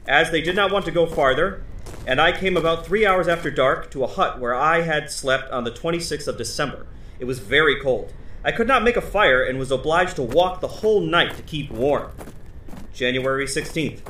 As 0.08 0.32
they 0.32 0.40
did 0.40 0.56
not 0.56 0.72
want 0.72 0.86
to 0.86 0.90
go 0.90 1.06
farther, 1.06 1.62
and 2.04 2.20
I 2.20 2.32
came 2.32 2.56
about 2.56 2.84
three 2.84 3.06
hours 3.06 3.28
after 3.28 3.48
dark 3.48 3.92
to 3.92 4.02
a 4.02 4.08
hut 4.08 4.40
where 4.40 4.56
I 4.56 4.80
had 4.80 5.12
slept 5.12 5.52
on 5.52 5.62
the 5.62 5.70
26th 5.70 6.26
of 6.26 6.36
December. 6.36 6.88
It 7.20 7.26
was 7.26 7.38
very 7.38 7.80
cold. 7.80 8.12
I 8.46 8.52
could 8.52 8.68
not 8.68 8.84
make 8.84 8.96
a 8.96 9.00
fire 9.00 9.42
and 9.42 9.58
was 9.58 9.72
obliged 9.72 10.14
to 10.16 10.22
walk 10.22 10.60
the 10.60 10.68
whole 10.68 11.00
night 11.00 11.34
to 11.34 11.42
keep 11.42 11.68
warm. 11.68 12.12
January 12.94 13.44
16th. 13.44 14.02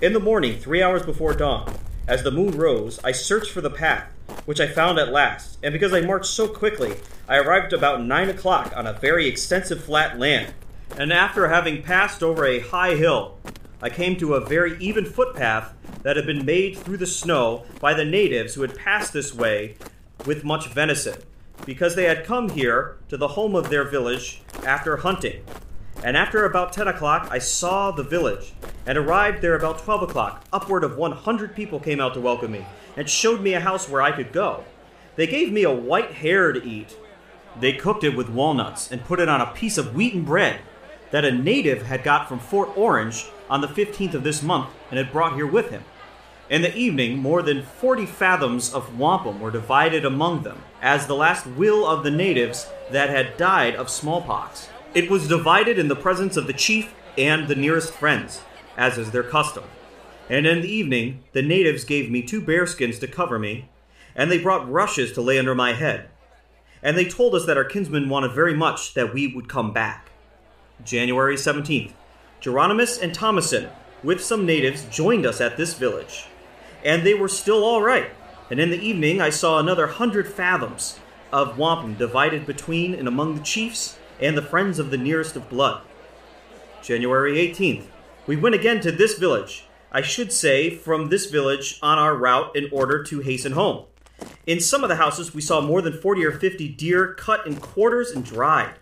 In 0.00 0.12
the 0.12 0.20
morning, 0.20 0.60
three 0.60 0.80
hours 0.80 1.02
before 1.02 1.34
dawn, 1.34 1.74
as 2.06 2.22
the 2.22 2.30
moon 2.30 2.56
rose, 2.56 3.00
I 3.02 3.10
searched 3.10 3.50
for 3.50 3.60
the 3.60 3.68
path, 3.68 4.04
which 4.44 4.60
I 4.60 4.68
found 4.68 5.00
at 5.00 5.10
last, 5.10 5.58
and 5.60 5.72
because 5.72 5.92
I 5.92 6.02
marched 6.02 6.26
so 6.26 6.46
quickly, 6.46 6.98
I 7.28 7.38
arrived 7.38 7.72
about 7.72 8.00
nine 8.00 8.28
o'clock 8.28 8.72
on 8.76 8.86
a 8.86 8.92
very 8.92 9.26
extensive 9.26 9.82
flat 9.82 10.20
land. 10.20 10.54
And 10.96 11.12
after 11.12 11.48
having 11.48 11.82
passed 11.82 12.22
over 12.22 12.46
a 12.46 12.60
high 12.60 12.94
hill, 12.94 13.38
I 13.82 13.90
came 13.90 14.14
to 14.18 14.34
a 14.34 14.46
very 14.46 14.78
even 14.78 15.04
footpath 15.04 15.74
that 16.04 16.14
had 16.16 16.26
been 16.26 16.46
made 16.46 16.78
through 16.78 16.98
the 16.98 17.08
snow 17.08 17.64
by 17.80 17.94
the 17.94 18.04
natives 18.04 18.54
who 18.54 18.62
had 18.62 18.76
passed 18.76 19.12
this 19.12 19.34
way 19.34 19.74
with 20.24 20.44
much 20.44 20.68
venison, 20.68 21.16
because 21.64 21.94
they 21.94 22.04
had 22.04 22.24
come 22.24 22.50
here 22.50 22.96
to 23.08 23.16
the 23.16 23.28
home 23.28 23.54
of 23.54 23.70
their 23.70 23.84
village 23.84 24.42
after 24.64 24.98
hunting. 24.98 25.44
And 26.02 26.16
after 26.16 26.44
about 26.44 26.72
10 26.72 26.88
o'clock, 26.88 27.28
I 27.30 27.38
saw 27.38 27.90
the 27.90 28.02
village 28.02 28.52
and 28.86 28.96
arrived 28.96 29.42
there 29.42 29.54
about 29.54 29.80
12 29.80 30.04
o'clock. 30.04 30.44
Upward 30.52 30.82
of 30.82 30.96
100 30.96 31.54
people 31.54 31.78
came 31.78 32.00
out 32.00 32.14
to 32.14 32.20
welcome 32.20 32.52
me 32.52 32.64
and 32.96 33.08
showed 33.08 33.40
me 33.42 33.52
a 33.52 33.60
house 33.60 33.88
where 33.88 34.00
I 34.00 34.12
could 34.12 34.32
go. 34.32 34.64
They 35.16 35.26
gave 35.26 35.52
me 35.52 35.64
a 35.64 35.72
white 35.72 36.12
hare 36.12 36.52
to 36.52 36.64
eat. 36.64 36.96
They 37.58 37.72
cooked 37.72 38.04
it 38.04 38.16
with 38.16 38.30
walnuts 38.30 38.90
and 38.90 39.04
put 39.04 39.20
it 39.20 39.28
on 39.28 39.40
a 39.40 39.52
piece 39.52 39.76
of 39.76 39.94
wheaten 39.94 40.24
bread 40.24 40.60
that 41.10 41.24
a 41.24 41.32
native 41.32 41.82
had 41.82 42.04
got 42.04 42.28
from 42.28 42.38
Fort 42.38 42.70
Orange 42.76 43.26
on 43.50 43.60
the 43.60 43.66
15th 43.66 44.14
of 44.14 44.22
this 44.22 44.42
month 44.42 44.70
and 44.90 44.98
had 44.98 45.12
brought 45.12 45.34
here 45.34 45.46
with 45.46 45.70
him. 45.70 45.84
In 46.50 46.62
the 46.62 46.76
evening, 46.76 47.18
more 47.18 47.42
than 47.42 47.62
40 47.62 48.06
fathoms 48.06 48.74
of 48.74 48.98
wampum 48.98 49.38
were 49.38 49.52
divided 49.52 50.04
among 50.04 50.42
them, 50.42 50.64
as 50.82 51.06
the 51.06 51.14
last 51.14 51.46
will 51.46 51.86
of 51.86 52.02
the 52.02 52.10
natives 52.10 52.68
that 52.90 53.08
had 53.08 53.36
died 53.36 53.76
of 53.76 53.88
smallpox. 53.88 54.68
It 54.92 55.08
was 55.08 55.28
divided 55.28 55.78
in 55.78 55.86
the 55.86 55.94
presence 55.94 56.36
of 56.36 56.48
the 56.48 56.52
chief 56.52 56.92
and 57.16 57.46
the 57.46 57.54
nearest 57.54 57.92
friends, 57.92 58.42
as 58.76 58.98
is 58.98 59.12
their 59.12 59.22
custom. 59.22 59.62
And 60.28 60.44
in 60.44 60.60
the 60.60 60.68
evening, 60.68 61.22
the 61.34 61.42
natives 61.42 61.84
gave 61.84 62.10
me 62.10 62.20
two 62.20 62.40
bearskins 62.40 62.98
to 62.98 63.06
cover 63.06 63.38
me, 63.38 63.68
and 64.16 64.28
they 64.28 64.38
brought 64.38 64.68
rushes 64.68 65.12
to 65.12 65.20
lay 65.20 65.38
under 65.38 65.54
my 65.54 65.74
head. 65.74 66.08
And 66.82 66.98
they 66.98 67.04
told 67.04 67.36
us 67.36 67.46
that 67.46 67.58
our 67.58 67.64
kinsmen 67.64 68.08
wanted 68.08 68.32
very 68.32 68.54
much 68.54 68.94
that 68.94 69.14
we 69.14 69.28
would 69.28 69.48
come 69.48 69.72
back. 69.72 70.10
January 70.84 71.36
17th. 71.36 71.92
Geronimus 72.40 73.00
and 73.00 73.14
Thomason, 73.14 73.68
with 74.02 74.20
some 74.20 74.44
natives, 74.44 74.84
joined 74.90 75.24
us 75.24 75.40
at 75.40 75.56
this 75.56 75.74
village. 75.74 76.26
And 76.84 77.04
they 77.04 77.14
were 77.14 77.28
still 77.28 77.64
all 77.64 77.82
right. 77.82 78.10
And 78.50 78.58
in 78.58 78.70
the 78.70 78.80
evening, 78.80 79.20
I 79.20 79.30
saw 79.30 79.58
another 79.58 79.86
hundred 79.86 80.28
fathoms 80.28 80.98
of 81.32 81.58
wampum 81.58 81.94
divided 81.94 82.46
between 82.46 82.94
and 82.94 83.06
among 83.06 83.36
the 83.36 83.42
chiefs 83.42 83.98
and 84.20 84.36
the 84.36 84.42
friends 84.42 84.78
of 84.78 84.90
the 84.90 84.98
nearest 84.98 85.36
of 85.36 85.48
blood. 85.48 85.82
January 86.82 87.34
18th. 87.34 87.84
We 88.26 88.36
went 88.36 88.54
again 88.54 88.80
to 88.80 88.92
this 88.92 89.18
village. 89.18 89.64
I 89.92 90.02
should 90.02 90.32
say 90.32 90.70
from 90.70 91.08
this 91.08 91.26
village 91.26 91.78
on 91.82 91.98
our 91.98 92.14
route 92.14 92.54
in 92.54 92.68
order 92.72 93.02
to 93.04 93.20
hasten 93.20 93.52
home. 93.52 93.86
In 94.46 94.60
some 94.60 94.82
of 94.82 94.88
the 94.88 94.96
houses, 94.96 95.34
we 95.34 95.40
saw 95.40 95.60
more 95.60 95.82
than 95.82 96.00
40 96.00 96.24
or 96.24 96.32
50 96.32 96.68
deer 96.68 97.14
cut 97.14 97.46
in 97.46 97.56
quarters 97.56 98.10
and 98.10 98.24
dried. 98.24 98.74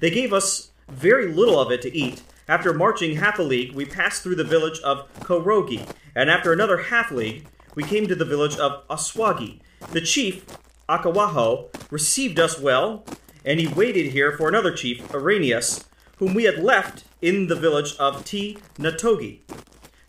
They 0.00 0.10
gave 0.10 0.32
us 0.32 0.70
very 0.88 1.32
little 1.32 1.60
of 1.60 1.70
it 1.70 1.82
to 1.82 1.94
eat. 1.94 2.22
After 2.48 2.72
marching 2.72 3.16
half 3.16 3.40
a 3.40 3.42
league, 3.42 3.72
we 3.72 3.84
passed 3.84 4.22
through 4.22 4.36
the 4.36 4.44
village 4.44 4.78
of 4.80 5.12
Korogi, 5.20 5.88
and 6.14 6.30
after 6.30 6.52
another 6.52 6.76
half 6.78 7.10
league, 7.10 7.44
we 7.74 7.82
came 7.82 8.06
to 8.06 8.14
the 8.14 8.24
village 8.24 8.56
of 8.56 8.86
Oswagi. 8.88 9.60
The 9.90 10.00
chief, 10.00 10.46
Akawaho, 10.88 11.68
received 11.90 12.38
us 12.38 12.60
well, 12.60 13.04
and 13.44 13.58
he 13.58 13.66
waited 13.66 14.12
here 14.12 14.30
for 14.30 14.48
another 14.48 14.72
chief, 14.72 15.12
Arrhenius, 15.12 15.84
whom 16.18 16.34
we 16.34 16.44
had 16.44 16.62
left 16.62 17.02
in 17.20 17.48
the 17.48 17.56
village 17.56 17.96
of 17.96 18.24
T. 18.24 18.58
Natogi. 18.78 19.40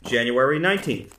January 0.04 0.60
19th. 0.60 1.14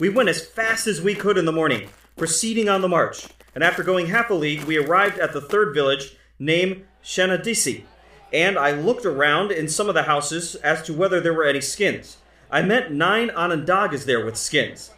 We 0.00 0.08
went 0.08 0.28
as 0.28 0.44
fast 0.44 0.88
as 0.88 1.00
we 1.00 1.14
could 1.14 1.38
in 1.38 1.44
the 1.44 1.52
morning, 1.52 1.88
proceeding 2.16 2.68
on 2.68 2.82
the 2.82 2.88
march, 2.88 3.28
and 3.54 3.62
after 3.62 3.84
going 3.84 4.06
half 4.06 4.28
a 4.28 4.34
league, 4.34 4.64
we 4.64 4.76
arrived 4.76 5.20
at 5.20 5.32
the 5.32 5.40
third 5.40 5.72
village 5.72 6.16
named 6.40 6.84
Shanadisi, 7.02 7.84
and 8.34 8.58
I 8.58 8.72
looked 8.72 9.06
around 9.06 9.50
in 9.50 9.68
some 9.68 9.88
of 9.88 9.94
the 9.94 10.02
houses 10.02 10.56
as 10.56 10.82
to 10.82 10.92
whether 10.92 11.20
there 11.20 11.32
were 11.32 11.44
any 11.44 11.62
skins. 11.62 12.18
I 12.50 12.60
met 12.60 12.92
nine 12.92 13.30
Onondagas 13.30 14.04
there 14.04 14.22
with 14.22 14.36
skins, 14.36 14.90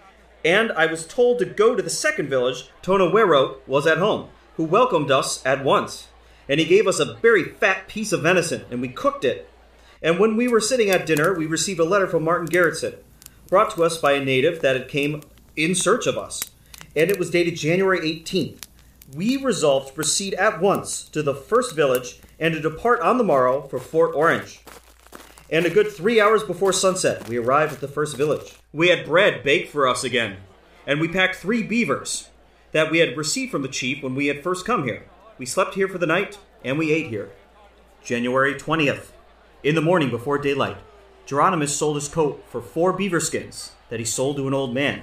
and 0.44 0.72
I 0.72 0.86
was 0.86 1.06
told 1.06 1.38
to 1.38 1.44
go 1.44 1.76
to 1.76 1.82
the 1.82 1.90
second 1.90 2.28
village. 2.28 2.70
Tonawero 2.82 3.58
was 3.68 3.86
at 3.86 3.98
home, 3.98 4.30
who 4.56 4.64
welcomed 4.64 5.12
us 5.12 5.46
at 5.46 5.62
once 5.62 6.08
and 6.48 6.60
he 6.60 6.66
gave 6.66 6.86
us 6.86 7.00
a 7.00 7.14
very 7.14 7.44
fat 7.44 7.88
piece 7.88 8.12
of 8.12 8.22
venison, 8.22 8.64
and 8.70 8.80
we 8.80 8.88
cooked 8.88 9.24
it. 9.24 9.48
And 10.02 10.18
when 10.18 10.36
we 10.36 10.48
were 10.48 10.60
sitting 10.60 10.90
at 10.90 11.06
dinner, 11.06 11.34
we 11.34 11.46
received 11.46 11.80
a 11.80 11.84
letter 11.84 12.06
from 12.06 12.24
Martin 12.24 12.48
Garretson, 12.48 12.96
brought 13.48 13.74
to 13.74 13.84
us 13.84 13.98
by 13.98 14.12
a 14.12 14.24
native 14.24 14.60
that 14.62 14.76
had 14.76 14.88
came 14.88 15.22
in 15.56 15.74
search 15.74 16.06
of 16.06 16.16
us, 16.16 16.42
and 16.94 17.10
it 17.10 17.18
was 17.18 17.30
dated 17.30 17.56
January 17.56 18.00
18th. 18.00 18.62
We 19.14 19.36
resolved 19.36 19.88
to 19.88 19.94
proceed 19.94 20.34
at 20.34 20.60
once 20.60 21.08
to 21.10 21.22
the 21.22 21.34
first 21.34 21.74
village 21.74 22.20
and 22.38 22.54
to 22.54 22.60
depart 22.60 23.00
on 23.00 23.18
the 23.18 23.24
morrow 23.24 23.62
for 23.62 23.78
Fort 23.78 24.14
Orange. 24.14 24.60
And 25.50 25.64
a 25.64 25.70
good 25.70 25.92
three 25.92 26.20
hours 26.20 26.42
before 26.42 26.72
sunset, 26.72 27.28
we 27.28 27.36
arrived 27.36 27.72
at 27.72 27.80
the 27.80 27.88
first 27.88 28.16
village. 28.16 28.56
We 28.72 28.88
had 28.88 29.06
bread 29.06 29.42
baked 29.42 29.70
for 29.70 29.86
us 29.86 30.02
again, 30.04 30.38
and 30.86 31.00
we 31.00 31.08
packed 31.08 31.36
three 31.36 31.62
beavers 31.62 32.30
that 32.72 32.90
we 32.90 32.98
had 32.98 33.16
received 33.16 33.52
from 33.52 33.62
the 33.62 33.68
chief 33.68 34.02
when 34.02 34.14
we 34.14 34.26
had 34.26 34.42
first 34.42 34.66
come 34.66 34.84
here. 34.84 35.06
We 35.38 35.46
slept 35.46 35.74
here 35.74 35.88
for 35.88 35.98
the 35.98 36.06
night, 36.06 36.38
and 36.64 36.78
we 36.78 36.92
ate 36.92 37.08
here. 37.08 37.30
January 38.02 38.54
20th. 38.54 39.12
In 39.62 39.74
the 39.74 39.80
morning 39.80 40.10
before 40.10 40.38
daylight, 40.38 40.78
Geronimus 41.26 41.76
sold 41.76 41.96
his 41.96 42.08
coat 42.08 42.44
for 42.48 42.60
four 42.60 42.92
beaver 42.92 43.20
skins 43.20 43.72
that 43.88 43.98
he 43.98 44.04
sold 44.04 44.36
to 44.36 44.46
an 44.46 44.54
old 44.54 44.74
man. 44.74 45.02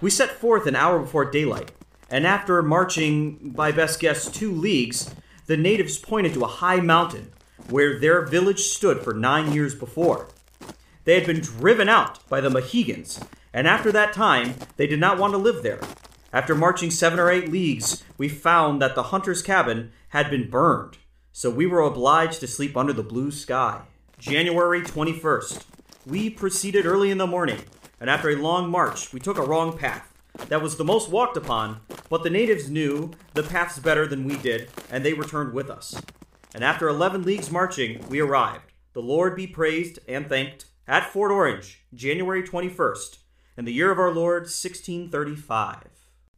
We 0.00 0.10
set 0.10 0.30
forth 0.30 0.66
an 0.66 0.76
hour 0.76 0.98
before 0.98 1.24
daylight, 1.24 1.72
and 2.10 2.26
after 2.26 2.62
marching, 2.62 3.50
by 3.50 3.72
best 3.72 4.00
guess, 4.00 4.30
two 4.30 4.52
leagues, 4.52 5.10
the 5.48 5.56
natives 5.56 5.98
pointed 5.98 6.34
to 6.34 6.44
a 6.44 6.46
high 6.46 6.78
mountain 6.78 7.32
where 7.70 7.98
their 7.98 8.20
village 8.24 8.60
stood 8.60 9.00
for 9.00 9.14
nine 9.14 9.52
years 9.52 9.74
before. 9.74 10.28
They 11.04 11.14
had 11.14 11.26
been 11.26 11.40
driven 11.40 11.88
out 11.88 12.26
by 12.28 12.42
the 12.42 12.50
Mohegans, 12.50 13.18
and 13.52 13.66
after 13.66 13.90
that 13.90 14.12
time, 14.12 14.54
they 14.76 14.86
did 14.86 15.00
not 15.00 15.18
want 15.18 15.32
to 15.32 15.38
live 15.38 15.62
there. 15.62 15.80
After 16.34 16.54
marching 16.54 16.90
seven 16.90 17.18
or 17.18 17.30
eight 17.30 17.50
leagues, 17.50 18.04
we 18.18 18.28
found 18.28 18.82
that 18.82 18.94
the 18.94 19.04
hunter's 19.04 19.40
cabin 19.40 19.90
had 20.10 20.30
been 20.30 20.50
burned, 20.50 20.98
so 21.32 21.48
we 21.48 21.66
were 21.66 21.80
obliged 21.80 22.40
to 22.40 22.46
sleep 22.46 22.76
under 22.76 22.92
the 22.92 23.02
blue 23.02 23.30
sky. 23.30 23.80
January 24.18 24.82
21st. 24.82 25.64
We 26.04 26.28
proceeded 26.28 26.84
early 26.84 27.10
in 27.10 27.16
the 27.16 27.26
morning, 27.26 27.60
and 27.98 28.10
after 28.10 28.28
a 28.28 28.36
long 28.36 28.70
march, 28.70 29.14
we 29.14 29.20
took 29.20 29.38
a 29.38 29.42
wrong 29.42 29.78
path. 29.78 30.07
That 30.46 30.62
was 30.62 30.76
the 30.76 30.84
most 30.84 31.10
walked 31.10 31.36
upon, 31.36 31.80
but 32.08 32.22
the 32.22 32.30
natives 32.30 32.70
knew 32.70 33.10
the 33.34 33.42
paths 33.42 33.78
better 33.78 34.06
than 34.06 34.24
we 34.24 34.36
did, 34.36 34.70
and 34.90 35.04
they 35.04 35.12
returned 35.12 35.52
with 35.52 35.68
us. 35.68 36.00
And 36.54 36.64
after 36.64 36.88
11 36.88 37.24
leagues 37.24 37.50
marching, 37.50 38.06
we 38.08 38.20
arrived, 38.20 38.72
the 38.94 39.02
Lord 39.02 39.36
be 39.36 39.46
praised 39.46 39.98
and 40.08 40.26
thanked, 40.28 40.64
at 40.86 41.12
Fort 41.12 41.30
Orange, 41.30 41.84
January 41.92 42.42
21st, 42.42 43.18
in 43.58 43.66
the 43.66 43.72
year 43.72 43.90
of 43.90 43.98
our 43.98 44.10
Lord, 44.10 44.44
1635. 44.44 45.84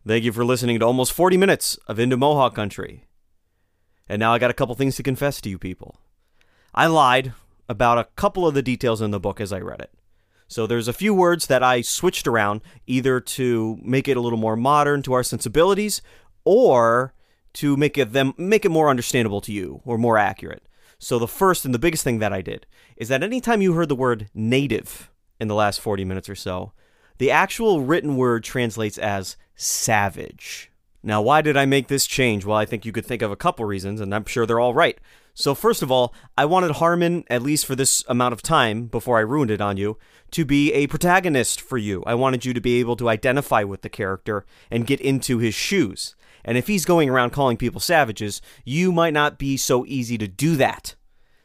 Thank 0.06 0.24
you 0.24 0.32
for 0.32 0.44
listening 0.44 0.80
to 0.80 0.86
almost 0.86 1.12
40 1.12 1.36
minutes 1.36 1.78
of 1.86 2.00
Into 2.00 2.16
Mohawk 2.16 2.54
Country. 2.54 3.04
And 4.08 4.18
now 4.18 4.32
I 4.32 4.38
got 4.38 4.50
a 4.50 4.54
couple 4.54 4.74
things 4.74 4.96
to 4.96 5.04
confess 5.04 5.40
to 5.42 5.48
you 5.48 5.58
people. 5.58 6.00
I 6.74 6.86
lied 6.86 7.32
about 7.68 7.98
a 7.98 8.08
couple 8.16 8.46
of 8.46 8.54
the 8.54 8.62
details 8.62 9.00
in 9.00 9.12
the 9.12 9.20
book 9.20 9.40
as 9.40 9.52
I 9.52 9.60
read 9.60 9.80
it. 9.80 9.92
So 10.50 10.66
there's 10.66 10.88
a 10.88 10.92
few 10.92 11.14
words 11.14 11.46
that 11.46 11.62
I 11.62 11.80
switched 11.80 12.26
around 12.26 12.62
either 12.84 13.20
to 13.20 13.78
make 13.82 14.08
it 14.08 14.16
a 14.16 14.20
little 14.20 14.36
more 14.36 14.56
modern 14.56 15.00
to 15.04 15.12
our 15.12 15.22
sensibilities 15.22 16.02
or 16.44 17.14
to 17.52 17.76
make 17.76 17.96
it 17.96 18.12
them 18.12 18.34
make 18.36 18.64
it 18.64 18.70
more 18.70 18.88
understandable 18.88 19.40
to 19.42 19.52
you 19.52 19.80
or 19.84 19.96
more 19.96 20.18
accurate. 20.18 20.66
So 20.98 21.20
the 21.20 21.28
first 21.28 21.64
and 21.64 21.72
the 21.72 21.78
biggest 21.78 22.02
thing 22.02 22.18
that 22.18 22.32
I 22.32 22.42
did 22.42 22.66
is 22.96 23.06
that 23.08 23.22
anytime 23.22 23.62
you 23.62 23.74
heard 23.74 23.88
the 23.88 23.94
word 23.94 24.28
native 24.34 25.08
in 25.38 25.46
the 25.46 25.54
last 25.54 25.80
40 25.80 26.04
minutes 26.04 26.28
or 26.28 26.34
so, 26.34 26.72
the 27.18 27.30
actual 27.30 27.82
written 27.82 28.16
word 28.16 28.42
translates 28.42 28.98
as 28.98 29.36
savage. 29.54 30.72
Now, 31.02 31.22
why 31.22 31.42
did 31.42 31.56
I 31.56 31.64
make 31.64 31.88
this 31.88 32.06
change? 32.06 32.44
Well, 32.44 32.58
I 32.58 32.66
think 32.66 32.84
you 32.84 32.92
could 32.92 33.06
think 33.06 33.22
of 33.22 33.30
a 33.30 33.36
couple 33.36 33.64
reasons, 33.64 34.00
and 34.00 34.14
I'm 34.14 34.26
sure 34.26 34.44
they're 34.44 34.60
all 34.60 34.74
right. 34.74 34.98
So, 35.32 35.54
first 35.54 35.82
of 35.82 35.90
all, 35.90 36.12
I 36.36 36.44
wanted 36.44 36.72
Harmen, 36.72 37.24
at 37.30 37.42
least 37.42 37.64
for 37.64 37.74
this 37.74 38.04
amount 38.08 38.34
of 38.34 38.42
time 38.42 38.86
before 38.86 39.16
I 39.16 39.22
ruined 39.22 39.50
it 39.50 39.62
on 39.62 39.78
you, 39.78 39.96
to 40.32 40.44
be 40.44 40.72
a 40.72 40.86
protagonist 40.86 41.60
for 41.60 41.78
you. 41.78 42.02
I 42.06 42.14
wanted 42.14 42.44
you 42.44 42.52
to 42.54 42.60
be 42.60 42.80
able 42.80 42.96
to 42.96 43.08
identify 43.08 43.62
with 43.64 43.82
the 43.82 43.88
character 43.88 44.44
and 44.70 44.86
get 44.86 45.00
into 45.00 45.38
his 45.38 45.54
shoes. 45.54 46.14
And 46.44 46.56
if 46.56 46.66
he's 46.66 46.84
going 46.84 47.10
around 47.10 47.30
calling 47.30 47.56
people 47.56 47.80
savages, 47.80 48.40
you 48.64 48.92
might 48.92 49.12
not 49.12 49.38
be 49.38 49.56
so 49.56 49.84
easy 49.86 50.16
to 50.18 50.28
do 50.28 50.56
that. 50.56 50.94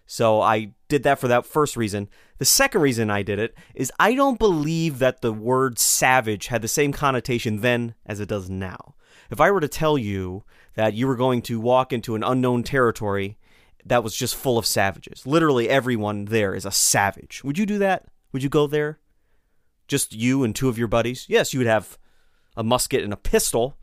So 0.05 0.41
I 0.41 0.71
did 0.88 1.03
that 1.03 1.19
for 1.19 1.27
that 1.27 1.45
first 1.45 1.75
reason. 1.75 2.09
The 2.38 2.45
second 2.45 2.81
reason 2.81 3.09
I 3.09 3.23
did 3.23 3.39
it 3.39 3.55
is 3.73 3.91
I 3.99 4.13
don't 4.13 4.39
believe 4.39 4.99
that 4.99 5.21
the 5.21 5.33
word 5.33 5.79
savage 5.79 6.47
had 6.47 6.61
the 6.61 6.67
same 6.67 6.91
connotation 6.91 7.61
then 7.61 7.95
as 8.05 8.19
it 8.19 8.29
does 8.29 8.49
now. 8.49 8.95
If 9.31 9.41
I 9.41 9.49
were 9.51 9.61
to 9.61 9.67
tell 9.67 9.97
you 9.97 10.43
that 10.75 10.93
you 10.93 11.07
were 11.07 11.15
going 11.15 11.41
to 11.43 11.59
walk 11.59 11.91
into 11.91 12.15
an 12.15 12.23
unknown 12.23 12.63
territory 12.63 13.38
that 13.86 14.03
was 14.03 14.15
just 14.15 14.36
full 14.36 14.57
of 14.57 14.65
savages, 14.65 15.25
literally 15.25 15.69
everyone 15.69 16.25
there 16.25 16.53
is 16.53 16.65
a 16.65 16.71
savage, 16.71 17.43
would 17.43 17.57
you 17.57 17.65
do 17.65 17.79
that? 17.79 18.05
Would 18.36 18.43
you 18.43 18.49
go 18.49 18.67
there? 18.67 18.99
Just 19.88 20.13
you 20.13 20.43
and 20.43 20.53
two 20.53 20.67
of 20.67 20.77
your 20.77 20.89
buddies? 20.89 21.25
Yes, 21.29 21.53
you 21.53 21.59
would 21.61 21.67
have 21.67 21.97
a 22.57 22.65
musket 22.65 23.01
and 23.01 23.13
a 23.13 23.15
pistol, 23.15 23.77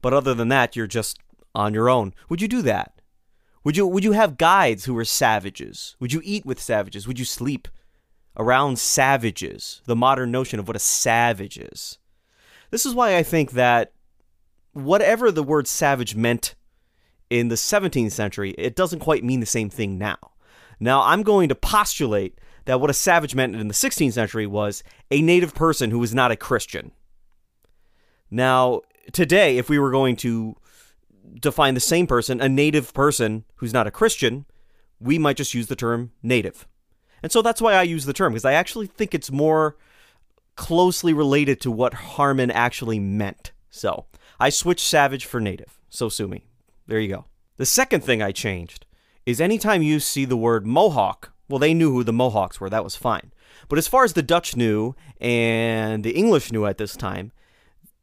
but 0.00 0.12
other 0.12 0.34
than 0.34 0.48
that, 0.48 0.74
you're 0.74 0.88
just 0.88 1.20
on 1.54 1.72
your 1.72 1.88
own. 1.88 2.12
Would 2.28 2.42
you 2.42 2.48
do 2.48 2.62
that? 2.62 3.00
Would 3.62 3.76
you 3.76 3.86
would 3.86 4.02
you 4.02 4.10
have 4.10 4.38
guides 4.38 4.86
who 4.86 4.94
were 4.94 5.04
savages? 5.04 5.94
Would 6.00 6.12
you 6.12 6.20
eat 6.24 6.44
with 6.44 6.60
savages? 6.60 7.06
Would 7.06 7.20
you 7.20 7.24
sleep 7.24 7.68
around 8.36 8.80
savages? 8.80 9.82
The 9.84 9.94
modern 9.94 10.32
notion 10.32 10.58
of 10.58 10.66
what 10.66 10.74
a 10.74 10.80
savage 10.80 11.56
is. 11.56 11.98
This 12.72 12.84
is 12.84 12.96
why 12.96 13.16
I 13.16 13.22
think 13.22 13.52
that 13.52 13.92
whatever 14.72 15.30
the 15.30 15.44
word 15.44 15.68
savage 15.68 16.16
meant 16.16 16.56
in 17.30 17.50
the 17.50 17.54
17th 17.54 18.10
century, 18.10 18.50
it 18.58 18.74
doesn't 18.74 18.98
quite 18.98 19.22
mean 19.22 19.38
the 19.38 19.46
same 19.46 19.70
thing 19.70 19.96
now. 19.96 20.18
Now, 20.80 21.02
I'm 21.04 21.22
going 21.22 21.48
to 21.48 21.54
postulate 21.54 22.40
that 22.64 22.80
what 22.80 22.90
a 22.90 22.94
savage 22.94 23.34
meant 23.34 23.56
in 23.56 23.68
the 23.68 23.74
16th 23.74 24.12
century 24.12 24.46
was 24.46 24.82
a 25.10 25.22
native 25.22 25.54
person 25.54 25.90
who 25.90 25.98
was 25.98 26.14
not 26.14 26.30
a 26.30 26.36
Christian. 26.36 26.92
Now, 28.30 28.82
today, 29.12 29.58
if 29.58 29.68
we 29.68 29.78
were 29.78 29.90
going 29.90 30.16
to 30.16 30.56
define 31.40 31.74
the 31.74 31.80
same 31.80 32.06
person, 32.06 32.40
a 32.40 32.48
native 32.48 32.94
person 32.94 33.44
who's 33.56 33.72
not 33.72 33.86
a 33.86 33.90
Christian, 33.90 34.46
we 35.00 35.18
might 35.18 35.36
just 35.36 35.54
use 35.54 35.66
the 35.66 35.76
term 35.76 36.12
native. 36.22 36.66
And 37.22 37.30
so 37.30 37.42
that's 37.42 37.60
why 37.60 37.74
I 37.74 37.82
use 37.82 38.04
the 38.04 38.12
term, 38.12 38.32
because 38.32 38.44
I 38.44 38.54
actually 38.54 38.86
think 38.86 39.14
it's 39.14 39.30
more 39.30 39.76
closely 40.56 41.12
related 41.12 41.60
to 41.62 41.70
what 41.70 41.94
Harmen 41.94 42.50
actually 42.52 42.98
meant. 42.98 43.52
So 43.70 44.06
I 44.38 44.50
switched 44.50 44.86
savage 44.86 45.24
for 45.24 45.40
native. 45.40 45.78
So 45.88 46.08
sue 46.08 46.28
me. 46.28 46.46
There 46.86 47.00
you 47.00 47.08
go. 47.08 47.24
The 47.56 47.66
second 47.66 48.02
thing 48.02 48.22
I 48.22 48.32
changed 48.32 48.86
is 49.24 49.40
anytime 49.40 49.82
you 49.82 50.00
see 50.00 50.24
the 50.24 50.36
word 50.36 50.66
Mohawk, 50.66 51.31
well, 51.52 51.58
they 51.58 51.74
knew 51.74 51.92
who 51.92 52.02
the 52.02 52.14
Mohawks 52.14 52.60
were. 52.60 52.70
That 52.70 52.82
was 52.82 52.96
fine. 52.96 53.30
But 53.68 53.78
as 53.78 53.86
far 53.86 54.04
as 54.04 54.14
the 54.14 54.22
Dutch 54.22 54.56
knew 54.56 54.94
and 55.20 56.02
the 56.02 56.12
English 56.12 56.50
knew 56.50 56.64
at 56.64 56.78
this 56.78 56.96
time, 56.96 57.30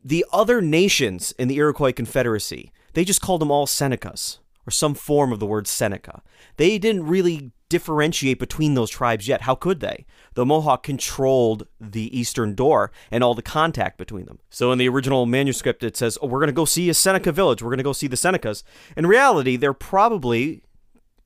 the 0.06 0.24
other 0.32 0.62
nations 0.62 1.34
in 1.39 1.47
the 1.47 1.58
Iroquois 1.58 1.91
Confederacy, 1.91 2.72
they 2.93 3.04
just 3.04 3.22
called 3.22 3.41
them 3.41 3.50
all 3.50 3.66
Senecas 3.66 4.38
or 4.68 4.72
some 4.72 4.93
form 4.93 5.34
of 5.34 5.39
the 5.39 5.47
word 5.47 5.66
Seneca. 5.66 6.22
They 6.58 6.78
didn't 6.78 7.08
really 7.08 7.52
differentiate 7.70 8.38
between 8.38 8.76
those 8.76 8.91
tribes 8.91 9.28
yet. 9.28 9.41
How 9.41 9.56
could 9.56 9.80
they? 9.80 10.06
The 10.36 10.45
Mohawk 10.45 10.84
controlled 10.84 11.68
the 11.82 12.16
eastern 12.18 12.54
door 12.54 12.91
and 13.10 13.24
all 13.24 13.34
the 13.34 13.41
contact 13.41 13.97
between 13.97 14.26
them. 14.26 14.38
So 14.52 14.72
in 14.72 14.78
the 14.78 14.89
original 14.89 15.26
manuscript, 15.26 15.84
it 15.84 15.97
says, 15.97 16.20
oh, 16.22 16.28
we're 16.28 16.39
going 16.39 16.47
to 16.47 16.54
go 16.54 16.66
see 16.66 16.88
a 16.89 16.93
Seneca 16.93 17.32
village. 17.32 17.64
We're 17.64 17.70
going 17.70 17.80
to 17.80 17.84
go 17.84 17.93
see 17.93 18.08
the 18.08 18.16
Senecas. 18.16 18.62
In 18.95 19.08
reality, 19.08 19.56
they're 19.56 19.74
probably 19.74 20.62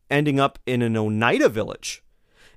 ending 0.10 0.40
up 0.40 0.60
in 0.66 0.82
an 0.82 0.96
Oneida 0.96 1.50
village. 1.50 2.03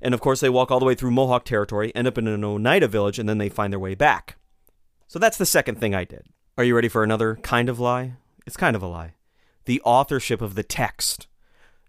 And 0.00 0.14
of 0.14 0.20
course, 0.20 0.40
they 0.40 0.48
walk 0.48 0.70
all 0.70 0.78
the 0.78 0.86
way 0.86 0.94
through 0.94 1.10
Mohawk 1.10 1.44
territory, 1.44 1.92
end 1.94 2.06
up 2.06 2.18
in 2.18 2.26
an 2.26 2.44
Oneida 2.44 2.88
village, 2.88 3.18
and 3.18 3.28
then 3.28 3.38
they 3.38 3.48
find 3.48 3.72
their 3.72 3.80
way 3.80 3.94
back. 3.94 4.36
So 5.08 5.18
that's 5.18 5.38
the 5.38 5.46
second 5.46 5.80
thing 5.80 5.94
I 5.94 6.04
did. 6.04 6.26
Are 6.58 6.64
you 6.64 6.74
ready 6.74 6.88
for 6.88 7.02
another 7.04 7.36
kind 7.36 7.68
of 7.68 7.78
lie? 7.78 8.14
It's 8.46 8.56
kind 8.56 8.76
of 8.76 8.82
a 8.82 8.86
lie. 8.86 9.14
The 9.64 9.80
authorship 9.82 10.40
of 10.40 10.54
the 10.54 10.62
text. 10.62 11.26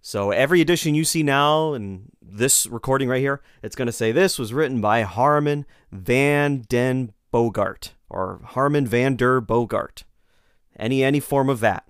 So 0.02 0.32
every 0.32 0.62
edition 0.62 0.96
you 0.96 1.04
see 1.04 1.24
now 1.24 1.74
and 1.74 2.12
this 2.22 2.66
recording 2.68 3.10
right 3.10 3.22
here, 3.22 3.42
it's 3.62 3.76
going 3.76 3.88
to 3.88 3.92
say 3.92 4.12
this 4.12 4.40
was 4.40 4.54
written 4.54 4.82
by 4.82 5.04
Harmen 5.04 5.66
van 5.92 6.66
den 6.70 7.14
Bogaert 7.34 7.92
or 8.10 8.42
Harmen 8.44 8.88
van 8.88 9.16
der 9.16 9.42
Bogaert. 9.42 10.04
Any 10.78 11.04
any 11.04 11.20
form 11.20 11.50
of 11.50 11.60
that. 11.62 11.87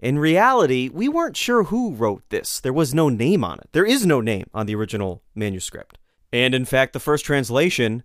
In 0.00 0.18
reality, 0.18 0.88
we 0.92 1.08
weren't 1.08 1.36
sure 1.36 1.64
who 1.64 1.94
wrote 1.94 2.22
this. 2.28 2.60
There 2.60 2.72
was 2.72 2.94
no 2.94 3.08
name 3.08 3.42
on 3.44 3.58
it. 3.58 3.68
There 3.72 3.86
is 3.86 4.06
no 4.06 4.20
name 4.20 4.46
on 4.54 4.66
the 4.66 4.74
original 4.74 5.22
manuscript. 5.34 5.98
And 6.32 6.54
in 6.54 6.64
fact, 6.64 6.92
the 6.92 7.00
first 7.00 7.24
translation 7.24 8.02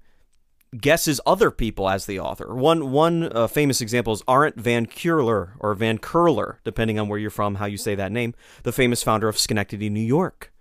guesses 0.78 1.22
other 1.26 1.52
people 1.52 1.90
as 1.90 2.06
the 2.06 2.20
author. 2.20 2.56
One 2.56 2.92
one 2.92 3.32
uh, 3.36 3.48
famous 3.48 3.82
example 3.82 4.14
is 4.14 4.24
Arent 4.28 4.56
Van 4.56 4.86
Curler 4.86 5.54
or 5.60 5.74
Van 5.76 5.98
Curler, 5.98 6.60
depending 6.64 7.00
on 7.00 7.08
where 7.08 7.20
you're 7.20 7.30
from, 7.30 7.56
how 7.56 7.66
you 7.66 7.78
say 7.78 7.96
that 7.96 8.12
name, 8.12 8.34
the 8.64 8.72
famous 8.72 9.04
founder 9.04 9.28
of 9.28 9.38
Schenectady, 9.38 9.90
New 9.90 10.00
York. 10.00 10.53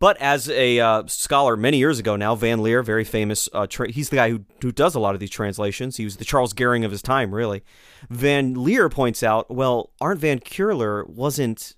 But 0.00 0.16
as 0.18 0.48
a 0.48 0.78
uh, 0.78 1.04
scholar 1.06 1.56
many 1.56 1.78
years 1.78 1.98
ago 1.98 2.14
now, 2.14 2.34
Van 2.34 2.60
Laer, 2.60 2.82
very 2.82 3.04
famous, 3.04 3.48
uh, 3.52 3.66
tra- 3.66 3.90
he's 3.90 4.10
the 4.10 4.16
guy 4.16 4.30
who, 4.30 4.44
who 4.62 4.70
does 4.70 4.94
a 4.94 5.00
lot 5.00 5.14
of 5.14 5.20
these 5.20 5.30
translations. 5.30 5.96
He 5.96 6.04
was 6.04 6.16
the 6.16 6.24
Charles 6.24 6.54
Gehring 6.54 6.84
of 6.84 6.92
his 6.92 7.02
time, 7.02 7.34
really. 7.34 7.64
Van 8.08 8.54
Laer 8.54 8.88
points 8.88 9.22
out, 9.22 9.50
well, 9.50 9.90
Arent 10.00 10.20
Van 10.20 10.38
Curler 10.38 11.04
wasn't 11.04 11.74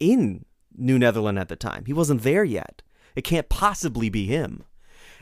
in 0.00 0.44
New 0.76 0.98
Netherland 0.98 1.38
at 1.38 1.48
the 1.48 1.56
time. 1.56 1.84
He 1.84 1.92
wasn't 1.92 2.22
there 2.22 2.44
yet. 2.44 2.82
It 3.14 3.22
can't 3.22 3.48
possibly 3.48 4.08
be 4.08 4.26
him. 4.26 4.64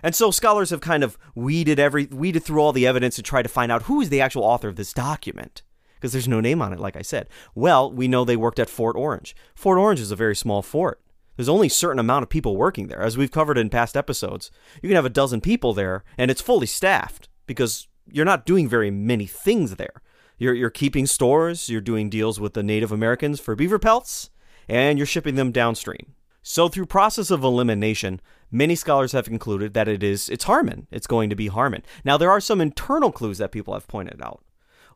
And 0.03 0.15
so 0.15 0.31
scholars 0.31 0.71
have 0.71 0.81
kind 0.81 1.03
of 1.03 1.19
weeded 1.35 1.79
every 1.79 2.07
weeded 2.07 2.45
through 2.45 2.61
all 2.61 2.73
the 2.73 2.87
evidence 2.87 3.17
to 3.17 3.23
try 3.23 3.43
to 3.43 3.49
find 3.49 3.73
out 3.73 3.83
who 3.83 4.01
is 4.01 4.11
the 4.11 4.21
actual 4.21 4.45
author 4.45 4.69
of 4.69 4.77
this 4.77 4.93
document 4.93 5.63
because 5.97 6.13
there's 6.13 6.29
no 6.29 6.41
name 6.41 6.63
on 6.63 6.73
it 6.73 6.79
like 6.79 6.95
I 6.95 7.03
said. 7.03 7.29
Well, 7.55 7.91
we 7.91 8.07
know 8.07 8.25
they 8.25 8.37
worked 8.37 8.61
at 8.61 8.71
Fort 8.71 8.95
Orange. 8.95 9.35
Fort 9.57 9.79
Orange 9.79 9.99
is 9.99 10.13
a 10.13 10.17
very 10.17 10.37
small 10.37 10.63
fort. 10.63 11.01
There's 11.39 11.49
only 11.49 11.69
a 11.69 11.71
certain 11.71 12.01
amount 12.01 12.25
of 12.25 12.29
people 12.29 12.57
working 12.57 12.89
there. 12.89 13.01
As 13.01 13.17
we've 13.17 13.31
covered 13.31 13.59
in 13.59 13.71
past 13.71 13.97
episodes, 13.97 14.51
you 14.83 14.89
can 14.89 14.97
have 14.97 15.05
a 15.05 15.09
dozen 15.09 15.41
people 15.41 15.73
there 15.73 16.03
and 16.19 16.33
it's 16.33 16.43
fully 16.43 16.67
staffed 16.67 17.29
because 17.47 17.87
you're 18.11 18.25
not 18.25 18.45
doing 18.45 18.69
very 18.69 18.91
many 18.91 19.25
things 19.25 19.77
there. 19.77 20.03
You're, 20.37 20.55
you're 20.55 20.69
keeping 20.69 21.07
stores, 21.07 21.69
you're 21.69 21.81
doing 21.81 22.11
deals 22.11 22.41
with 22.41 22.55
the 22.55 22.65
Native 22.65 22.91
Americans 22.91 23.39
for 23.39 23.55
beaver 23.55 23.79
pelts, 23.79 24.31
and 24.69 24.99
you're 24.99 25.07
shipping 25.07 25.37
them 25.37 25.53
downstream. 25.53 26.17
So 26.43 26.69
through 26.69 26.87
process 26.87 27.31
of 27.31 27.45
elimination, 27.45 28.21
many 28.51 28.75
scholars 28.75 29.13
have 29.13 29.27
concluded 29.27 29.75
that 29.75 29.87
it 29.87 30.03
is 30.03 30.29
it's 30.29 30.47
Harmen. 30.47 30.89
It's 30.91 31.07
going 31.07 31.31
to 31.31 31.37
be 31.37 31.51
Harmen. 31.51 31.85
Now 32.05 32.17
there 32.17 32.33
are 32.33 32.41
some 32.41 32.61
internal 32.61 33.13
clues 33.13 33.39
that 33.39 33.53
people 33.53 33.75
have 33.75 33.87
pointed 33.87 34.21
out. 34.21 34.43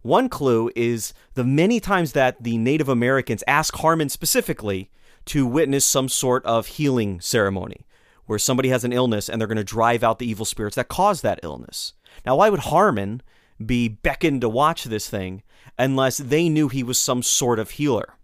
One 0.01 0.29
clue 0.29 0.73
is 0.75 1.15
the 1.35 1.45
many 1.45 1.79
times 1.79 2.15
that 2.15 2.43
the 2.43 2.59
Native 2.59 2.89
Americans 2.89 3.45
ask 3.47 3.75
Harmen 3.75 4.11
specifically 4.11 4.91
to 5.27 5.47
witness 5.47 5.85
some 5.85 6.09
sort 6.09 6.45
of 6.45 6.67
healing 6.67 7.21
ceremony 7.21 7.87
where 8.27 8.39
somebody 8.39 8.69
has 8.69 8.85
an 8.85 8.93
illness 8.93 9.29
and 9.29 9.41
they're 9.41 9.49
going 9.49 9.57
to 9.57 9.65
drive 9.65 10.03
out 10.03 10.19
the 10.19 10.29
evil 10.29 10.45
spirits 10.45 10.77
that 10.77 10.89
caused 10.89 11.23
that 11.23 11.41
illness. 11.43 11.93
Now, 12.25 12.37
why 12.37 12.51
would 12.51 12.61
Harmen 12.61 13.21
be 13.65 13.89
beckoned 13.89 14.41
to 14.41 14.49
watch 14.49 14.85
this 14.85 15.09
thing 15.09 15.43
unless 15.79 16.19
they 16.19 16.49
knew 16.49 16.69
he 16.69 16.83
was 16.83 16.99
some 16.99 17.23
sort 17.23 17.59
of 17.59 17.73
healer? 17.73 18.17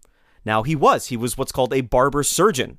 Now, 0.45 0.63
he 0.63 0.77
was. 0.77 1.07
He 1.07 1.17
was 1.17 1.37
what's 1.37 1.53
called 1.53 1.75
a 1.75 1.83
barber 1.83 2.23
surgeon. 2.23 2.79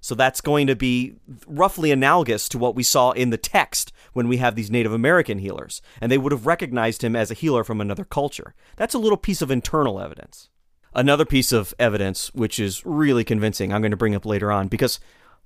So 0.00 0.14
that's 0.14 0.40
going 0.40 0.68
to 0.68 0.76
be 0.76 1.16
roughly 1.46 1.90
analogous 1.90 2.48
to 2.50 2.58
what 2.58 2.76
we 2.76 2.82
saw 2.82 3.10
in 3.10 3.30
the 3.30 3.36
text 3.36 3.92
when 4.12 4.28
we 4.28 4.36
have 4.36 4.54
these 4.54 4.70
Native 4.70 4.92
American 4.92 5.38
healers, 5.38 5.82
and 6.00 6.10
they 6.10 6.18
would 6.18 6.32
have 6.32 6.46
recognized 6.46 7.02
him 7.02 7.16
as 7.16 7.30
a 7.30 7.34
healer 7.34 7.64
from 7.64 7.80
another 7.80 8.04
culture. 8.04 8.54
That's 8.76 8.94
a 8.94 8.98
little 8.98 9.16
piece 9.16 9.42
of 9.42 9.50
internal 9.50 10.00
evidence. 10.00 10.50
Another 10.94 11.24
piece 11.24 11.52
of 11.52 11.74
evidence, 11.78 12.32
which 12.34 12.58
is 12.58 12.84
really 12.84 13.24
convincing, 13.24 13.72
I'm 13.72 13.82
going 13.82 13.90
to 13.90 13.96
bring 13.96 14.14
up 14.14 14.26
later 14.26 14.50
on, 14.50 14.68
because 14.68 15.00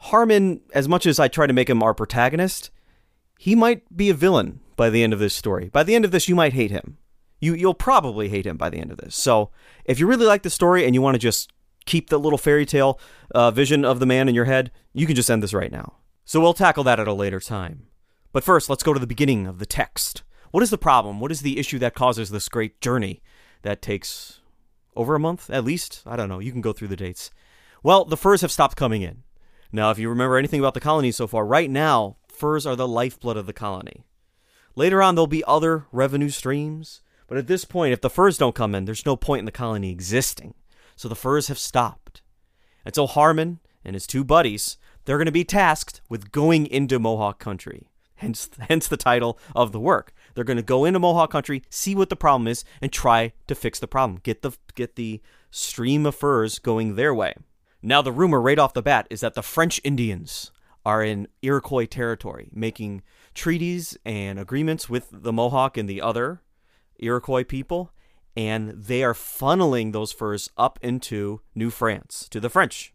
Harmen, 0.05 0.61
as 0.75 0.89
much 0.89 1.07
as 1.07 1.19
I 1.19 1.29
try 1.29 1.47
to 1.47 1.53
make 1.53 1.71
him 1.71 1.83
our 1.83 1.95
protagonist, 1.95 2.71
he 3.39 3.55
might 3.55 3.97
be 3.97 4.09
a 4.11 4.15
villain 4.15 4.61
by 4.77 4.91
the 4.91 5.03
end 5.03 5.13
of 5.13 5.19
this 5.19 5.35
story. 5.35 5.69
By 5.69 5.83
the 5.83 5.95
end 5.95 6.05
of 6.05 6.11
this, 6.11 6.29
you 6.29 6.35
might 6.35 6.53
hate 6.53 6.71
him. 6.71 6.99
You, 7.41 7.55
you'll 7.55 7.75
probably 7.75 8.29
hate 8.29 8.47
him 8.47 8.57
by 8.57 8.71
the 8.71 8.79
end 8.79 8.93
of 8.93 8.99
this. 8.99 9.17
So, 9.17 9.51
if 9.85 9.99
you 9.99 10.07
really 10.07 10.27
like 10.27 10.43
the 10.43 10.51
story 10.51 10.87
and 10.87 10.95
you 10.95 11.03
want 11.03 11.17
to 11.17 11.19
just 11.19 11.53
keep 11.85 12.09
the 12.09 12.19
little 12.19 12.39
fairy 12.39 12.67
tale 12.67 12.99
uh, 13.35 13.51
vision 13.51 13.85
of 13.85 14.01
the 14.01 14.07
man 14.07 14.29
in 14.29 14.35
your 14.35 14.45
head, 14.45 14.71
you 14.93 15.07
can 15.07 15.17
just 15.17 15.31
end 15.31 15.43
this 15.43 15.55
right 15.55 15.73
now. 15.73 15.95
So 16.25 16.41
we'll 16.41 16.55
tackle 16.55 16.85
that 16.85 17.01
at 17.01 17.09
a 17.09 17.13
later 17.13 17.41
time. 17.41 17.87
But 18.33 18.45
first, 18.45 18.71
let's 18.71 18.83
go 18.83 18.95
to 18.95 19.01
the 19.01 19.07
beginning 19.07 19.47
of 19.47 19.59
the 19.59 19.67
text. 19.67 20.23
What 20.51 20.63
is 20.63 20.71
the 20.71 20.79
problem? 20.79 21.21
What 21.21 21.33
is 21.33 21.41
the 21.41 21.59
issue 21.59 21.79
that 21.81 21.95
causes 21.95 22.31
this 22.31 22.49
great 22.49 22.81
journey 22.81 23.23
that 23.63 23.83
takes 23.83 24.41
over 24.95 25.15
a 25.15 25.21
month 25.21 25.51
at 25.51 25.65
least? 25.65 26.03
I 26.07 26.17
don't 26.17 26.29
know. 26.29 26.39
You 26.39 26.53
can 26.53 26.61
go 26.61 26.73
through 26.73 26.89
the 26.89 26.97
dates. 26.97 27.31
Well, 27.83 28.05
the 28.05 28.17
furs 28.17 28.43
have 28.43 28.53
stopped 28.53 28.77
coming 28.77 29.03
in. 29.03 29.23
Now, 29.73 29.91
if 29.91 29.99
you 29.99 30.09
remember 30.09 30.37
anything 30.37 30.61
about 30.61 30.75
the 30.75 30.81
colony 30.81 31.13
so 31.13 31.27
far, 31.27 31.47
right 31.47 31.71
now, 31.71 32.17
furs 32.29 32.67
are 32.67 32.77
the 32.77 32.89
lifeblood 32.89 33.37
of 33.37 33.47
the 33.47 33.53
colony. 33.53 34.05
Later 34.77 35.03
on, 35.03 35.15
there'll 35.15 35.27
be 35.27 35.45
other 35.45 35.87
revenue 35.93 36.29
streams, 36.29 37.03
but 37.27 37.39
at 37.39 37.47
this 37.47 37.65
point, 37.65 37.93
if 37.93 38.01
the 38.01 38.11
furs 38.11 38.39
don't 38.39 38.55
come 38.55 38.75
in, 38.75 38.85
there's 38.85 39.07
no 39.07 39.17
point 39.17 39.41
in 39.41 39.47
the 39.47 39.53
colony 39.53 39.91
existing 39.91 40.55
so 40.97 41.09
the 41.09 41.17
furs 41.17 41.49
have 41.49 41.59
stopped. 41.59 42.23
And 42.85 42.95
so 42.95 43.07
Harmen 43.07 43.59
and 43.85 43.95
his 43.95 44.07
two 44.07 44.25
buddies, 44.25 44.77
they're 45.05 45.19
going 45.19 45.27
to 45.27 45.33
be 45.33 45.45
tasked 45.45 46.01
with 46.09 46.33
going 46.33 46.67
into 46.67 46.99
Mohawk 46.99 47.39
country. 47.39 47.89
Hence, 48.17 48.49
hence 48.69 48.87
the 48.87 48.97
title 48.97 49.39
of 49.55 49.73
the 49.73 49.81
work. 49.81 50.15
They're 50.35 50.45
going 50.45 50.57
to 50.57 50.63
go 50.63 50.85
into 50.85 50.99
Mohawk 50.99 51.31
country, 51.31 51.63
see 51.71 51.95
what 51.95 52.09
the 52.09 52.17
problem 52.17 52.49
is, 52.49 52.65
and 52.81 52.93
try 52.93 53.33
to 53.47 53.55
fix 53.55 53.79
the 53.79 53.87
problem. 53.87 54.21
Get 54.23 54.43
the 54.43 54.53
get 54.75 54.97
the 54.97 55.21
stream 55.51 56.07
of 56.07 56.15
furs 56.15 56.59
going 56.59 56.97
their 56.97 57.15
way. 57.15 57.35
Now, 57.83 58.01
the 58.01 58.13
rumor 58.13 58.41
right 58.41 58.59
off 58.59 58.75
the 58.75 58.83
bat 58.83 59.07
is 59.11 59.21
that 59.21 59.35
the 59.35 59.43
French 59.43 59.81
Indians 59.83 60.53
are 60.85 61.03
in 61.03 61.29
Iroquois 61.43 61.87
territory, 61.87 62.49
making 62.53 63.03
treaties 63.35 63.97
and 64.05 64.39
agreements 64.39 64.89
with 64.89 65.09
the 65.11 65.33
Mohawk 65.33 65.77
and 65.77 65.89
the 65.89 66.01
other 66.01 66.43
Iroquois 66.99 67.45
people, 67.45 67.93
and 68.37 68.71
they 68.71 69.03
are 69.03 69.15
funneling 69.15 69.93
those 69.93 70.13
furs 70.13 70.49
up 70.57 70.79
into 70.83 71.41
New 71.55 71.71
France 71.71 72.29
to 72.31 72.41
the 72.41 72.51
French. 72.51 72.95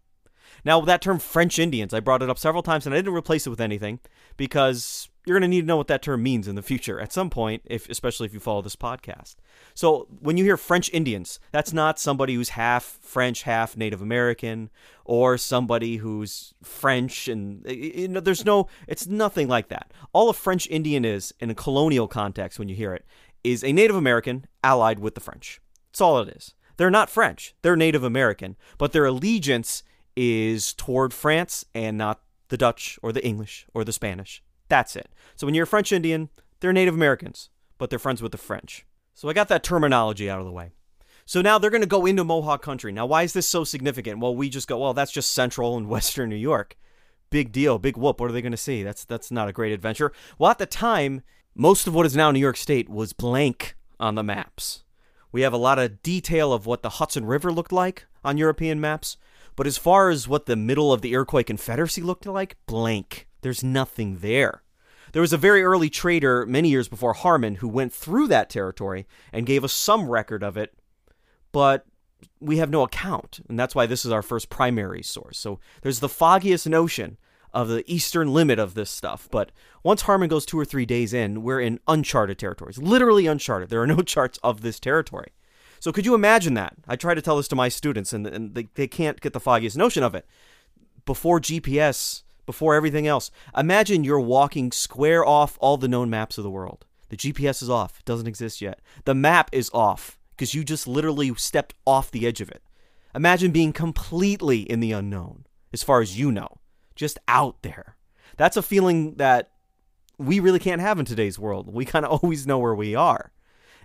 Now, 0.63 0.81
that 0.81 1.01
term 1.01 1.19
French 1.19 1.59
Indians, 1.59 1.93
I 1.93 1.99
brought 1.99 2.21
it 2.21 2.29
up 2.29 2.39
several 2.39 2.63
times 2.63 2.85
and 2.85 2.95
I 2.95 2.97
didn't 2.97 3.13
replace 3.13 3.45
it 3.45 3.49
with 3.49 3.61
anything 3.61 3.99
because 4.38 5.09
you're 5.28 5.38
going 5.38 5.49
to 5.49 5.53
need 5.53 5.61
to 5.61 5.67
know 5.67 5.78
what 5.78 5.88
that 5.88 6.01
term 6.01 6.23
means 6.23 6.47
in 6.47 6.55
the 6.55 6.61
future 6.61 6.99
at 6.99 7.11
some 7.11 7.30
point, 7.30 7.61
if 7.65 7.89
especially 7.89 8.25
if 8.25 8.34
you 8.34 8.39
follow 8.39 8.61
this 8.61 8.75
podcast. 8.75 9.36
So, 9.73 10.07
when 10.19 10.38
you 10.38 10.45
hear 10.45 10.57
French 10.57 10.89
Indians, 10.93 11.39
that's 11.51 11.73
not 11.73 11.99
somebody 11.99 12.36
who's 12.36 12.49
half 12.49 12.84
French, 13.01 13.43
half 13.43 13.75
Native 13.75 14.01
American, 14.01 14.69
or 15.03 15.38
somebody 15.38 15.97
who's 15.97 16.53
French 16.63 17.28
and 17.28 17.65
you 17.69 18.07
know, 18.07 18.19
there's 18.19 18.45
no 18.45 18.67
it's 18.88 19.05
nothing 19.07 19.47
like 19.47 19.67
that. 19.67 19.91
All 20.13 20.30
a 20.30 20.34
French 20.34 20.67
Indian 20.67 21.03
is 21.03 21.34
in 21.39 21.49
a 21.49 21.55
colonial 21.55 22.07
context 22.07 22.57
when 22.57 22.69
you 22.69 22.75
hear 22.75 22.93
it 22.93 23.05
is 23.43 23.63
a 23.63 23.71
Native 23.71 23.95
American 23.95 24.45
allied 24.63 24.99
with 24.99 25.15
the 25.15 25.21
French. 25.21 25.61
That's 25.91 26.01
all 26.01 26.19
it 26.19 26.36
is. 26.36 26.53
They're 26.78 26.91
not 26.91 27.09
French. 27.09 27.55
They're 27.61 27.75
Native 27.75 28.03
American, 28.03 28.55
but 28.78 28.91
their 28.91 29.05
allegiance 29.05 29.84
is 30.15 30.73
toward 30.73 31.13
France 31.13 31.65
and 31.73 31.97
not 31.97 32.21
the 32.49 32.57
Dutch 32.57 32.99
or 33.01 33.11
the 33.11 33.25
English 33.25 33.67
or 33.73 33.84
the 33.84 33.93
Spanish. 33.93 34.43
That's 34.70 34.95
it. 34.95 35.09
So 35.36 35.47
when 35.47 35.53
you're 35.53 35.63
a 35.63 35.68
French 35.68 35.91
Indian, 35.91 36.30
they're 36.59 36.74
Native 36.74 36.93
Americans, 36.93 37.49
but 37.78 37.89
they're 37.89 37.99
friends 37.99 38.22
with 38.22 38.32
the 38.32 38.38
French. 38.38 38.86
So 39.13 39.30
I 39.30 39.34
got 39.34 39.47
that 39.49 39.63
terminology 39.63 40.30
out 40.30 40.39
of 40.39 40.45
the 40.45 40.51
way. 40.51 40.72
So 41.26 41.41
now 41.41 41.57
they're 41.57 41.70
going 41.70 41.82
to 41.82 41.88
go 41.88 42.05
into 42.05 42.24
Mohawk 42.24 42.61
country. 42.61 42.91
Now, 42.91 43.05
why 43.05 43.24
is 43.24 43.34
this 43.34 43.47
so 43.47 43.63
significant? 43.63 44.20
Well, 44.20 44.36
we 44.36 44.49
just 44.49 44.68
go, 44.68 44.78
well, 44.78 44.93
that's 44.93 45.11
just 45.11 45.32
central 45.32 45.76
and 45.76 45.88
western 45.89 46.30
New 46.30 46.36
York. 46.36 46.78
Big 47.30 47.51
deal, 47.51 47.78
big 47.78 47.97
whoop. 47.97 48.22
What 48.22 48.30
are 48.30 48.34
they 48.34 48.41
going 48.41 48.51
to 48.51 48.57
see? 48.57 48.84
That's 48.84 49.03
that's 49.03 49.30
not 49.30 49.49
a 49.49 49.53
great 49.53 49.74
adventure. 49.74 50.13
Well, 50.39 50.49
at 50.49 50.59
the 50.59 50.65
time, 50.65 51.24
most 51.53 51.86
of 51.86 51.93
what 51.93 52.05
is 52.05 52.15
now 52.15 52.32
New 52.32 52.39
York 52.39 52.55
State 52.55 52.88
was 52.88 53.11
blank 53.11 53.76
on 53.99 54.15
the 54.15 54.24
maps. 54.24 54.84
We 55.34 55.41
have 55.41 55.51
a 55.51 55.57
lot 55.57 55.80
of 55.80 56.01
detail 56.01 56.53
of 56.53 56.65
what 56.65 56.84
the 56.84 56.91
Hudson 56.91 57.26
River 57.26 57.51
looked 57.51 57.74
like 57.74 58.05
on 58.24 58.38
European 58.38 58.80
maps, 58.80 59.18
but 59.57 59.68
as 59.68 59.78
far 59.78 60.09
as 60.09 60.28
what 60.28 60.45
the 60.45 60.55
middle 60.55 60.93
of 60.93 61.01
the 61.01 61.11
Iroquois 61.11 61.43
Confederacy 61.43 62.01
looked 62.01 62.26
like, 62.26 62.55
blank. 62.65 63.26
There's 63.41 63.63
nothing 63.63 64.17
there. 64.19 64.63
There 65.13 65.21
was 65.21 65.33
a 65.33 65.38
very 65.38 65.63
early 65.63 65.89
trader 65.89 66.45
many 66.45 66.69
years 66.69 66.88
before 66.88 67.13
Harmen 67.13 67.57
who 67.57 67.67
went 67.67 67.93
through 67.93 68.27
that 68.27 68.49
territory 68.49 69.07
and 69.31 69.45
gave 69.45 69.63
us 69.63 69.73
some 69.73 70.09
record 70.09 70.43
of 70.43 70.57
it, 70.57 70.73
but 71.51 71.85
we 72.39 72.57
have 72.57 72.69
no 72.69 72.83
account. 72.83 73.39
And 73.47 73.59
that's 73.59 73.75
why 73.75 73.85
this 73.85 74.05
is 74.05 74.11
our 74.11 74.21
first 74.21 74.49
primary 74.49 75.03
source. 75.03 75.38
So 75.39 75.59
there's 75.81 75.99
the 75.99 76.09
foggiest 76.09 76.67
notion 76.67 77.17
of 77.53 77.69
the 77.69 77.83
eastern 77.91 78.33
limit 78.33 78.59
of 78.59 78.73
this 78.73 78.89
stuff. 78.89 79.27
But 79.31 79.51
once 79.83 80.03
Harmen 80.03 80.29
goes 80.29 80.45
two 80.45 80.59
or 80.59 80.65
three 80.65 80.85
days 80.85 81.13
in, 81.13 81.41
we're 81.43 81.61
in 81.61 81.79
uncharted 81.88 82.38
territories, 82.38 82.77
literally 82.77 83.27
uncharted. 83.27 83.69
There 83.69 83.81
are 83.81 83.88
no 83.88 84.01
charts 84.03 84.38
of 84.43 84.61
this 84.61 84.79
territory. 84.79 85.31
So 85.79 85.91
could 85.91 86.05
you 86.05 86.15
imagine 86.15 86.55
that? 86.55 86.75
I 86.88 86.95
try 86.95 87.13
to 87.13 87.21
tell 87.21 87.38
this 87.38 87.47
to 87.49 87.55
my 87.55 87.69
students, 87.69 88.11
and, 88.11 88.25
and 88.27 88.55
they, 88.55 88.67
they 88.73 88.88
can't 88.88 89.21
get 89.21 89.33
the 89.33 89.39
foggiest 89.39 89.77
notion 89.77 90.03
of 90.03 90.15
it. 90.15 90.25
Before 91.05 91.39
GPS, 91.39 92.23
before 92.47 92.73
everything 92.73 93.05
else, 93.05 93.29
imagine 93.55 94.03
you're 94.03 94.19
walking 94.19 94.71
square 94.71 95.23
off 95.23 95.55
all 95.61 95.77
the 95.77 95.87
known 95.87 96.09
maps 96.09 96.39
of 96.39 96.43
the 96.43 96.49
world. 96.49 96.85
The 97.09 97.17
GPS 97.17 97.61
is 97.61 97.69
off, 97.69 97.99
it 97.99 98.05
doesn't 98.05 98.27
exist 98.27 98.59
yet. 98.59 98.81
The 99.05 99.13
map 99.13 99.51
is 99.53 99.69
off 99.71 100.17
because 100.31 100.55
you 100.55 100.63
just 100.63 100.87
literally 100.87 101.33
stepped 101.35 101.75
off 101.85 102.09
the 102.09 102.25
edge 102.25 102.41
of 102.41 102.49
it. 102.49 102.63
Imagine 103.13 103.51
being 103.51 103.73
completely 103.73 104.61
in 104.61 104.79
the 104.79 104.91
unknown, 104.91 105.45
as 105.71 105.83
far 105.83 106.01
as 106.01 106.17
you 106.17 106.31
know, 106.31 106.57
just 106.95 107.19
out 107.27 107.61
there. 107.61 107.95
That's 108.37 108.57
a 108.57 108.61
feeling 108.61 109.15
that 109.15 109.51
we 110.17 110.39
really 110.39 110.59
can't 110.59 110.81
have 110.81 110.99
in 110.99 111.05
today's 111.05 111.37
world. 111.37 111.71
We 111.71 111.85
kind 111.85 112.05
of 112.05 112.11
always 112.23 112.47
know 112.47 112.57
where 112.57 112.75
we 112.75 112.95
are. 112.95 113.31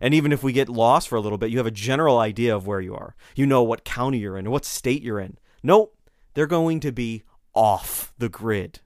And 0.00 0.14
even 0.14 0.32
if 0.32 0.42
we 0.42 0.52
get 0.52 0.68
lost 0.68 1.08
for 1.08 1.16
a 1.16 1.20
little 1.20 1.38
bit, 1.38 1.50
you 1.50 1.58
have 1.58 1.66
a 1.66 1.70
general 1.70 2.18
idea 2.18 2.54
of 2.54 2.66
where 2.66 2.80
you 2.80 2.94
are. 2.94 3.14
You 3.36 3.46
know 3.46 3.62
what 3.62 3.84
county 3.84 4.18
you're 4.18 4.36
in, 4.36 4.50
what 4.50 4.64
state 4.64 5.02
you're 5.02 5.20
in. 5.20 5.38
Nope, 5.62 5.96
they're 6.34 6.46
going 6.46 6.80
to 6.80 6.90
be 6.90 7.22
off 7.54 8.12
the 8.18 8.28
grid. 8.28 8.80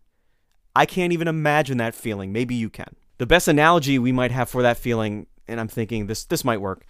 I 0.75 0.87
can't 0.87 1.13
even 1.13 1.29
imagine 1.29 1.79
that 1.79 1.95
feeling. 1.95 2.33
Maybe 2.33 2.55
you 2.55 2.69
can. 2.69 2.97
The 3.19 3.27
best 3.27 3.49
analogy 3.49 3.99
we 3.99 4.13
might 4.13 4.31
have 4.31 4.51
for 4.51 4.63
that 4.63 4.77
feeling, 4.77 5.27
and 5.49 5.59
I'm 5.59 5.69
thinking 5.69 6.07
this 6.07 6.25
this 6.25 6.45
might 6.45 6.61
work. 6.61 6.85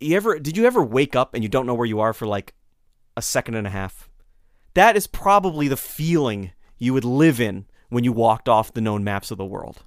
You 0.00 0.16
ever 0.16 0.38
did 0.38 0.56
you 0.56 0.64
ever 0.64 0.82
wake 0.82 1.14
up 1.14 1.34
and 1.34 1.42
you 1.42 1.48
don't 1.48 1.66
know 1.66 1.74
where 1.74 1.86
you 1.86 2.00
are 2.00 2.12
for 2.12 2.26
like 2.26 2.54
a 3.16 3.22
second 3.22 3.54
and 3.54 3.66
a 3.66 3.70
half? 3.70 4.08
That 4.74 4.96
is 4.96 5.06
probably 5.06 5.68
the 5.68 5.76
feeling 5.76 6.52
you 6.78 6.94
would 6.94 7.04
live 7.04 7.40
in 7.40 7.66
when 7.88 8.04
you 8.04 8.12
walked 8.12 8.48
off 8.48 8.72
the 8.72 8.80
known 8.80 9.04
maps 9.04 9.30
of 9.30 9.38
the 9.38 9.44
world. 9.44 9.84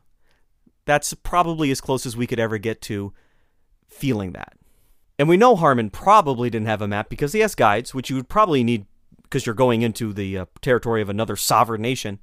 That's 0.85 1.13
probably 1.13 1.71
as 1.71 1.81
close 1.81 2.05
as 2.05 2.17
we 2.17 2.27
could 2.27 2.39
ever 2.39 2.57
get 2.57 2.81
to 2.83 3.13
feeling 3.87 4.31
that. 4.31 4.53
And 5.19 5.29
we 5.29 5.37
know 5.37 5.55
Harmen 5.55 5.91
probably 5.91 6.49
didn't 6.49 6.67
have 6.67 6.81
a 6.81 6.87
map 6.87 7.09
because 7.09 7.33
he 7.33 7.41
has 7.41 7.53
guides, 7.53 7.93
which 7.93 8.09
you 8.09 8.15
would 8.15 8.29
probably 8.29 8.63
need 8.63 8.85
because 9.31 9.45
you're 9.45 9.55
going 9.55 9.81
into 9.81 10.11
the 10.11 10.37
uh, 10.39 10.45
territory 10.61 11.01
of 11.01 11.09
another 11.09 11.37
sovereign 11.37 11.81
nation. 11.81 12.19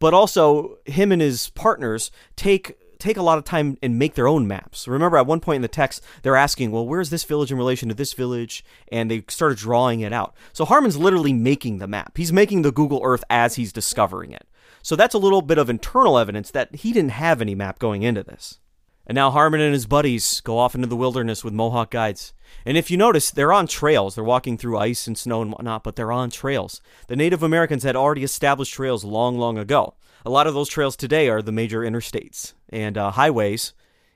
But 0.00 0.12
also, 0.12 0.78
him 0.84 1.12
and 1.12 1.22
his 1.22 1.50
partners 1.50 2.10
take 2.36 2.76
take 2.98 3.16
a 3.16 3.22
lot 3.22 3.38
of 3.38 3.44
time 3.44 3.78
and 3.82 3.98
make 3.98 4.14
their 4.14 4.28
own 4.28 4.46
maps. 4.46 4.86
Remember, 4.86 5.16
at 5.16 5.26
one 5.26 5.40
point 5.40 5.56
in 5.56 5.62
the 5.62 5.68
text, 5.68 6.02
they're 6.22 6.36
asking, 6.36 6.70
"Well, 6.70 6.86
where's 6.86 7.10
this 7.10 7.24
village 7.24 7.50
in 7.52 7.56
relation 7.56 7.88
to 7.88 7.94
this 7.94 8.12
village?" 8.12 8.64
And 8.90 9.10
they 9.10 9.24
started 9.28 9.58
drawing 9.58 10.00
it 10.00 10.12
out. 10.12 10.34
So 10.52 10.64
Harmen's 10.64 10.96
literally 10.98 11.32
making 11.32 11.78
the 11.78 11.86
map. 11.86 12.16
He's 12.16 12.32
making 12.32 12.62
the 12.62 12.72
Google 12.72 13.00
Earth 13.04 13.24
as 13.30 13.54
he's 13.54 13.72
discovering 13.72 14.32
it. 14.32 14.46
So 14.82 14.96
that's 14.96 15.14
a 15.14 15.18
little 15.18 15.42
bit 15.42 15.58
of 15.58 15.70
internal 15.70 16.18
evidence 16.18 16.50
that 16.50 16.74
he 16.74 16.92
didn't 16.92 17.12
have 17.12 17.40
any 17.40 17.54
map 17.54 17.78
going 17.78 18.02
into 18.02 18.22
this. 18.22 18.58
And 19.06 19.16
now 19.16 19.30
Harmen 19.30 19.60
and 19.60 19.72
his 19.72 19.86
buddies 19.86 20.40
go 20.40 20.58
off 20.58 20.74
into 20.74 20.86
the 20.86 20.96
wilderness 20.96 21.42
with 21.42 21.52
Mohawk 21.52 21.90
guides. 21.90 22.32
And 22.64 22.76
if 22.76 22.90
you 22.90 22.96
notice, 22.96 23.30
they're 23.30 23.52
on 23.52 23.66
trails. 23.66 24.14
They're 24.14 24.24
walking 24.24 24.56
through 24.56 24.78
ice 24.78 25.06
and 25.06 25.16
snow 25.16 25.42
and 25.42 25.50
whatnot, 25.50 25.82
but 25.82 25.96
they're 25.96 26.12
on 26.12 26.30
trails. 26.30 26.80
The 27.08 27.16
Native 27.16 27.42
Americans 27.42 27.82
had 27.82 27.96
already 27.96 28.22
established 28.22 28.72
trails 28.72 29.04
long, 29.04 29.38
long 29.38 29.58
ago. 29.58 29.94
A 30.24 30.30
lot 30.30 30.46
of 30.46 30.54
those 30.54 30.68
trails 30.68 30.96
today 30.96 31.28
are 31.28 31.42
the 31.42 31.52
major 31.52 31.80
interstates 31.80 32.52
and 32.68 32.98
uh, 32.98 33.10
highways 33.12 33.72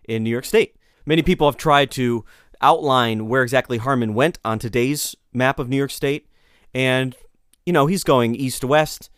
in 0.08 0.22
New 0.22 0.30
York 0.30 0.44
State. 0.44 0.76
Many 1.06 1.22
people 1.22 1.48
have 1.48 1.56
tried 1.56 1.90
to 1.92 2.24
outline 2.60 3.26
where 3.26 3.42
exactly 3.42 3.78
Harmen 3.78 4.14
went 4.14 4.38
on 4.44 4.58
today's 4.58 5.16
map 5.32 5.58
of 5.58 5.68
New 5.68 5.76
York 5.76 5.90
State. 5.90 6.28
And, 6.74 7.16
you 7.64 7.72
know, 7.72 7.86
he's 7.86 8.04
going 8.04 8.34
east 8.34 8.60
to 8.60 8.66
west. 8.66 9.10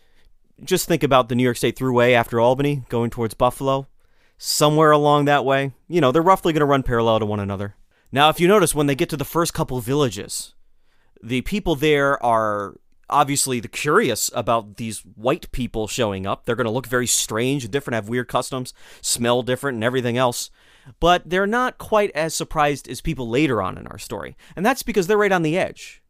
Just 0.63 0.87
think 0.87 1.03
about 1.03 1.29
the 1.29 1.35
New 1.35 1.43
York 1.43 1.57
State 1.57 1.77
Thruway 1.77 2.13
after 2.13 2.39
Albany, 2.39 2.83
going 2.89 3.09
towards 3.09 3.33
Buffalo 3.33 3.87
somewhere 4.37 4.91
along 4.91 5.25
that 5.25 5.45
way. 5.45 5.73
You 5.87 6.01
know, 6.01 6.11
they're 6.11 6.21
roughly 6.21 6.53
going 6.53 6.61
to 6.61 6.65
run 6.65 6.83
parallel 6.83 7.19
to 7.19 7.25
one 7.25 7.39
another. 7.39 7.75
Now, 8.11 8.29
if 8.29 8.39
you 8.39 8.47
notice, 8.47 8.73
when 8.73 8.87
they 8.87 8.95
get 8.95 9.09
to 9.09 9.17
the 9.17 9.25
first 9.25 9.53
couple 9.53 9.79
villages, 9.79 10.53
the 11.21 11.41
people 11.41 11.75
there 11.75 12.23
are 12.23 12.75
obviously 13.09 13.59
the 13.59 13.67
curious 13.67 14.29
about 14.33 14.77
these 14.77 14.99
white 14.99 15.51
people 15.51 15.87
showing 15.87 16.25
up. 16.25 16.45
They're 16.45 16.55
going 16.55 16.65
to 16.65 16.71
look 16.71 16.87
very 16.87 17.07
strange 17.07 17.63
and 17.63 17.71
different, 17.71 17.95
have 17.95 18.09
weird 18.09 18.27
customs, 18.27 18.73
smell 19.01 19.43
different, 19.43 19.75
and 19.75 19.83
everything 19.83 20.17
else. 20.17 20.49
But 20.99 21.29
they're 21.29 21.47
not 21.47 21.77
quite 21.77 22.11
as 22.11 22.33
surprised 22.33 22.87
as 22.87 23.01
people 23.01 23.27
later 23.29 23.61
on 23.61 23.77
in 23.77 23.87
our 23.87 23.97
story. 23.97 24.37
And 24.55 24.65
that's 24.65 24.83
because 24.83 25.07
they're 25.07 25.17
right 25.17 25.31
on 25.31 25.41
the 25.41 25.57
edge. 25.57 26.01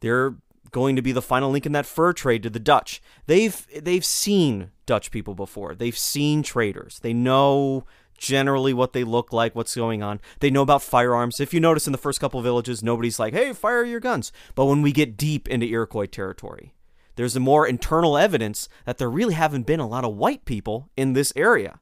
They're 0.00 0.34
going 0.72 0.96
to 0.96 1.02
be 1.02 1.12
the 1.12 1.22
final 1.22 1.50
link 1.50 1.66
in 1.66 1.72
that 1.72 1.86
fur 1.86 2.12
trade 2.12 2.42
to 2.42 2.50
the 2.50 2.58
Dutch. 2.58 3.00
They've 3.26 3.66
they've 3.80 4.04
seen 4.04 4.70
Dutch 4.86 5.10
people 5.10 5.34
before. 5.34 5.74
They've 5.74 5.96
seen 5.96 6.42
traders. 6.42 6.98
They 7.00 7.12
know 7.12 7.84
generally 8.18 8.72
what 8.72 8.92
they 8.92 9.04
look 9.04 9.32
like, 9.32 9.54
what's 9.54 9.74
going 9.74 10.02
on. 10.02 10.20
They 10.40 10.50
know 10.50 10.62
about 10.62 10.82
firearms. 10.82 11.40
If 11.40 11.52
you 11.52 11.60
notice 11.60 11.86
in 11.86 11.92
the 11.92 11.98
first 11.98 12.20
couple 12.20 12.40
villages, 12.40 12.82
nobody's 12.82 13.18
like, 13.18 13.34
"Hey, 13.34 13.52
fire 13.52 13.84
your 13.84 14.00
guns." 14.00 14.32
But 14.54 14.66
when 14.66 14.82
we 14.82 14.92
get 14.92 15.16
deep 15.16 15.48
into 15.48 15.66
Iroquois 15.66 16.06
territory, 16.06 16.74
there's 17.16 17.36
a 17.36 17.40
more 17.40 17.66
internal 17.66 18.16
evidence 18.16 18.68
that 18.86 18.98
there 18.98 19.10
really 19.10 19.34
haven't 19.34 19.66
been 19.66 19.80
a 19.80 19.88
lot 19.88 20.04
of 20.04 20.16
white 20.16 20.44
people 20.44 20.90
in 20.96 21.12
this 21.12 21.32
area 21.36 21.80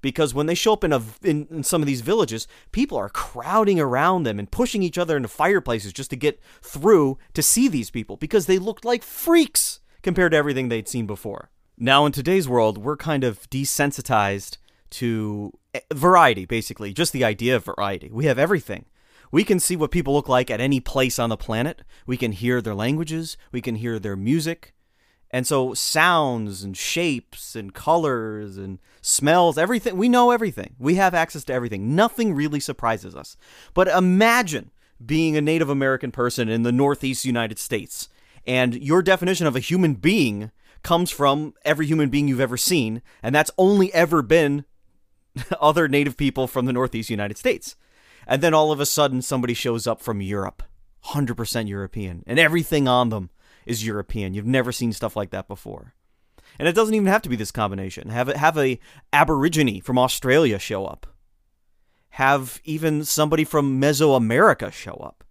because 0.00 0.34
when 0.34 0.46
they 0.46 0.54
show 0.54 0.72
up 0.72 0.84
in, 0.84 0.92
a, 0.92 1.02
in, 1.22 1.46
in 1.50 1.62
some 1.62 1.82
of 1.82 1.86
these 1.86 2.00
villages, 2.00 2.46
people 2.72 2.96
are 2.98 3.08
crowding 3.08 3.78
around 3.78 4.22
them 4.22 4.38
and 4.38 4.50
pushing 4.50 4.82
each 4.82 4.98
other 4.98 5.16
into 5.16 5.28
fireplaces 5.28 5.92
just 5.92 6.10
to 6.10 6.16
get 6.16 6.40
through 6.62 7.18
to 7.34 7.42
see 7.42 7.68
these 7.68 7.90
people 7.90 8.16
because 8.16 8.46
they 8.46 8.58
looked 8.58 8.84
like 8.84 9.02
freaks 9.02 9.80
compared 10.02 10.32
to 10.32 10.38
everything 10.38 10.68
they'd 10.68 10.88
seen 10.88 11.06
before. 11.06 11.50
Now, 11.78 12.04
in 12.06 12.12
today's 12.12 12.48
world, 12.48 12.78
we're 12.78 12.96
kind 12.96 13.24
of 13.24 13.48
desensitized 13.50 14.58
to 14.90 15.52
eh, 15.74 15.80
variety, 15.92 16.44
basically, 16.44 16.92
just 16.92 17.12
the 17.12 17.24
idea 17.24 17.56
of 17.56 17.64
variety. 17.64 18.10
We 18.12 18.26
have 18.26 18.38
everything. 18.38 18.86
We 19.32 19.44
can 19.44 19.60
see 19.60 19.76
what 19.76 19.92
people 19.92 20.12
look 20.14 20.28
like 20.28 20.50
at 20.50 20.60
any 20.60 20.80
place 20.80 21.18
on 21.18 21.30
the 21.30 21.36
planet. 21.36 21.82
We 22.06 22.16
can 22.16 22.32
hear 22.32 22.60
their 22.60 22.74
languages. 22.74 23.36
We 23.52 23.60
can 23.60 23.76
hear 23.76 23.98
their 23.98 24.16
music. 24.16 24.74
And 25.30 25.46
so 25.46 25.74
sounds 25.74 26.64
and 26.64 26.76
shapes 26.76 27.54
and 27.54 27.72
colors 27.72 28.56
and 28.56 28.80
smells, 29.00 29.58
everything, 29.58 29.96
we 29.96 30.08
know 30.08 30.32
everything. 30.32 30.74
We 30.78 30.96
have 30.96 31.14
access 31.14 31.44
to 31.44 31.52
everything. 31.52 31.94
Nothing 31.94 32.34
really 32.34 32.58
surprises 32.58 33.14
us. 33.14 33.36
But 33.72 33.86
imagine 33.88 34.72
being 35.04 35.36
a 35.36 35.40
Native 35.40 35.70
American 35.70 36.10
person 36.10 36.48
in 36.48 36.62
the 36.62 36.72
Northeast 36.72 37.24
United 37.24 37.58
States 37.58 38.08
And 38.46 38.74
your 38.74 39.02
definition 39.02 39.46
of 39.46 39.54
a 39.54 39.60
human 39.60 39.94
being 39.94 40.50
comes 40.82 41.10
from 41.10 41.54
every 41.64 41.86
human 41.86 42.08
being 42.08 42.26
you've 42.26 42.40
ever 42.40 42.56
seen, 42.56 43.02
and 43.22 43.34
that's 43.34 43.50
only 43.58 43.92
ever 43.92 44.22
been 44.22 44.64
other 45.60 45.88
native 45.88 46.16
people 46.16 46.46
from 46.46 46.66
the 46.66 46.72
Northeast 46.72 47.10
United 47.10 47.36
States. 47.36 47.76
And 48.26 48.42
then 48.42 48.54
all 48.54 48.72
of 48.72 48.80
a 48.80 48.86
sudden, 48.86 49.22
somebody 49.22 49.54
shows 49.54 49.86
up 49.86 50.00
from 50.00 50.20
Europe, 50.20 50.62
100% 51.06 51.68
European, 51.68 52.24
and 52.26 52.38
everything 52.38 52.88
on 52.88 53.10
them 53.10 53.30
is 53.70 53.86
European. 53.86 54.34
You've 54.34 54.46
never 54.46 54.72
seen 54.72 54.92
stuff 54.92 55.14
like 55.14 55.30
that 55.30 55.46
before. 55.46 55.94
And 56.58 56.66
it 56.66 56.74
doesn't 56.74 56.94
even 56.94 57.06
have 57.06 57.22
to 57.22 57.28
be 57.28 57.36
this 57.36 57.52
combination. 57.52 58.08
Have 58.08 58.28
a, 58.28 58.36
have 58.36 58.58
a 58.58 58.80
Aborigine 59.12 59.80
from 59.80 59.98
Australia 59.98 60.58
show 60.58 60.84
up. 60.84 61.06
Have 62.10 62.60
even 62.64 63.04
somebody 63.04 63.44
from 63.44 63.80
Mesoamerica 63.80 64.72
show 64.72 64.94
up. 64.94 65.22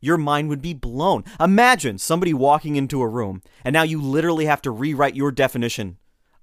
Your 0.00 0.18
mind 0.18 0.48
would 0.48 0.60
be 0.60 0.74
blown. 0.74 1.24
Imagine 1.40 1.98
somebody 1.98 2.34
walking 2.34 2.76
into 2.76 3.00
a 3.00 3.08
room, 3.08 3.42
and 3.64 3.72
now 3.72 3.84
you 3.84 4.02
literally 4.02 4.44
have 4.46 4.60
to 4.62 4.70
rewrite 4.70 5.14
your 5.14 5.30
definition 5.30 5.98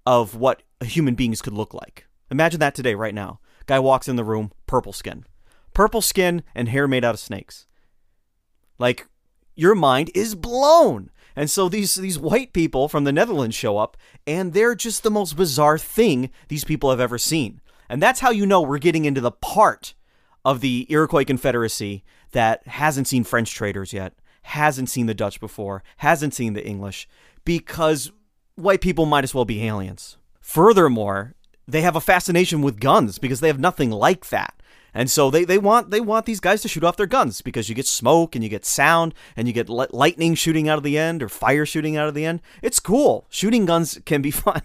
of 0.05 0.35
what 0.35 0.63
a 0.81 0.85
human 0.85 1.15
beings 1.15 1.41
could 1.41 1.53
look 1.53 1.73
like. 1.73 2.07
Imagine 2.31 2.59
that 2.61 2.73
today, 2.73 2.95
right 2.95 3.13
now. 3.13 3.39
Guy 3.65 3.79
walks 3.79 4.07
in 4.07 4.15
the 4.15 4.23
room, 4.23 4.51
purple 4.65 4.93
skin. 4.93 5.25
Purple 5.73 6.01
skin 6.01 6.43
and 6.55 6.69
hair 6.69 6.87
made 6.87 7.05
out 7.05 7.13
of 7.13 7.19
snakes. 7.19 7.67
Like, 8.79 9.07
your 9.55 9.75
mind 9.75 10.09
is 10.15 10.33
blown. 10.33 11.11
And 11.35 11.49
so 11.49 11.69
these 11.69 11.95
these 11.95 12.19
white 12.19 12.53
people 12.53 12.87
from 12.87 13.03
the 13.03 13.11
Netherlands 13.11 13.55
show 13.55 13.77
up, 13.77 13.97
and 14.27 14.53
they're 14.53 14.75
just 14.75 15.03
the 15.03 15.11
most 15.11 15.35
bizarre 15.35 15.77
thing 15.77 16.29
these 16.47 16.63
people 16.63 16.89
have 16.89 16.99
ever 16.99 17.17
seen. 17.17 17.61
And 17.89 18.01
that's 18.01 18.19
how 18.19 18.31
you 18.31 18.45
know 18.45 18.61
we're 18.61 18.77
getting 18.77 19.05
into 19.05 19.21
the 19.21 19.31
part 19.31 19.93
of 20.45 20.61
the 20.61 20.85
Iroquois 20.89 21.25
Confederacy 21.25 22.03
that 22.31 22.65
hasn't 22.67 23.07
seen 23.07 23.23
French 23.23 23.53
traders 23.53 23.93
yet, 23.93 24.13
hasn't 24.43 24.89
seen 24.89 25.05
the 25.05 25.13
Dutch 25.13 25.39
before, 25.39 25.83
hasn't 25.97 26.33
seen 26.33 26.53
the 26.53 26.65
English, 26.65 27.07
because 27.45 28.11
white 28.55 28.81
people 28.81 29.05
might 29.05 29.23
as 29.23 29.33
well 29.33 29.45
be 29.45 29.65
aliens. 29.65 30.17
Furthermore, 30.41 31.35
they 31.67 31.81
have 31.81 31.95
a 31.95 32.01
fascination 32.01 32.61
with 32.61 32.79
guns 32.79 33.17
because 33.17 33.39
they 33.39 33.47
have 33.47 33.59
nothing 33.59 33.89
like 33.89 34.29
that. 34.29 34.53
And 34.93 35.09
so 35.09 35.29
they, 35.29 35.43
they 35.43 35.57
want 35.57 35.89
they 35.89 36.01
want 36.01 36.25
these 36.25 36.39
guys 36.39 36.61
to 36.61 36.67
shoot 36.67 36.83
off 36.83 36.97
their 36.97 37.07
guns 37.07 37.41
because 37.41 37.69
you 37.69 37.75
get 37.75 37.87
smoke 37.87 38.35
and 38.35 38.43
you 38.43 38.49
get 38.49 38.65
sound 38.65 39.13
and 39.35 39.47
you 39.47 39.53
get 39.53 39.69
lightning 39.69 40.35
shooting 40.35 40.69
out 40.69 40.77
of 40.77 40.83
the 40.83 40.97
end 40.97 41.23
or 41.23 41.29
fire 41.29 41.65
shooting 41.65 41.97
out 41.97 42.07
of 42.07 42.13
the 42.13 42.25
end. 42.25 42.41
It's 42.61 42.79
cool. 42.79 43.25
Shooting 43.29 43.65
guns 43.65 43.99
can 44.05 44.21
be 44.21 44.31
fun. 44.31 44.61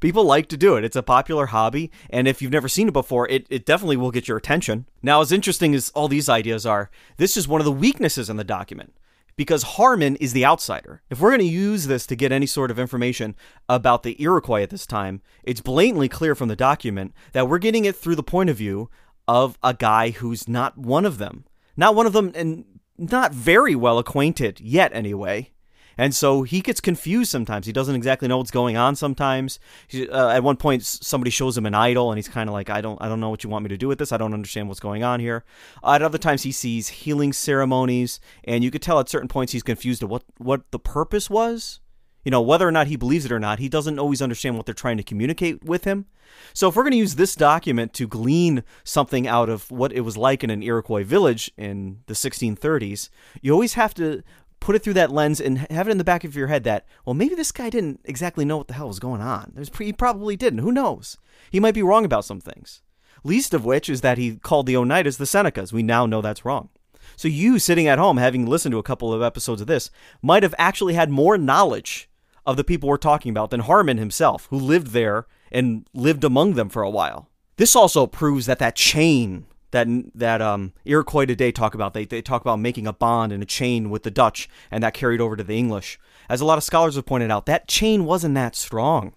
People 0.00 0.24
like 0.24 0.48
to 0.48 0.56
do 0.56 0.76
it. 0.76 0.84
It's 0.84 0.94
a 0.94 1.02
popular 1.02 1.46
hobby, 1.46 1.90
and 2.08 2.28
if 2.28 2.40
you've 2.40 2.52
never 2.52 2.68
seen 2.68 2.88
it 2.88 2.92
before, 2.92 3.28
it, 3.28 3.44
it 3.50 3.66
definitely 3.66 3.96
will 3.96 4.12
get 4.12 4.28
your 4.28 4.36
attention. 4.36 4.86
Now, 5.02 5.20
as 5.20 5.32
interesting 5.32 5.74
as 5.74 5.90
all 5.90 6.06
these 6.06 6.28
ideas 6.28 6.64
are, 6.64 6.90
this 7.16 7.36
is 7.36 7.48
one 7.48 7.60
of 7.60 7.64
the 7.64 7.72
weaknesses 7.72 8.30
in 8.30 8.36
the 8.36 8.44
document 8.44 8.94
because 9.36 9.64
Harmen 9.64 10.16
is 10.20 10.32
the 10.32 10.44
outsider. 10.44 11.02
If 11.10 11.20
we're 11.20 11.30
going 11.30 11.40
to 11.40 11.46
use 11.46 11.86
this 11.86 12.06
to 12.06 12.16
get 12.16 12.32
any 12.32 12.46
sort 12.46 12.70
of 12.70 12.78
information 12.78 13.34
about 13.68 14.02
the 14.02 14.20
Iroquois 14.22 14.62
at 14.62 14.70
this 14.70 14.86
time, 14.86 15.22
it's 15.42 15.60
blatantly 15.60 16.08
clear 16.08 16.34
from 16.34 16.48
the 16.48 16.56
document 16.56 17.12
that 17.32 17.48
we're 17.48 17.58
getting 17.58 17.84
it 17.84 17.96
through 17.96 18.16
the 18.16 18.22
point 18.22 18.50
of 18.50 18.56
view 18.56 18.90
of 19.26 19.58
a 19.62 19.74
guy 19.74 20.10
who's 20.10 20.48
not 20.48 20.76
one 20.78 21.04
of 21.04 21.18
them. 21.18 21.44
Not 21.76 21.94
one 21.94 22.06
of 22.06 22.12
them, 22.12 22.32
and 22.34 22.64
not 22.96 23.32
very 23.32 23.74
well 23.74 23.98
acquainted 23.98 24.60
yet, 24.60 24.92
anyway. 24.94 25.50
And 25.96 26.14
so 26.14 26.42
he 26.42 26.60
gets 26.60 26.80
confused 26.80 27.30
sometimes. 27.30 27.66
He 27.66 27.72
doesn't 27.72 27.94
exactly 27.94 28.26
know 28.26 28.38
what's 28.38 28.50
going 28.50 28.76
on 28.76 28.96
sometimes. 28.96 29.60
He, 29.86 30.08
uh, 30.08 30.30
at 30.30 30.42
one 30.42 30.56
point, 30.56 30.84
somebody 30.84 31.30
shows 31.30 31.56
him 31.56 31.66
an 31.66 31.74
idol, 31.74 32.10
and 32.10 32.18
he's 32.18 32.28
kind 32.28 32.48
of 32.48 32.52
like, 32.52 32.68
"I 32.68 32.80
don't, 32.80 33.00
I 33.00 33.08
don't 33.08 33.20
know 33.20 33.30
what 33.30 33.44
you 33.44 33.50
want 33.50 33.62
me 33.62 33.68
to 33.68 33.76
do 33.76 33.88
with 33.88 33.98
this. 33.98 34.12
I 34.12 34.16
don't 34.16 34.34
understand 34.34 34.68
what's 34.68 34.80
going 34.80 35.04
on 35.04 35.20
here." 35.20 35.44
Uh, 35.82 35.92
at 35.92 36.02
other 36.02 36.18
times, 36.18 36.42
he 36.42 36.52
sees 36.52 36.88
healing 36.88 37.32
ceremonies, 37.32 38.20
and 38.44 38.64
you 38.64 38.70
could 38.70 38.82
tell 38.82 38.98
at 38.98 39.08
certain 39.08 39.28
points 39.28 39.52
he's 39.52 39.62
confused 39.62 40.02
of 40.02 40.10
what 40.10 40.24
what 40.38 40.70
the 40.72 40.78
purpose 40.78 41.30
was 41.30 41.80
you 42.24 42.30
know, 42.30 42.40
whether 42.40 42.66
or 42.66 42.72
not 42.72 42.86
he 42.86 42.96
believes 42.96 43.24
it 43.24 43.32
or 43.32 43.38
not, 43.38 43.58
he 43.58 43.68
doesn't 43.68 43.98
always 43.98 44.22
understand 44.22 44.56
what 44.56 44.66
they're 44.66 44.74
trying 44.74 44.96
to 44.96 45.02
communicate 45.02 45.62
with 45.64 45.84
him. 45.84 46.06
So 46.52 46.68
if 46.68 46.76
we're 46.76 46.82
going 46.82 46.92
to 46.92 46.98
use 46.98 47.14
this 47.14 47.34
document 47.36 47.92
to 47.94 48.08
glean 48.08 48.64
something 48.82 49.28
out 49.28 49.48
of 49.48 49.70
what 49.70 49.92
it 49.92 50.00
was 50.00 50.16
like 50.16 50.42
in 50.42 50.50
an 50.50 50.62
Iroquois 50.62 51.04
village 51.04 51.50
in 51.56 52.00
the 52.06 52.14
1630s, 52.14 53.08
you 53.42 53.52
always 53.52 53.74
have 53.74 53.94
to 53.94 54.22
put 54.60 54.74
it 54.74 54.82
through 54.82 54.94
that 54.94 55.12
lens 55.12 55.40
and 55.40 55.58
have 55.70 55.86
it 55.86 55.90
in 55.90 55.98
the 55.98 56.04
back 56.04 56.24
of 56.24 56.34
your 56.34 56.46
head 56.46 56.64
that, 56.64 56.86
well, 57.04 57.14
maybe 57.14 57.34
this 57.34 57.52
guy 57.52 57.68
didn't 57.68 58.00
exactly 58.04 58.44
know 58.44 58.56
what 58.56 58.68
the 58.68 58.74
hell 58.74 58.88
was 58.88 58.98
going 58.98 59.20
on. 59.20 59.52
There's, 59.54 59.70
he 59.76 59.92
probably 59.92 60.36
didn't. 60.36 60.60
Who 60.60 60.72
knows? 60.72 61.18
He 61.50 61.60
might 61.60 61.74
be 61.74 61.82
wrong 61.82 62.04
about 62.04 62.24
some 62.24 62.40
things. 62.40 62.80
Least 63.22 63.52
of 63.52 63.64
which 63.64 63.88
is 63.88 64.00
that 64.00 64.18
he 64.18 64.36
called 64.36 64.66
the 64.66 64.74
Oneidas 64.74 65.18
the 65.18 65.24
Senecas. 65.24 65.72
We 65.72 65.82
now 65.82 66.06
know 66.06 66.22
that's 66.22 66.44
wrong. 66.44 66.70
So 67.16 67.28
you, 67.28 67.58
sitting 67.58 67.86
at 67.86 67.98
home, 67.98 68.16
having 68.16 68.46
listened 68.46 68.72
to 68.72 68.78
a 68.78 68.82
couple 68.82 69.12
of 69.12 69.22
episodes 69.22 69.60
of 69.60 69.66
this, 69.66 69.90
might 70.22 70.42
have 70.42 70.54
actually 70.58 70.94
had 70.94 71.10
more 71.10 71.36
knowledge 71.36 72.08
of 72.46 72.56
the 72.56 72.64
people 72.64 72.88
we're 72.88 72.96
talking 72.96 73.30
about 73.30 73.50
than 73.50 73.62
Harmen 73.62 73.98
himself, 73.98 74.46
who 74.50 74.58
lived 74.58 74.88
there 74.88 75.26
and 75.50 75.86
lived 75.94 76.24
among 76.24 76.54
them 76.54 76.68
for 76.68 76.82
a 76.82 76.90
while. 76.90 77.28
This 77.56 77.76
also 77.76 78.06
proves 78.06 78.46
that 78.46 78.58
that 78.58 78.76
chain 78.76 79.46
that 79.74 79.88
that 80.14 80.40
um, 80.40 80.72
Iroquois 80.84 81.26
today 81.26 81.52
talk 81.52 81.74
about, 81.74 81.94
they, 81.94 82.04
they 82.04 82.22
talk 82.22 82.40
about 82.40 82.60
making 82.60 82.86
a 82.86 82.92
bond 82.92 83.32
and 83.32 83.42
a 83.42 83.46
chain 83.46 83.90
with 83.90 84.04
the 84.04 84.10
Dutch, 84.10 84.48
and 84.70 84.82
that 84.82 84.94
carried 84.94 85.20
over 85.20 85.36
to 85.36 85.44
the 85.44 85.58
English. 85.58 85.98
As 86.28 86.40
a 86.40 86.44
lot 86.44 86.58
of 86.58 86.64
scholars 86.64 86.94
have 86.94 87.04
pointed 87.04 87.30
out, 87.30 87.46
that 87.46 87.68
chain 87.68 88.04
wasn't 88.04 88.36
that 88.36 88.56
strong. 88.56 89.14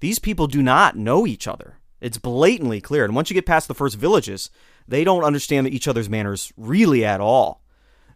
These 0.00 0.18
people 0.18 0.46
do 0.46 0.62
not 0.62 0.96
know 0.96 1.26
each 1.26 1.46
other. 1.46 1.78
It's 2.00 2.18
blatantly 2.18 2.80
clear. 2.80 3.04
And 3.04 3.14
once 3.14 3.30
you 3.30 3.34
get 3.34 3.46
past 3.46 3.68
the 3.68 3.74
first 3.74 3.96
villages, 3.96 4.50
they 4.88 5.04
don't 5.04 5.24
understand 5.24 5.68
each 5.68 5.86
other's 5.86 6.08
manners 6.08 6.52
really 6.56 7.04
at 7.04 7.20
all. 7.20 7.59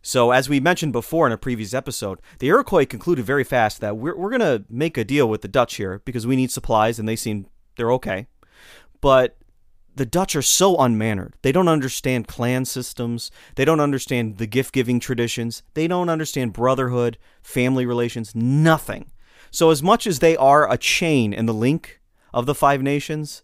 So, 0.06 0.32
as 0.32 0.50
we 0.50 0.60
mentioned 0.60 0.92
before 0.92 1.26
in 1.26 1.32
a 1.32 1.38
previous 1.38 1.72
episode, 1.72 2.20
the 2.38 2.48
Iroquois 2.48 2.84
concluded 2.84 3.24
very 3.24 3.42
fast 3.42 3.80
that 3.80 3.96
we're, 3.96 4.14
we're 4.14 4.28
going 4.28 4.40
to 4.40 4.62
make 4.68 4.98
a 4.98 5.04
deal 5.04 5.26
with 5.26 5.40
the 5.40 5.48
Dutch 5.48 5.76
here 5.76 6.02
because 6.04 6.26
we 6.26 6.36
need 6.36 6.50
supplies 6.50 6.98
and 6.98 7.08
they 7.08 7.16
seem 7.16 7.46
they're 7.76 7.90
okay. 7.92 8.26
But 9.00 9.38
the 9.96 10.04
Dutch 10.04 10.36
are 10.36 10.42
so 10.42 10.76
unmannered. 10.76 11.36
They 11.40 11.52
don't 11.52 11.68
understand 11.68 12.28
clan 12.28 12.66
systems. 12.66 13.30
They 13.54 13.64
don't 13.64 13.80
understand 13.80 14.36
the 14.36 14.46
gift 14.46 14.74
giving 14.74 15.00
traditions. 15.00 15.62
They 15.72 15.88
don't 15.88 16.10
understand 16.10 16.52
brotherhood, 16.52 17.16
family 17.42 17.86
relations, 17.86 18.34
nothing. 18.34 19.10
So, 19.50 19.70
as 19.70 19.82
much 19.82 20.06
as 20.06 20.18
they 20.18 20.36
are 20.36 20.70
a 20.70 20.76
chain 20.76 21.32
and 21.32 21.48
the 21.48 21.54
link 21.54 22.02
of 22.34 22.44
the 22.44 22.54
Five 22.54 22.82
Nations, 22.82 23.42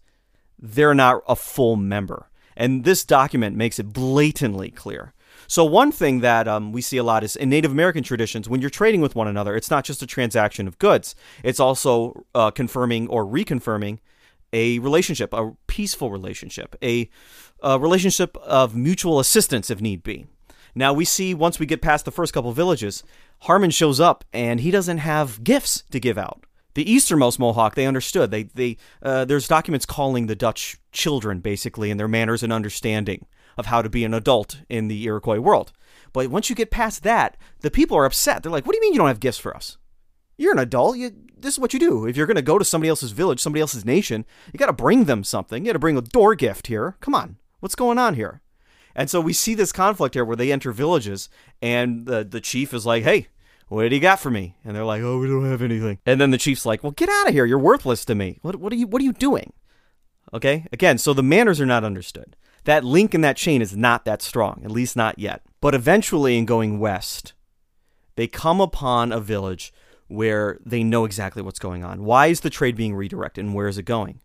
they're 0.59 0.93
not 0.93 1.23
a 1.27 1.35
full 1.35 1.75
member. 1.75 2.29
And 2.55 2.83
this 2.83 3.03
document 3.03 3.55
makes 3.55 3.79
it 3.79 3.93
blatantly 3.93 4.69
clear. 4.69 5.15
So 5.47 5.65
one 5.65 5.91
thing 5.91 6.21
that 6.21 6.47
um, 6.47 6.71
we 6.71 6.81
see 6.81 6.97
a 6.97 7.03
lot 7.03 7.23
is 7.23 7.35
in 7.35 7.49
Native 7.49 7.71
American 7.71 8.03
traditions, 8.03 8.47
when 8.47 8.61
you're 8.61 8.69
trading 8.69 9.01
with 9.01 9.15
one 9.15 9.27
another, 9.27 9.55
it's 9.55 9.71
not 9.71 9.83
just 9.83 10.01
a 10.01 10.07
transaction 10.07 10.67
of 10.67 10.79
goods. 10.79 11.15
It's 11.43 11.59
also 11.59 12.25
uh, 12.33 12.51
confirming 12.51 13.07
or 13.07 13.25
reconfirming 13.25 13.99
a 14.53 14.79
relationship, 14.79 15.33
a 15.33 15.51
peaceful 15.67 16.11
relationship, 16.11 16.75
a, 16.81 17.09
a 17.61 17.79
relationship 17.79 18.35
of 18.37 18.75
mutual 18.75 19.19
assistance 19.19 19.69
if 19.69 19.81
need 19.81 20.03
be. 20.03 20.25
Now 20.73 20.93
we 20.93 21.05
see 21.05 21.33
once 21.33 21.59
we 21.59 21.65
get 21.65 21.81
past 21.81 22.05
the 22.05 22.11
first 22.11 22.33
couple 22.33 22.51
villages, 22.53 23.03
Harmen 23.43 23.73
shows 23.73 23.99
up 23.99 24.23
and 24.31 24.59
he 24.59 24.71
doesn't 24.71 24.99
have 24.99 25.43
gifts 25.43 25.83
to 25.91 25.99
give 25.99 26.17
out. 26.17 26.45
The 26.73 26.89
easternmost 26.89 27.39
Mohawk, 27.39 27.75
they 27.75 27.85
understood. 27.85 28.31
They, 28.31 28.43
they, 28.43 28.77
uh, 29.01 29.25
there's 29.25 29.47
documents 29.47 29.85
calling 29.85 30.27
the 30.27 30.35
Dutch 30.35 30.77
children, 30.93 31.39
basically, 31.39 31.91
in 31.91 31.97
their 31.97 32.07
manners 32.07 32.43
and 32.43 32.53
understanding 32.53 33.25
of 33.61 33.67
how 33.67 33.81
to 33.81 33.89
be 33.89 34.03
an 34.03 34.13
adult 34.13 34.59
in 34.67 34.87
the 34.87 35.03
Iroquois 35.05 35.39
world. 35.39 35.71
But 36.13 36.29
once 36.29 36.49
you 36.49 36.55
get 36.55 36.71
past 36.71 37.03
that, 37.03 37.37
the 37.61 37.71
people 37.71 37.95
are 37.95 38.05
upset. 38.05 38.41
They're 38.41 38.51
like, 38.51 38.65
"What 38.65 38.73
do 38.73 38.77
you 38.77 38.81
mean 38.81 38.93
you 38.93 38.99
don't 38.99 39.07
have 39.07 39.19
gifts 39.19 39.37
for 39.37 39.55
us? 39.55 39.77
You're 40.35 40.51
an 40.51 40.59
adult. 40.59 40.97
You, 40.97 41.11
this 41.37 41.53
is 41.53 41.59
what 41.59 41.73
you 41.73 41.79
do. 41.79 42.07
If 42.07 42.17
you're 42.17 42.25
going 42.25 42.35
to 42.35 42.41
go 42.41 42.57
to 42.57 42.65
somebody 42.65 42.89
else's 42.89 43.11
village, 43.11 43.39
somebody 43.39 43.61
else's 43.61 43.85
nation, 43.85 44.25
you 44.51 44.57
got 44.57 44.65
to 44.65 44.73
bring 44.73 45.05
them 45.05 45.23
something. 45.23 45.63
You 45.63 45.69
got 45.69 45.73
to 45.73 45.79
bring 45.79 45.97
a 45.97 46.01
door 46.01 46.33
gift 46.33 46.67
here. 46.67 46.97
Come 46.99 47.13
on, 47.13 47.37
what's 47.59 47.75
going 47.75 47.99
on 47.99 48.15
here?" 48.15 48.41
And 48.95 49.09
so 49.09 49.21
we 49.21 49.31
see 49.31 49.53
this 49.55 49.71
conflict 49.71 50.15
here 50.15 50.25
where 50.25 50.35
they 50.35 50.51
enter 50.51 50.71
villages, 50.71 51.29
and 51.61 52.05
the 52.07 52.25
the 52.25 52.41
chief 52.41 52.73
is 52.73 52.85
like, 52.85 53.03
"Hey." 53.03 53.27
What 53.67 53.87
do 53.87 53.95
you 53.95 54.01
got 54.01 54.19
for 54.19 54.29
me? 54.29 54.57
And 54.65 54.75
they're 54.75 54.83
like, 54.83 55.01
"Oh, 55.01 55.17
we 55.17 55.27
don't 55.27 55.49
have 55.49 55.61
anything." 55.61 55.99
And 56.05 56.19
then 56.19 56.31
the 56.31 56.37
chief's 56.37 56.65
like, 56.65 56.83
"Well, 56.83 56.91
get 56.91 57.07
out 57.07 57.29
of 57.29 57.33
here. 57.33 57.45
You're 57.45 57.57
worthless 57.57 58.03
to 58.03 58.15
me. 58.15 58.37
What, 58.41 58.57
what 58.57 58.73
are 58.73 58.75
you 58.75 58.85
What 58.85 59.01
are 59.01 59.05
you 59.05 59.13
doing?" 59.13 59.53
Okay. 60.33 60.65
Again, 60.73 60.97
so 60.97 61.13
the 61.13 61.23
manners 61.23 61.61
are 61.61 61.65
not 61.65 61.85
understood 61.85 62.35
that 62.63 62.83
link 62.83 63.13
in 63.13 63.21
that 63.21 63.37
chain 63.37 63.61
is 63.61 63.75
not 63.75 64.05
that 64.05 64.21
strong, 64.21 64.61
at 64.63 64.71
least 64.71 64.95
not 64.95 65.19
yet. 65.19 65.41
But 65.59 65.75
eventually, 65.75 66.37
in 66.37 66.45
going 66.45 66.79
west, 66.79 67.33
they 68.15 68.27
come 68.27 68.61
upon 68.61 69.11
a 69.11 69.19
village 69.19 69.73
where 70.07 70.59
they 70.65 70.83
know 70.83 71.05
exactly 71.05 71.41
what's 71.41 71.59
going 71.59 71.83
on. 71.83 72.03
Why 72.03 72.27
is 72.27 72.41
the 72.41 72.49
trade 72.49 72.75
being 72.75 72.93
redirected 72.93 73.45
and 73.45 73.55
where 73.55 73.67
is 73.67 73.77
it 73.77 73.83
going? 73.83 74.21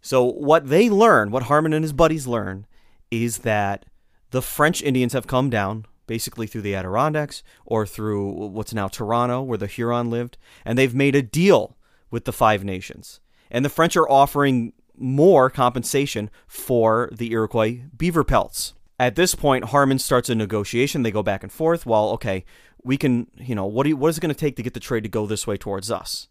So, 0.00 0.24
what 0.24 0.68
they 0.68 0.88
learn, 0.88 1.30
what 1.30 1.44
Harmen 1.44 1.74
and 1.74 1.84
his 1.84 1.92
buddies 1.92 2.26
learn, 2.26 2.66
is 3.10 3.38
that 3.38 3.84
the 4.30 4.42
French 4.42 4.82
Indians 4.82 5.12
have 5.12 5.26
come 5.26 5.50
down 5.50 5.86
basically 6.06 6.46
through 6.46 6.62
the 6.62 6.74
Adirondacks 6.74 7.42
or 7.66 7.86
through 7.86 8.30
what's 8.48 8.72
now 8.72 8.88
Toronto, 8.88 9.42
where 9.42 9.58
the 9.58 9.66
Huron 9.66 10.10
lived, 10.10 10.38
and 10.64 10.78
they've 10.78 10.94
made 10.94 11.14
a 11.14 11.22
deal 11.22 11.76
with 12.10 12.24
the 12.24 12.32
Five 12.32 12.64
Nations. 12.64 13.20
And 13.50 13.64
the 13.64 13.70
French 13.70 13.96
are 13.96 14.10
offering 14.10 14.72
more 14.98 15.50
compensation 15.50 16.30
for 16.46 17.08
the 17.12 17.32
Iroquois 17.32 17.82
beaver 17.96 18.24
pelts. 18.24 18.74
At 19.00 19.14
this 19.14 19.34
point, 19.34 19.66
Harmen 19.66 20.00
starts 20.00 20.28
a 20.28 20.34
negotiation. 20.34 21.02
They 21.02 21.10
go 21.10 21.22
back 21.22 21.42
and 21.42 21.52
forth. 21.52 21.86
Well, 21.86 22.10
okay, 22.10 22.44
we 22.82 22.96
can, 22.96 23.28
you 23.36 23.54
know, 23.54 23.66
what, 23.66 23.86
you, 23.86 23.96
what 23.96 24.08
is 24.08 24.18
it 24.18 24.20
going 24.20 24.34
to 24.34 24.38
take 24.38 24.56
to 24.56 24.62
get 24.62 24.74
the 24.74 24.80
trade 24.80 25.04
to 25.04 25.08
go 25.08 25.26
this 25.26 25.46
way 25.46 25.56
towards 25.56 25.90
us? 25.90 26.28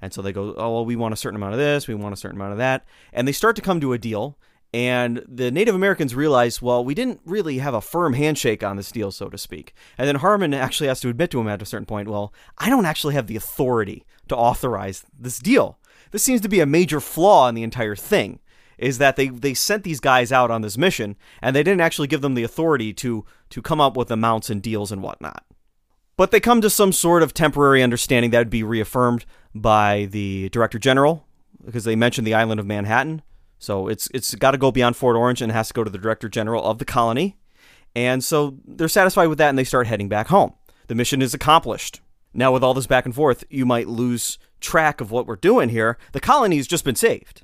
And 0.00 0.12
so 0.12 0.22
they 0.22 0.32
go, 0.32 0.54
oh, 0.56 0.74
well, 0.74 0.84
we 0.84 0.96
want 0.96 1.14
a 1.14 1.16
certain 1.16 1.36
amount 1.36 1.54
of 1.54 1.58
this, 1.58 1.88
we 1.88 1.94
want 1.94 2.12
a 2.12 2.16
certain 2.16 2.36
amount 2.36 2.52
of 2.52 2.58
that. 2.58 2.84
And 3.12 3.26
they 3.26 3.32
start 3.32 3.56
to 3.56 3.62
come 3.62 3.80
to 3.80 3.92
a 3.92 3.98
deal. 3.98 4.38
And 4.72 5.24
the 5.28 5.52
Native 5.52 5.74
Americans 5.74 6.16
realize, 6.16 6.60
well, 6.60 6.84
we 6.84 6.94
didn't 6.94 7.20
really 7.24 7.58
have 7.58 7.74
a 7.74 7.80
firm 7.80 8.12
handshake 8.12 8.64
on 8.64 8.76
this 8.76 8.90
deal, 8.90 9.12
so 9.12 9.28
to 9.28 9.38
speak. 9.38 9.72
And 9.96 10.08
then 10.08 10.16
Harmen 10.16 10.52
actually 10.52 10.88
has 10.88 11.00
to 11.00 11.08
admit 11.08 11.30
to 11.30 11.40
him 11.40 11.46
at 11.46 11.62
a 11.62 11.66
certain 11.66 11.86
point, 11.86 12.08
well, 12.08 12.34
I 12.58 12.68
don't 12.68 12.84
actually 12.84 13.14
have 13.14 13.28
the 13.28 13.36
authority 13.36 14.04
to 14.28 14.36
authorize 14.36 15.04
this 15.16 15.38
deal. 15.38 15.78
This 16.14 16.22
seems 16.22 16.42
to 16.42 16.48
be 16.48 16.60
a 16.60 16.66
major 16.66 17.00
flaw 17.00 17.48
in 17.48 17.56
the 17.56 17.64
entire 17.64 17.96
thing 17.96 18.38
is 18.78 18.98
that 18.98 19.16
they, 19.16 19.26
they 19.30 19.52
sent 19.52 19.82
these 19.82 19.98
guys 19.98 20.30
out 20.30 20.48
on 20.48 20.62
this 20.62 20.78
mission 20.78 21.16
and 21.42 21.56
they 21.56 21.64
didn't 21.64 21.80
actually 21.80 22.06
give 22.06 22.20
them 22.20 22.34
the 22.34 22.44
authority 22.44 22.92
to 22.92 23.24
to 23.50 23.60
come 23.60 23.80
up 23.80 23.96
with 23.96 24.12
amounts 24.12 24.48
and 24.48 24.62
deals 24.62 24.92
and 24.92 25.02
whatnot. 25.02 25.44
But 26.16 26.30
they 26.30 26.38
come 26.38 26.60
to 26.60 26.70
some 26.70 26.92
sort 26.92 27.24
of 27.24 27.34
temporary 27.34 27.82
understanding 27.82 28.30
that 28.30 28.38
would 28.38 28.48
be 28.48 28.62
reaffirmed 28.62 29.24
by 29.56 30.06
the 30.08 30.50
Director 30.50 30.78
General 30.78 31.26
because 31.64 31.82
they 31.82 31.96
mentioned 31.96 32.28
the 32.28 32.34
island 32.34 32.60
of 32.60 32.66
Manhattan. 32.66 33.22
So 33.58 33.88
it's 33.88 34.08
it's 34.14 34.36
got 34.36 34.52
to 34.52 34.58
go 34.58 34.70
beyond 34.70 34.94
Fort 34.94 35.16
Orange 35.16 35.42
and 35.42 35.50
has 35.50 35.66
to 35.66 35.74
go 35.74 35.82
to 35.82 35.90
the 35.90 35.98
Director 35.98 36.28
General 36.28 36.62
of 36.62 36.78
the 36.78 36.84
colony. 36.84 37.38
And 37.96 38.22
so 38.22 38.56
they're 38.64 38.86
satisfied 38.86 39.26
with 39.26 39.38
that 39.38 39.48
and 39.48 39.58
they 39.58 39.64
start 39.64 39.88
heading 39.88 40.08
back 40.08 40.28
home. 40.28 40.52
The 40.86 40.94
mission 40.94 41.22
is 41.22 41.34
accomplished. 41.34 42.02
Now, 42.36 42.52
with 42.52 42.64
all 42.64 42.74
this 42.74 42.88
back 42.88 43.04
and 43.04 43.14
forth, 43.14 43.44
you 43.48 43.64
might 43.64 43.86
lose 43.86 44.38
track 44.64 45.00
of 45.00 45.10
what 45.10 45.26
we're 45.26 45.36
doing 45.36 45.68
here. 45.68 45.98
The 46.12 46.20
colony's 46.20 46.66
just 46.66 46.84
been 46.84 46.96
saved. 46.96 47.42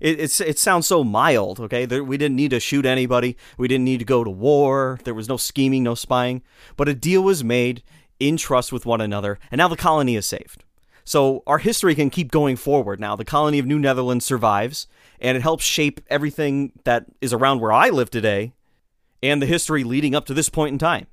It, 0.00 0.40
it 0.40 0.58
sounds 0.58 0.86
so 0.86 1.02
mild, 1.02 1.58
okay? 1.58 1.84
There, 1.84 2.04
we 2.04 2.16
didn't 2.16 2.36
need 2.36 2.50
to 2.50 2.60
shoot 2.60 2.86
anybody. 2.86 3.36
We 3.56 3.66
didn't 3.66 3.84
need 3.84 3.98
to 3.98 4.04
go 4.04 4.22
to 4.22 4.30
war. 4.30 5.00
There 5.02 5.14
was 5.14 5.28
no 5.28 5.36
scheming, 5.36 5.82
no 5.82 5.96
spying. 5.96 6.42
But 6.76 6.88
a 6.88 6.94
deal 6.94 7.22
was 7.22 7.42
made 7.42 7.82
in 8.20 8.36
trust 8.36 8.72
with 8.72 8.86
one 8.86 9.00
another, 9.00 9.40
and 9.50 9.58
now 9.58 9.68
the 9.68 9.76
colony 9.76 10.14
is 10.14 10.26
saved. 10.26 10.62
So 11.04 11.42
our 11.46 11.58
history 11.58 11.94
can 11.94 12.10
keep 12.10 12.30
going 12.30 12.56
forward 12.56 13.00
now. 13.00 13.16
The 13.16 13.24
colony 13.24 13.58
of 13.58 13.66
New 13.66 13.78
Netherlands 13.78 14.24
survives, 14.24 14.86
and 15.20 15.36
it 15.36 15.42
helps 15.42 15.64
shape 15.64 16.00
everything 16.08 16.72
that 16.84 17.06
is 17.20 17.32
around 17.32 17.60
where 17.60 17.72
I 17.72 17.88
live 17.88 18.10
today 18.10 18.52
and 19.22 19.42
the 19.42 19.46
history 19.46 19.84
leading 19.84 20.14
up 20.14 20.26
to 20.26 20.34
this 20.34 20.48
point 20.48 20.72
in 20.72 20.78
time. 20.78 21.06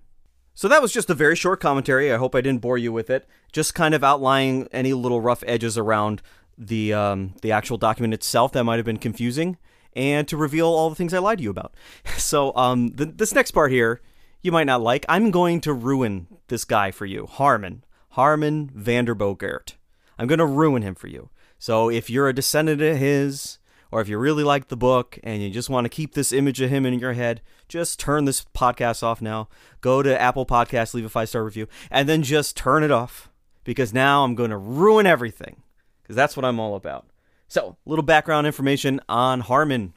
So 0.56 0.70
that 0.70 0.82
was 0.82 0.94
just 0.94 1.10
a 1.10 1.14
very 1.14 1.36
short 1.36 1.60
commentary. 1.60 2.12
I 2.12 2.18
hope 2.18 2.34
I 2.34 2.42
didn't 2.42 2.62
bore 2.62 2.78
you 2.78 2.94
with 2.94 3.10
it. 3.10 3.28
Just 3.52 3.76
kind 3.76 3.94
of 3.94 4.04
outlining 4.04 4.68
any 4.72 4.94
little 4.94 5.20
rough 5.20 5.44
edges 5.46 5.78
around 5.78 6.22
the 6.58 6.94
um, 6.94 7.34
the 7.42 7.52
actual 7.52 7.78
document 7.78 8.14
itself 8.14 8.54
that 8.54 8.64
might 8.64 8.78
have 8.78 8.86
been 8.86 8.98
confusing, 8.98 9.58
and 9.94 10.26
to 10.30 10.38
reveal 10.38 10.68
all 10.68 10.90
the 10.90 10.96
things 10.96 11.14
I 11.14 11.20
lied 11.20 11.40
to 11.40 11.44
you 11.44 11.50
about. 11.50 11.76
So 12.18 12.56
um, 12.56 12.90
the, 12.90 13.06
this 13.06 13.36
next 13.36 13.52
part 13.52 13.72
here, 13.72 14.02
you 14.42 14.52
might 14.52 14.64
not 14.64 14.82
like. 14.82 15.06
I'm 15.10 15.30
going 15.30 15.60
to 15.62 15.74
ruin 15.74 16.28
this 16.48 16.64
guy 16.64 16.92
for 16.92 17.06
you, 17.06 17.28
Harmen. 17.28 17.82
Harmon 18.12 18.72
Vanderbogaert. 18.74 19.74
I'm 20.18 20.28
going 20.28 20.40
to 20.40 20.46
ruin 20.46 20.82
him 20.82 20.96
for 20.96 21.08
you. 21.08 21.30
So 21.60 21.90
if 21.90 22.10
you're 22.10 22.30
a 22.30 22.34
descendant 22.34 22.82
of 22.82 22.98
his, 22.98 23.58
or 23.92 24.02
if 24.02 24.10
you 24.10 24.18
really 24.18 24.44
like 24.44 24.68
the 24.68 24.78
book 24.78 25.20
and 25.24 25.42
you 25.42 25.50
just 25.50 25.70
want 25.70 25.86
to 25.86 25.90
keep 25.90 26.14
this 26.14 26.32
image 26.32 26.62
of 26.62 26.70
him 26.70 26.86
in 26.86 27.00
your 27.00 27.14
head, 27.14 27.42
just 27.68 28.00
turn 28.00 28.26
this 28.26 28.46
podcast 28.56 29.04
off 29.04 29.22
now. 29.22 29.48
Go 29.82 30.02
to 30.02 30.20
Apple 30.20 30.46
Podcasts, 30.46 30.94
leave 30.94 31.06
a 31.06 31.10
five 31.10 31.30
star 31.30 31.44
review, 31.44 31.68
and 31.90 32.08
then 32.10 32.24
just 32.24 32.58
turn 32.58 32.84
it 32.84 32.92
off 32.92 33.30
because 33.64 33.94
now 33.94 34.24
I'm 34.24 34.36
going 34.36 34.52
to 34.52 34.58
ruin 34.58 35.06
everything 35.06 35.64
because 36.02 36.16
that's 36.16 36.36
what 36.36 36.46
I'm 36.46 36.60
all 36.60 36.76
about. 36.76 37.06
So, 37.48 37.78
a 37.86 37.90
little 37.90 38.04
background 38.04 38.48
information 38.48 39.00
on 39.08 39.44
Harmen. 39.44 39.94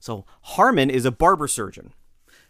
So, 0.00 0.26
Harmen 0.56 0.90
is 0.90 1.04
a 1.04 1.12
barber 1.12 1.46
surgeon. 1.46 1.92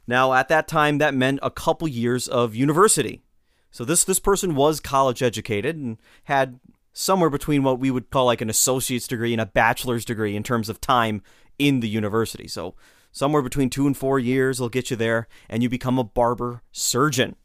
Now, 0.06 0.32
at 0.32 0.48
that 0.48 0.66
time, 0.66 0.98
that 0.98 1.14
meant 1.14 1.40
a 1.42 1.50
couple 1.50 1.86
years 1.86 2.26
of 2.26 2.54
university. 2.54 3.22
So 3.70 3.84
this 3.84 4.04
this 4.04 4.18
person 4.18 4.54
was 4.54 4.80
college 4.80 5.22
educated 5.22 5.76
and 5.76 5.98
had 6.24 6.58
somewhere 7.00 7.30
between 7.30 7.62
what 7.62 7.78
we 7.78 7.90
would 7.90 8.10
call 8.10 8.26
like 8.26 8.42
an 8.42 8.50
associate's 8.50 9.08
degree 9.08 9.32
and 9.32 9.40
a 9.40 9.46
bachelor's 9.46 10.04
degree 10.04 10.36
in 10.36 10.42
terms 10.42 10.68
of 10.68 10.82
time 10.82 11.22
in 11.58 11.80
the 11.80 11.88
university. 11.88 12.46
So 12.46 12.74
somewhere 13.10 13.40
between 13.40 13.70
two 13.70 13.86
and 13.86 13.96
four 13.96 14.18
years 14.18 14.60
will 14.60 14.68
get 14.68 14.90
you 14.90 14.96
there, 14.98 15.26
and 15.48 15.62
you 15.62 15.70
become 15.70 15.98
a 15.98 16.04
barber 16.04 16.62
surgeon. 16.72 17.36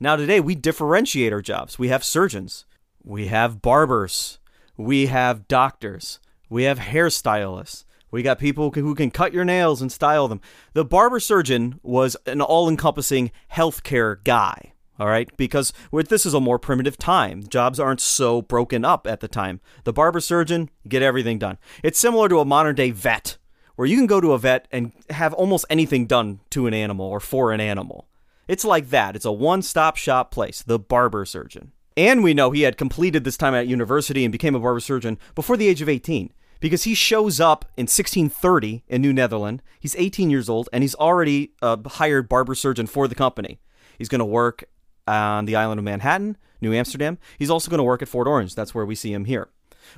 Now, 0.00 0.16
today 0.16 0.40
we 0.40 0.54
differentiate 0.54 1.34
our 1.34 1.42
jobs. 1.42 1.78
We 1.78 1.88
have 1.88 2.02
surgeons, 2.02 2.64
we 3.04 3.26
have 3.26 3.60
barbers, 3.60 4.38
we 4.78 5.06
have 5.06 5.46
doctors, 5.48 6.18
we 6.48 6.62
have 6.62 6.78
hairstylists. 6.78 7.84
We 8.10 8.22
got 8.22 8.38
people 8.38 8.70
who 8.70 8.94
can 8.94 9.10
cut 9.10 9.34
your 9.34 9.44
nails 9.44 9.82
and 9.82 9.92
style 9.92 10.28
them. 10.28 10.40
The 10.72 10.82
barber 10.82 11.20
surgeon 11.20 11.78
was 11.82 12.16
an 12.24 12.40
all 12.40 12.66
encompassing 12.66 13.32
healthcare 13.52 14.24
guy. 14.24 14.72
All 14.98 15.06
right, 15.06 15.34
because 15.36 15.72
with 15.92 16.08
this 16.08 16.26
is 16.26 16.34
a 16.34 16.40
more 16.40 16.58
primitive 16.58 16.98
time. 16.98 17.44
Jobs 17.48 17.78
aren't 17.78 18.00
so 18.00 18.42
broken 18.42 18.84
up 18.84 19.06
at 19.06 19.20
the 19.20 19.28
time. 19.28 19.60
The 19.84 19.92
barber 19.92 20.20
surgeon 20.20 20.70
get 20.88 21.02
everything 21.02 21.38
done. 21.38 21.58
It's 21.84 22.00
similar 22.00 22.28
to 22.28 22.40
a 22.40 22.44
modern 22.44 22.74
day 22.74 22.90
vet, 22.90 23.38
where 23.76 23.86
you 23.86 23.96
can 23.96 24.08
go 24.08 24.20
to 24.20 24.32
a 24.32 24.38
vet 24.38 24.66
and 24.72 24.92
have 25.10 25.32
almost 25.34 25.66
anything 25.70 26.06
done 26.06 26.40
to 26.50 26.66
an 26.66 26.74
animal 26.74 27.06
or 27.06 27.20
for 27.20 27.52
an 27.52 27.60
animal. 27.60 28.08
It's 28.48 28.64
like 28.64 28.90
that. 28.90 29.14
It's 29.14 29.24
a 29.24 29.30
one-stop 29.30 29.96
shop 29.96 30.32
place. 30.32 30.62
The 30.62 30.80
barber 30.80 31.24
surgeon. 31.24 31.72
And 31.96 32.24
we 32.24 32.34
know 32.34 32.50
he 32.50 32.62
had 32.62 32.76
completed 32.76 33.24
this 33.24 33.36
time 33.36 33.54
at 33.54 33.66
university 33.66 34.24
and 34.24 34.32
became 34.32 34.54
a 34.54 34.60
barber 34.60 34.80
surgeon 34.80 35.18
before 35.34 35.56
the 35.56 35.68
age 35.68 35.82
of 35.82 35.88
18 35.88 36.32
because 36.60 36.84
he 36.84 36.94
shows 36.94 37.40
up 37.40 37.64
in 37.76 37.84
1630 37.84 38.84
in 38.88 39.02
New 39.02 39.12
Netherland. 39.12 39.62
He's 39.78 39.96
18 39.96 40.30
years 40.30 40.48
old 40.48 40.68
and 40.72 40.82
he's 40.82 40.94
already 40.94 41.52
a 41.62 41.78
hired 41.88 42.28
barber 42.28 42.54
surgeon 42.54 42.86
for 42.86 43.06
the 43.06 43.14
company. 43.14 43.60
He's 43.96 44.08
going 44.08 44.20
to 44.20 44.24
work 44.24 44.64
on 45.08 45.44
the 45.46 45.56
island 45.56 45.78
of 45.78 45.84
Manhattan, 45.84 46.36
New 46.60 46.72
Amsterdam. 46.72 47.18
He's 47.38 47.50
also 47.50 47.70
going 47.70 47.78
to 47.78 47.84
work 47.84 48.02
at 48.02 48.08
Fort 48.08 48.28
Orange. 48.28 48.54
That's 48.54 48.74
where 48.74 48.86
we 48.86 48.94
see 48.94 49.12
him 49.12 49.24
here. 49.24 49.48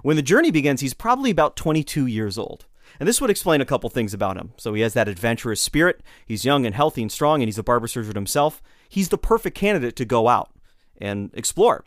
When 0.03 0.17
the 0.17 0.23
journey 0.23 0.51
begins, 0.51 0.81
he's 0.81 0.95
probably 0.95 1.31
about 1.31 1.57
22 1.57 2.07
years 2.07 2.39
old. 2.39 2.67
And 2.99 3.09
this 3.09 3.21
would 3.21 3.31
explain 3.31 3.61
a 3.61 3.67
couple 3.67 3.89
things 3.89 4.13
about 4.13 4.37
him. 4.37 4.53
So 4.57 4.75
he 4.75 4.83
has 4.83 4.95
that 4.95 5.09
adventurous 5.09 5.61
spirit. 5.61 6.03
He's 6.27 6.45
young 6.45 6.67
and 6.67 6.75
healthy 6.75 7.03
and 7.03 7.13
strong, 7.13 7.41
and 7.41 7.49
he's 7.49 7.59
a 7.59 7.63
barber 7.63 7.87
surgeon 7.87 8.15
himself. 8.15 8.63
He's 8.89 9.09
the 9.09 9.19
perfect 9.19 9.57
candidate 9.57 9.97
to 9.97 10.05
go 10.05 10.29
out 10.29 10.51
and 10.99 11.31
explore. 11.35 11.85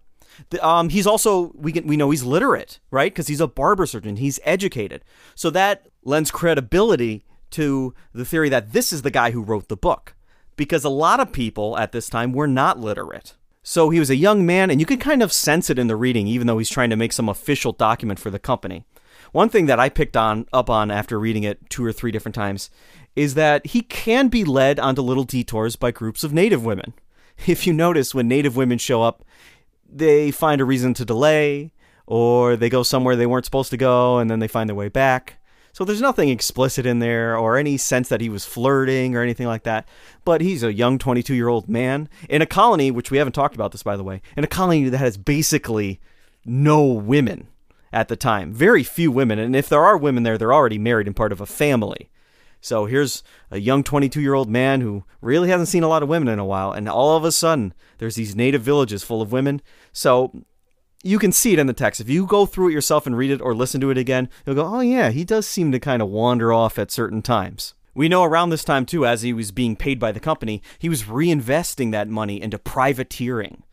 The, 0.49 0.65
um, 0.65 0.89
he's 0.89 1.05
also 1.05 1.51
we 1.55 1.71
can 1.71 1.85
we 1.85 1.97
know 1.97 2.09
he's 2.09 2.23
literate, 2.23 2.79
right? 2.89 3.11
Because 3.11 3.27
he's 3.27 3.41
a 3.41 3.47
barber 3.47 3.85
surgeon. 3.85 4.15
He's 4.15 4.39
educated, 4.43 5.03
so 5.35 5.51
that 5.51 5.87
lends 6.03 6.31
credibility 6.31 7.23
to 7.51 7.93
the 8.13 8.25
theory 8.25 8.49
that 8.49 8.73
this 8.73 8.91
is 8.91 9.03
the 9.03 9.11
guy 9.11 9.29
who 9.29 9.43
wrote 9.43 9.67
the 9.67 9.77
book 9.77 10.15
because 10.55 10.83
a 10.83 10.89
lot 10.89 11.19
of 11.19 11.31
people 11.31 11.77
at 11.77 11.91
this 11.91 12.09
time 12.09 12.33
were 12.33 12.47
not 12.47 12.79
literate. 12.79 13.35
So 13.63 13.89
he 13.89 13.99
was 13.99 14.09
a 14.09 14.15
young 14.15 14.45
man, 14.45 14.69
and 14.69 14.79
you 14.79 14.85
can 14.85 14.99
kind 14.99 15.23
of 15.23 15.31
sense 15.31 15.69
it 15.69 15.79
in 15.79 15.87
the 15.87 15.95
reading, 15.95 16.27
even 16.27 16.47
though 16.47 16.57
he's 16.57 16.69
trying 16.69 16.89
to 16.89 16.97
make 16.97 17.13
some 17.13 17.29
official 17.29 17.71
document 17.71 18.19
for 18.19 18.29
the 18.29 18.39
company. 18.39 18.83
One 19.31 19.49
thing 19.49 19.67
that 19.67 19.79
I 19.79 19.89
picked 19.89 20.17
on 20.17 20.45
up 20.51 20.69
on 20.69 20.91
after 20.91 21.19
reading 21.19 21.43
it 21.43 21.69
two 21.69 21.83
or 21.83 21.93
three 21.93 22.11
different 22.11 22.35
times 22.35 22.69
is 23.15 23.35
that 23.35 23.67
he 23.67 23.81
can 23.81 24.27
be 24.27 24.43
led 24.43 24.79
onto 24.79 25.01
little 25.01 25.23
detours 25.23 25.75
by 25.75 25.91
groups 25.91 26.23
of 26.23 26.33
native 26.33 26.63
women. 26.63 26.93
If 27.47 27.65
you 27.65 27.73
notice, 27.73 28.13
when 28.13 28.27
native 28.27 28.55
women 28.55 28.77
show 28.77 29.01
up, 29.01 29.25
they 29.89 30.29
find 30.29 30.61
a 30.61 30.65
reason 30.65 30.93
to 30.93 31.03
delay, 31.03 31.71
or 32.05 32.55
they 32.55 32.69
go 32.69 32.83
somewhere 32.83 33.15
they 33.15 33.25
weren't 33.25 33.45
supposed 33.45 33.71
to 33.71 33.77
go, 33.77 34.19
and 34.19 34.29
then 34.29 34.37
they 34.37 34.47
find 34.47 34.69
their 34.69 34.75
way 34.75 34.87
back. 34.87 35.39
So 35.73 35.83
there's 35.83 36.01
nothing 36.01 36.29
explicit 36.29 36.85
in 36.85 36.99
there 36.99 37.35
or 37.35 37.57
any 37.57 37.77
sense 37.77 38.07
that 38.09 38.21
he 38.21 38.29
was 38.29 38.45
flirting 38.45 39.15
or 39.15 39.23
anything 39.23 39.47
like 39.47 39.63
that. 39.63 39.87
But 40.23 40.41
he's 40.41 40.61
a 40.61 40.71
young 40.71 40.99
22 40.99 41.33
year 41.33 41.47
old 41.47 41.67
man 41.67 42.07
in 42.29 42.43
a 42.43 42.45
colony, 42.45 42.91
which 42.91 43.09
we 43.09 43.17
haven't 43.17 43.33
talked 43.33 43.55
about 43.55 43.71
this, 43.71 43.81
by 43.81 43.97
the 43.97 44.03
way, 44.03 44.21
in 44.37 44.43
a 44.43 44.47
colony 44.47 44.87
that 44.87 44.97
has 44.99 45.17
basically 45.17 45.99
no 46.45 46.85
women 46.85 47.47
at 47.91 48.07
the 48.07 48.15
time. 48.15 48.53
Very 48.53 48.83
few 48.83 49.11
women. 49.11 49.39
And 49.39 49.55
if 49.55 49.67
there 49.67 49.83
are 49.83 49.97
women 49.97 50.21
there, 50.21 50.37
they're 50.37 50.53
already 50.53 50.77
married 50.77 51.07
and 51.07 51.15
part 51.15 51.31
of 51.31 51.41
a 51.41 51.47
family. 51.47 52.11
So 52.61 52.85
here's 52.85 53.23
a 53.49 53.59
young 53.59 53.83
22 53.83 54.21
year 54.21 54.35
old 54.35 54.49
man 54.49 54.81
who 54.81 55.03
really 55.21 55.49
hasn't 55.49 55.69
seen 55.69 55.83
a 55.83 55.87
lot 55.87 56.03
of 56.03 56.09
women 56.09 56.27
in 56.27 56.37
a 56.37 56.45
while. 56.45 56.71
And 56.71 56.87
all 56.87 57.17
of 57.17 57.25
a 57.25 57.31
sudden, 57.31 57.73
there's 57.97 58.15
these 58.15 58.35
native 58.35 58.61
villages 58.61 59.03
full 59.03 59.23
of 59.23 59.31
women. 59.31 59.59
So 59.91 60.43
you 61.03 61.19
can 61.19 61.33
see 61.33 61.51
it 61.51 61.59
in 61.59 61.67
the 61.67 61.73
text. 61.73 61.99
If 61.99 62.09
you 62.09 62.25
go 62.25 62.45
through 62.45 62.69
it 62.69 62.73
yourself 62.73 63.05
and 63.05 63.17
read 63.17 63.29
it 63.29 63.41
or 63.41 63.53
listen 63.53 63.81
to 63.81 63.91
it 63.91 63.97
again, 63.97 64.29
you'll 64.45 64.55
go, 64.55 64.65
oh, 64.65 64.79
yeah, 64.79 65.11
he 65.11 65.25
does 65.25 65.45
seem 65.45 65.71
to 65.73 65.79
kind 65.79 66.01
of 66.01 66.07
wander 66.07 66.53
off 66.53 66.79
at 66.79 66.91
certain 66.91 67.21
times. 67.21 67.73
We 67.93 68.09
know 68.09 68.23
around 68.23 68.49
this 68.49 68.63
time, 68.63 68.85
too, 68.85 69.05
as 69.05 69.21
he 69.21 69.33
was 69.33 69.51
being 69.51 69.75
paid 69.75 69.99
by 69.99 70.13
the 70.13 70.21
company, 70.21 70.63
he 70.79 70.89
was 70.89 71.03
reinvesting 71.03 71.91
that 71.91 72.07
money 72.07 72.41
into 72.41 72.57
privateering. 72.57 73.63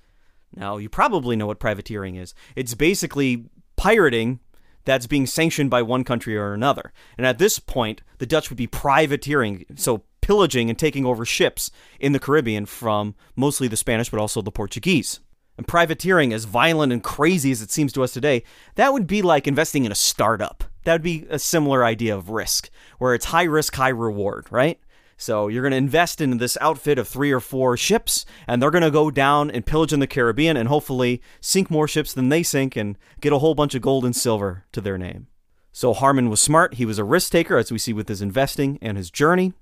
Now, 0.54 0.76
you 0.76 0.88
probably 0.88 1.36
know 1.36 1.46
what 1.46 1.60
privateering 1.60 2.16
is 2.16 2.34
it's 2.56 2.74
basically 2.74 3.46
pirating 3.76 4.40
that's 4.84 5.06
being 5.06 5.26
sanctioned 5.26 5.70
by 5.70 5.82
one 5.82 6.02
country 6.02 6.36
or 6.36 6.52
another. 6.52 6.92
And 7.16 7.26
at 7.26 7.38
this 7.38 7.60
point, 7.60 8.02
the 8.18 8.26
Dutch 8.26 8.50
would 8.50 8.56
be 8.56 8.66
privateering, 8.66 9.64
so 9.76 10.02
pillaging 10.20 10.68
and 10.68 10.78
taking 10.78 11.06
over 11.06 11.24
ships 11.24 11.70
in 12.00 12.12
the 12.12 12.18
Caribbean 12.18 12.66
from 12.66 13.14
mostly 13.36 13.68
the 13.68 13.76
Spanish, 13.76 14.10
but 14.10 14.18
also 14.18 14.42
the 14.42 14.50
Portuguese 14.50 15.20
and 15.60 15.68
privateering, 15.68 16.32
as 16.32 16.46
violent 16.46 16.90
and 16.90 17.02
crazy 17.02 17.50
as 17.50 17.60
it 17.60 17.70
seems 17.70 17.92
to 17.92 18.02
us 18.02 18.14
today, 18.14 18.42
that 18.76 18.94
would 18.94 19.06
be 19.06 19.20
like 19.20 19.46
investing 19.46 19.84
in 19.84 19.92
a 19.92 19.94
startup. 19.94 20.64
That 20.84 20.94
would 20.94 21.02
be 21.02 21.26
a 21.28 21.38
similar 21.38 21.84
idea 21.84 22.16
of 22.16 22.30
risk, 22.30 22.70
where 22.96 23.12
it's 23.12 23.26
high 23.26 23.42
risk, 23.42 23.74
high 23.74 23.90
reward, 23.90 24.46
right? 24.50 24.80
So 25.18 25.48
you're 25.48 25.60
going 25.60 25.72
to 25.72 25.76
invest 25.76 26.22
in 26.22 26.38
this 26.38 26.56
outfit 26.62 26.98
of 26.98 27.06
three 27.06 27.30
or 27.30 27.40
four 27.40 27.76
ships, 27.76 28.24
and 28.46 28.62
they're 28.62 28.70
going 28.70 28.82
to 28.84 28.90
go 28.90 29.10
down 29.10 29.50
and 29.50 29.66
pillage 29.66 29.92
in 29.92 30.00
the 30.00 30.06
Caribbean 30.06 30.56
and 30.56 30.66
hopefully 30.66 31.20
sink 31.42 31.70
more 31.70 31.86
ships 31.86 32.14
than 32.14 32.30
they 32.30 32.42
sink 32.42 32.74
and 32.74 32.96
get 33.20 33.34
a 33.34 33.38
whole 33.40 33.54
bunch 33.54 33.74
of 33.74 33.82
gold 33.82 34.06
and 34.06 34.16
silver 34.16 34.64
to 34.72 34.80
their 34.80 34.96
name. 34.96 35.26
So 35.72 35.92
Harmen 35.92 36.30
was 36.30 36.40
smart. 36.40 36.74
He 36.74 36.86
was 36.86 36.98
a 36.98 37.04
risk 37.04 37.32
taker, 37.32 37.58
as 37.58 37.70
we 37.70 37.76
see 37.76 37.92
with 37.92 38.08
his 38.08 38.22
investing 38.22 38.78
and 38.80 38.96
his 38.96 39.10
journey. 39.10 39.52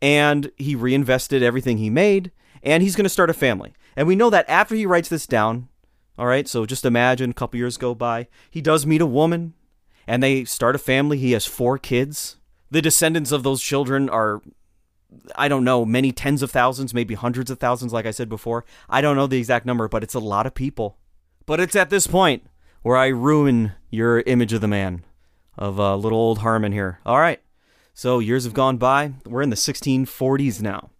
And 0.00 0.52
he 0.58 0.76
reinvested 0.76 1.42
everything 1.42 1.78
he 1.78 1.90
made, 1.90 2.30
and 2.62 2.84
he's 2.84 2.94
going 2.94 3.02
to 3.02 3.08
start 3.08 3.30
a 3.30 3.34
family. 3.34 3.74
And 3.96 4.06
we 4.06 4.16
know 4.16 4.30
that 4.30 4.48
after 4.48 4.74
he 4.74 4.86
writes 4.86 5.08
this 5.08 5.26
down, 5.26 5.68
all 6.18 6.26
right, 6.26 6.46
so 6.46 6.66
just 6.66 6.84
imagine 6.84 7.30
a 7.30 7.34
couple 7.34 7.58
years 7.58 7.76
go 7.76 7.94
by, 7.94 8.28
he 8.50 8.60
does 8.60 8.86
meet 8.86 9.00
a 9.00 9.06
woman, 9.06 9.54
and 10.06 10.22
they 10.22 10.44
start 10.44 10.74
a 10.74 10.78
family. 10.78 11.18
He 11.18 11.32
has 11.32 11.46
four 11.46 11.78
kids. 11.78 12.36
The 12.70 12.82
descendants 12.82 13.32
of 13.32 13.42
those 13.42 13.62
children 13.62 14.08
are 14.08 14.42
I 15.36 15.48
don't 15.48 15.64
know, 15.64 15.84
many 15.84 16.12
tens 16.12 16.42
of 16.42 16.50
thousands, 16.50 16.94
maybe 16.94 17.14
hundreds 17.14 17.50
of 17.50 17.58
thousands, 17.58 17.92
like 17.92 18.06
I 18.06 18.10
said 18.10 18.28
before. 18.28 18.64
I 18.88 19.00
don't 19.00 19.16
know 19.16 19.26
the 19.26 19.38
exact 19.38 19.66
number, 19.66 19.88
but 19.88 20.02
it's 20.02 20.14
a 20.14 20.20
lot 20.20 20.46
of 20.46 20.54
people. 20.54 20.98
But 21.46 21.60
it's 21.60 21.76
at 21.76 21.90
this 21.90 22.06
point 22.06 22.44
where 22.82 22.96
I 22.96 23.06
ruin 23.08 23.72
your 23.90 24.20
image 24.20 24.52
of 24.52 24.60
the 24.60 24.68
man, 24.68 25.04
of 25.56 25.78
uh, 25.78 25.96
little 25.96 26.18
old 26.18 26.40
Harmen 26.40 26.72
here. 26.72 27.00
All 27.06 27.18
right. 27.18 27.40
So 27.92 28.18
years 28.18 28.44
have 28.44 28.54
gone 28.54 28.76
by. 28.76 29.12
We're 29.24 29.42
in 29.42 29.50
the 29.50 29.56
1640s 29.56 30.60
now. 30.60 30.90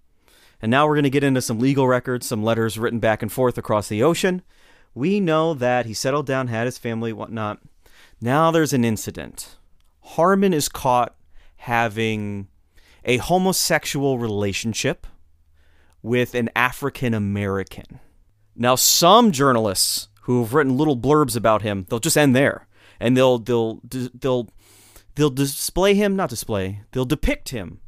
And 0.62 0.70
now 0.70 0.86
we're 0.86 0.94
going 0.94 1.04
to 1.04 1.10
get 1.10 1.24
into 1.24 1.42
some 1.42 1.58
legal 1.58 1.86
records, 1.86 2.26
some 2.26 2.42
letters 2.42 2.78
written 2.78 3.00
back 3.00 3.22
and 3.22 3.32
forth 3.32 3.58
across 3.58 3.88
the 3.88 4.02
ocean. 4.02 4.42
We 4.94 5.20
know 5.20 5.54
that 5.54 5.86
he 5.86 5.94
settled 5.94 6.26
down, 6.26 6.48
had 6.48 6.66
his 6.66 6.78
family, 6.78 7.12
whatnot. 7.12 7.60
Now 8.20 8.50
there's 8.50 8.72
an 8.72 8.84
incident. 8.84 9.56
Harmen 10.04 10.52
is 10.52 10.68
caught 10.68 11.14
having 11.56 12.48
a 13.04 13.18
homosexual 13.18 14.18
relationship 14.18 15.06
with 16.02 16.34
an 16.34 16.50
African 16.54 17.14
American. 17.14 18.00
Now, 18.56 18.76
some 18.76 19.32
journalists 19.32 20.08
who 20.22 20.42
have 20.42 20.54
written 20.54 20.76
little 20.76 20.96
blurbs 20.96 21.36
about 21.36 21.62
him, 21.62 21.86
they'll 21.88 21.98
just 21.98 22.16
end 22.16 22.36
there, 22.36 22.66
and 23.00 23.16
they'll 23.16 23.38
they'll 23.38 23.80
they'll 23.84 24.48
they'll 25.16 25.30
display 25.30 25.94
him, 25.94 26.14
not 26.14 26.30
display, 26.30 26.82
they'll 26.92 27.04
depict 27.04 27.48
him 27.48 27.80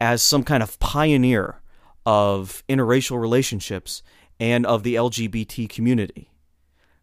as 0.00 0.22
some 0.22 0.42
kind 0.42 0.62
of 0.62 0.78
pioneer 0.78 1.60
of 2.06 2.62
interracial 2.68 3.20
relationships 3.20 4.02
and 4.38 4.64
of 4.66 4.82
the 4.82 4.94
LGBT 4.94 5.68
community. 5.68 6.30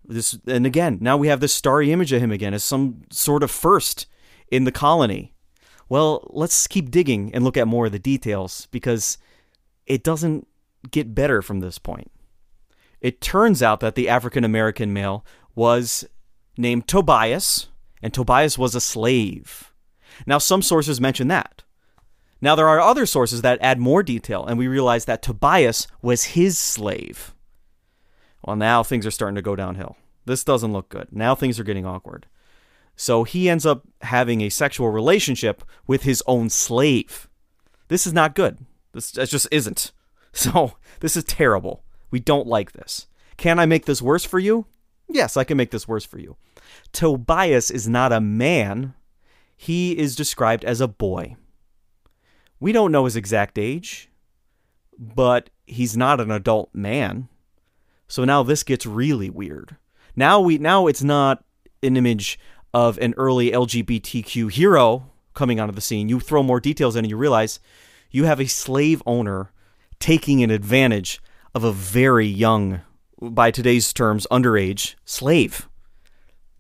This 0.06 0.38
and 0.48 0.66
again, 0.66 0.98
now 1.02 1.18
we 1.18 1.28
have 1.28 1.42
this 1.42 1.54
starry 1.54 1.92
image 1.92 2.14
of 2.14 2.22
him 2.22 2.32
again 2.32 2.54
as 2.54 2.64
some 2.64 3.02
sort 3.12 3.44
of 3.44 3.52
first 3.52 4.08
in 4.50 4.64
the 4.64 4.72
colony 4.72 5.34
well, 5.90 6.28
let's 6.32 6.68
keep 6.68 6.92
digging 6.92 7.34
and 7.34 7.44
look 7.44 7.58
at 7.58 7.68
more 7.68 7.86
of 7.86 7.92
the 7.92 8.00
details 8.00 8.68
because 8.72 9.18
it 9.86 10.04
doesn't 10.04 10.48
get 10.92 11.16
better 11.16 11.42
from 11.42 11.60
this 11.60 11.78
point. 11.78 12.12
It 13.00 13.22
turns 13.22 13.64
out 13.64 13.80
that 13.80 13.96
the 13.96 14.10
African 14.10 14.44
American 14.44 14.92
male 14.92 15.26
was 15.56 16.06
named 16.58 16.88
Tobias, 16.88 17.68
and 18.02 18.14
Tobias 18.14 18.58
was 18.58 18.76
a 18.76 18.82
slave. 18.82 19.72
Now, 20.26 20.40
some 20.40 20.62
sources 20.62 21.00
mention 21.00 21.28
that. 21.30 21.64
Now, 22.40 22.56
there 22.56 22.68
are 22.68 22.80
other 22.80 23.06
sources 23.06 23.42
that 23.42 23.60
add 23.62 23.80
more 23.80 24.04
detail, 24.04 24.46
and 24.46 24.58
we 24.58 24.68
realize 24.68 25.06
that 25.06 25.22
Tobias 25.22 25.88
was 26.02 26.36
his 26.36 26.58
slave. 26.60 27.34
Well, 28.46 28.56
now 28.56 28.84
things 28.84 29.06
are 29.06 29.12
starting 29.12 29.36
to 29.36 29.42
go 29.42 29.56
downhill. 29.56 29.98
This 30.26 30.44
doesn't 30.44 30.74
look 30.74 30.90
good. 30.90 31.08
Now 31.12 31.36
things 31.36 31.60
are 31.60 31.64
getting 31.64 31.86
awkward. 31.86 32.28
So 32.96 33.24
he 33.24 33.50
ends 33.50 33.66
up 33.66 33.84
having 34.02 34.42
a 34.42 34.50
sexual 34.50 34.90
relationship 34.90 35.64
with 35.86 36.04
his 36.04 36.24
own 36.28 36.50
slave. 36.50 37.30
This 37.88 38.06
is 38.06 38.14
not 38.14 38.36
good. 38.36 38.66
This, 38.94 39.12
just 39.12 39.48
isn't. 39.52 39.92
So 40.34 40.74
this 41.00 41.18
is 41.18 41.24
terrible. 41.24 41.84
We 42.12 42.20
don't 42.20 42.46
like 42.46 42.74
this. 42.74 43.08
Can 43.38 43.58
I 43.58 43.66
make 43.66 43.86
this 43.86 44.04
worse 44.04 44.24
for 44.24 44.38
you? 44.38 44.68
Yes, 45.10 45.36
I 45.36 45.44
can 45.44 45.58
make 45.58 45.72
this 45.72 45.88
worse 45.88 46.06
for 46.06 46.20
you. 46.20 46.36
Tobias 46.92 47.72
is 47.72 47.88
not 47.88 48.14
a 48.14 48.22
man, 48.22 48.94
he 49.56 49.98
is 49.98 50.16
described 50.16 50.64
as 50.64 50.80
a 50.80 50.88
boy. 50.88 51.38
We 52.60 52.72
don't 52.72 52.92
know 52.92 53.06
his 53.06 53.16
exact 53.16 53.58
age, 53.58 54.10
but 54.98 55.50
he's 55.66 55.96
not 55.96 56.20
an 56.20 56.32
adult 56.32 56.74
man. 56.74 57.30
So 58.08 58.24
now 58.24 58.44
this 58.44 58.64
gets 58.64 58.86
really 58.86 59.30
weird. 59.30 59.76
Now 60.16 60.40
we 60.40 60.58
now 60.58 60.88
it's 60.88 61.04
not 61.04 61.44
an 61.84 61.98
image 61.98 62.40
of 62.74 62.98
an 63.00 63.14
early 63.18 63.52
LGBTQ 63.52 64.52
hero 64.52 65.12
coming 65.38 65.60
onto 65.60 65.74
the 65.74 65.82
scene, 65.82 66.10
you 66.10 66.20
throw 66.20 66.44
more 66.44 66.60
details 66.60 66.96
in 66.96 67.06
and 67.06 67.10
you 67.10 67.16
realize 67.16 67.60
you 68.10 68.26
have 68.26 68.40
a 68.40 68.48
slave 68.48 69.02
owner 69.06 69.52
taking 70.00 70.44
an 70.44 70.50
advantage 70.50 71.22
of 71.54 71.64
a 71.64 71.72
very 71.72 72.26
young, 72.26 72.82
by 73.22 73.52
today's 73.52 73.94
terms, 73.94 74.28
underage 74.32 74.96
slave. 75.06 75.70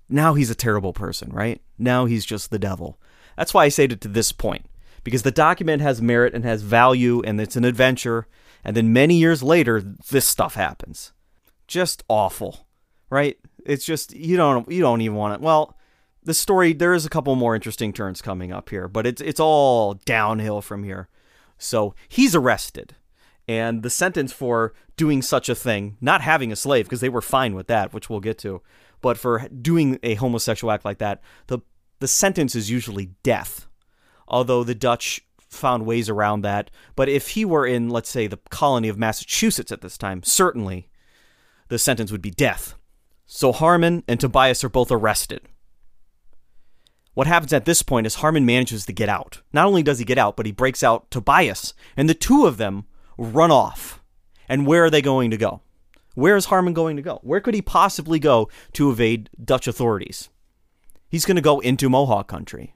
Now 0.08 0.36
he's 0.36 0.52
a 0.52 0.56
terrible 0.56 0.94
person, 0.94 1.32
right? 1.32 1.62
Now 1.78 2.06
he's 2.06 2.26
just 2.26 2.52
the 2.52 2.60
devil. 2.60 3.00
That's 3.36 3.54
why 3.54 3.66
I 3.66 3.70
say 3.70 3.86
it 3.86 4.02
to 4.02 4.08
this 4.08 4.32
point, 4.32 4.66
because 5.08 5.24
the 5.24 5.32
document 5.32 5.82
has 5.82 6.02
merit 6.02 6.34
and 6.34 6.44
has 6.44 6.64
value 6.64 7.22
and 7.22 7.40
it's 7.40 7.56
an 7.56 7.64
adventure. 7.64 8.28
And 8.62 8.76
then 8.76 8.92
many 8.92 9.16
years 9.16 9.42
later, 9.42 9.80
this 9.80 10.28
stuff 10.28 10.56
happens. 10.56 11.14
Just 11.66 12.04
awful, 12.10 12.68
right? 13.10 13.38
It's 13.66 13.86
just 13.86 14.14
you 14.14 14.36
don't 14.36 14.70
you 14.70 14.82
don't 14.82 15.00
even 15.00 15.16
want 15.16 15.36
it. 15.36 15.40
Well, 15.40 15.78
the 16.24 16.34
story 16.34 16.74
there 16.74 16.94
is 16.94 17.06
a 17.06 17.10
couple 17.10 17.34
more 17.38 17.56
interesting 17.56 17.94
turns 17.94 18.22
coming 18.22 18.52
up 18.52 18.68
here, 18.68 18.90
but 18.90 19.08
it's 19.08 19.22
it's 19.22 19.40
all 19.40 19.94
downhill 19.94 20.62
from 20.62 20.84
here. 20.84 21.08
So 21.58 21.96
he's 22.10 22.36
arrested, 22.36 22.94
and 23.48 23.84
the 23.84 23.90
sentence 23.90 24.34
for 24.34 24.74
doing 24.98 25.22
such 25.22 25.48
a 25.48 25.56
thing, 25.56 25.96
not 26.02 26.20
having 26.20 26.52
a 26.52 26.58
slave, 26.58 26.84
because 26.84 27.00
they 27.00 27.08
were 27.08 27.22
fine 27.22 27.56
with 27.56 27.68
that, 27.68 27.94
which 27.94 28.10
we'll 28.10 28.20
get 28.20 28.38
to, 28.40 28.62
but 29.00 29.18
for 29.18 29.48
doing 29.48 30.00
a 30.04 30.16
homosexual 30.16 30.70
act 30.70 30.84
like 30.84 30.98
that, 30.98 31.22
the 31.48 31.60
the 32.02 32.10
sentence 32.10 32.58
is 32.58 32.70
usually 32.70 33.12
death. 33.24 33.67
Although 34.28 34.64
the 34.64 34.76
Dutch 34.76 35.22
found 35.40 35.86
ways 35.86 36.10
around 36.10 36.42
that, 36.42 36.70
but 36.96 37.10
if 37.10 37.30
he 37.30 37.46
were 37.46 37.66
in, 37.66 37.90
let's 37.90 38.10
say, 38.10 38.28
the 38.28 38.40
colony 38.50 38.90
of 38.90 38.98
Massachusetts 38.98 39.72
at 39.72 39.82
this 39.82 39.98
time, 39.98 40.24
certainly 40.24 40.90
the 41.70 41.80
sentence 41.80 42.12
would 42.12 42.22
be 42.22 42.32
death. 42.32 42.76
So 43.26 43.52
Harmen 43.52 44.04
and 44.08 44.20
Tobias 44.20 44.64
are 44.64 44.70
both 44.70 44.92
arrested 44.92 45.42
what 47.18 47.26
happens 47.26 47.52
at 47.52 47.66
this 47.66 47.82
point 47.82 48.06
is 48.06 48.18
Harmen 48.18 48.46
manages 48.46 48.86
to 48.86 48.94
get 48.94 49.10
out. 49.10 49.42
Not 49.52 49.66
only 49.66 49.82
does 49.82 49.98
he 49.98 50.06
get 50.06 50.20
out, 50.20 50.38
but 50.38 50.46
he 50.46 50.52
breaks 50.52 50.84
out 50.84 51.10
Tobias, 51.10 51.74
and 51.98 52.08
the 52.08 52.14
two 52.14 52.46
of 52.46 52.58
them 52.58 52.86
run 53.18 53.50
off. 53.50 54.04
And 54.48 54.68
where 54.68 54.86
are 54.86 54.92
they 54.92 55.02
going 55.02 55.32
to 55.32 55.38
go? 55.38 55.62
Where 56.14 56.36
is 56.36 56.46
Harmen 56.46 56.76
going 56.76 56.96
to 56.96 57.02
go? 57.02 57.20
Where 57.24 57.42
could 57.42 57.56
he 57.56 57.62
possibly 57.64 58.20
go 58.20 58.50
to 58.74 58.92
evade 58.92 59.32
Dutch 59.44 59.68
authorities? 59.68 60.30
He's 61.10 61.26
going 61.26 61.38
to 61.38 61.42
go 61.42 61.60
into 61.60 61.90
Mohawk 61.90 62.28
country. 62.28 62.76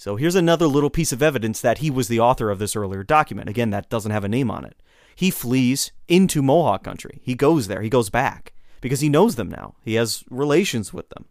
So 0.00 0.16
here's 0.16 0.34
another 0.34 0.66
little 0.66 0.88
piece 0.88 1.12
of 1.12 1.22
evidence 1.22 1.60
that 1.60 1.76
he 1.78 1.90
was 1.90 2.08
the 2.08 2.20
author 2.20 2.50
of 2.50 2.58
this 2.58 2.74
earlier 2.74 3.04
document. 3.04 3.50
Again, 3.50 3.68
that 3.68 3.90
doesn't 3.90 4.12
have 4.12 4.24
a 4.24 4.30
name 4.30 4.50
on 4.50 4.64
it. 4.64 4.80
He 5.14 5.30
flees 5.30 5.92
into 6.08 6.40
Mohawk 6.40 6.82
country. 6.84 7.20
He 7.22 7.34
goes 7.34 7.68
there. 7.68 7.82
He 7.82 7.90
goes 7.90 8.08
back 8.08 8.54
because 8.80 9.00
he 9.00 9.10
knows 9.10 9.34
them 9.36 9.50
now. 9.50 9.74
He 9.84 9.96
has 9.96 10.24
relations 10.30 10.94
with 10.94 11.10
them. 11.10 11.26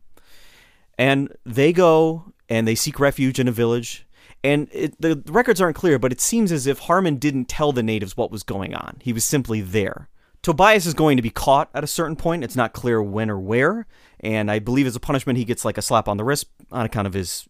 And 0.99 1.35
they 1.43 1.73
go 1.73 2.31
and 2.47 2.67
they 2.67 2.75
seek 2.75 2.99
refuge 2.99 3.39
in 3.39 3.47
a 3.47 3.51
village. 3.51 4.05
And 4.43 4.67
it, 4.71 5.01
the 5.01 5.23
records 5.25 5.59
aren't 5.59 5.75
clear, 5.75 5.97
but 5.97 6.11
it 6.11 6.21
seems 6.21 6.51
as 6.51 6.67
if 6.67 6.81
Harmen 6.81 7.19
didn't 7.19 7.45
tell 7.45 7.71
the 7.71 7.81
natives 7.81 8.15
what 8.15 8.29
was 8.29 8.43
going 8.43 8.75
on. 8.75 8.97
He 9.01 9.13
was 9.13 9.25
simply 9.25 9.61
there. 9.61 10.09
Tobias 10.43 10.85
is 10.85 10.93
going 10.93 11.17
to 11.17 11.23
be 11.23 11.31
caught 11.31 11.71
at 11.73 11.83
a 11.83 11.87
certain 11.87 12.15
point. 12.15 12.43
It's 12.43 12.55
not 12.55 12.73
clear 12.73 13.01
when 13.01 13.31
or 13.31 13.39
where. 13.39 13.87
And 14.19 14.51
I 14.51 14.59
believe 14.59 14.85
as 14.85 14.95
a 14.95 14.99
punishment, 14.99 15.39
he 15.39 15.43
gets 15.43 15.65
like 15.65 15.79
a 15.79 15.81
slap 15.81 16.07
on 16.07 16.17
the 16.17 16.23
wrist 16.23 16.45
on 16.71 16.85
account 16.85 17.07
of 17.07 17.13
his 17.13 17.48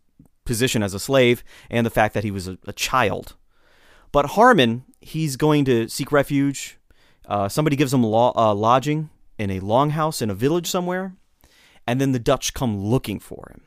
position 0.50 0.84
as 0.84 0.94
a 0.94 1.00
slave 1.00 1.44
and 1.70 1.86
the 1.86 1.90
fact 1.90 2.14
that 2.14 2.26
he 2.26 2.32
was 2.32 2.48
a, 2.48 2.58
a 2.68 2.74
child. 2.74 3.36
But 4.12 4.32
Harmen, 4.32 4.82
he's 5.00 5.38
going 5.38 5.64
to 5.66 5.88
seek 5.88 6.12
refuge. 6.12 6.78
Uh, 7.26 7.48
somebody 7.48 7.78
gives 7.78 7.94
him 7.94 8.04
lo- 8.04 8.34
uh, 8.36 8.54
lodging 8.54 9.10
in 9.38 9.50
a 9.50 9.62
longhouse 9.62 10.22
in 10.22 10.30
a 10.30 10.36
village 10.36 10.68
somewhere 10.68 11.14
and 11.90 12.00
then 12.00 12.12
the 12.12 12.20
Dutch 12.20 12.54
come 12.54 12.78
looking 12.78 13.20
for 13.20 13.52
him. 13.52 13.62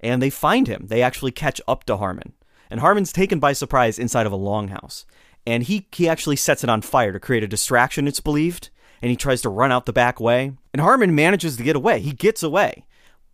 And 0.00 0.22
they 0.22 0.30
find 0.30 0.66
him. 0.66 0.86
They 0.86 1.02
actually 1.02 1.30
catch 1.30 1.60
up 1.68 1.84
to 1.84 1.98
Harmen. 1.98 2.32
And 2.70 2.80
Harmen's 2.80 3.12
taken 3.12 3.38
by 3.38 3.52
surprise 3.52 3.98
inside 3.98 4.24
of 4.24 4.32
a 4.32 4.38
longhouse. 4.38 5.04
And 5.46 5.64
he, 5.64 5.88
he 5.92 6.08
actually 6.08 6.36
sets 6.36 6.64
it 6.64 6.70
on 6.70 6.80
fire 6.80 7.12
to 7.12 7.20
create 7.20 7.42
a 7.42 7.46
distraction, 7.46 8.08
it's 8.08 8.20
believed. 8.20 8.70
And 9.02 9.10
he 9.10 9.16
tries 9.16 9.42
to 9.42 9.50
run 9.50 9.70
out 9.70 9.84
the 9.84 9.92
back 9.92 10.20
way. 10.20 10.52
And 10.72 10.80
Harmen 10.80 11.12
manages 11.12 11.58
to 11.58 11.62
get 11.62 11.76
away. 11.76 12.00
He 12.00 12.12
gets 12.12 12.42
away. 12.42 12.86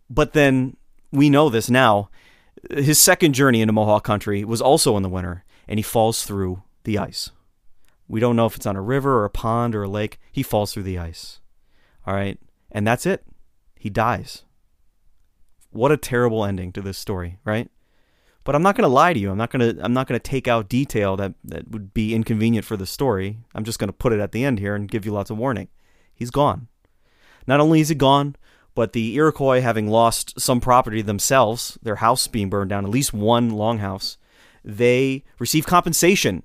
But 0.09 0.33
then 0.33 0.75
we 1.13 1.29
know 1.29 1.47
this 1.49 1.69
now. 1.69 2.09
His 2.71 2.99
second 2.99 3.33
journey 3.33 3.61
into 3.61 3.73
Mohawk 3.73 4.03
country 4.03 4.43
was 4.43 4.61
also 4.61 4.97
in 4.97 5.03
the 5.03 5.09
winter, 5.09 5.43
and 5.67 5.79
he 5.79 5.83
falls 5.83 6.23
through 6.23 6.63
the 6.83 6.97
ice. 6.97 7.31
We 8.07 8.19
don't 8.19 8.35
know 8.35 8.45
if 8.45 8.55
it's 8.55 8.65
on 8.65 8.75
a 8.75 8.81
river 8.81 9.19
or 9.19 9.25
a 9.25 9.29
pond 9.29 9.75
or 9.75 9.83
a 9.83 9.89
lake. 9.89 10.19
He 10.31 10.43
falls 10.43 10.73
through 10.73 10.83
the 10.83 10.99
ice. 10.99 11.39
All 12.05 12.13
right. 12.13 12.39
And 12.71 12.85
that's 12.85 13.05
it 13.05 13.25
he 13.85 13.89
dies. 13.91 14.41
What 15.69 15.91
a 15.91 15.97
terrible 15.97 16.43
ending 16.43 16.71
to 16.71 16.81
this 16.81 16.97
story, 16.97 17.37
right? 17.45 17.69
But 18.43 18.55
I'm 18.55 18.63
not 18.63 18.75
going 18.75 18.89
to 18.89 18.91
lie 18.91 19.13
to 19.13 19.19
you. 19.19 19.29
I'm 19.29 19.37
not 19.37 19.51
going 19.51 19.75
to 19.75 19.85
I'm 19.85 19.93
not 19.93 20.07
going 20.07 20.19
to 20.19 20.29
take 20.31 20.47
out 20.47 20.69
detail 20.69 21.15
that 21.17 21.35
that 21.43 21.69
would 21.69 21.93
be 21.93 22.15
inconvenient 22.15 22.65
for 22.65 22.77
the 22.77 22.87
story. 22.87 23.37
I'm 23.53 23.63
just 23.63 23.77
going 23.77 23.89
to 23.89 23.93
put 23.93 24.11
it 24.11 24.19
at 24.19 24.31
the 24.31 24.43
end 24.43 24.57
here 24.57 24.73
and 24.73 24.89
give 24.89 25.05
you 25.05 25.11
lots 25.11 25.29
of 25.29 25.37
warning. 25.37 25.67
He's 26.15 26.31
gone. 26.31 26.67
Not 27.45 27.59
only 27.59 27.79
is 27.79 27.89
he 27.89 27.95
gone, 27.95 28.35
but 28.75 28.93
the 28.93 29.15
Iroquois 29.15 29.61
having 29.61 29.87
lost 29.87 30.39
some 30.39 30.59
property 30.59 31.01
themselves, 31.01 31.79
their 31.81 31.95
house 31.95 32.27
being 32.27 32.49
burned 32.49 32.69
down, 32.69 32.85
at 32.85 32.91
least 32.91 33.13
one 33.13 33.51
longhouse, 33.51 34.17
they 34.63 35.23
receive 35.39 35.65
compensation 35.65 36.43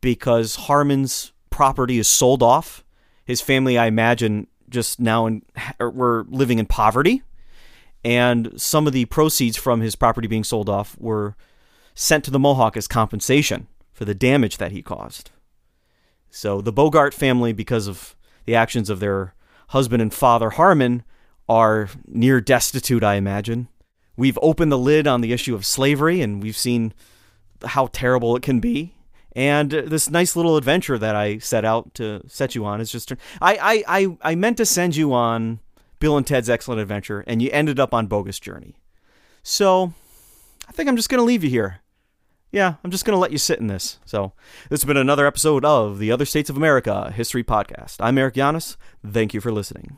because 0.00 0.56
Harmen's 0.56 1.32
property 1.50 1.98
is 1.98 2.06
sold 2.06 2.42
off. 2.42 2.84
His 3.24 3.40
family, 3.40 3.78
I 3.78 3.86
imagine, 3.86 4.48
just 4.68 5.00
now 5.00 5.26
in, 5.26 5.42
were 5.80 6.26
living 6.28 6.58
in 6.58 6.66
poverty, 6.66 7.22
and 8.04 8.60
some 8.60 8.86
of 8.86 8.92
the 8.92 9.04
proceeds 9.06 9.56
from 9.56 9.80
his 9.80 9.94
property 9.94 10.26
being 10.26 10.44
sold 10.44 10.68
off 10.68 10.96
were 10.98 11.36
sent 11.94 12.24
to 12.24 12.30
the 12.30 12.38
Mohawk 12.38 12.76
as 12.76 12.88
compensation 12.88 13.68
for 13.92 14.04
the 14.04 14.14
damage 14.14 14.56
that 14.56 14.72
he 14.72 14.82
caused. 14.82 15.30
So 16.30 16.60
the 16.60 16.72
Bogaert 16.72 17.14
family, 17.14 17.52
because 17.52 17.86
of 17.86 18.16
the 18.44 18.54
actions 18.54 18.90
of 18.90 19.00
their 19.00 19.34
husband 19.68 20.02
and 20.02 20.12
father 20.12 20.50
Harmen, 20.50 21.04
are 21.48 21.88
near 22.06 22.40
destitute, 22.40 23.04
I 23.04 23.14
imagine. 23.14 23.68
We've 24.16 24.38
opened 24.42 24.70
the 24.70 24.78
lid 24.78 25.06
on 25.06 25.20
the 25.20 25.32
issue 25.32 25.54
of 25.54 25.66
slavery, 25.66 26.20
and 26.20 26.42
we've 26.42 26.56
seen 26.56 26.92
how 27.64 27.88
terrible 27.88 28.36
it 28.36 28.42
can 28.42 28.60
be. 28.60 28.94
And 29.34 29.70
this 29.70 30.10
nice 30.10 30.36
little 30.36 30.56
adventure 30.56 30.98
that 30.98 31.16
I 31.16 31.38
set 31.38 31.64
out 31.64 31.94
to 31.94 32.22
set 32.26 32.54
you 32.54 32.64
on 32.66 32.80
is 32.80 32.92
just. 32.92 33.12
I, 33.40 33.56
I, 33.56 33.84
I, 33.88 34.16
I 34.32 34.34
meant 34.34 34.58
to 34.58 34.66
send 34.66 34.94
you 34.94 35.14
on 35.14 35.60
Bill 35.98 36.16
and 36.16 36.26
Ted's 36.26 36.50
Excellent 36.50 36.80
Adventure, 36.80 37.24
and 37.26 37.40
you 37.40 37.48
ended 37.52 37.80
up 37.80 37.94
on 37.94 38.06
Bogus 38.06 38.38
Journey. 38.38 38.76
So 39.42 39.94
I 40.68 40.72
think 40.72 40.88
I'm 40.88 40.96
just 40.96 41.08
going 41.08 41.20
to 41.20 41.24
leave 41.24 41.42
you 41.42 41.50
here. 41.50 41.78
Yeah, 42.50 42.74
I'm 42.84 42.90
just 42.90 43.06
going 43.06 43.16
to 43.16 43.20
let 43.20 43.32
you 43.32 43.38
sit 43.38 43.60
in 43.60 43.66
this. 43.66 43.98
So 44.04 44.34
this 44.68 44.82
has 44.82 44.86
been 44.86 44.98
another 44.98 45.26
episode 45.26 45.64
of 45.64 45.98
the 45.98 46.12
Other 46.12 46.26
States 46.26 46.50
of 46.50 46.56
America 46.58 47.10
History 47.10 47.42
Podcast. 47.42 47.96
I'm 48.00 48.18
Eric 48.18 48.34
Giannis. 48.34 48.76
Thank 49.06 49.32
you 49.32 49.40
for 49.40 49.50
listening. 49.50 49.96